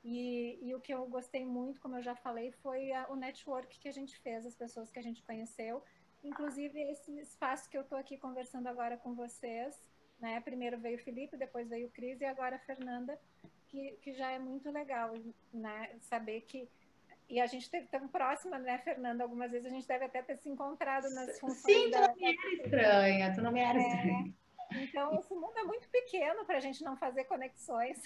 E, 0.04 0.60
e 0.62 0.76
o 0.76 0.80
que 0.80 0.94
eu 0.94 1.06
gostei 1.08 1.44
muito, 1.44 1.82
como 1.82 1.98
eu 1.98 2.04
já 2.04 2.16
falei, 2.16 2.52
foi 2.52 2.92
a, 2.92 3.08
o 3.10 3.16
network 3.16 3.80
que 3.80 3.88
a 3.88 3.92
gente 3.92 4.18
fez, 4.20 4.46
as 4.46 4.56
pessoas 4.56 4.92
que 4.92 5.00
a 5.00 5.02
gente 5.02 5.24
conheceu 5.24 5.84
inclusive 6.28 6.80
esse 6.92 7.12
espaço 7.20 7.70
que 7.70 7.78
eu 7.78 7.82
estou 7.82 7.98
aqui 7.98 8.18
conversando 8.18 8.68
agora 8.68 8.98
com 8.98 9.14
vocês, 9.14 9.80
né? 10.20 10.40
Primeiro 10.42 10.78
veio 10.78 10.98
o 10.98 11.04
Felipe, 11.04 11.38
depois 11.38 11.70
veio 11.70 11.88
o 11.88 11.92
Cris 11.92 12.20
e 12.22 12.26
agora 12.26 12.56
a 12.56 12.60
Fernanda, 12.60 13.20
que, 13.68 13.92
que 14.02 14.14
já 14.14 14.32
é 14.32 14.40
muito 14.40 14.70
legal, 14.72 15.14
né? 15.54 15.92
Saber 16.02 16.42
que 16.42 16.70
e 17.28 17.40
a 17.40 17.48
gente 17.48 17.64
esteve 17.64 17.88
tão 17.88 18.08
próxima, 18.08 18.60
né, 18.60 18.78
Fernanda? 18.80 19.24
Algumas 19.24 19.52
vezes 19.52 19.66
a 19.66 19.70
gente 19.70 19.88
deve 19.88 20.06
até 20.06 20.22
ter 20.22 20.38
se 20.38 20.48
encontrado 20.48 21.10
nas 21.10 21.40
funções. 21.40 21.76
Sim, 21.76 21.90
tu 21.92 22.00
não 22.00 22.16
me 22.16 22.28
era 22.28 22.54
estranha, 22.54 23.34
tu 23.34 23.42
não 23.42 23.52
me 23.52 23.60
era 23.60 23.80
é, 23.80 23.82
estranha. 23.82 24.34
Então, 24.74 25.16
esse 25.20 25.34
mundo 25.34 25.58
é 25.58 25.64
muito 25.64 25.90
pequeno 25.90 26.46
para 26.46 26.58
a 26.58 26.60
gente 26.60 26.84
não 26.84 26.96
fazer 26.98 27.24
conexões. 27.26 28.02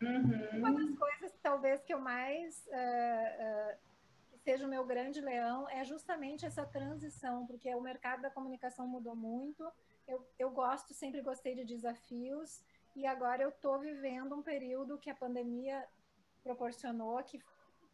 Uhum. 0.00 0.58
Uma 0.58 0.72
das 0.72 0.98
coisas, 0.98 1.38
talvez, 1.42 1.82
que 1.82 1.92
eu 1.92 2.00
mais 2.00 2.66
uh, 2.68 3.74
uh, 3.74 3.78
seja 4.48 4.64
o 4.64 4.70
meu 4.70 4.82
grande 4.86 5.20
leão 5.20 5.68
é 5.68 5.84
justamente 5.84 6.46
essa 6.46 6.64
transição, 6.64 7.46
porque 7.46 7.68
o 7.74 7.82
mercado 7.82 8.22
da 8.22 8.30
comunicação 8.30 8.88
mudou 8.88 9.14
muito. 9.14 9.62
Eu, 10.06 10.26
eu 10.38 10.50
gosto, 10.50 10.94
sempre 10.94 11.20
gostei 11.20 11.54
de 11.54 11.66
desafios, 11.66 12.64
e 12.96 13.04
agora 13.04 13.42
eu 13.42 13.50
estou 13.50 13.78
vivendo 13.78 14.34
um 14.34 14.42
período 14.42 14.96
que 14.96 15.10
a 15.10 15.14
pandemia 15.14 15.86
proporcionou, 16.42 17.22
que 17.24 17.38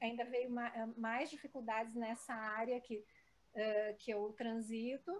ainda 0.00 0.24
veio 0.24 0.48
mais 0.96 1.28
dificuldades 1.28 1.92
nessa 1.96 2.32
área 2.32 2.80
que, 2.80 2.98
uh, 2.98 3.96
que 3.98 4.12
eu 4.12 4.32
transito, 4.34 5.10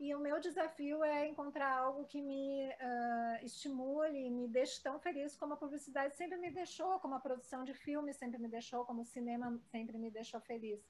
e 0.00 0.14
o 0.14 0.18
meu 0.18 0.40
desafio 0.40 1.04
é 1.04 1.28
encontrar 1.28 1.70
algo 1.76 2.06
que 2.06 2.22
me 2.22 2.66
uh, 2.66 3.44
estimule, 3.44 4.30
me 4.30 4.48
deixe 4.48 4.82
tão 4.82 4.98
feliz 4.98 5.36
como 5.36 5.52
a 5.52 5.56
publicidade 5.58 6.16
sempre 6.16 6.38
me 6.38 6.50
deixou, 6.50 6.98
como 7.00 7.16
a 7.16 7.20
produção 7.20 7.64
de 7.64 7.74
filmes 7.74 8.16
sempre 8.16 8.38
me 8.38 8.48
deixou, 8.48 8.86
como 8.86 9.02
o 9.02 9.04
cinema 9.04 9.60
sempre 9.70 9.98
me 9.98 10.10
deixou 10.10 10.40
feliz. 10.40 10.80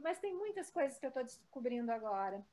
Mas 0.00 0.20
tem 0.20 0.32
muitas 0.32 0.70
coisas 0.70 0.96
que 0.96 1.04
eu 1.04 1.08
estou 1.08 1.24
descobrindo 1.24 1.90
agora. 1.90 2.46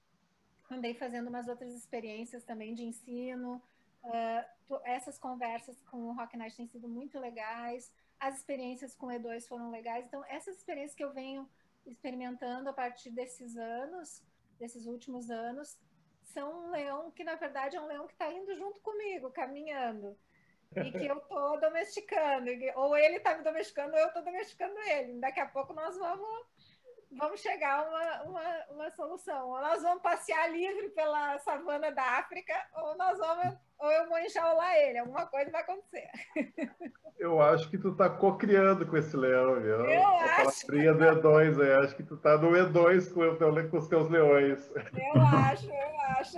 Andei 0.71 0.95
fazendo 0.95 1.27
umas 1.27 1.47
outras 1.47 1.71
experiências 1.75 2.43
também 2.43 2.73
de 2.73 2.83
ensino. 2.83 3.61
Uh, 4.03 4.81
essas 4.83 5.19
conversas 5.19 5.79
com 5.83 6.09
o 6.09 6.13
Rock 6.13 6.35
Night 6.35 6.57
têm 6.57 6.65
sido 6.65 6.89
muito 6.89 7.19
legais. 7.19 7.93
As 8.19 8.37
experiências 8.37 8.95
com 8.95 9.05
o 9.05 9.09
E2 9.11 9.47
foram 9.47 9.69
legais. 9.69 10.07
Então, 10.07 10.25
essas 10.25 10.57
experiências 10.57 10.95
que 10.95 11.03
eu 11.03 11.13
venho 11.13 11.47
experimentando 11.85 12.69
a 12.69 12.73
partir 12.73 13.11
desses 13.11 13.55
anos, 13.55 14.23
desses 14.57 14.87
últimos 14.87 15.29
anos, 15.29 15.77
são 16.31 16.65
um 16.67 16.71
leão 16.71 17.11
que, 17.11 17.23
na 17.23 17.35
verdade, 17.35 17.77
é 17.77 17.81
um 17.81 17.87
leão 17.87 18.07
que 18.07 18.13
está 18.13 18.31
indo 18.31 18.55
junto 18.55 18.79
comigo, 18.81 19.31
caminhando. 19.31 20.17
E 20.75 20.91
que 20.91 21.05
eu 21.05 21.17
estou 21.17 21.59
domesticando. 21.59 22.49
Ou 22.75 22.95
ele 22.97 23.17
está 23.17 23.37
me 23.37 23.43
domesticando, 23.43 23.93
ou 23.93 23.99
eu 23.99 24.07
estou 24.07 24.23
domesticando 24.23 24.77
ele. 24.79 25.19
Daqui 25.19 25.39
a 25.39 25.47
pouco 25.47 25.73
nós 25.73 25.97
vamos, 25.97 26.47
vamos 27.11 27.39
chegar 27.41 27.79
a 27.79 27.87
uma, 27.87 28.23
uma, 28.23 28.65
uma 28.71 28.91
solução. 28.91 29.49
Ou 29.49 29.59
nós 29.61 29.81
vamos 29.81 30.01
passear 30.01 30.51
livre 30.51 30.89
pela 30.89 31.37
savana 31.39 31.91
da 31.91 32.03
África, 32.19 32.53
ou 32.75 32.97
nós 32.97 33.17
vamos 33.17 33.57
ou 33.81 33.91
eu 33.91 34.07
vou 34.07 34.19
enjaular 34.19 34.75
ele, 34.75 34.99
alguma 34.99 35.25
coisa 35.25 35.49
vai 35.49 35.61
acontecer. 35.61 36.07
Eu 37.17 37.41
acho 37.41 37.69
que 37.69 37.77
tu 37.77 37.95
tá 37.95 38.09
co-criando 38.09 38.85
com 38.85 38.95
esse 38.95 39.15
leão, 39.17 39.59
viu? 39.59 39.85
Eu 39.85 40.03
a 40.03 40.23
acho. 40.41 40.67
do 40.67 40.73
E2, 40.73 41.57
eu 41.57 41.81
acho 41.81 41.95
que 41.95 42.03
tu 42.03 42.17
tá 42.17 42.37
no 42.37 42.51
E2 42.51 43.11
com, 43.11 43.69
com 43.69 43.77
os 43.77 43.87
teus 43.87 44.09
leões. 44.09 44.71
Eu 44.75 45.21
acho, 45.21 45.67
eu 45.67 45.99
acho. 46.17 46.37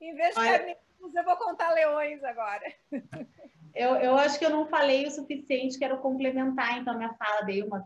Em 0.00 0.14
vez 0.14 0.34
de 0.34 0.40
Olha... 0.40 0.76
eu 1.14 1.24
vou 1.24 1.36
contar 1.36 1.70
leões 1.70 2.22
agora. 2.24 2.64
Eu, 3.74 3.96
eu 3.96 4.16
acho 4.16 4.38
que 4.38 4.44
eu 4.44 4.50
não 4.50 4.66
falei 4.66 5.06
o 5.06 5.10
suficiente, 5.10 5.78
quero 5.78 5.98
complementar, 5.98 6.78
então, 6.78 6.96
minha 6.96 7.14
fala, 7.14 7.42
dei 7.42 7.62
uma... 7.62 7.84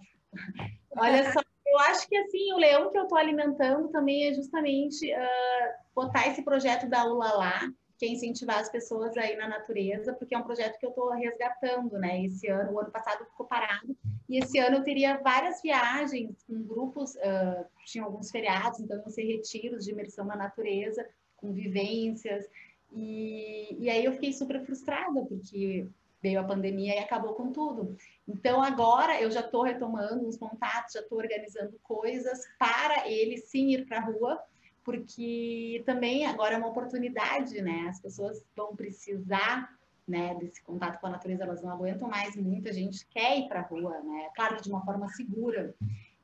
Olha 0.96 1.32
só, 1.32 1.40
eu 1.76 1.80
acho 1.80 2.08
que, 2.08 2.16
assim, 2.16 2.52
o 2.52 2.58
leão 2.58 2.90
que 2.90 2.98
eu 2.98 3.02
estou 3.02 3.18
alimentando 3.18 3.88
também 3.88 4.28
é 4.28 4.34
justamente 4.34 5.12
uh, 5.12 5.72
botar 5.94 6.26
esse 6.28 6.42
projeto 6.42 6.88
da 6.88 7.04
Ulalá, 7.04 7.60
que 7.98 8.06
é 8.06 8.08
incentivar 8.08 8.58
as 8.58 8.70
pessoas 8.70 9.16
aí 9.16 9.36
na 9.36 9.48
natureza, 9.48 10.12
porque 10.14 10.34
é 10.34 10.38
um 10.38 10.42
projeto 10.42 10.78
que 10.78 10.86
eu 10.86 10.90
estou 10.90 11.10
resgatando, 11.10 11.98
né? 11.98 12.24
Esse 12.24 12.48
ano, 12.48 12.72
o 12.72 12.80
ano 12.80 12.90
passado 12.90 13.24
ficou 13.26 13.46
parado, 13.46 13.96
e 14.28 14.38
esse 14.38 14.58
ano 14.58 14.78
eu 14.78 14.84
teria 14.84 15.18
várias 15.18 15.62
viagens 15.62 16.42
com 16.46 16.62
grupos, 16.62 17.14
uh, 17.16 17.64
tinha 17.84 18.04
alguns 18.04 18.30
feriados, 18.30 18.80
então 18.80 18.98
iam 18.98 19.10
ser 19.10 19.24
retiros 19.24 19.84
de 19.84 19.92
imersão 19.92 20.24
na 20.24 20.36
natureza, 20.36 21.06
com 21.36 21.52
vivências, 21.52 22.46
e, 22.92 23.76
e 23.78 23.90
aí 23.90 24.04
eu 24.04 24.12
fiquei 24.12 24.32
super 24.32 24.64
frustrada, 24.64 25.24
porque 25.26 25.86
veio 26.26 26.40
a 26.40 26.44
pandemia 26.44 26.96
e 26.96 26.98
acabou 26.98 27.34
com 27.34 27.52
tudo. 27.52 27.96
Então 28.26 28.60
agora 28.60 29.20
eu 29.20 29.30
já 29.30 29.40
estou 29.40 29.62
retomando 29.62 30.26
uns 30.26 30.36
contatos, 30.36 30.94
já 30.94 31.00
estou 31.00 31.18
organizando 31.18 31.78
coisas 31.84 32.44
para 32.58 33.08
ele 33.08 33.38
sim 33.38 33.70
ir 33.70 33.86
para 33.86 33.98
a 33.98 34.00
rua, 34.00 34.42
porque 34.82 35.84
também 35.86 36.26
agora 36.26 36.54
é 36.54 36.58
uma 36.58 36.66
oportunidade, 36.66 37.62
né? 37.62 37.86
As 37.88 38.00
pessoas 38.00 38.44
vão 38.56 38.74
precisar 38.74 39.72
né, 40.06 40.34
desse 40.34 40.62
contato 40.62 41.00
com 41.00 41.06
a 41.06 41.10
natureza, 41.10 41.44
elas 41.44 41.62
não 41.62 41.70
aguentam 41.70 42.08
mais, 42.08 42.36
muita 42.36 42.72
gente 42.72 43.06
quer 43.06 43.38
ir 43.38 43.48
para 43.48 43.60
a 43.60 43.64
rua, 43.64 44.00
né? 44.00 44.28
Claro, 44.34 44.60
de 44.60 44.68
uma 44.68 44.84
forma 44.84 45.08
segura. 45.08 45.74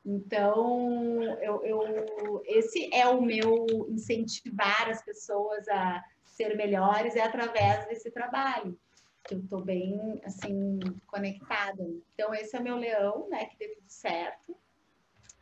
Então, 0.04 1.22
eu, 1.40 1.64
eu, 1.64 2.42
esse 2.44 2.92
é 2.92 3.06
o 3.06 3.22
meu 3.22 3.66
incentivar 3.88 4.88
as 4.88 5.00
pessoas 5.04 5.68
a 5.68 6.02
ser 6.24 6.56
melhores, 6.56 7.14
é 7.14 7.22
através 7.22 7.86
desse 7.86 8.10
trabalho, 8.10 8.76
que 9.24 9.34
eu 9.34 9.38
estou 9.38 9.62
bem, 9.64 10.20
assim, 10.24 10.78
conectada. 11.06 11.82
Então, 12.14 12.34
esse 12.34 12.56
é 12.56 12.60
o 12.60 12.62
meu 12.62 12.76
leão, 12.76 13.28
né, 13.30 13.46
que 13.46 13.58
deu 13.58 13.74
tudo 13.74 13.88
certo, 13.88 14.56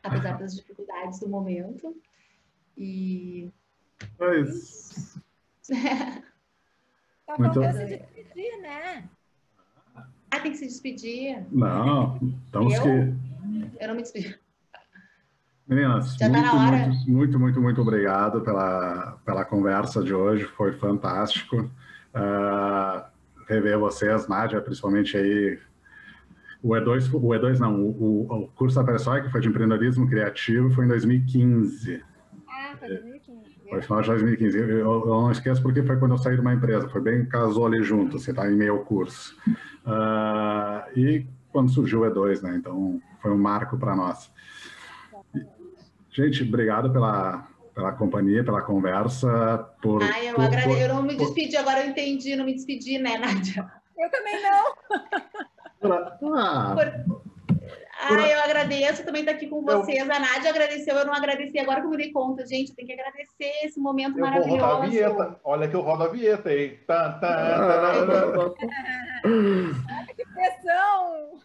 apesar 0.03 0.37
das 0.37 0.55
dificuldades 0.55 1.19
do 1.19 1.29
momento. 1.29 1.95
E. 2.77 3.49
Pois. 4.17 5.17
Tá 7.25 7.37
Muito... 7.37 7.63
se 7.63 7.85
despedir, 7.85 8.61
né? 8.61 9.09
Ah, 10.29 10.39
tem 10.41 10.51
que 10.51 10.57
se 10.57 10.65
despedir? 10.65 11.45
Não, 11.49 12.19
estamos 12.45 12.73
eu? 12.73 12.83
que... 12.83 13.79
Eu 13.79 13.87
não 13.87 13.95
me 13.95 14.01
despedi. 14.01 14.37
Meninas, 15.65 16.15
Já 16.15 16.27
muito, 16.27 16.43
tá 16.43 16.53
na 16.53 16.65
hora. 16.65 16.87
muito, 16.87 17.09
muito, 17.09 17.39
muito, 17.39 17.61
muito 17.61 17.81
obrigado 17.81 18.41
pela, 18.41 19.17
pela 19.23 19.45
conversa 19.45 20.03
de 20.03 20.13
hoje, 20.13 20.43
foi 20.43 20.73
fantástico. 20.73 21.71
Uh, 22.13 23.10
rever 23.47 23.79
vocês, 23.79 24.27
Nádia, 24.27 24.61
principalmente 24.61 25.17
aí 25.17 25.59
o 26.63 26.69
E2, 26.69 27.13
o 27.13 27.19
E2 27.19 27.59
não, 27.59 27.81
o, 27.81 28.43
o 28.43 28.47
curso 28.49 28.75
da 28.75 28.83
Pessoa, 28.83 29.19
que 29.21 29.31
foi 29.31 29.41
de 29.41 29.49
empreendedorismo 29.49 30.07
criativo, 30.07 30.69
foi 30.71 30.85
em 30.85 30.89
2015. 30.89 32.03
Ah, 32.47 32.75
foi 32.77 32.89
2015. 32.89 33.41
Foi 33.67 33.81
final 33.81 34.01
de 34.01 34.07
2015. 34.09 34.57
Eu, 34.57 34.67
eu, 34.69 35.05
não 35.07 35.31
esqueço 35.31 35.61
porque 35.61 35.81
foi 35.81 35.97
quando 35.97 36.11
eu 36.11 36.17
saí 36.17 36.35
de 36.35 36.41
uma 36.41 36.53
empresa, 36.53 36.89
foi 36.89 37.01
bem 37.01 37.25
casou 37.25 37.65
ali 37.65 37.81
junto, 37.81 38.17
assim, 38.17 38.33
tá 38.33 38.49
em 38.51 38.55
meio 38.55 38.73
ao 38.73 38.79
curso. 38.85 39.35
Uh, 39.47 40.99
e 40.99 41.25
quando 41.51 41.71
surgiu 41.71 42.01
o 42.01 42.03
E2, 42.03 42.41
né? 42.43 42.55
Então 42.57 43.01
foi 43.21 43.31
um 43.31 43.37
marco 43.37 43.77
para 43.77 43.95
nós. 43.95 44.31
Gente, 46.11 46.43
obrigado 46.43 46.91
pela, 46.91 47.47
pela 47.73 47.91
companhia, 47.93 48.43
pela 48.43 48.61
conversa. 48.61 49.69
Por, 49.81 50.03
Ai, 50.03 50.29
eu, 50.29 50.35
por, 50.35 50.45
agradeço. 50.45 50.79
Eu 50.79 50.93
não 50.93 51.03
me 51.03 51.15
despedi, 51.15 51.57
agora 51.57 51.83
eu 51.83 51.89
entendi, 51.89 52.35
não 52.35 52.45
me 52.45 52.53
despedi, 52.53 52.97
né, 52.97 53.17
Nádia? 53.17 53.71
Eu 53.97 54.09
também 54.09 54.41
não. 54.41 54.73
Ah, 56.37 56.75
por... 56.75 57.21
Ah, 58.03 58.27
eu 58.27 58.41
agradeço 58.41 59.05
também 59.05 59.21
estar 59.21 59.33
aqui 59.33 59.47
com 59.47 59.63
vocês. 59.63 59.97
Eu... 59.97 60.05
A 60.05 60.19
Nádia 60.19 60.49
agradeceu, 60.49 60.95
eu 60.95 61.05
não 61.05 61.13
agradeci. 61.13 61.59
Agora 61.59 61.81
que 61.81 61.85
eu 61.85 61.91
me 61.91 61.97
dei 61.97 62.11
conta, 62.11 62.45
gente, 62.45 62.69
eu 62.69 62.75
tenho 62.75 62.87
que 62.87 62.93
agradecer 62.93 63.51
esse 63.63 63.79
momento 63.79 64.17
eu 64.17 64.21
maravilhoso. 64.21 64.57
Vou 64.57 64.67
rodar 64.67 64.83
a 64.83 64.89
vinheta. 64.89 65.39
Olha 65.43 65.67
que 65.67 65.75
eu 65.75 65.81
rodo 65.81 66.03
a 66.03 66.07
vinheta, 66.07 66.53
hein? 66.53 66.79
Tá, 66.87 67.13
tá, 67.13 68.05
tá, 68.05 68.53
que 70.15 70.25
pressão! 70.33 71.39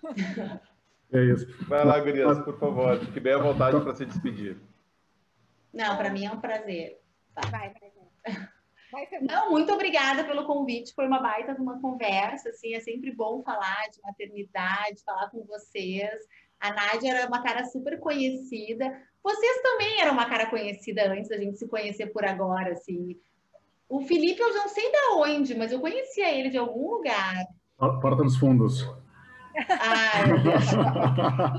É 1.12 1.22
isso. 1.24 1.46
Vai 1.68 1.84
lá, 1.84 2.00
Gurias, 2.00 2.38
por 2.40 2.58
favor. 2.58 2.98
Fique 2.98 3.20
bem 3.20 3.34
à 3.34 3.38
vontade 3.38 3.80
para 3.80 3.94
se 3.94 4.04
despedir. 4.06 4.56
Não, 5.76 5.94
para 5.94 6.10
mim 6.10 6.24
é 6.24 6.32
um 6.32 6.40
prazer. 6.40 6.98
Vai, 7.34 7.50
vai. 7.50 9.20
Não, 9.20 9.50
muito 9.50 9.70
obrigada 9.72 10.24
pelo 10.24 10.46
convite. 10.46 10.94
Foi 10.94 11.06
uma 11.06 11.20
baita 11.20 11.54
de 11.54 11.60
uma 11.60 11.78
conversa. 11.82 12.48
Assim, 12.48 12.74
é 12.74 12.80
sempre 12.80 13.14
bom 13.14 13.42
falar 13.42 13.90
de 13.92 14.00
maternidade, 14.00 15.04
falar 15.04 15.28
com 15.28 15.44
vocês. 15.44 16.18
A 16.58 16.72
Nádia 16.72 17.12
era 17.12 17.28
uma 17.28 17.42
cara 17.42 17.66
super 17.66 18.00
conhecida. 18.00 18.90
Vocês 19.22 19.60
também 19.62 20.00
eram 20.00 20.12
uma 20.12 20.26
cara 20.30 20.46
conhecida 20.48 21.12
antes 21.12 21.28
da 21.28 21.36
gente 21.36 21.58
se 21.58 21.68
conhecer 21.68 22.06
por 22.06 22.24
agora, 22.24 22.72
assim. 22.72 23.20
O 23.86 24.00
Felipe 24.00 24.40
eu 24.40 24.54
não 24.54 24.68
sei 24.68 24.90
de 24.90 25.12
onde, 25.16 25.54
mas 25.54 25.72
eu 25.72 25.80
conhecia 25.80 26.32
ele 26.32 26.48
de 26.48 26.56
algum 26.56 26.90
lugar. 26.90 27.44
Porta 27.76 28.22
dos 28.22 28.38
Fundos. 28.38 28.82
Ai, 29.80 30.24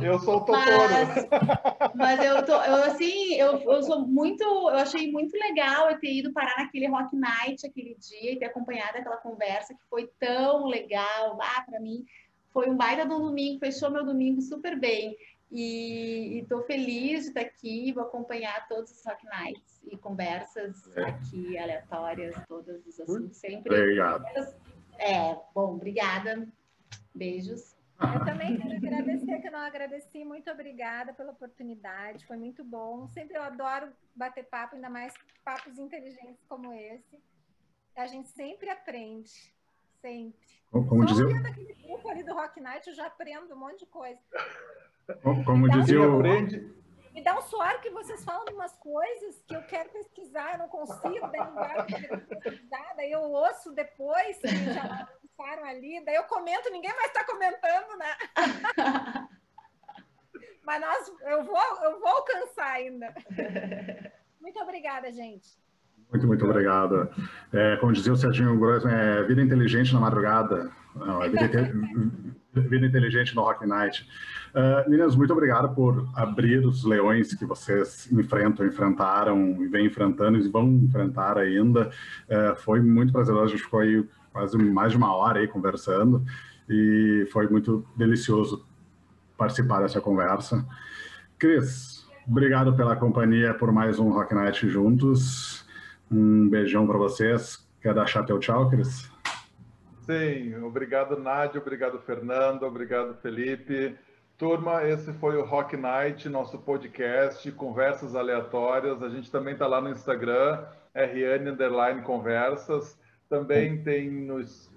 eu 0.06 0.20
sou 0.20 0.38
o 0.38 0.40
Totoro. 0.42 0.66
Mas, 0.66 1.96
mas 1.96 2.24
eu, 2.24 2.46
tô, 2.46 2.54
eu 2.54 2.84
assim, 2.84 3.34
eu, 3.34 3.60
eu 3.60 3.84
sou 3.84 4.08
muito, 4.08 4.44
eu 4.44 4.76
achei 4.76 5.12
muito 5.12 5.36
legal 5.38 5.90
eu 5.90 6.00
ter 6.00 6.14
ido 6.14 6.32
parar 6.32 6.56
naquele 6.58 6.88
Rock 6.88 7.16
Night 7.16 7.66
aquele 7.66 7.96
dia 7.96 8.34
e 8.34 8.40
ter 8.40 8.46
acompanhado 8.46 8.98
aquela 8.98 9.18
conversa 9.18 9.74
que 9.74 9.84
foi 9.90 10.10
tão 10.20 10.68
legal 10.68 11.36
lá 11.36 11.62
para 11.62 11.80
mim. 11.80 12.06
Foi 12.52 12.70
um 12.70 12.78
baita 12.78 13.06
do 13.06 13.20
domingo, 13.20 13.60
fechou 13.60 13.90
meu 13.90 14.06
domingo 14.06 14.42
super 14.42 14.80
bem. 14.80 15.16
E 15.50 16.40
estou 16.40 16.62
feliz 16.64 17.24
de 17.24 17.28
estar 17.30 17.42
aqui, 17.42 17.94
vou 17.94 18.04
acompanhar 18.04 18.68
todos 18.68 18.92
os 18.92 19.06
Rock 19.06 19.26
Nights 19.26 19.82
e 19.90 19.98
conversas 19.98 20.76
é. 20.98 21.04
aqui 21.04 21.58
aleatórias, 21.58 22.36
todos 22.50 22.86
os 22.86 23.00
assuntos 23.00 23.38
sempre. 23.38 23.74
Obrigado. 23.74 24.26
É, 25.00 25.38
bom, 25.56 25.76
obrigada. 25.76 26.48
Beijos. 27.16 27.77
Eu 28.00 28.26
também 28.26 28.58
quero 28.58 28.76
agradecer, 28.76 29.42
que 29.42 29.48
eu 29.48 29.52
não 29.52 29.60
agradeci. 29.60 30.24
Muito 30.24 30.52
obrigada 30.52 31.14
pela 31.14 31.32
oportunidade, 31.32 32.26
foi 32.26 32.38
muito 32.38 32.64
bom. 32.64 33.08
Sempre 33.10 33.38
eu 33.38 33.42
adoro 33.42 33.92
bater 34.16 34.46
papo, 34.46 34.76
ainda 34.76 34.90
mais 34.90 35.14
papos 35.44 35.80
inteligentes 35.80 36.44
como 36.48 36.74
esse. 36.74 37.20
A 37.96 38.06
gente 38.06 38.30
sempre 38.30 38.70
aprende, 38.70 39.32
sempre. 40.00 40.48
Como, 40.72 41.08
Só 41.08 41.26
dizia... 41.26 41.50
aquele 41.50 41.74
grupo 41.74 42.10
ali 42.10 42.24
do 42.24 42.34
Rock 42.34 42.62
Night, 42.62 42.88
eu 42.88 42.94
já 42.94 43.08
aprendo 43.08 43.56
um 43.56 43.58
monte 43.58 43.80
de 43.80 43.86
coisa. 43.88 44.20
Como, 45.24 45.44
como 45.44 45.70
dizia 45.70 46.02
o... 46.02 46.20
Aprende... 46.20 46.78
Me 47.14 47.24
dá 47.24 47.36
um 47.36 47.42
suor 47.42 47.82
que 47.82 47.90
vocês 47.90 48.24
falam 48.24 48.46
de 48.46 48.54
umas 48.54 48.78
coisas 48.78 49.42
que 49.48 49.56
eu 49.56 49.64
quero 49.64 49.90
pesquisar, 49.90 50.54
eu 50.54 50.60
não 50.60 50.68
consigo, 50.68 51.28
daí 51.32 51.40
não 51.40 52.26
pesquisar, 52.28 52.94
daí 52.96 53.12
eu 53.12 53.22
ouço 53.22 53.72
depois, 53.72 54.38
que 54.38 54.48
já 54.72 55.10
passaram 55.38 55.64
ali, 55.66 56.04
daí 56.04 56.16
eu 56.16 56.24
comento, 56.24 56.70
ninguém 56.72 56.94
mais 56.96 57.08
está 57.08 57.24
comentando, 57.24 57.98
né? 57.98 58.16
Mas 60.66 60.82
nós, 60.82 61.12
eu 61.22 61.44
vou, 61.46 61.62
eu 61.84 62.00
vou 62.00 62.10
alcançar 62.10 62.74
ainda. 62.74 63.14
Muito 64.42 64.60
obrigada, 64.60 65.10
gente. 65.12 65.48
Muito, 66.12 66.28
muito 66.28 66.44
obrigado. 66.46 67.10
É, 67.54 67.78
como 67.78 67.94
dizia 67.94 68.12
o 68.12 68.18
Serginho 68.18 68.58
Grosso, 68.58 68.88
é 68.88 69.24
vida 69.24 69.42
inteligente 69.42 69.94
na 69.94 70.00
madrugada. 70.00 70.70
Não, 70.96 71.24
é 71.24 71.30
vida, 71.30 71.48
vida 72.54 72.86
inteligente 72.86 73.34
no 73.36 73.44
Rock 73.44 73.66
Night. 73.66 74.06
Uh, 74.54 74.90
meninas, 74.90 75.16
muito 75.16 75.32
obrigado 75.32 75.74
por 75.74 76.10
abrir 76.16 76.66
os 76.66 76.84
leões 76.84 77.34
que 77.34 77.46
vocês 77.46 78.12
enfrentam, 78.12 78.66
enfrentaram 78.66 79.62
e 79.62 79.68
vem 79.68 79.86
enfrentando 79.86 80.38
e 80.38 80.50
vão 80.50 80.68
enfrentar 80.68 81.38
ainda. 81.38 81.92
Uh, 82.28 82.56
foi 82.58 82.82
muito 82.82 83.14
prazeroso, 83.14 83.46
a 83.46 83.48
gente 83.50 83.64
ficou 83.64 83.82
aí 83.82 84.06
quase 84.38 84.56
mais 84.56 84.92
de 84.92 84.98
uma 85.00 85.16
hora 85.16 85.40
aí 85.40 85.48
conversando 85.48 86.24
e 86.70 87.28
foi 87.32 87.48
muito 87.48 87.84
delicioso 87.96 88.64
participar 89.36 89.82
dessa 89.82 90.00
conversa. 90.00 90.64
Cris, 91.40 92.08
obrigado 92.28 92.76
pela 92.76 92.96
companhia 92.96 93.56
por 93.56 93.72
mais 93.72 93.98
um 93.98 94.12
Rock 94.12 94.36
Night 94.36 94.70
juntos. 94.70 95.66
Um 96.12 96.48
beijão 96.48 96.86
para 96.86 97.00
vocês. 97.00 97.68
Quer 97.82 97.96
dar 97.96 98.06
teu 98.26 98.38
tchau, 98.38 98.70
Cris? 98.70 99.12
Sim, 100.02 100.56
obrigado 100.64 101.18
Nádia, 101.18 101.60
obrigado 101.60 101.98
Fernando, 102.00 102.62
obrigado 102.62 103.16
Felipe. 103.16 103.96
Turma, 104.38 104.88
esse 104.88 105.12
foi 105.14 105.36
o 105.36 105.44
Rock 105.44 105.76
Night, 105.76 106.30
nosso 106.30 106.60
podcast, 106.60 107.52
conversas 107.54 108.16
aleatórias. 108.16 109.02
A 109.02 109.10
gente 109.10 109.32
também 109.32 109.54
está 109.54 109.66
lá 109.66 109.82
no 109.82 109.90
Instagram, 109.90 110.64
RN 110.94 111.56
Conversas. 112.04 112.96
Também 113.30 113.84
tem 113.84 114.10
nos 114.10 114.72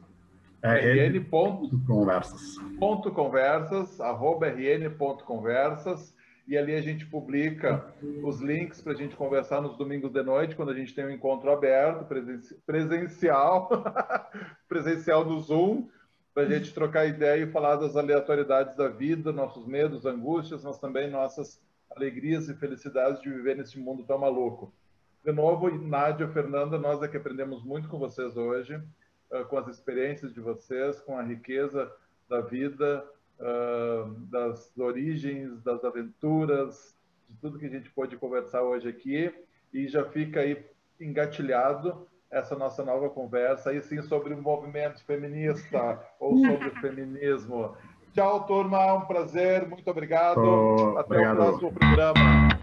é, 0.62 1.08
rn. 1.08 1.24
Conversas. 1.86 2.56
Ponto 2.78 3.10
conversas, 3.10 4.00
arroba 4.00 4.48
rn.conversas. 4.48 6.14
E 6.46 6.58
ali 6.58 6.74
a 6.74 6.80
gente 6.80 7.06
publica 7.06 7.94
os 8.24 8.40
links 8.40 8.80
para 8.80 8.92
a 8.92 8.96
gente 8.96 9.14
conversar 9.14 9.60
nos 9.60 9.76
domingos 9.76 10.10
de 10.10 10.22
noite, 10.22 10.56
quando 10.56 10.70
a 10.70 10.74
gente 10.74 10.92
tem 10.92 11.06
um 11.06 11.10
encontro 11.10 11.48
aberto, 11.50 12.04
presencial, 12.66 13.68
presencial 14.68 15.24
no 15.24 15.38
Zoom, 15.38 15.88
para 16.34 16.42
a 16.42 16.46
gente 16.46 16.74
trocar 16.74 17.06
ideia 17.06 17.44
e 17.44 17.50
falar 17.52 17.76
das 17.76 17.94
aleatoriedades 17.94 18.76
da 18.76 18.88
vida, 18.88 19.30
nossos 19.30 19.64
medos, 19.64 20.04
angústias, 20.04 20.64
mas 20.64 20.78
também 20.78 21.08
nossas 21.08 21.62
alegrias 21.94 22.48
e 22.48 22.54
felicidades 22.54 23.20
de 23.20 23.30
viver 23.30 23.56
nesse 23.56 23.78
mundo 23.78 24.02
tão 24.02 24.18
maluco. 24.18 24.72
De 25.24 25.32
novo, 25.32 25.70
Nádia, 25.70 26.26
Fernanda, 26.28 26.78
nós 26.78 27.02
é 27.02 27.08
que 27.08 27.16
aprendemos 27.16 27.62
muito 27.62 27.88
com 27.88 27.98
vocês 27.98 28.36
hoje, 28.36 28.76
uh, 29.30 29.44
com 29.46 29.58
as 29.58 29.68
experiências 29.68 30.32
de 30.32 30.40
vocês, 30.40 30.98
com 31.00 31.18
a 31.18 31.22
riqueza 31.22 31.92
da 32.28 32.40
vida, 32.40 33.04
uh, 33.38 34.10
das 34.30 34.76
origens, 34.78 35.62
das 35.62 35.84
aventuras, 35.84 36.96
de 37.28 37.36
tudo 37.36 37.58
que 37.58 37.66
a 37.66 37.70
gente 37.70 37.90
pôde 37.90 38.16
conversar 38.16 38.62
hoje 38.62 38.88
aqui. 38.88 39.32
E 39.74 39.88
já 39.88 40.04
fica 40.04 40.40
aí 40.40 40.64
engatilhado 40.98 42.08
essa 42.30 42.56
nossa 42.56 42.82
nova 42.82 43.10
conversa, 43.10 43.70
aí 43.70 43.82
sim 43.82 44.00
sobre 44.02 44.32
o 44.32 44.40
movimento 44.40 45.04
feminista 45.04 46.00
ou 46.18 46.38
sobre 46.38 46.68
o 46.68 46.80
feminismo. 46.80 47.76
Tchau, 48.14 48.46
turma, 48.46 48.94
um 48.94 49.02
prazer, 49.02 49.68
muito 49.68 49.88
obrigado. 49.88 50.40
Oh, 50.40 50.98
Até 50.98 51.14
obrigado. 51.14 51.34
o 51.34 51.36
próximo 51.36 51.72
programa. 51.72 52.59